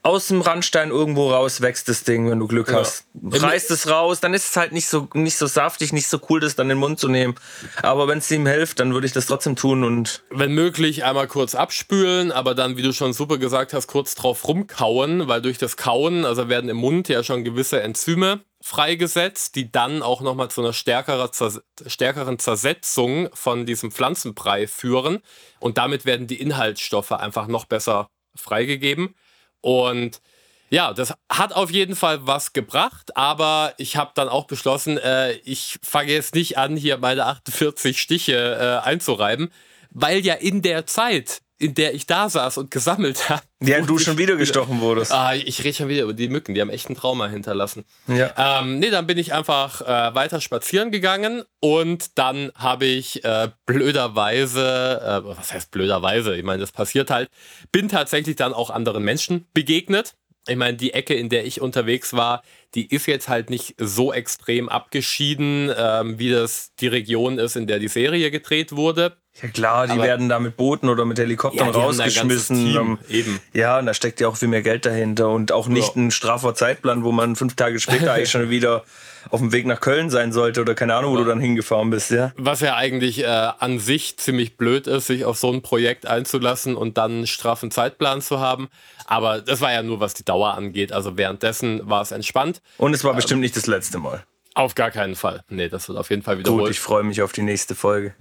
aus 0.01 0.27
dem 0.27 0.41
Randstein 0.41 0.91
irgendwo 0.91 1.31
raus 1.31 1.61
wächst 1.61 1.89
das 1.89 2.03
Ding, 2.03 2.29
wenn 2.29 2.39
du 2.39 2.47
Glück 2.47 2.71
hast. 2.71 3.05
Reißt 3.21 3.69
es 3.71 3.89
raus, 3.89 4.19
dann 4.19 4.33
ist 4.33 4.49
es 4.49 4.55
halt 4.55 4.71
nicht 4.71 4.87
so, 4.87 5.07
nicht 5.13 5.37
so 5.37 5.45
saftig, 5.45 5.91
nicht 5.91 6.07
so 6.07 6.19
cool, 6.29 6.39
das 6.39 6.55
dann 6.55 6.67
in 6.67 6.77
den 6.77 6.79
Mund 6.79 6.99
zu 6.99 7.09
nehmen. 7.09 7.35
Aber 7.81 8.07
wenn 8.07 8.19
es 8.19 8.31
ihm 8.31 8.47
hilft, 8.47 8.79
dann 8.79 8.93
würde 8.93 9.07
ich 9.07 9.13
das 9.13 9.25
trotzdem 9.25 9.55
tun 9.55 9.83
und 9.83 10.23
Wenn 10.29 10.53
möglich, 10.53 11.03
einmal 11.03 11.27
kurz 11.27 11.53
abspülen, 11.53 12.31
aber 12.31 12.55
dann, 12.55 12.77
wie 12.77 12.81
du 12.81 12.93
schon 12.93 13.13
super 13.13 13.37
gesagt 13.37 13.73
hast, 13.73 13.87
kurz 13.87 14.15
drauf 14.15 14.47
rumkauen, 14.47 15.27
weil 15.27 15.41
durch 15.41 15.57
das 15.57 15.75
Kauen, 15.75 16.25
also 16.25 16.47
werden 16.47 16.69
im 16.69 16.77
Mund 16.77 17.09
ja 17.09 17.23
schon 17.23 17.43
gewisse 17.43 17.81
Enzyme 17.81 18.41
freigesetzt, 18.61 19.55
die 19.55 19.71
dann 19.71 20.01
auch 20.01 20.21
nochmal 20.21 20.49
zu 20.49 20.61
einer 20.61 20.73
stärkerer 20.73 21.31
Zers 21.31 21.61
stärkeren 21.85 22.39
Zersetzung 22.39 23.29
von 23.33 23.65
diesem 23.65 23.91
Pflanzenbrei 23.91 24.67
führen. 24.67 25.19
Und 25.59 25.77
damit 25.77 26.05
werden 26.05 26.27
die 26.27 26.41
Inhaltsstoffe 26.41 27.13
einfach 27.13 27.47
noch 27.47 27.65
besser 27.65 28.09
freigegeben. 28.35 29.15
Und 29.61 30.21
ja, 30.69 30.93
das 30.93 31.13
hat 31.29 31.53
auf 31.53 31.71
jeden 31.71 31.95
Fall 31.95 32.27
was 32.27 32.53
gebracht, 32.53 33.17
aber 33.17 33.73
ich 33.77 33.97
habe 33.97 34.11
dann 34.13 34.29
auch 34.29 34.45
beschlossen, 34.45 34.97
äh, 34.99 35.33
ich 35.43 35.79
fange 35.81 36.11
jetzt 36.11 36.35
nicht 36.35 36.57
an, 36.57 36.77
hier 36.77 36.97
meine 36.97 37.25
48 37.25 37.99
Stiche 37.99 38.81
äh, 38.83 38.87
einzureiben, 38.87 39.51
weil 39.89 40.19
ja 40.19 40.35
in 40.35 40.61
der 40.61 40.85
Zeit, 40.85 41.41
in 41.59 41.75
der 41.75 41.93
ich 41.93 42.07
da 42.07 42.29
saß 42.29 42.57
und 42.57 42.71
gesammelt 42.71 43.29
habe. 43.29 43.41
ja, 43.61 43.81
du 43.81 43.99
schon 43.99 44.17
wieder 44.17 44.37
gestochen 44.37 44.79
wurdest. 44.79 45.11
Ah, 45.11 45.35
ich 45.35 45.63
rede 45.63 45.75
schon 45.75 45.89
wieder 45.89 46.03
über 46.03 46.13
die 46.13 46.29
Mücken, 46.29 46.55
die 46.55 46.61
haben 46.61 46.69
echt 46.69 46.89
ein 46.89 46.95
Trauma 46.95 47.27
hinterlassen. 47.27 47.83
Ja. 48.07 48.61
Ähm, 48.61 48.79
nee, 48.79 48.89
dann 48.89 49.05
bin 49.05 49.17
ich 49.17 49.33
einfach 49.33 49.81
äh, 49.81 50.15
weiter 50.15 50.39
spazieren 50.39 50.89
gegangen 50.91 51.43
und 51.59 52.17
dann 52.17 52.51
habe 52.55 52.85
ich 52.85 53.25
äh, 53.25 53.49
blöderweise, 53.65 55.21
äh, 55.25 55.27
was 55.27 55.53
heißt 55.53 55.71
blöderweise? 55.71 56.35
Ich 56.35 56.43
meine, 56.43 56.61
das 56.61 56.71
passiert 56.71 57.11
halt, 57.11 57.29
bin 57.71 57.89
tatsächlich 57.89 58.37
dann 58.37 58.53
auch 58.53 58.69
anderen 58.69 59.03
Menschen 59.03 59.45
begegnet. 59.53 60.15
Ich 60.47 60.55
meine, 60.55 60.77
die 60.77 60.93
Ecke, 60.93 61.13
in 61.13 61.29
der 61.29 61.45
ich 61.45 61.59
unterwegs 61.59 62.13
war, 62.13 62.41
die 62.73 62.87
ist 62.87 63.05
jetzt 63.05 63.27
halt 63.27 63.49
nicht 63.49 63.75
so 63.77 64.13
extrem 64.13 64.69
abgeschieden, 64.69 65.71
ähm, 65.75 66.17
wie 66.17 66.31
das 66.31 66.73
die 66.79 66.87
Region 66.87 67.37
ist, 67.37 67.55
in 67.55 67.67
der 67.67 67.79
die 67.79 67.87
Serie 67.87 68.31
gedreht 68.31 68.75
wurde. 68.75 69.17
Ja 69.41 69.47
klar, 69.49 69.85
die 69.87 69.93
Aber- 69.93 70.03
werden 70.03 70.27
da 70.29 70.39
mit 70.39 70.57
Booten 70.57 70.89
oder 70.89 71.05
mit 71.05 71.17
Helikoptern 71.19 71.71
ganzes 71.71 71.81
rausgeschmissen. 71.81 72.55
Team, 72.57 72.77
Ähm, 72.77 72.97
eben. 73.09 73.39
Ja, 73.53 73.79
und 73.79 73.85
da 73.85 73.93
steckt 73.93 74.19
ja 74.19 74.27
auch 74.27 74.35
viel 74.37 74.47
mehr 74.49 74.61
Geld 74.61 74.85
dahinter 74.85 75.29
und 75.29 75.51
auch 75.51 75.67
nicht 75.67 75.95
Ja. 75.95 76.01
ein 76.01 76.11
straffer 76.11 76.53
Zeitplan, 76.55 77.03
wo 77.03 77.11
man 77.11 77.35
fünf 77.35 77.55
Tage 77.55 77.79
später 77.79 78.13
eigentlich 78.13 78.31
schon 78.31 78.49
wieder 78.49 78.83
auf 79.31 79.39
dem 79.41 79.51
Weg 79.51 79.65
nach 79.65 79.81
Köln 79.81 80.09
sein 80.09 80.31
sollte 80.31 80.61
oder 80.61 80.75
keine 80.75 80.95
Ahnung, 80.95 81.13
wo 81.13 81.17
du 81.17 81.25
dann 81.25 81.39
hingefahren 81.41 81.89
bist, 81.89 82.09
ja. 82.11 82.31
Was 82.37 82.61
ja 82.61 82.75
eigentlich 82.75 83.23
äh, 83.23 83.27
an 83.27 83.77
sich 83.79 84.17
ziemlich 84.17 84.55
blöd 84.57 84.87
ist, 84.87 85.07
sich 85.07 85.25
auf 85.25 85.37
so 85.37 85.51
ein 85.51 85.61
Projekt 85.61 86.05
einzulassen 86.05 86.75
und 86.75 86.97
dann 86.97 87.11
einen 87.11 87.27
straffen 87.27 87.69
Zeitplan 87.69 88.21
zu 88.21 88.39
haben. 88.39 88.69
Aber 89.05 89.41
das 89.41 89.59
war 89.61 89.71
ja 89.73 89.83
nur, 89.83 89.99
was 89.99 90.13
die 90.13 90.23
Dauer 90.23 90.53
angeht. 90.55 90.91
Also 90.93 91.17
währenddessen 91.17 91.81
war 91.89 92.01
es 92.01 92.11
entspannt. 92.11 92.61
Und 92.77 92.93
es 92.93 93.03
war 93.03 93.13
bestimmt 93.13 93.41
nicht 93.41 93.55
das 93.57 93.67
letzte 93.67 93.99
Mal. 93.99 94.23
Auf 94.55 94.73
gar 94.75 94.89
keinen 94.91 95.15
Fall. 95.15 95.43
Nee, 95.49 95.69
das 95.69 95.87
wird 95.89 95.97
auf 95.97 96.09
jeden 96.09 96.23
Fall 96.23 96.35
Gut, 96.37 96.45
wiederholt. 96.45 96.71
ich 96.71 96.79
freue 96.79 97.03
mich 97.03 97.21
auf 97.21 97.31
die 97.33 97.41
nächste 97.43 97.75
Folge. 97.75 98.13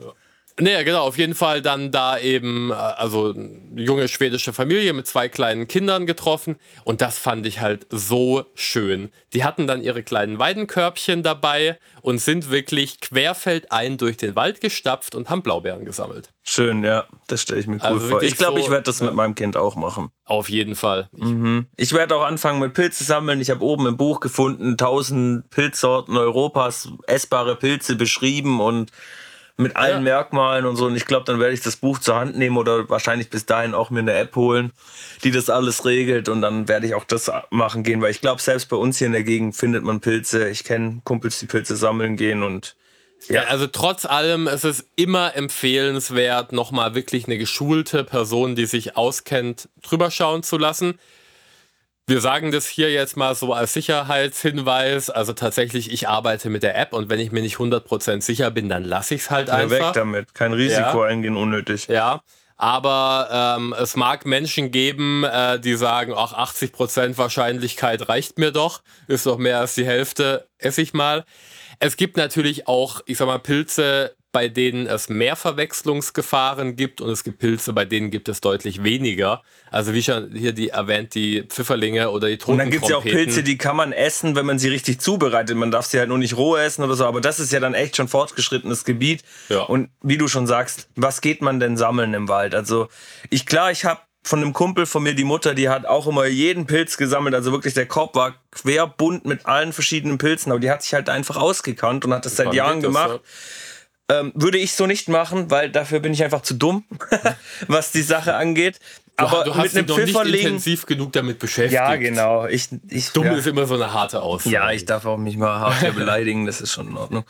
Nee, 0.61 0.83
genau, 0.85 1.05
auf 1.05 1.17
jeden 1.19 1.35
Fall 1.35 1.63
dann 1.63 1.93
da 1.93 2.19
eben, 2.19 2.71
äh, 2.71 2.75
also 2.75 3.33
eine 3.33 3.81
junge 3.83 4.09
schwedische 4.09 4.53
Familie 4.53 4.93
mit 4.93 5.07
zwei 5.07 5.29
kleinen 5.29 5.69
Kindern 5.69 6.05
getroffen 6.07 6.57
und 6.85 7.01
das 7.01 7.17
fand 7.19 7.47
ich 7.47 7.61
halt 7.61 7.87
so 7.91 8.45
schön. 8.55 9.11
Die 9.35 9.45
hatten 9.45 9.67
dann 9.67 9.83
ihre 9.83 10.03
kleinen 10.03 10.39
Weidenkörbchen 10.39 11.23
dabei 11.23 11.79
und 12.03 12.19
sind 12.21 12.51
wirklich 12.51 13.01
querfeldein 13.01 13.99
durch 13.99 14.17
den 14.17 14.35
Wald 14.37 14.61
gestapft 14.61 15.15
und 15.15 15.31
haben 15.31 15.43
Blaubeeren 15.43 15.85
gesammelt. 15.85 16.31
Schön, 16.43 16.83
ja, 16.83 17.05
das 17.27 17.43
stelle 17.43 17.61
ich 17.61 17.67
mir 17.67 17.77
cool 17.77 17.83
Also 17.83 18.09
vor. 18.09 18.23
Ich 18.23 18.37
glaube, 18.37 18.59
so- 18.61 18.65
ich 18.67 18.71
werde 18.71 18.85
das 18.85 19.01
mit 19.01 19.15
meinem 19.15 19.35
Kind 19.35 19.57
auch 19.57 19.77
machen. 19.77 20.09
Auf 20.25 20.49
jeden 20.49 20.75
Fall. 20.75 21.09
Ich 21.77 21.89
Ich 21.89 21.93
werde 21.93 22.17
auch 22.17 22.25
anfangen 22.25 22.59
mit 22.59 22.75
Pilze 22.75 23.05
sammeln. 23.05 23.41
Ich 23.41 23.51
habe 23.51 23.63
oben 23.65 23.87
im 23.87 23.97
Buch 23.97 24.21
gefunden, 24.21 24.77
1000 24.77 25.49
Pilzsorten 25.51 26.17
Europas, 26.17 26.89
essbare 27.07 27.55
Pilze 27.57 27.97
beschrieben 27.97 28.61
und 28.61 28.91
mit 29.59 29.77
allen 29.77 29.97
Ja. 29.97 30.01
Merkmalen 30.01 30.65
und 30.65 30.77
so. 30.77 30.87
Und 30.87 30.97
ich 30.97 31.05
glaube, 31.05 31.25
dann 31.27 31.41
werde 31.41 31.53
ich 31.53 31.61
das 31.61 31.77
Buch 31.77 31.99
zur 31.99 32.15
Hand 32.15 32.39
nehmen 32.39 32.57
oder 32.57 32.89
wahrscheinlich 32.89 33.29
bis 33.29 33.45
dahin 33.45 33.75
auch 33.75 33.91
mir 33.91 33.99
eine 34.01 34.15
App 34.15 34.35
holen, 34.37 34.73
die 35.25 35.31
das 35.31 35.51
alles 35.51 35.85
regelt. 35.85 36.29
Und 36.29 36.41
dann 36.41 36.69
werde 36.69 36.87
ich 36.87 36.95
auch 36.95 37.05
das 37.05 37.31
machen 37.51 37.83
gehen, 37.83 38.01
weil 38.01 38.13
ich 38.13 38.21
glaube, 38.21 38.41
selbst 38.41 38.69
bei 38.71 38.77
uns 38.77 38.99
hier 38.99 39.09
in 39.09 39.13
der 39.13 39.25
Gegend 39.25 39.57
findet 39.57 39.83
man 39.85 40.01
Pilze. 40.01 40.49
Ich 40.49 40.65
kenne 40.65 41.01
Kumpels, 41.05 41.41
die 41.41 41.47
Pilze 41.47 41.77
sammeln 41.77 42.17
gehen 42.17 42.43
und 42.43 42.77
Ja. 43.29 43.43
Also 43.49 43.67
trotz 43.67 44.05
allem 44.07 44.47
ist 44.47 44.65
es 44.65 44.87
immer 44.95 45.35
empfehlenswert, 45.35 46.53
nochmal 46.53 46.95
wirklich 46.95 47.27
eine 47.27 47.37
geschulte 47.37 48.05
Person, 48.05 48.55
die 48.55 48.67
sich 48.67 48.97
auskennt, 48.97 49.69
drüber 49.83 50.11
schauen 50.13 50.45
zu 50.45 50.57
lassen. 50.57 50.99
Wir 52.09 52.23
sagen 52.23 52.53
das 52.53 52.67
hier 52.67 52.91
jetzt 52.91 53.19
mal 53.19 53.35
so 53.35 53.53
als 53.53 53.75
Sicherheitshinweis. 53.75 55.11
Also 55.11 55.35
tatsächlich, 55.35 55.93
ich 55.93 56.09
arbeite 56.09 56.49
mit 56.49 56.63
der 56.63 56.75
App 56.75 56.95
und 56.95 57.11
wenn 57.11 57.21
ich 57.21 57.33
mir 57.33 57.43
nicht 57.43 57.59
100% 57.59 58.23
sicher 58.23 58.51
bin, 58.51 58.71
dann 58.71 58.83
lasse 58.83 59.15
ich 59.15 59.21
es 59.21 59.31
halt 59.31 59.51
einfach. 59.51 59.79
Ja, 59.79 59.87
weg 59.89 59.93
damit. 59.93 60.35
Kein 60.35 60.55
Risiko 60.55 61.05
ja. 61.05 61.11
eingehen, 61.11 61.37
unnötig. 61.37 61.87
Ja. 61.89 62.23
Aber 62.57 63.57
ähm, 63.59 63.75
es 63.79 63.95
mag 63.95 64.25
Menschen 64.25 64.71
geben, 64.71 65.23
äh, 65.25 65.61
die 65.61 65.75
sagen, 65.75 66.15
ach, 66.17 66.33
80% 66.33 67.19
Wahrscheinlichkeit 67.19 68.09
reicht 68.09 68.39
mir 68.39 68.53
doch, 68.53 68.81
ist 69.07 69.27
doch 69.27 69.37
mehr 69.37 69.61
als 69.61 69.75
die 69.75 69.85
Hälfte, 69.85 70.49
esse 70.57 70.81
ich 70.81 70.95
mal. 70.95 71.27
Es 71.79 71.99
gibt 71.99 72.17
natürlich 72.17 72.67
auch, 72.67 73.03
ich 73.05 73.19
sag 73.19 73.27
mal, 73.27 73.39
Pilze, 73.39 74.17
bei 74.39 74.47
denen 74.47 74.87
es 74.87 75.09
mehr 75.09 75.35
Verwechslungsgefahren 75.35 76.77
gibt 76.77 77.01
und 77.01 77.11
es 77.11 77.25
gibt 77.25 77.41
Pilze, 77.41 77.73
bei 77.73 77.85
denen 77.85 78.13
gibt 78.13 78.29
es 78.29 78.41
deutlich 78.41 78.85
weniger. 78.85 79.43
Also 79.69 79.95
wie 79.95 80.03
schon 80.05 80.31
hier 80.33 80.53
die 80.53 80.69
erwähnt, 80.69 81.17
die 81.17 81.43
Pfifferlinge 81.43 82.11
oder 82.11 82.29
die 82.29 82.39
Toten 82.39 82.53
Und 82.53 82.59
dann 82.59 82.71
gibt 82.71 82.85
es 82.85 82.91
ja 82.91 82.99
auch 82.99 83.03
Pilze, 83.03 83.43
die 83.43 83.59
kann 83.59 83.75
man 83.75 83.91
essen, 83.91 84.37
wenn 84.37 84.47
man 84.47 84.61
sie 84.61 84.69
richtig 84.69 85.01
zubereitet. 85.01 85.57
Man 85.57 85.73
darf 85.73 85.87
sie 85.87 85.99
halt 85.99 86.09
nur 86.09 86.19
nicht 86.19 86.37
roh 86.37 86.55
essen 86.55 86.85
oder 86.85 86.95
so, 86.95 87.05
aber 87.05 87.21
das 87.21 87.41
ist 87.41 87.53
ja 87.53 87.59
dann 87.59 87.75
echt 87.75 87.97
schon 87.97 88.07
fortgeschrittenes 88.07 88.85
Gebiet. 88.85 89.25
Ja. 89.49 89.63
Und 89.63 89.91
wie 90.03 90.19
du 90.19 90.29
schon 90.29 90.47
sagst, 90.47 90.89
was 90.95 91.21
geht 91.21 91.43
man 91.43 91.59
denn 91.59 91.77
sammeln 91.77 92.15
im 92.15 92.29
Wald? 92.29 92.55
Also 92.55 92.87
ich 93.31 93.45
klar, 93.45 93.73
ich 93.73 93.85
habe 93.85 94.03
von 94.23 94.41
einem 94.41 94.53
Kumpel 94.53 94.87
von 94.87 95.03
mir, 95.03 95.15
die 95.15 95.25
Mutter, 95.25 95.55
die 95.55 95.69
hat 95.69 95.85
auch 95.85 96.07
immer 96.07 96.27
jeden 96.27 96.67
Pilz 96.67 96.97
gesammelt. 96.97 97.35
Also 97.35 97.51
wirklich, 97.51 97.75
der 97.75 97.87
Korb 97.87 98.15
war 98.15 98.37
querbunt 98.53 99.25
mit 99.25 99.47
allen 99.47 99.73
verschiedenen 99.73 100.19
Pilzen, 100.19 100.53
aber 100.53 100.61
die 100.61 100.71
hat 100.71 100.83
sich 100.83 100.95
halt 100.95 101.09
einfach 101.09 101.37
ausgekannt 101.37 102.05
und 102.05 102.13
hat 102.15 102.25
das 102.25 102.37
seit 102.37 102.53
Jahren 102.55 102.83
gemacht. 102.83 103.21
Ähm, 104.11 104.33
würde 104.35 104.57
ich 104.57 104.73
so 104.73 104.87
nicht 104.87 105.09
machen, 105.09 105.51
weil 105.51 105.71
dafür 105.71 106.01
bin 106.01 106.15
ich 106.15 106.25
einfach 106.25 106.41
zu 106.41 106.55
dumm, 106.55 106.85
was 107.69 107.93
die 107.93 108.03
Sache 108.03 108.35
angeht. 108.35 108.81
Aber 109.19 109.43
du, 109.45 109.51
du 109.51 109.57
hast 109.57 109.75
mit 109.75 109.91
einem 109.91 110.07
Pfifferling 110.07 110.33
nicht 110.33 110.45
intensiv 110.45 110.87
genug 110.87 111.13
damit 111.13 111.41
beschäftigt. 111.41 111.75
Ja, 111.75 111.97
genau. 111.97 112.47
Ich, 112.47 112.69
ich, 112.89 113.11
Dumm 113.11 113.27
ja. 113.27 113.35
ist 113.35 113.47
immer 113.47 113.67
so 113.67 113.75
eine 113.75 113.93
harte 113.93 114.23
Aussage. 114.23 114.55
Ja, 114.55 114.71
ich 114.71 114.85
darf 114.85 115.07
auch 115.07 115.19
mich 115.19 115.37
mal 115.37 115.59
hart 115.59 115.95
beleidigen, 115.97 116.47
das 116.47 116.61
ist 116.61 116.73
schon 116.73 116.89
in 116.89 116.97
Ordnung. 116.97 117.25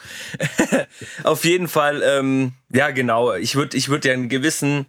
Auf 1.25 1.45
jeden 1.45 1.67
Fall, 1.67 2.03
ähm, 2.05 2.53
ja 2.71 2.91
genau. 2.91 3.33
Ich 3.35 3.57
würde 3.57 3.77
ich 3.77 3.89
würd 3.89 4.05
ja 4.05 4.13
einen 4.13 4.29
gewissen 4.29 4.87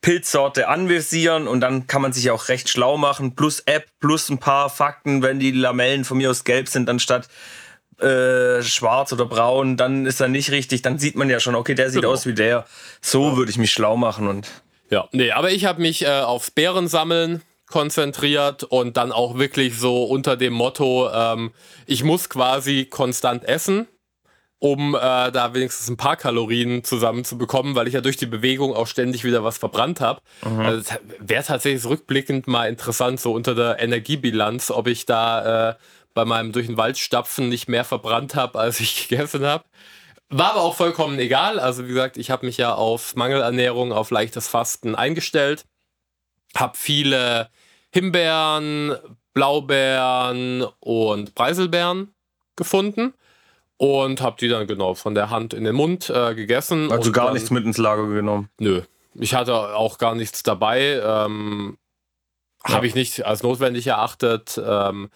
Pilzsorte 0.00 0.68
anvisieren 0.68 1.46
und 1.46 1.60
dann 1.60 1.86
kann 1.86 2.02
man 2.02 2.12
sich 2.12 2.30
auch 2.30 2.48
recht 2.48 2.68
schlau 2.68 2.96
machen. 2.96 3.36
Plus 3.36 3.60
App, 3.60 3.86
plus 4.00 4.28
ein 4.28 4.38
paar 4.38 4.70
Fakten, 4.70 5.22
wenn 5.22 5.38
die 5.38 5.52
Lamellen 5.52 6.04
von 6.04 6.18
mir 6.18 6.30
aus 6.30 6.42
gelb 6.42 6.68
sind, 6.68 6.88
anstatt 6.90 7.28
äh, 8.02 8.62
schwarz 8.62 9.12
oder 9.12 9.26
braun, 9.26 9.76
dann 9.76 10.06
ist 10.06 10.20
er 10.20 10.28
nicht 10.28 10.50
richtig. 10.50 10.82
Dann 10.82 10.98
sieht 10.98 11.16
man 11.16 11.30
ja 11.30 11.40
schon, 11.40 11.54
okay, 11.54 11.74
der 11.74 11.90
sieht 11.90 12.02
genau. 12.02 12.12
aus 12.12 12.26
wie 12.26 12.34
der. 12.34 12.66
So 13.00 13.30
ja. 13.30 13.36
würde 13.36 13.50
ich 13.50 13.58
mich 13.58 13.72
schlau 13.72 13.96
machen 13.96 14.28
und. 14.28 14.48
Ja, 14.90 15.08
nee, 15.12 15.30
aber 15.30 15.52
ich 15.52 15.66
habe 15.66 15.80
mich 15.80 16.04
äh, 16.04 16.20
aufs 16.20 16.50
Bärensammeln 16.50 17.42
konzentriert 17.68 18.64
und 18.64 18.96
dann 18.96 19.12
auch 19.12 19.38
wirklich 19.38 19.78
so 19.78 20.02
unter 20.02 20.36
dem 20.36 20.52
Motto, 20.52 21.08
ähm, 21.12 21.52
ich 21.86 22.02
muss 22.02 22.28
quasi 22.28 22.86
konstant 22.86 23.44
essen 23.44 23.86
um 24.60 24.94
äh, 24.94 25.32
da 25.32 25.54
wenigstens 25.54 25.88
ein 25.88 25.96
paar 25.96 26.16
Kalorien 26.16 26.84
zusammenzubekommen, 26.84 27.74
weil 27.74 27.88
ich 27.88 27.94
ja 27.94 28.02
durch 28.02 28.18
die 28.18 28.26
Bewegung 28.26 28.74
auch 28.74 28.86
ständig 28.86 29.24
wieder 29.24 29.42
was 29.42 29.56
verbrannt 29.56 30.02
habe. 30.02 30.20
Mhm. 30.44 30.60
Also, 30.60 30.94
Wäre 31.18 31.42
tatsächlich 31.42 31.84
rückblickend 31.86 32.46
mal 32.46 32.68
interessant, 32.68 33.20
so 33.20 33.32
unter 33.32 33.54
der 33.54 33.80
Energiebilanz, 33.80 34.70
ob 34.70 34.86
ich 34.86 35.06
da 35.06 35.70
äh, 35.70 35.74
bei 36.14 36.24
meinem 36.24 36.52
durch 36.52 36.66
den 36.66 36.76
Wald 36.76 36.98
stapfen 36.98 37.48
nicht 37.48 37.68
mehr 37.68 37.84
verbrannt 37.84 38.34
habe, 38.34 38.58
als 38.58 38.80
ich 38.80 39.08
gegessen 39.08 39.44
habe. 39.44 39.64
War 40.28 40.52
aber 40.52 40.62
auch 40.62 40.76
vollkommen 40.76 41.18
egal. 41.18 41.58
Also 41.58 41.84
wie 41.84 41.88
gesagt, 41.88 42.16
ich 42.16 42.30
habe 42.30 42.46
mich 42.46 42.56
ja 42.56 42.74
auf 42.74 43.16
Mangelernährung, 43.16 43.92
auf 43.92 44.10
leichtes 44.10 44.46
Fasten 44.46 44.94
eingestellt. 44.94 45.66
Habe 46.56 46.76
viele 46.76 47.48
Himbeeren, 47.92 48.96
Blaubeeren 49.34 50.64
und 50.78 51.34
Preiselbeeren 51.34 52.14
gefunden 52.54 53.14
und 53.76 54.20
habe 54.20 54.36
die 54.38 54.48
dann 54.48 54.66
genau 54.66 54.94
von 54.94 55.14
der 55.14 55.30
Hand 55.30 55.54
in 55.54 55.64
den 55.64 55.74
Mund 55.74 56.10
äh, 56.10 56.34
gegessen. 56.34 56.92
Also 56.92 57.10
gar 57.12 57.26
dann, 57.26 57.34
nichts 57.34 57.50
mit 57.50 57.64
ins 57.64 57.78
Lager 57.78 58.06
genommen? 58.06 58.50
Nö. 58.58 58.82
Ich 59.14 59.34
hatte 59.34 59.54
auch 59.54 59.98
gar 59.98 60.14
nichts 60.14 60.42
dabei. 60.42 61.00
Ähm, 61.02 61.78
ja. 62.68 62.74
Habe 62.74 62.86
ich 62.86 62.94
nicht 62.94 63.24
als 63.24 63.42
notwendig 63.42 63.86
erachtet. 63.86 64.60
Ähm, 64.62 65.10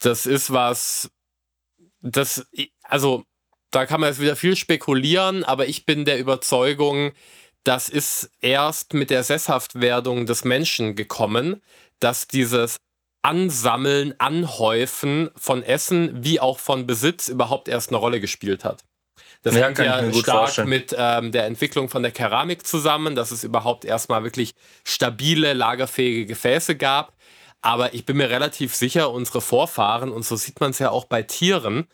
das 0.00 0.26
ist 0.26 0.52
was, 0.52 1.10
das, 2.00 2.46
also 2.82 3.24
da 3.70 3.86
kann 3.86 4.00
man 4.00 4.10
jetzt 4.10 4.20
wieder 4.20 4.36
viel 4.36 4.56
spekulieren, 4.56 5.44
aber 5.44 5.66
ich 5.66 5.86
bin 5.86 6.04
der 6.04 6.18
Überzeugung, 6.18 7.12
das 7.64 7.88
ist 7.88 8.30
erst 8.40 8.94
mit 8.94 9.10
der 9.10 9.24
Sesshaftwerdung 9.24 10.26
des 10.26 10.44
Menschen 10.44 10.94
gekommen, 10.94 11.62
dass 11.98 12.28
dieses 12.28 12.76
Ansammeln, 13.22 14.14
Anhäufen 14.18 15.30
von 15.34 15.62
Essen 15.62 16.22
wie 16.22 16.40
auch 16.40 16.58
von 16.58 16.86
Besitz 16.86 17.28
überhaupt 17.28 17.68
erst 17.68 17.88
eine 17.88 17.96
Rolle 17.96 18.20
gespielt 18.20 18.64
hat. 18.64 18.84
Das 19.42 19.54
ja, 19.54 19.66
hängt 19.66 19.78
ja 19.78 20.12
stark 20.12 20.38
vorstellen. 20.40 20.68
mit 20.68 20.94
ähm, 20.96 21.32
der 21.32 21.46
Entwicklung 21.46 21.88
von 21.88 22.02
der 22.02 22.12
Keramik 22.12 22.66
zusammen, 22.66 23.14
dass 23.14 23.30
es 23.30 23.44
überhaupt 23.44 23.86
erstmal 23.86 24.24
wirklich 24.24 24.52
stabile, 24.84 25.54
lagerfähige 25.54 26.26
Gefäße 26.26 26.76
gab. 26.76 27.13
Aber 27.64 27.94
ich 27.94 28.04
bin 28.04 28.18
mir 28.18 28.28
relativ 28.28 28.74
sicher, 28.74 29.10
unsere 29.10 29.40
Vorfahren, 29.40 30.12
und 30.12 30.22
so 30.22 30.36
sieht 30.36 30.60
man 30.60 30.72
es 30.72 30.80
ja 30.80 30.90
auch 30.90 31.06
bei 31.06 31.22
Tieren, 31.22 31.86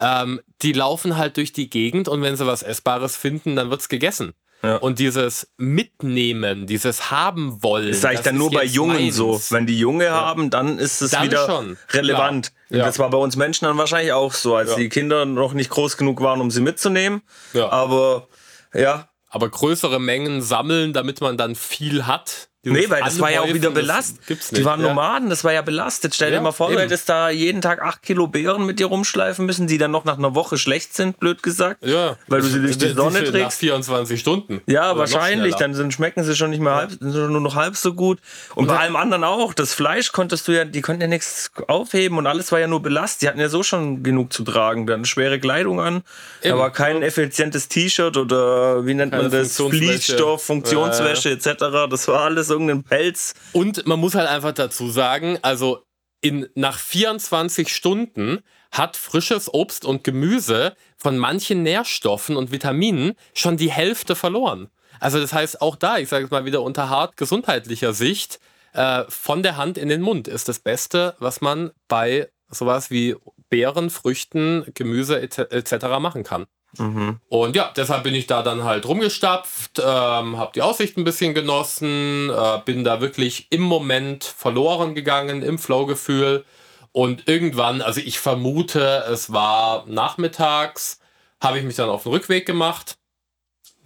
ähm, 0.00 0.40
die 0.62 0.72
laufen 0.72 1.16
halt 1.16 1.36
durch 1.36 1.52
die 1.52 1.68
Gegend 1.68 2.06
und 2.06 2.22
wenn 2.22 2.36
sie 2.36 2.46
was 2.46 2.62
Essbares 2.62 3.16
finden, 3.16 3.56
dann 3.56 3.68
wird 3.68 3.80
es 3.80 3.88
gegessen. 3.88 4.34
Ja. 4.62 4.76
Und 4.76 5.00
dieses 5.00 5.52
Mitnehmen, 5.56 6.68
dieses 6.68 7.10
Haben 7.10 7.60
wollen. 7.60 7.90
Das 7.90 8.02
sage 8.02 8.14
ich 8.14 8.20
dann 8.20 8.36
nur 8.36 8.52
bei 8.52 8.64
Jungen 8.64 9.02
meins. 9.02 9.16
so. 9.16 9.40
Wenn 9.50 9.66
die 9.66 9.76
Junge 9.76 10.04
ja. 10.04 10.12
haben, 10.12 10.48
dann 10.48 10.78
ist 10.78 11.02
es 11.02 11.10
dann 11.10 11.24
wieder 11.24 11.44
schon. 11.44 11.76
relevant. 11.90 12.52
Ja. 12.68 12.84
Das 12.84 13.00
war 13.00 13.10
bei 13.10 13.18
uns 13.18 13.34
Menschen 13.34 13.64
dann 13.64 13.76
wahrscheinlich 13.78 14.12
auch 14.12 14.32
so, 14.32 14.54
als 14.54 14.76
die 14.76 14.88
Kinder 14.88 15.24
noch 15.24 15.54
nicht 15.54 15.70
groß 15.70 15.96
genug 15.96 16.20
waren, 16.20 16.40
um 16.40 16.52
sie 16.52 16.60
mitzunehmen. 16.60 17.22
Aber 17.52 18.28
ja. 18.72 19.08
Aber 19.28 19.48
größere 19.48 19.98
Mengen 19.98 20.40
sammeln, 20.40 20.92
damit 20.92 21.20
man 21.20 21.36
dann 21.36 21.56
viel 21.56 22.06
hat, 22.06 22.48
Nee, 22.72 22.90
weil 22.90 23.02
das 23.02 23.20
war 23.20 23.30
ja 23.30 23.42
auch 23.42 23.52
wieder 23.52 23.70
belastet. 23.70 24.50
Die 24.50 24.64
waren 24.64 24.82
Nomaden, 24.82 25.30
das 25.30 25.44
war 25.44 25.52
ja 25.52 25.62
belastet. 25.62 26.14
Stell 26.14 26.30
dir 26.30 26.36
ja, 26.36 26.42
mal 26.42 26.52
vor, 26.52 26.68
eben. 26.68 26.76
du 26.76 26.82
hättest 26.82 27.08
da 27.08 27.30
jeden 27.30 27.62
Tag 27.62 27.80
acht 27.80 28.02
Kilo 28.02 28.26
Beeren 28.26 28.66
mit 28.66 28.80
dir 28.80 28.86
rumschleifen 28.86 29.46
müssen, 29.46 29.66
die 29.66 29.78
dann 29.78 29.92
noch 29.92 30.04
nach 30.04 30.18
einer 30.18 30.34
Woche 30.34 30.58
schlecht 30.58 30.94
sind, 30.94 31.20
blöd 31.20 31.42
gesagt. 31.42 31.84
Ja. 31.86 32.16
Weil 32.26 32.40
du 32.40 32.48
sie 32.48 32.60
durch 32.60 32.76
die 32.76 32.88
Sonne 32.88 33.20
trägst. 33.20 33.34
Nach 33.34 33.52
24 33.52 34.20
Stunden. 34.20 34.62
Ja, 34.66 34.96
wahrscheinlich. 34.96 35.54
Dann 35.54 35.74
sind, 35.74 35.92
schmecken 35.92 36.24
sie 36.24 36.34
schon 36.34 36.50
nicht 36.50 36.60
mehr 36.60 36.74
halb, 36.74 37.00
nur 37.00 37.28
noch 37.28 37.54
halb 37.54 37.76
so 37.76 37.94
gut. 37.94 38.18
Und, 38.54 38.62
und 38.62 38.68
bei 38.68 38.78
allem 38.78 38.96
anderen 38.96 39.24
auch. 39.24 39.54
Das 39.54 39.72
Fleisch 39.72 40.12
konntest 40.12 40.48
du 40.48 40.52
ja, 40.52 40.64
die 40.64 40.80
konnten 40.80 41.02
ja 41.02 41.08
nichts 41.08 41.52
aufheben 41.68 42.18
und 42.18 42.26
alles 42.26 42.50
war 42.52 42.58
ja 42.58 42.66
nur 42.66 42.82
belastet. 42.82 43.22
Die 43.22 43.28
hatten 43.28 43.40
ja 43.40 43.48
so 43.48 43.62
schon 43.62 44.02
genug 44.02 44.32
zu 44.32 44.42
tragen. 44.42 44.86
Dann 44.86 45.04
schwere 45.04 45.38
Kleidung 45.38 45.80
an, 45.80 46.02
eben. 46.42 46.54
aber 46.54 46.70
kein 46.70 47.02
effizientes 47.02 47.68
T-Shirt 47.68 48.16
oder 48.16 48.84
wie 48.86 48.94
nennt 48.94 49.12
man 49.12 49.30
das? 49.30 49.56
Fließstoff, 49.56 50.44
Funktionswäsche 50.44 51.30
etc. 51.30 51.88
Das 51.88 52.08
war 52.08 52.22
alles 52.22 52.48
so 52.48 52.55
irgendeinen 52.56 52.84
Pelz. 52.84 53.34
Und 53.52 53.86
man 53.86 54.00
muss 54.00 54.14
halt 54.14 54.28
einfach 54.28 54.52
dazu 54.52 54.90
sagen, 54.90 55.38
also 55.42 55.84
in, 56.20 56.48
nach 56.54 56.78
24 56.78 57.68
Stunden 57.68 58.40
hat 58.72 58.96
frisches 58.96 59.52
Obst 59.52 59.84
und 59.84 60.02
Gemüse 60.02 60.74
von 60.96 61.18
manchen 61.18 61.62
Nährstoffen 61.62 62.36
und 62.36 62.50
Vitaminen 62.50 63.14
schon 63.34 63.56
die 63.56 63.70
Hälfte 63.70 64.16
verloren. 64.16 64.68
Also 64.98 65.20
das 65.20 65.32
heißt, 65.32 65.60
auch 65.60 65.76
da, 65.76 65.98
ich 65.98 66.08
sage 66.08 66.24
es 66.24 66.30
mal 66.30 66.44
wieder 66.44 66.62
unter 66.62 66.88
hart 66.88 67.16
gesundheitlicher 67.16 67.92
Sicht, 67.92 68.40
äh, 68.72 69.04
von 69.08 69.42
der 69.42 69.56
Hand 69.56 69.78
in 69.78 69.88
den 69.88 70.02
Mund 70.02 70.28
ist 70.28 70.48
das 70.48 70.58
Beste, 70.58 71.14
was 71.18 71.40
man 71.40 71.70
bei 71.88 72.28
sowas 72.48 72.90
wie 72.90 73.16
Beeren, 73.48 73.90
Früchten, 73.90 74.66
Gemüse 74.74 75.20
etc. 75.20 75.72
Et 75.72 75.82
machen 76.00 76.24
kann. 76.24 76.46
Mhm. 76.78 77.20
Und 77.28 77.56
ja, 77.56 77.72
deshalb 77.76 78.04
bin 78.04 78.14
ich 78.14 78.26
da 78.26 78.42
dann 78.42 78.64
halt 78.64 78.86
rumgestapft, 78.86 79.78
ähm, 79.78 80.36
habe 80.38 80.52
die 80.54 80.62
Aussicht 80.62 80.96
ein 80.96 81.04
bisschen 81.04 81.34
genossen, 81.34 82.30
äh, 82.30 82.60
bin 82.64 82.84
da 82.84 83.00
wirklich 83.00 83.48
im 83.50 83.62
Moment 83.62 84.24
verloren 84.24 84.94
gegangen, 84.94 85.42
im 85.42 85.58
Flow-Gefühl. 85.58 86.44
Und 86.92 87.28
irgendwann, 87.28 87.82
also 87.82 88.00
ich 88.00 88.18
vermute, 88.18 89.04
es 89.10 89.32
war 89.32 89.84
nachmittags, 89.86 91.00
habe 91.40 91.58
ich 91.58 91.64
mich 91.64 91.76
dann 91.76 91.90
auf 91.90 92.04
den 92.04 92.12
Rückweg 92.12 92.46
gemacht 92.46 92.96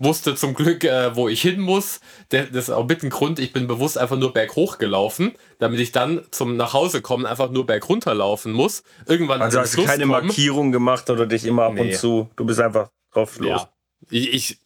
wusste 0.00 0.34
zum 0.34 0.54
Glück, 0.54 0.82
äh, 0.82 1.14
wo 1.14 1.28
ich 1.28 1.40
hin 1.40 1.60
muss. 1.60 2.00
Das 2.30 2.48
ist 2.50 2.70
auch 2.70 2.88
mit 2.88 3.02
dem 3.02 3.10
Grund, 3.10 3.38
ich 3.38 3.52
bin 3.52 3.68
bewusst 3.68 3.98
einfach 3.98 4.16
nur 4.16 4.32
berghoch 4.32 4.78
gelaufen, 4.78 5.34
damit 5.58 5.78
ich 5.78 5.92
dann 5.92 6.22
zum 6.30 6.56
Nachhausekommen 6.56 7.26
einfach 7.26 7.50
nur 7.50 7.66
berg 7.66 7.86
laufen 8.06 8.52
muss. 8.52 8.82
Irgendwann 9.06 9.42
also 9.42 9.60
hast 9.60 9.76
du 9.76 9.84
keine 9.84 10.06
kommen. 10.06 10.26
Markierung 10.26 10.72
gemacht 10.72 11.08
oder 11.10 11.26
dich 11.26 11.44
immer 11.44 11.64
ab 11.64 11.74
nee. 11.74 11.82
und 11.82 11.94
zu. 11.94 12.30
Du 12.36 12.44
bist 12.44 12.60
einfach 12.60 12.90
drauf 13.12 13.38
los. 13.38 13.62
Ja. 13.62 13.72
Ich, 14.10 14.32
ich, 14.32 14.58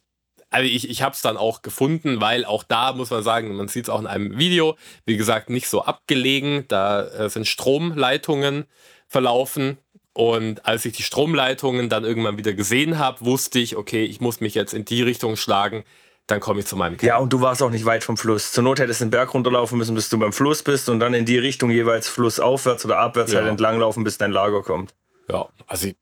also 0.49 0.67
ich, 0.67 0.89
ich 0.89 1.01
habe 1.01 1.13
es 1.13 1.21
dann 1.21 1.37
auch 1.37 1.61
gefunden, 1.61 2.21
weil 2.21 2.45
auch 2.45 2.63
da 2.63 2.93
muss 2.93 3.09
man 3.09 3.23
sagen, 3.23 3.55
man 3.55 3.67
sieht 3.67 3.85
es 3.85 3.89
auch 3.89 3.99
in 3.99 4.07
einem 4.07 4.37
Video, 4.37 4.77
wie 5.05 5.17
gesagt, 5.17 5.49
nicht 5.49 5.67
so 5.67 5.83
abgelegen. 5.83 6.65
Da 6.69 7.03
äh, 7.07 7.29
sind 7.29 7.45
Stromleitungen 7.45 8.65
verlaufen 9.07 9.77
Und 10.15 10.65
als 10.65 10.85
ich 10.85 10.93
die 10.93 11.03
Stromleitungen 11.03 11.89
dann 11.89 12.05
irgendwann 12.05 12.37
wieder 12.37 12.53
gesehen 12.53 12.97
habe, 12.97 13.25
wusste 13.25 13.59
ich, 13.59 13.75
okay, 13.75 14.05
ich 14.05 14.21
muss 14.21 14.39
mich 14.39 14.55
jetzt 14.55 14.73
in 14.73 14.85
die 14.85 15.01
Richtung 15.01 15.35
schlagen, 15.35 15.83
dann 16.25 16.39
komme 16.39 16.61
ich 16.61 16.67
zu 16.67 16.77
meinem 16.77 16.93
Camp. 16.93 17.03
Ja, 17.03 17.17
und 17.17 17.33
du 17.33 17.41
warst 17.41 17.61
auch 17.61 17.69
nicht 17.69 17.83
weit 17.83 18.05
vom 18.05 18.15
Fluss. 18.15 18.53
Zur 18.53 18.63
Not 18.63 18.79
hättest 18.79 19.01
du 19.01 19.05
den 19.05 19.11
Berg 19.11 19.33
runterlaufen 19.33 19.77
müssen, 19.77 19.93
bis 19.93 20.07
du 20.07 20.17
beim 20.17 20.31
Fluss 20.31 20.63
bist 20.63 20.87
und 20.87 21.01
dann 21.01 21.13
in 21.13 21.25
die 21.25 21.37
Richtung 21.37 21.69
jeweils 21.69 22.07
flussaufwärts 22.07 22.85
oder 22.85 22.99
abwärts 22.99 23.33
ja. 23.33 23.39
halt 23.39 23.49
entlanglaufen, 23.49 24.05
bis 24.05 24.17
dein 24.17 24.31
Lager 24.31 24.63
kommt. 24.63 24.95
Ja, 25.29 25.49
also 25.67 25.87
ich, 25.87 25.97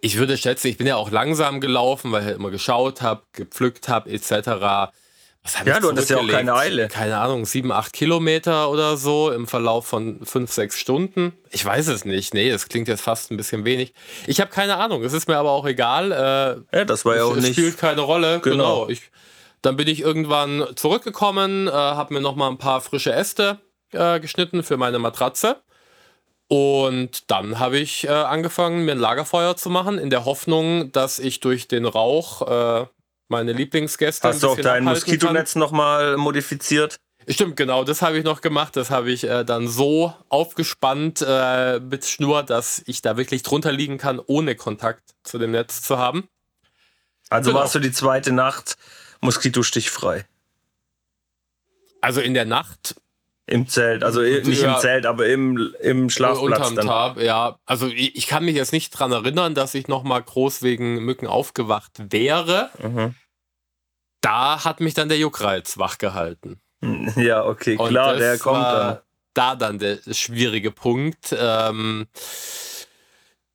ich 0.00 0.18
würde 0.18 0.36
schätzen, 0.36 0.66
ich 0.66 0.76
bin 0.76 0.88
ja 0.88 0.96
auch 0.96 1.12
langsam 1.12 1.60
gelaufen, 1.60 2.10
weil 2.10 2.22
ich 2.22 2.26
halt 2.26 2.38
immer 2.38 2.50
geschaut 2.50 3.02
habe, 3.02 3.22
gepflückt 3.30 3.88
habe, 3.88 4.10
etc. 4.10 4.90
ja, 5.64 5.80
du 5.80 5.90
hattest 5.90 6.10
ja 6.10 6.18
auch 6.18 6.28
keine 6.28 6.54
Eile. 6.54 6.88
Keine 6.88 7.18
Ahnung, 7.18 7.46
sieben, 7.46 7.72
acht 7.72 7.92
Kilometer 7.92 8.70
oder 8.70 8.96
so 8.96 9.32
im 9.32 9.46
Verlauf 9.46 9.86
von 9.86 10.24
fünf, 10.24 10.52
sechs 10.52 10.78
Stunden. 10.78 11.32
Ich 11.50 11.64
weiß 11.64 11.88
es 11.88 12.04
nicht. 12.04 12.32
Nee, 12.32 12.50
das 12.50 12.68
klingt 12.68 12.88
jetzt 12.88 13.02
fast 13.02 13.30
ein 13.30 13.36
bisschen 13.36 13.64
wenig. 13.64 13.92
Ich 14.26 14.40
habe 14.40 14.50
keine 14.50 14.76
Ahnung. 14.76 15.02
Es 15.02 15.12
ist 15.12 15.26
mir 15.26 15.36
aber 15.36 15.50
auch 15.50 15.66
egal. 15.66 16.12
Äh, 16.12 16.78
ja, 16.78 16.84
das 16.84 17.04
war 17.04 17.16
ja 17.16 17.24
auch 17.24 17.36
es 17.36 17.42
nicht. 17.42 17.54
spielt 17.54 17.78
keine 17.78 18.02
Rolle. 18.02 18.40
Genau. 18.40 18.84
genau. 18.84 18.88
Ich, 18.88 19.10
dann 19.62 19.76
bin 19.76 19.88
ich 19.88 20.00
irgendwann 20.00 20.66
zurückgekommen, 20.76 21.66
äh, 21.66 21.72
habe 21.72 22.14
mir 22.14 22.20
noch 22.20 22.36
mal 22.36 22.48
ein 22.48 22.58
paar 22.58 22.80
frische 22.80 23.12
Äste 23.12 23.58
äh, 23.92 24.20
geschnitten 24.20 24.62
für 24.62 24.76
meine 24.76 24.98
Matratze. 25.00 25.56
Und 26.48 27.30
dann 27.30 27.58
habe 27.58 27.78
ich 27.78 28.04
äh, 28.04 28.10
angefangen, 28.10 28.84
mir 28.84 28.92
ein 28.92 28.98
Lagerfeuer 28.98 29.56
zu 29.56 29.70
machen, 29.70 29.98
in 29.98 30.10
der 30.10 30.24
Hoffnung, 30.24 30.92
dass 30.92 31.18
ich 31.18 31.40
durch 31.40 31.66
den 31.66 31.86
Rauch 31.86 32.82
äh, 32.82 32.86
meine 33.32 33.52
Lieblingsgäste. 33.52 34.28
Hast 34.28 34.44
du 34.44 34.50
auch 34.50 34.60
dein 34.60 34.84
Moskitonetz 34.84 35.56
nochmal 35.56 36.16
modifiziert? 36.16 37.00
Stimmt, 37.28 37.56
genau, 37.56 37.84
das 37.84 38.02
habe 38.02 38.18
ich 38.18 38.24
noch 38.24 38.40
gemacht. 38.40 38.76
Das 38.76 38.90
habe 38.90 39.10
ich 39.10 39.24
äh, 39.24 39.44
dann 39.44 39.68
so 39.68 40.14
aufgespannt 40.28 41.24
äh, 41.26 41.80
mit 41.80 42.04
Schnur, 42.04 42.42
dass 42.42 42.82
ich 42.86 43.02
da 43.02 43.16
wirklich 43.16 43.42
drunter 43.42 43.72
liegen 43.72 43.98
kann, 43.98 44.20
ohne 44.24 44.54
Kontakt 44.54 45.02
zu 45.22 45.38
dem 45.38 45.52
Netz 45.52 45.82
zu 45.82 45.98
haben. 45.98 46.28
Also 47.30 47.50
genau. 47.50 47.60
warst 47.60 47.74
du 47.74 47.78
die 47.78 47.92
zweite 47.92 48.32
Nacht 48.32 48.76
moskitostichfrei? 49.20 50.26
Also 52.00 52.20
in 52.20 52.34
der 52.34 52.44
Nacht. 52.44 52.96
Im 53.46 53.66
Zelt, 53.68 54.04
also 54.04 54.20
nicht 54.20 54.62
ja, 54.62 54.74
im 54.74 54.80
Zelt, 54.80 55.04
aber 55.04 55.26
im, 55.26 55.74
im 55.80 56.10
Schlafplatz. 56.10 56.60
Unterm 56.60 56.76
dann. 56.76 56.86
Tab, 56.86 57.20
ja. 57.20 57.58
Also 57.66 57.86
ich, 57.88 58.16
ich, 58.16 58.26
kann 58.26 58.44
mich 58.44 58.54
jetzt 58.54 58.72
nicht 58.72 58.90
dran 58.90 59.12
erinnern, 59.12 59.54
dass 59.54 59.74
ich 59.74 59.88
nochmal 59.88 60.22
groß 60.22 60.62
wegen 60.62 61.04
Mücken 61.04 61.26
aufgewacht 61.26 61.92
wäre. 62.10 62.70
Mhm. 62.80 63.14
Da 64.22 64.64
hat 64.64 64.80
mich 64.80 64.94
dann 64.94 65.10
der 65.10 65.18
Juckreiz 65.18 65.76
wachgehalten. 65.78 66.60
Ja, 67.16 67.44
okay, 67.44 67.76
klar, 67.76 68.16
der 68.16 68.38
kommt 68.38 68.64
dann. 68.64 68.98
Da 69.34 69.54
dann 69.54 69.78
der 69.78 69.98
schwierige 70.10 70.72
Punkt. 70.72 71.34
Ähm, 71.38 72.08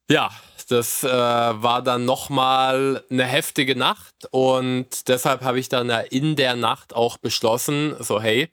ja, 0.10 0.31
das 0.69 1.03
äh, 1.03 1.10
war 1.10 1.81
dann 1.81 2.06
nochmal 2.06 3.03
eine 3.10 3.26
heftige 3.26 3.76
Nacht 3.76 4.15
und 4.31 5.07
deshalb 5.07 5.41
habe 5.41 5.60
ich 5.60 5.69
dann 5.69 5.89
in 5.89 6.35
der 6.35 6.56
Nacht 6.56 6.95
auch 6.95 7.18
beschlossen, 7.18 7.95
so 7.99 8.22
hey, 8.22 8.49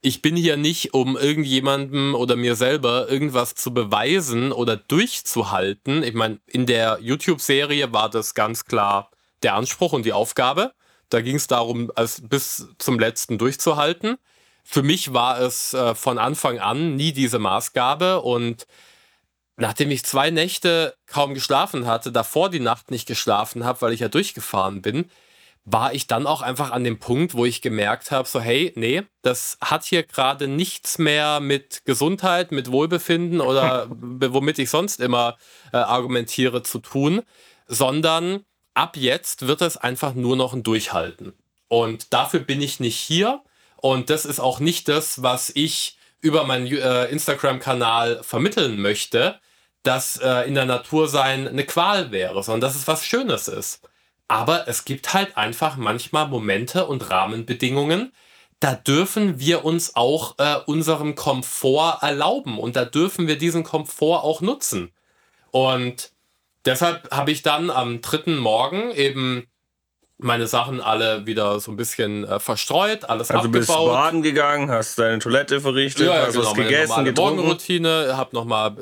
ich 0.00 0.20
bin 0.20 0.36
hier 0.36 0.58
nicht, 0.58 0.92
um 0.92 1.16
irgendjemandem 1.16 2.14
oder 2.14 2.36
mir 2.36 2.56
selber 2.56 3.08
irgendwas 3.08 3.54
zu 3.54 3.72
beweisen 3.72 4.52
oder 4.52 4.76
durchzuhalten. 4.76 6.02
Ich 6.02 6.12
meine, 6.12 6.40
in 6.46 6.66
der 6.66 6.98
YouTube-Serie 7.00 7.92
war 7.92 8.10
das 8.10 8.34
ganz 8.34 8.66
klar 8.66 9.10
der 9.42 9.54
Anspruch 9.54 9.94
und 9.94 10.04
die 10.04 10.12
Aufgabe. 10.12 10.74
Da 11.08 11.20
ging 11.20 11.36
es 11.36 11.46
darum, 11.46 11.90
es 11.96 12.26
bis 12.26 12.68
zum 12.78 12.98
letzten 12.98 13.38
durchzuhalten. 13.38 14.16
Für 14.64 14.82
mich 14.82 15.12
war 15.12 15.40
es 15.40 15.74
äh, 15.74 15.94
von 15.94 16.18
Anfang 16.18 16.58
an 16.58 16.96
nie 16.96 17.12
diese 17.12 17.38
Maßgabe 17.38 18.22
und 18.22 18.66
nachdem 19.56 19.90
ich 19.90 20.04
zwei 20.04 20.30
Nächte 20.30 20.96
kaum 21.06 21.34
geschlafen 21.34 21.86
hatte, 21.86 22.10
davor 22.10 22.50
die 22.50 22.60
Nacht 22.60 22.90
nicht 22.90 23.06
geschlafen 23.06 23.64
habe, 23.64 23.82
weil 23.82 23.92
ich 23.92 24.00
ja 24.00 24.08
durchgefahren 24.08 24.82
bin, 24.82 25.10
war 25.64 25.94
ich 25.94 26.06
dann 26.06 26.26
auch 26.26 26.42
einfach 26.42 26.70
an 26.72 26.84
dem 26.84 26.98
Punkt, 26.98 27.34
wo 27.34 27.46
ich 27.46 27.62
gemerkt 27.62 28.10
habe, 28.10 28.28
so 28.28 28.40
hey, 28.40 28.72
nee, 28.76 29.02
das 29.22 29.56
hat 29.62 29.84
hier 29.84 30.02
gerade 30.02 30.46
nichts 30.46 30.98
mehr 30.98 31.40
mit 31.40 31.84
Gesundheit, 31.86 32.52
mit 32.52 32.70
Wohlbefinden 32.70 33.40
oder 33.40 33.86
womit 33.90 34.58
ich 34.58 34.68
sonst 34.68 35.00
immer 35.00 35.36
äh, 35.72 35.78
argumentiere 35.78 36.62
zu 36.62 36.80
tun, 36.80 37.22
sondern 37.66 38.44
ab 38.74 38.96
jetzt 38.96 39.46
wird 39.46 39.62
es 39.62 39.76
einfach 39.76 40.14
nur 40.14 40.36
noch 40.36 40.52
ein 40.52 40.62
Durchhalten. 40.62 41.32
Und 41.68 42.12
dafür 42.12 42.40
bin 42.40 42.60
ich 42.60 42.80
nicht 42.80 42.96
hier 42.96 43.42
und 43.76 44.10
das 44.10 44.24
ist 44.24 44.40
auch 44.40 44.60
nicht 44.60 44.88
das, 44.88 45.22
was 45.22 45.50
ich 45.54 45.98
über 46.20 46.44
meinen 46.44 46.66
äh, 46.66 47.06
Instagram-Kanal 47.06 48.22
vermitteln 48.22 48.80
möchte, 48.80 49.40
dass 49.82 50.16
äh, 50.16 50.48
in 50.48 50.54
der 50.54 50.64
Natur 50.64 51.08
sein 51.08 51.46
eine 51.46 51.64
Qual 51.64 52.10
wäre, 52.10 52.42
sondern 52.42 52.62
dass 52.62 52.76
es 52.76 52.88
was 52.88 53.04
Schönes 53.04 53.48
ist. 53.48 53.88
Aber 54.26 54.68
es 54.68 54.84
gibt 54.84 55.12
halt 55.12 55.36
einfach 55.36 55.76
manchmal 55.76 56.28
Momente 56.28 56.86
und 56.86 57.10
Rahmenbedingungen, 57.10 58.12
da 58.60 58.74
dürfen 58.74 59.38
wir 59.38 59.64
uns 59.66 59.94
auch 59.94 60.38
äh, 60.38 60.56
unseren 60.64 61.14
Komfort 61.14 61.98
erlauben 62.00 62.58
und 62.58 62.76
da 62.76 62.86
dürfen 62.86 63.26
wir 63.26 63.36
diesen 63.36 63.62
Komfort 63.62 64.24
auch 64.24 64.40
nutzen. 64.40 64.92
Und 65.50 66.13
deshalb 66.64 67.10
habe 67.10 67.30
ich 67.30 67.42
dann 67.42 67.70
am 67.70 68.00
dritten 68.00 68.36
Morgen 68.36 68.90
eben 68.92 69.46
meine 70.18 70.46
Sachen 70.46 70.80
alle 70.80 71.26
wieder 71.26 71.58
so 71.60 71.72
ein 71.72 71.76
bisschen 71.76 72.24
äh, 72.24 72.38
verstreut, 72.38 73.04
alles 73.04 73.30
also 73.30 73.46
abgebaut. 73.46 73.68
Also 73.68 73.84
bist 73.84 73.92
baden 73.92 74.22
gegangen, 74.22 74.70
hast 74.70 74.98
deine 74.98 75.18
Toilette 75.18 75.60
verrichtet, 75.60 76.06
ja, 76.06 76.26
hast 76.26 76.34
genau, 76.34 76.46
was 76.46 76.54
gegessen, 76.54 77.04
getrunken. 77.04 77.36
Morgenroutine, 77.36 78.16
hab 78.16 78.32
nochmal 78.32 78.76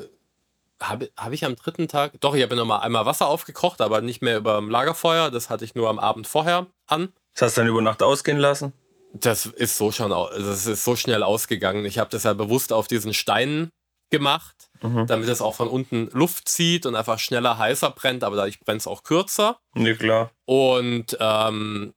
habe 0.81 1.09
hab 1.17 1.31
ich 1.31 1.45
am 1.45 1.55
dritten 1.55 1.87
Tag, 1.87 2.19
doch, 2.19 2.35
ich 2.35 2.43
habe 2.43 2.55
noch 2.55 2.65
mal 2.65 2.79
einmal 2.79 3.05
Wasser 3.05 3.27
aufgekocht, 3.27 3.81
aber 3.81 4.01
nicht 4.01 4.21
mehr 4.21 4.37
über 4.37 4.57
dem 4.57 4.69
Lagerfeuer. 4.69 5.31
Das 5.31 5.49
hatte 5.49 5.65
ich 5.65 5.75
nur 5.75 5.89
am 5.89 5.99
Abend 5.99 6.27
vorher 6.27 6.67
an. 6.87 7.13
Das 7.33 7.43
hast 7.43 7.57
du 7.57 7.61
dann 7.61 7.69
über 7.69 7.81
Nacht 7.81 8.03
ausgehen 8.03 8.37
lassen? 8.37 8.73
Das 9.13 9.45
ist 9.45 9.77
so 9.77 9.91
schon, 9.91 10.09
das 10.09 10.65
ist 10.65 10.83
so 10.83 10.95
schnell 10.95 11.23
ausgegangen. 11.23 11.85
Ich 11.85 11.99
habe 11.99 12.09
das 12.09 12.23
ja 12.23 12.33
bewusst 12.33 12.73
auf 12.73 12.87
diesen 12.87 13.13
Steinen 13.13 13.69
gemacht, 14.09 14.69
mhm. 14.83 15.07
damit 15.07 15.27
es 15.29 15.41
auch 15.41 15.55
von 15.55 15.67
unten 15.67 16.09
Luft 16.11 16.47
zieht 16.47 16.85
und 16.85 16.95
einfach 16.95 17.19
schneller 17.19 17.57
heißer 17.57 17.89
brennt, 17.91 18.23
aber 18.23 18.35
dadurch 18.35 18.59
brennt 18.59 18.81
es 18.81 18.87
auch 18.87 19.03
kürzer. 19.03 19.57
Ja, 19.75 19.93
klar. 19.93 20.31
Und 20.45 21.17
ähm, 21.19 21.93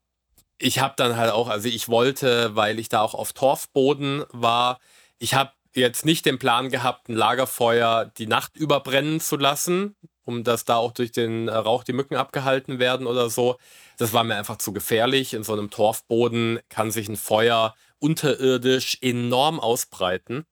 ich 0.58 0.78
habe 0.78 0.94
dann 0.96 1.16
halt 1.16 1.32
auch, 1.32 1.48
also 1.48 1.68
ich 1.68 1.88
wollte, 1.88 2.56
weil 2.56 2.78
ich 2.78 2.88
da 2.88 3.02
auch 3.02 3.14
auf 3.14 3.32
Torfboden 3.32 4.24
war, 4.30 4.78
ich 5.18 5.34
habe 5.34 5.52
jetzt 5.74 6.06
nicht 6.06 6.24
den 6.24 6.38
Plan 6.38 6.70
gehabt, 6.70 7.08
ein 7.08 7.14
Lagerfeuer 7.14 8.10
die 8.16 8.26
Nacht 8.26 8.56
überbrennen 8.56 9.20
zu 9.20 9.36
lassen, 9.36 9.94
um 10.24 10.42
dass 10.42 10.64
da 10.64 10.76
auch 10.76 10.92
durch 10.92 11.12
den 11.12 11.48
äh, 11.48 11.54
Rauch 11.54 11.84
die 11.84 11.92
Mücken 11.92 12.16
abgehalten 12.16 12.78
werden 12.78 13.06
oder 13.06 13.28
so. 13.28 13.56
Das 13.98 14.12
war 14.12 14.24
mir 14.24 14.36
einfach 14.36 14.56
zu 14.56 14.72
gefährlich. 14.72 15.34
In 15.34 15.44
so 15.44 15.52
einem 15.52 15.70
Torfboden 15.70 16.60
kann 16.68 16.90
sich 16.90 17.08
ein 17.08 17.16
Feuer 17.16 17.74
unterirdisch 17.98 18.98
enorm 19.00 19.60
ausbreiten. 19.60 20.44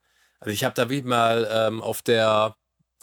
Also 0.44 0.52
ich 0.52 0.64
habe 0.64 0.74
da 0.74 0.90
wie 0.90 1.00
mal 1.00 1.48
ähm, 1.50 1.80
auf 1.80 2.02
der, 2.02 2.54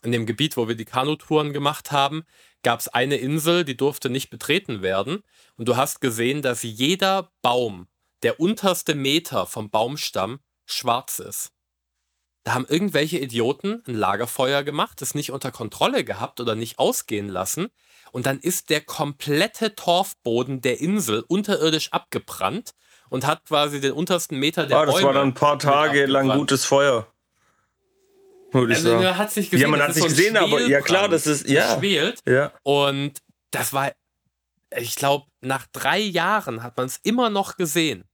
in 0.04 0.12
dem 0.12 0.28
Gebiet, 0.28 0.58
wo 0.58 0.68
wir 0.68 0.76
die 0.76 0.86
Kanutouren 0.86 1.54
gemacht 1.54 1.92
haben, 1.92 2.24
gab 2.62 2.80
es 2.80 2.88
eine 2.88 3.16
Insel, 3.16 3.66
die 3.66 3.76
durfte 3.76 4.12
nicht 4.12 4.30
betreten 4.30 4.84
werden. 4.84 5.24
Und 5.58 5.68
du 5.68 5.76
hast 5.76 6.02
gesehen, 6.02 6.44
dass 6.44 6.62
jeder 6.62 7.32
Baum, 7.42 7.88
der 8.22 8.40
unterste 8.40 8.94
Meter 8.94 9.48
vom 9.48 9.72
Baumstamm, 9.72 10.40
schwarz 10.68 11.18
ist. 11.18 11.52
Da 12.44 12.54
haben 12.54 12.68
irgendwelche 12.70 13.18
Idioten 13.18 13.84
ein 13.88 13.96
Lagerfeuer 13.96 14.62
gemacht, 14.64 15.02
es 15.02 15.16
nicht 15.16 15.32
unter 15.32 15.52
Kontrolle 15.52 16.04
gehabt 16.04 16.40
oder 16.40 16.54
nicht 16.54 16.78
ausgehen 16.78 17.28
lassen. 17.28 17.70
Und 18.12 18.28
dann 18.28 18.40
ist 18.40 18.70
der 18.70 18.82
komplette 18.82 19.74
Torfboden 19.74 20.62
der 20.62 20.80
Insel 20.80 21.24
unterirdisch 21.28 21.92
abgebrannt 21.92 22.76
und 23.10 23.26
hat 23.26 23.46
quasi 23.46 23.82
den 23.82 23.94
untersten 23.94 24.38
Meter 24.38 24.68
der 24.68 24.78
ah, 24.78 24.86
das 24.86 24.96
Bäume 24.96 25.08
war 25.08 25.14
dann 25.14 25.30
ein 25.30 25.34
paar 25.34 25.58
Tage 25.58 26.06
lang 26.06 26.30
gutes 26.30 26.66
Feuer. 26.66 27.08
Würde 28.52 28.76
also, 28.76 28.96
man 28.96 29.18
hat 29.18 29.32
sich 29.32 29.50
gesehen, 29.50 29.62
ja, 29.62 29.68
man 29.70 29.82
hat 29.82 29.94
sich 29.94 30.04
so 30.04 30.10
gesehen, 30.10 30.38
aber 30.38 30.62
ja 30.62 30.82
klar, 30.82 31.08
das 31.08 31.28
ist 31.28 31.48
ja. 31.48 31.76
Geschwelt. 31.76 32.20
ja. 32.28 32.52
Und 32.64 33.22
das 33.52 33.74
war, 33.74 33.92
ich 34.76 34.96
glaube, 34.96 35.26
nach 35.42 35.68
drei 35.72 36.00
Jahren 36.00 36.64
hat 36.64 36.78
man 36.78 36.88
es 36.88 37.00
immer 37.04 37.30
noch 37.30 37.58
gesehen. 37.58 38.06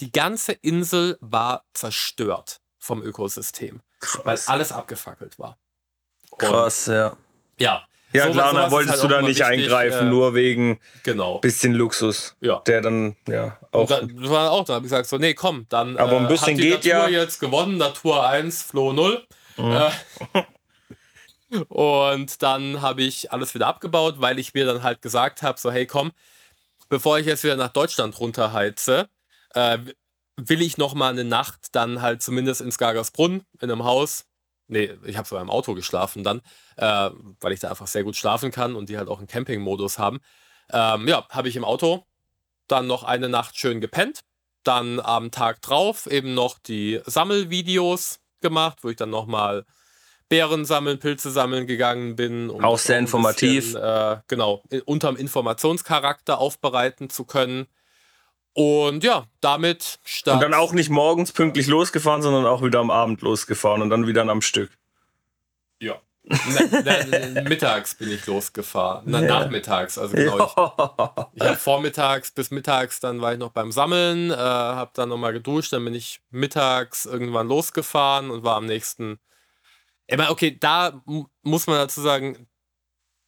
Die 0.00 0.12
ganze 0.12 0.52
Insel 0.52 1.18
war 1.20 1.64
zerstört 1.74 2.60
vom 2.78 3.02
Ökosystem. 3.02 3.80
Krass. 4.00 4.24
Weil 4.24 4.54
alles 4.54 4.72
abgefackelt 4.72 5.38
war. 5.38 5.58
Und 6.30 6.38
Krass, 6.38 6.86
ja. 6.86 7.16
Ja. 7.58 7.86
Ja, 8.12 8.26
so, 8.26 8.32
klar, 8.32 8.52
dann 8.52 8.70
wolltest 8.70 8.94
halt 8.94 9.04
du 9.04 9.08
da 9.08 9.22
nicht 9.22 9.38
wichtig, 9.38 9.46
eingreifen, 9.46 10.08
äh, 10.08 10.10
nur 10.10 10.34
wegen 10.34 10.78
genau. 11.02 11.38
bisschen 11.38 11.72
Luxus. 11.72 12.36
Ja. 12.40 12.60
Der 12.66 12.82
dann, 12.82 13.16
ja, 13.26 13.58
auch. 13.70 13.88
Da, 13.88 14.02
das 14.02 14.30
war 14.30 14.50
auch, 14.50 14.64
da 14.64 14.74
habe 14.74 14.84
ich 14.84 14.90
gesagt, 14.90 15.08
so, 15.08 15.16
nee, 15.16 15.32
komm, 15.32 15.64
dann 15.70 15.96
Aber 15.96 16.18
ein 16.18 16.28
bisschen 16.28 16.48
äh, 16.48 16.52
hat 16.52 16.58
die 16.58 16.62
geht 16.62 16.94
Natur 16.94 17.08
ja. 17.08 17.22
jetzt 17.22 17.40
gewonnen, 17.40 17.78
Natur 17.78 18.28
1, 18.28 18.62
Floh 18.64 18.92
0. 18.92 19.26
Äh, 19.56 19.90
und 21.68 22.42
dann 22.42 22.80
habe 22.80 23.02
ich 23.02 23.32
alles 23.32 23.54
wieder 23.54 23.66
abgebaut, 23.66 24.16
weil 24.18 24.38
ich 24.38 24.54
mir 24.54 24.66
dann 24.66 24.82
halt 24.82 25.02
gesagt 25.02 25.42
habe, 25.42 25.58
so, 25.58 25.70
hey, 25.70 25.86
komm, 25.86 26.12
bevor 26.88 27.18
ich 27.18 27.26
jetzt 27.26 27.44
wieder 27.44 27.56
nach 27.56 27.72
Deutschland 27.72 28.18
runterheize, 28.18 29.08
äh, 29.54 29.78
will 30.36 30.62
ich 30.62 30.78
noch 30.78 30.94
mal 30.94 31.10
eine 31.10 31.24
Nacht 31.24 31.74
dann 31.74 32.00
halt 32.00 32.22
zumindest 32.22 32.60
in 32.60 32.72
Skagersbrunn 32.72 33.44
in 33.60 33.70
einem 33.70 33.84
Haus 33.84 34.24
nee, 34.72 34.90
ich 35.04 35.16
habe 35.16 35.28
sogar 35.28 35.42
im 35.42 35.50
Auto 35.50 35.74
geschlafen 35.74 36.24
dann, 36.24 36.40
äh, 36.76 37.10
weil 37.40 37.52
ich 37.52 37.60
da 37.60 37.70
einfach 37.70 37.86
sehr 37.86 38.02
gut 38.02 38.16
schlafen 38.16 38.50
kann 38.50 38.74
und 38.74 38.88
die 38.88 38.98
halt 38.98 39.08
auch 39.08 39.18
einen 39.18 39.28
Campingmodus 39.28 39.98
haben. 39.98 40.20
Ähm, 40.70 41.06
ja, 41.06 41.26
habe 41.28 41.48
ich 41.48 41.56
im 41.56 41.64
Auto 41.64 42.04
dann 42.66 42.86
noch 42.86 43.04
eine 43.04 43.28
Nacht 43.28 43.56
schön 43.56 43.80
gepennt. 43.80 44.20
Dann 44.64 45.00
am 45.00 45.30
Tag 45.30 45.60
drauf 45.62 46.06
eben 46.06 46.34
noch 46.34 46.58
die 46.58 47.00
Sammelvideos 47.04 48.20
gemacht, 48.42 48.78
wo 48.82 48.90
ich 48.90 48.96
dann 48.96 49.10
nochmal 49.10 49.64
Beeren 50.28 50.64
sammeln, 50.64 50.98
Pilze 50.98 51.30
sammeln 51.30 51.66
gegangen 51.66 52.16
bin. 52.16 52.48
Um 52.50 52.64
auch 52.64 52.78
sehr 52.78 52.98
informativ. 52.98 53.72
Bisschen, 53.72 53.82
äh, 53.82 54.20
genau, 54.28 54.62
unterm 54.84 55.16
Informationscharakter 55.16 56.38
aufbereiten 56.38 57.10
zu 57.10 57.24
können. 57.24 57.66
Und 58.54 59.02
ja, 59.02 59.24
damit 59.40 59.98
statt. 60.04 60.34
Und 60.34 60.42
dann 60.42 60.54
auch 60.54 60.72
nicht 60.72 60.90
morgens 60.90 61.32
pünktlich 61.32 61.66
losgefahren, 61.66 62.22
sondern 62.22 62.46
auch 62.46 62.62
wieder 62.62 62.80
am 62.80 62.90
Abend 62.90 63.22
losgefahren 63.22 63.82
und 63.82 63.90
dann 63.90 64.06
wieder 64.06 64.26
am 64.28 64.42
Stück. 64.42 64.70
Ja. 65.80 66.00
Na, 66.84 66.94
na, 67.34 67.42
mittags 67.42 67.94
bin 67.94 68.10
ich 68.10 68.26
losgefahren. 68.26 69.04
Na, 69.06 69.20
ja. 69.20 69.28
Nachmittags, 69.28 69.98
also 69.98 70.16
genau. 70.16 70.38
Ja. 70.38 71.30
Ich, 71.34 71.36
ich 71.42 71.48
habe 71.48 71.58
vormittags 71.58 72.30
bis 72.30 72.50
mittags, 72.50 73.00
dann 73.00 73.20
war 73.20 73.32
ich 73.32 73.38
noch 73.38 73.50
beim 73.50 73.72
Sammeln, 73.72 74.30
äh, 74.30 74.34
habe 74.34 74.90
dann 74.94 75.08
nochmal 75.08 75.32
geduscht, 75.32 75.72
dann 75.72 75.84
bin 75.84 75.94
ich 75.94 76.20
mittags 76.30 77.06
irgendwann 77.06 77.48
losgefahren 77.48 78.30
und 78.30 78.44
war 78.44 78.56
am 78.56 78.66
nächsten 78.66 79.18
ich 80.06 80.18
meine, 80.18 80.30
okay, 80.30 80.56
da 80.58 81.00
muss 81.42 81.66
man 81.66 81.76
dazu 81.76 82.00
sagen, 82.00 82.46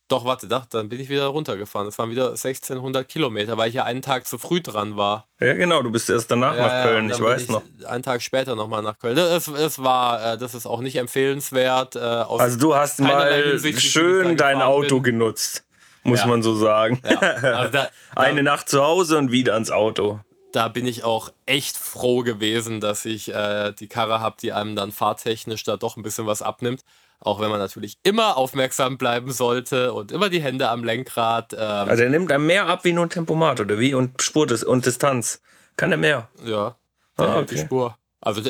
doch, 0.08 0.26
warte, 0.26 0.46
doch, 0.46 0.66
dann 0.66 0.90
bin 0.90 1.00
ich 1.00 1.08
wieder 1.08 1.26
runtergefahren. 1.26 1.86
Das 1.86 1.98
waren 1.98 2.10
wieder 2.10 2.28
1600 2.28 3.08
Kilometer, 3.08 3.56
weil 3.56 3.68
ich 3.68 3.74
ja 3.74 3.84
einen 3.84 4.02
Tag 4.02 4.26
zu 4.26 4.36
früh 4.36 4.60
dran 4.60 4.96
war. 4.96 5.28
Ja, 5.40 5.54
genau, 5.54 5.82
du 5.82 5.90
bist 5.90 6.10
erst 6.10 6.30
danach 6.30 6.54
ja, 6.56 6.66
nach 6.66 6.82
Köln, 6.84 7.10
ich 7.10 7.20
weiß 7.20 7.42
ich 7.42 7.48
noch. 7.48 7.62
Einen 7.86 8.02
Tag 8.02 8.20
später 8.20 8.54
nochmal 8.54 8.82
nach 8.82 8.98
Köln. 8.98 9.16
Das, 9.16 9.46
das 9.46 9.82
war, 9.82 10.34
äh, 10.34 10.38
das 10.38 10.54
ist 10.54 10.66
auch 10.66 10.80
nicht 10.80 10.96
empfehlenswert. 10.96 11.96
Äh, 11.96 12.00
also 12.00 12.58
du 12.58 12.74
hast 12.74 13.00
mal 13.00 13.58
schön 13.78 14.36
dein 14.36 14.60
Auto 14.60 14.96
bin. 14.96 15.12
genutzt, 15.14 15.64
muss 16.02 16.20
ja. 16.20 16.26
man 16.26 16.42
so 16.42 16.54
sagen. 16.54 17.00
Ja. 17.02 17.18
Also 17.18 17.72
da, 17.72 17.88
Eine 18.14 18.42
Nacht 18.42 18.68
zu 18.68 18.84
Hause 18.84 19.16
und 19.16 19.32
wieder 19.32 19.54
ans 19.54 19.70
Auto 19.70 20.20
da 20.54 20.68
bin 20.68 20.86
ich 20.86 21.02
auch 21.02 21.30
echt 21.46 21.76
froh 21.76 22.22
gewesen, 22.22 22.80
dass 22.80 23.04
ich 23.04 23.34
äh, 23.34 23.72
die 23.72 23.88
Karre 23.88 24.20
habe, 24.20 24.36
die 24.40 24.52
einem 24.52 24.76
dann 24.76 24.92
fahrtechnisch 24.92 25.64
da 25.64 25.76
doch 25.76 25.96
ein 25.96 26.04
bisschen 26.04 26.26
was 26.26 26.42
abnimmt. 26.42 26.84
Auch 27.20 27.40
wenn 27.40 27.50
man 27.50 27.58
natürlich 27.58 27.98
immer 28.02 28.36
aufmerksam 28.36 28.98
bleiben 28.98 29.32
sollte 29.32 29.92
und 29.92 30.12
immer 30.12 30.28
die 30.28 30.42
Hände 30.42 30.68
am 30.68 30.84
Lenkrad. 30.84 31.52
Ähm. 31.54 31.58
Also 31.60 32.02
er 32.02 32.10
nimmt 32.10 32.30
einem 32.30 32.46
mehr 32.46 32.66
ab 32.66 32.84
wie 32.84 32.92
nur 32.92 33.06
ein 33.06 33.10
Tempomat 33.10 33.60
oder 33.60 33.78
wie 33.78 33.94
und 33.94 34.20
Spur 34.22 34.46
und 34.66 34.84
Distanz. 34.84 35.40
Kann 35.76 35.90
er 35.90 35.98
mehr? 35.98 36.28
Ja, 36.44 36.76
der 37.18 37.26
ah, 37.26 37.38
okay. 37.38 37.54
die 37.54 37.58
Spur. 37.58 37.96
Also 38.20 38.42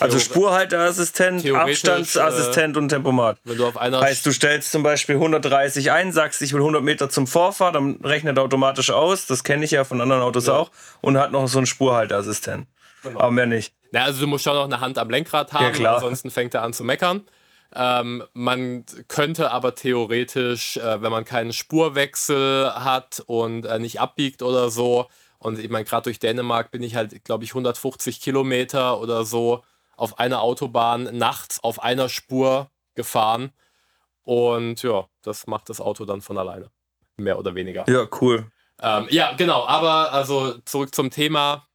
also 0.00 0.18
Spurhalteassistent, 0.18 1.46
Abstandsassistent 1.50 2.76
äh, 2.76 2.78
und 2.78 2.88
Tempomat. 2.88 3.38
Wenn 3.44 3.58
du 3.58 3.66
auf 3.66 3.76
einer 3.76 4.00
heißt, 4.00 4.24
du 4.24 4.32
stellst 4.32 4.72
zum 4.72 4.82
Beispiel 4.82 5.16
130 5.16 5.92
ein, 5.92 6.12
sagst, 6.12 6.40
ich 6.40 6.52
will 6.54 6.60
100 6.60 6.82
Meter 6.82 7.10
zum 7.10 7.26
Vorfahr, 7.26 7.72
dann 7.72 7.96
rechnet 8.02 8.38
er 8.38 8.44
automatisch 8.44 8.90
aus. 8.90 9.26
Das 9.26 9.44
kenne 9.44 9.64
ich 9.64 9.70
ja 9.70 9.84
von 9.84 10.00
anderen 10.00 10.22
Autos 10.22 10.46
ja. 10.46 10.54
auch. 10.54 10.70
Und 11.02 11.18
hat 11.18 11.32
noch 11.32 11.46
so 11.46 11.58
einen 11.58 11.66
Spurhalteassistent. 11.66 12.66
Genau. 13.02 13.20
Aber 13.20 13.30
mehr 13.30 13.46
nicht. 13.46 13.74
Ja, 13.92 14.04
also 14.04 14.20
du 14.20 14.26
musst 14.26 14.44
schon 14.44 14.54
noch 14.54 14.64
eine 14.64 14.80
Hand 14.80 14.96
am 14.96 15.10
Lenkrad 15.10 15.52
haben, 15.52 15.64
ja, 15.64 15.70
klar. 15.70 15.96
ansonsten 15.96 16.30
fängt 16.30 16.54
er 16.54 16.62
an 16.62 16.72
zu 16.72 16.84
meckern. 16.84 17.26
Ähm, 17.74 18.22
man 18.34 18.84
könnte 19.08 19.50
aber 19.50 19.74
theoretisch, 19.74 20.76
äh, 20.76 21.02
wenn 21.02 21.10
man 21.10 21.24
keinen 21.24 21.52
Spurwechsel 21.52 22.72
hat 22.74 23.22
und 23.26 23.64
äh, 23.64 23.78
nicht 23.78 24.00
abbiegt 24.00 24.42
oder 24.42 24.70
so, 24.70 25.08
und 25.42 25.58
ich 25.58 25.70
meine, 25.70 25.84
gerade 25.84 26.04
durch 26.04 26.20
Dänemark 26.20 26.70
bin 26.70 26.84
ich 26.84 26.94
halt, 26.94 27.24
glaube 27.24 27.42
ich, 27.42 27.50
150 27.50 28.20
Kilometer 28.20 29.00
oder 29.00 29.24
so 29.24 29.64
auf 29.96 30.20
einer 30.20 30.40
Autobahn 30.40 31.16
nachts 31.18 31.62
auf 31.64 31.82
einer 31.82 32.08
Spur 32.08 32.70
gefahren. 32.94 33.52
Und 34.22 34.84
ja, 34.84 35.08
das 35.22 35.48
macht 35.48 35.68
das 35.68 35.80
Auto 35.80 36.04
dann 36.04 36.20
von 36.20 36.38
alleine. 36.38 36.70
Mehr 37.16 37.40
oder 37.40 37.56
weniger. 37.56 37.84
Ja, 37.88 38.06
cool. 38.20 38.52
Ähm, 38.80 39.08
ja, 39.10 39.32
genau. 39.32 39.66
Aber 39.66 40.12
also 40.12 40.58
zurück 40.64 40.94
zum 40.94 41.10
Thema. 41.10 41.66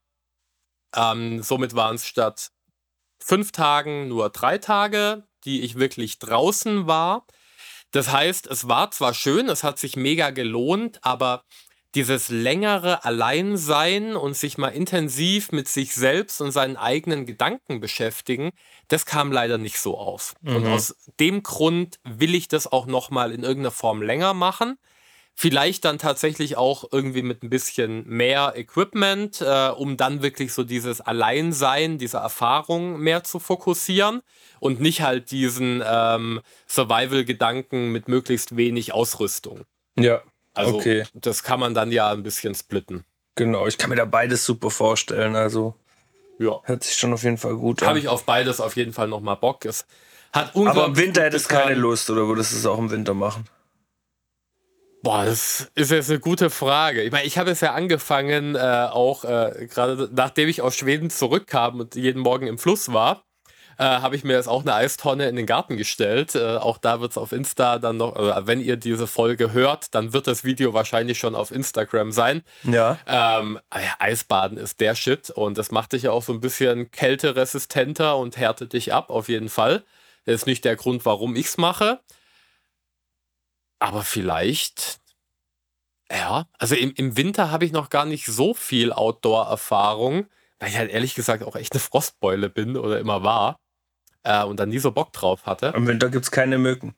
Ähm, 0.95 1.43
somit 1.43 1.75
waren 1.75 1.95
es 1.95 2.07
statt 2.07 2.51
fünf 3.19 3.51
Tagen 3.51 4.07
nur 4.07 4.29
drei 4.29 4.57
Tage, 4.59 5.26
die 5.45 5.61
ich 5.61 5.75
wirklich 5.75 6.19
draußen 6.19 6.87
war. 6.87 7.25
Das 7.91 8.11
heißt, 8.11 8.47
es 8.47 8.67
war 8.67 8.91
zwar 8.91 9.13
schön, 9.13 9.49
es 9.49 9.63
hat 9.63 9.79
sich 9.79 9.95
mega 9.95 10.31
gelohnt, 10.31 10.99
aber 11.03 11.43
dieses 11.95 12.29
längere 12.29 13.05
Alleinsein 13.05 14.15
und 14.15 14.35
sich 14.35 14.57
mal 14.57 14.69
intensiv 14.69 15.51
mit 15.51 15.67
sich 15.67 15.95
selbst 15.95 16.41
und 16.41 16.51
seinen 16.51 16.77
eigenen 16.77 17.25
Gedanken 17.25 17.79
beschäftigen, 17.79 18.51
das 18.87 19.05
kam 19.05 19.31
leider 19.31 19.57
nicht 19.57 19.79
so 19.79 19.97
auf. 19.97 20.35
Mhm. 20.41 20.55
Und 20.57 20.67
aus 20.67 20.95
dem 21.19 21.43
Grund 21.43 21.99
will 22.03 22.35
ich 22.35 22.47
das 22.49 22.67
auch 22.71 22.85
noch 22.85 23.09
mal 23.09 23.31
in 23.31 23.43
irgendeiner 23.43 23.71
Form 23.71 24.01
länger 24.01 24.33
machen. 24.33 24.77
Vielleicht 25.39 25.85
dann 25.85 25.99
tatsächlich 25.99 26.57
auch 26.57 26.85
irgendwie 26.91 27.21
mit 27.21 27.43
ein 27.43 27.51
bisschen 27.51 28.07
mehr 28.07 28.53
Equipment, 28.55 29.39
äh, 29.39 29.69
um 29.69 29.95
dann 29.95 30.23
wirklich 30.23 30.51
so 30.51 30.63
dieses 30.63 30.99
Alleinsein, 30.99 31.99
diese 31.99 32.17
Erfahrung 32.17 32.99
mehr 32.99 33.23
zu 33.23 33.37
fokussieren 33.37 34.23
und 34.59 34.81
nicht 34.81 35.01
halt 35.01 35.29
diesen 35.29 35.83
ähm, 35.85 36.41
Survival-Gedanken 36.67 37.91
mit 37.91 38.07
möglichst 38.07 38.57
wenig 38.57 38.95
Ausrüstung. 38.95 39.65
Ja, 39.95 40.23
also 40.55 40.77
okay. 40.77 41.03
das 41.13 41.43
kann 41.43 41.59
man 41.59 41.75
dann 41.75 41.91
ja 41.91 42.09
ein 42.09 42.23
bisschen 42.23 42.55
splitten. 42.55 43.05
Genau, 43.35 43.67
ich 43.67 43.77
kann 43.77 43.91
mir 43.91 43.95
da 43.95 44.05
beides 44.05 44.43
super 44.43 44.71
vorstellen. 44.71 45.35
Also 45.35 45.75
ja. 46.39 46.59
hört 46.63 46.83
sich 46.83 46.97
schon 46.97 47.13
auf 47.13 47.21
jeden 47.21 47.37
Fall 47.37 47.57
gut 47.57 47.83
an. 47.83 47.89
Habe 47.89 47.99
ich 47.99 48.07
auf 48.07 48.23
beides 48.23 48.59
auf 48.59 48.75
jeden 48.75 48.91
Fall 48.91 49.07
nochmal 49.07 49.35
Bock. 49.35 49.65
Es 49.65 49.85
hat 50.33 50.55
Aber 50.55 50.87
im 50.87 50.97
Winter 50.97 51.21
hättest 51.21 51.51
du 51.51 51.53
keine 51.53 51.75
Lust 51.75 52.09
oder 52.09 52.27
würdest 52.27 52.53
du 52.53 52.57
es 52.57 52.65
auch 52.65 52.79
im 52.79 52.89
Winter 52.89 53.13
machen? 53.13 53.45
Boah, 55.03 55.25
das 55.25 55.69
ist 55.75 55.91
jetzt 55.91 56.09
eine 56.09 56.19
gute 56.19 56.49
Frage. 56.49 57.03
Ich 57.03 57.11
meine, 57.11 57.25
ich 57.25 57.37
habe 57.37 57.51
es 57.51 57.61
ja 57.61 57.73
angefangen, 57.73 58.55
äh, 58.55 58.59
auch 58.59 59.23
äh, 59.23 59.67
gerade 59.69 60.09
nachdem 60.13 60.49
ich 60.49 60.61
aus 60.61 60.75
Schweden 60.75 61.09
zurückkam 61.09 61.79
und 61.79 61.95
jeden 61.95 62.21
Morgen 62.21 62.47
im 62.47 62.57
Fluss 62.57 62.91
war, 62.91 63.23
äh, 63.77 63.83
habe 63.83 64.15
ich 64.15 64.23
mir 64.23 64.33
jetzt 64.33 64.49
auch 64.49 64.61
eine 64.61 64.73
Eistonne 64.73 65.29
in 65.29 65.35
den 65.35 65.45
Garten 65.45 65.77
gestellt. 65.77 66.35
Äh, 66.35 66.57
auch 66.57 66.77
da 66.77 66.99
wird 66.99 67.11
es 67.11 67.17
auf 67.17 67.31
Insta 67.31 67.77
dann 67.77 67.97
noch, 67.97 68.15
also 68.15 68.47
wenn 68.47 68.59
ihr 68.59 68.75
diese 68.75 69.07
Folge 69.07 69.53
hört, 69.53 69.93
dann 69.93 70.13
wird 70.13 70.27
das 70.27 70.43
Video 70.43 70.73
wahrscheinlich 70.73 71.19
schon 71.19 71.35
auf 71.35 71.51
Instagram 71.51 72.11
sein. 72.11 72.41
Ja. 72.63 72.97
Ähm, 73.05 73.59
ja 73.73 73.93
Eisbaden 73.99 74.57
ist 74.57 74.79
der 74.79 74.95
Shit 74.95 75.29
und 75.29 75.57
das 75.57 75.71
macht 75.71 75.93
dich 75.93 76.03
ja 76.03 76.11
auch 76.11 76.23
so 76.23 76.33
ein 76.33 76.39
bisschen 76.39 76.89
kälteresistenter 76.91 78.17
und 78.17 78.37
härtet 78.37 78.73
dich 78.73 78.93
ab, 78.93 79.09
auf 79.09 79.29
jeden 79.29 79.49
Fall. 79.49 79.83
Das 80.25 80.35
ist 80.35 80.47
nicht 80.47 80.65
der 80.65 80.75
Grund, 80.75 81.05
warum 81.05 81.35
ich 81.35 81.45
es 81.45 81.57
mache. 81.57 81.99
Aber 83.79 84.01
vielleicht 84.03 84.99
ja, 86.11 86.47
also 86.57 86.75
im, 86.75 86.93
im 86.95 87.17
Winter 87.17 87.51
habe 87.51 87.65
ich 87.65 87.71
noch 87.71 87.89
gar 87.89 88.05
nicht 88.05 88.25
so 88.25 88.53
viel 88.53 88.93
Outdoor-Erfahrung, 88.93 90.27
weil 90.59 90.69
ich 90.69 90.77
halt 90.77 90.91
ehrlich 90.91 91.15
gesagt 91.15 91.43
auch 91.43 91.55
echt 91.55 91.73
eine 91.73 91.81
Frostbeule 91.81 92.49
bin 92.49 92.77
oder 92.77 92.99
immer 92.99 93.23
war 93.23 93.59
äh, 94.23 94.43
und 94.43 94.59
dann 94.59 94.69
nie 94.69 94.79
so 94.79 94.91
Bock 94.91 95.11
drauf 95.13 95.45
hatte. 95.45 95.73
Im 95.75 95.87
Winter 95.87 96.09
gibt 96.09 96.25
es 96.25 96.31
keine 96.31 96.57
Mücken. 96.57 96.95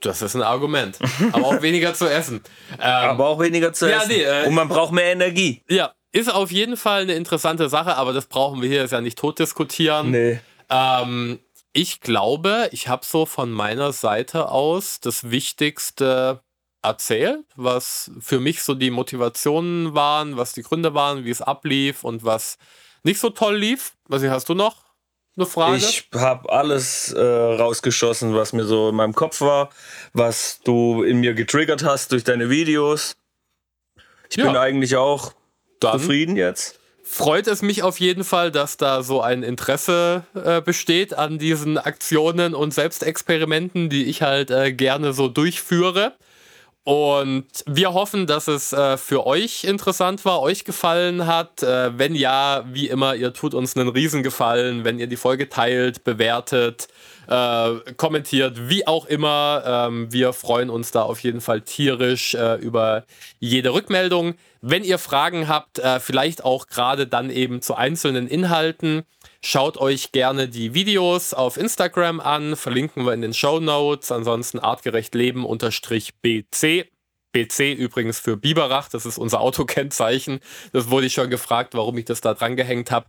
Das 0.00 0.22
ist 0.22 0.34
ein 0.34 0.42
Argument. 0.42 0.98
Aber 1.32 1.46
auch 1.46 1.62
weniger 1.62 1.92
zu 1.94 2.06
essen. 2.06 2.42
Ähm, 2.72 2.78
aber 2.80 3.28
auch 3.28 3.38
weniger 3.38 3.72
zu 3.72 3.88
ja, 3.88 3.98
essen. 3.98 4.08
Nee, 4.08 4.22
äh, 4.22 4.46
und 4.46 4.54
man 4.54 4.68
braucht 4.68 4.92
mehr 4.92 5.12
Energie. 5.12 5.62
Ja, 5.68 5.92
ist 6.10 6.32
auf 6.32 6.50
jeden 6.50 6.76
Fall 6.76 7.02
eine 7.02 7.14
interessante 7.14 7.68
Sache, 7.68 7.96
aber 7.96 8.12
das 8.12 8.26
brauchen 8.26 8.62
wir 8.62 8.68
hier 8.68 8.80
jetzt 8.80 8.92
ja 8.92 9.00
nicht 9.00 9.18
tot 9.18 9.38
diskutieren. 9.38 10.10
Nee. 10.10 10.40
Ähm, 10.70 11.38
ich 11.72 12.00
glaube, 12.00 12.68
ich 12.72 12.88
habe 12.88 13.04
so 13.04 13.26
von 13.26 13.50
meiner 13.50 13.92
Seite 13.92 14.48
aus 14.48 15.00
das 15.00 15.30
Wichtigste 15.30 16.42
erzählt, 16.82 17.44
was 17.56 18.10
für 18.20 18.40
mich 18.40 18.62
so 18.62 18.74
die 18.74 18.90
Motivationen 18.90 19.94
waren, 19.94 20.36
was 20.36 20.52
die 20.52 20.62
Gründe 20.62 20.94
waren, 20.94 21.24
wie 21.24 21.30
es 21.30 21.42
ablief 21.42 22.04
und 22.04 22.24
was 22.24 22.58
nicht 23.02 23.20
so 23.20 23.30
toll 23.30 23.56
lief. 23.56 23.92
Was 24.08 24.22
hast 24.24 24.48
du 24.48 24.54
noch? 24.54 24.90
eine 25.36 25.46
Frage? 25.46 25.76
Ich 25.76 26.08
habe 26.14 26.50
alles 26.50 27.12
äh, 27.12 27.20
rausgeschossen, 27.20 28.34
was 28.34 28.52
mir 28.52 28.64
so 28.64 28.90
in 28.90 28.96
meinem 28.96 29.14
Kopf 29.14 29.40
war, 29.40 29.70
was 30.12 30.60
du 30.64 31.02
in 31.02 31.20
mir 31.20 31.34
getriggert 31.34 31.84
hast 31.84 32.12
durch 32.12 32.24
deine 32.24 32.50
Videos. 32.50 33.16
Ich 34.28 34.36
ja. 34.36 34.46
bin 34.46 34.56
eigentlich 34.56 34.96
auch 34.96 35.32
Dann 35.80 35.98
zufrieden 35.98 36.36
jetzt. 36.36 36.79
Freut 37.12 37.48
es 37.48 37.60
mich 37.60 37.82
auf 37.82 37.98
jeden 37.98 38.22
Fall, 38.22 38.52
dass 38.52 38.76
da 38.76 39.02
so 39.02 39.20
ein 39.20 39.42
Interesse 39.42 40.22
äh, 40.32 40.62
besteht 40.62 41.12
an 41.12 41.38
diesen 41.38 41.76
Aktionen 41.76 42.54
und 42.54 42.72
Selbstexperimenten, 42.72 43.90
die 43.90 44.04
ich 44.04 44.22
halt 44.22 44.52
äh, 44.52 44.72
gerne 44.72 45.12
so 45.12 45.26
durchführe. 45.26 46.14
Und 46.90 47.46
wir 47.66 47.94
hoffen, 47.94 48.26
dass 48.26 48.48
es 48.48 48.72
äh, 48.72 48.96
für 48.96 49.24
euch 49.24 49.62
interessant 49.62 50.24
war, 50.24 50.42
euch 50.42 50.64
gefallen 50.64 51.24
hat. 51.24 51.62
Äh, 51.62 51.96
wenn 51.96 52.16
ja, 52.16 52.64
wie 52.66 52.88
immer, 52.88 53.14
ihr 53.14 53.32
tut 53.32 53.54
uns 53.54 53.76
einen 53.76 53.88
Riesengefallen, 53.88 54.82
wenn 54.82 54.98
ihr 54.98 55.06
die 55.06 55.16
Folge 55.16 55.48
teilt, 55.48 56.02
bewertet, 56.02 56.88
äh, 57.28 57.74
kommentiert, 57.96 58.68
wie 58.68 58.88
auch 58.88 59.06
immer. 59.06 59.62
Ähm, 59.64 60.12
wir 60.12 60.32
freuen 60.32 60.68
uns 60.68 60.90
da 60.90 61.02
auf 61.02 61.20
jeden 61.20 61.40
Fall 61.40 61.60
tierisch 61.60 62.34
äh, 62.34 62.56
über 62.56 63.04
jede 63.38 63.72
Rückmeldung. 63.72 64.34
Wenn 64.60 64.82
ihr 64.82 64.98
Fragen 64.98 65.46
habt, 65.46 65.78
äh, 65.78 66.00
vielleicht 66.00 66.44
auch 66.44 66.66
gerade 66.66 67.06
dann 67.06 67.30
eben 67.30 67.62
zu 67.62 67.76
einzelnen 67.76 68.26
Inhalten, 68.26 69.04
Schaut 69.42 69.78
euch 69.78 70.12
gerne 70.12 70.48
die 70.48 70.74
Videos 70.74 71.32
auf 71.32 71.56
Instagram 71.56 72.20
an, 72.20 72.56
verlinken 72.56 73.06
wir 73.06 73.14
in 73.14 73.22
den 73.22 73.32
Show 73.32 73.58
Notes. 73.58 74.12
Ansonsten 74.12 74.58
artgerecht 74.58 75.14
leben 75.14 75.46
unterstrich 75.46 76.14
BC. 76.20 76.90
BC 77.32 77.72
übrigens 77.72 78.18
für 78.18 78.36
Biberach, 78.36 78.88
das 78.88 79.06
ist 79.06 79.16
unser 79.16 79.40
Autokennzeichen. 79.40 80.40
Das 80.72 80.90
wurde 80.90 81.06
ich 81.06 81.14
schon 81.14 81.30
gefragt, 81.30 81.74
warum 81.74 81.96
ich 81.96 82.04
das 82.04 82.20
da 82.20 82.34
dran 82.34 82.56
gehängt 82.56 82.90
habe. 82.90 83.06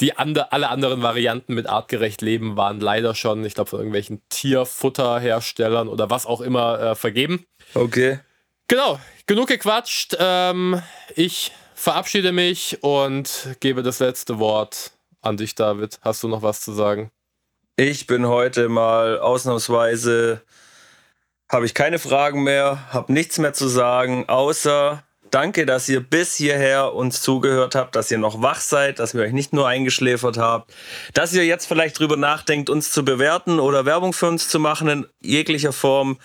Die 0.00 0.16
ande, 0.16 0.52
alle 0.52 0.68
anderen 0.68 1.02
Varianten 1.02 1.54
mit 1.54 1.66
artgerecht 1.66 2.22
leben 2.22 2.56
waren 2.56 2.80
leider 2.80 3.14
schon, 3.14 3.44
ich 3.44 3.54
glaube, 3.54 3.70
von 3.70 3.80
irgendwelchen 3.80 4.22
Tierfutterherstellern 4.28 5.88
oder 5.88 6.10
was 6.10 6.26
auch 6.26 6.40
immer 6.40 6.80
äh, 6.80 6.94
vergeben. 6.94 7.44
Okay. 7.74 8.20
Genau, 8.68 8.98
genug 9.26 9.48
gequatscht. 9.48 10.16
Ähm, 10.18 10.80
ich 11.14 11.52
verabschiede 11.74 12.32
mich 12.32 12.82
und 12.82 13.56
gebe 13.60 13.82
das 13.82 13.98
letzte 13.98 14.38
Wort 14.38 14.92
an 15.26 15.36
dich, 15.36 15.54
David. 15.54 15.98
Hast 16.02 16.22
du 16.22 16.28
noch 16.28 16.42
was 16.42 16.60
zu 16.60 16.72
sagen? 16.72 17.10
Ich 17.76 18.06
bin 18.06 18.26
heute 18.26 18.68
mal 18.68 19.18
ausnahmsweise, 19.18 20.40
habe 21.50 21.66
ich 21.66 21.74
keine 21.74 21.98
Fragen 21.98 22.42
mehr, 22.42 22.92
habe 22.92 23.12
nichts 23.12 23.38
mehr 23.38 23.52
zu 23.52 23.68
sagen, 23.68 24.28
außer 24.28 25.02
danke, 25.30 25.66
dass 25.66 25.88
ihr 25.88 26.00
bis 26.00 26.36
hierher 26.36 26.94
uns 26.94 27.20
zugehört 27.20 27.74
habt, 27.74 27.94
dass 27.96 28.10
ihr 28.10 28.18
noch 28.18 28.40
wach 28.40 28.60
seid, 28.60 28.98
dass 28.98 29.14
wir 29.14 29.22
euch 29.22 29.32
nicht 29.32 29.52
nur 29.52 29.68
eingeschläfert 29.68 30.38
habt, 30.38 30.72
dass 31.12 31.34
ihr 31.34 31.44
jetzt 31.44 31.66
vielleicht 31.66 31.98
drüber 31.98 32.16
nachdenkt, 32.16 32.70
uns 32.70 32.90
zu 32.90 33.04
bewerten 33.04 33.60
oder 33.60 33.84
Werbung 33.84 34.12
für 34.12 34.28
uns 34.28 34.48
zu 34.48 34.58
machen 34.58 34.88
in 34.88 35.06
jeglicher 35.20 35.72
Form. 35.72 36.18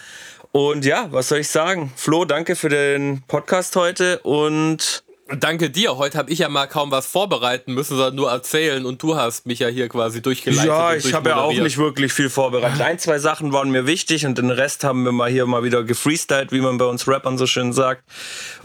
Und 0.54 0.86
ja, 0.86 1.08
was 1.12 1.30
soll 1.30 1.40
ich 1.40 1.50
sagen? 1.50 1.92
Flo, 1.96 2.26
danke 2.26 2.56
für 2.56 2.70
den 2.70 3.24
Podcast 3.28 3.76
heute 3.76 4.20
und 4.20 5.04
Danke 5.40 5.70
dir. 5.70 5.98
Heute 5.98 6.18
habe 6.18 6.32
ich 6.32 6.40
ja 6.40 6.50
mal 6.50 6.68
kaum 6.68 6.92
was 6.92 7.06
vorbereiten 7.06 7.74
müssen, 7.74 7.96
sondern 7.96 8.16
nur 8.16 8.32
erzählen 8.32 8.86
und 8.86 9.02
du 9.02 9.16
hast 9.16 9.46
mich 9.46 9.60
ja 9.60 9.68
hier 9.68 9.88
quasi 9.90 10.22
durchgeleitet. 10.22 10.68
Ja, 10.68 10.94
ich 10.94 11.14
habe 11.14 11.30
ja 11.30 11.38
auch 11.38 11.54
nicht 11.54 11.78
wirklich 11.78 12.14
viel 12.14 12.30
vorbereitet. 12.30 12.82
Ein, 12.82 13.00
zwei 13.00 13.20
Sachen 13.20 13.54
waren 13.54 13.70
mir 13.72 13.86
wichtig 13.86 14.26
und 14.26 14.38
den 14.38 14.50
Rest 14.50 14.84
haben 14.84 15.04
wir 15.06 15.12
mal 15.12 15.30
hier 15.30 15.46
mal 15.46 15.64
wieder 15.64 15.84
gefreestylt, 15.84 16.52
wie 16.52 16.62
man 16.62 16.78
bei 16.78 16.86
uns 16.86 17.08
Rappern 17.08 17.38
so 17.38 17.48
schön 17.48 17.74
sagt. 17.74 18.04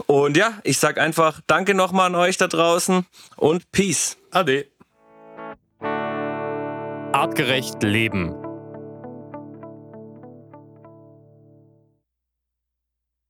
Und 0.05 0.37
ja, 0.37 0.53
ich 0.63 0.77
sag 0.79 0.97
einfach 0.97 1.41
Danke 1.47 1.73
nochmal 1.73 2.07
an 2.07 2.15
euch 2.15 2.37
da 2.37 2.47
draußen 2.47 3.05
und 3.35 3.71
Peace. 3.71 4.17
Ade. 4.31 4.67
Artgerecht 7.13 7.81
leben 7.83 8.46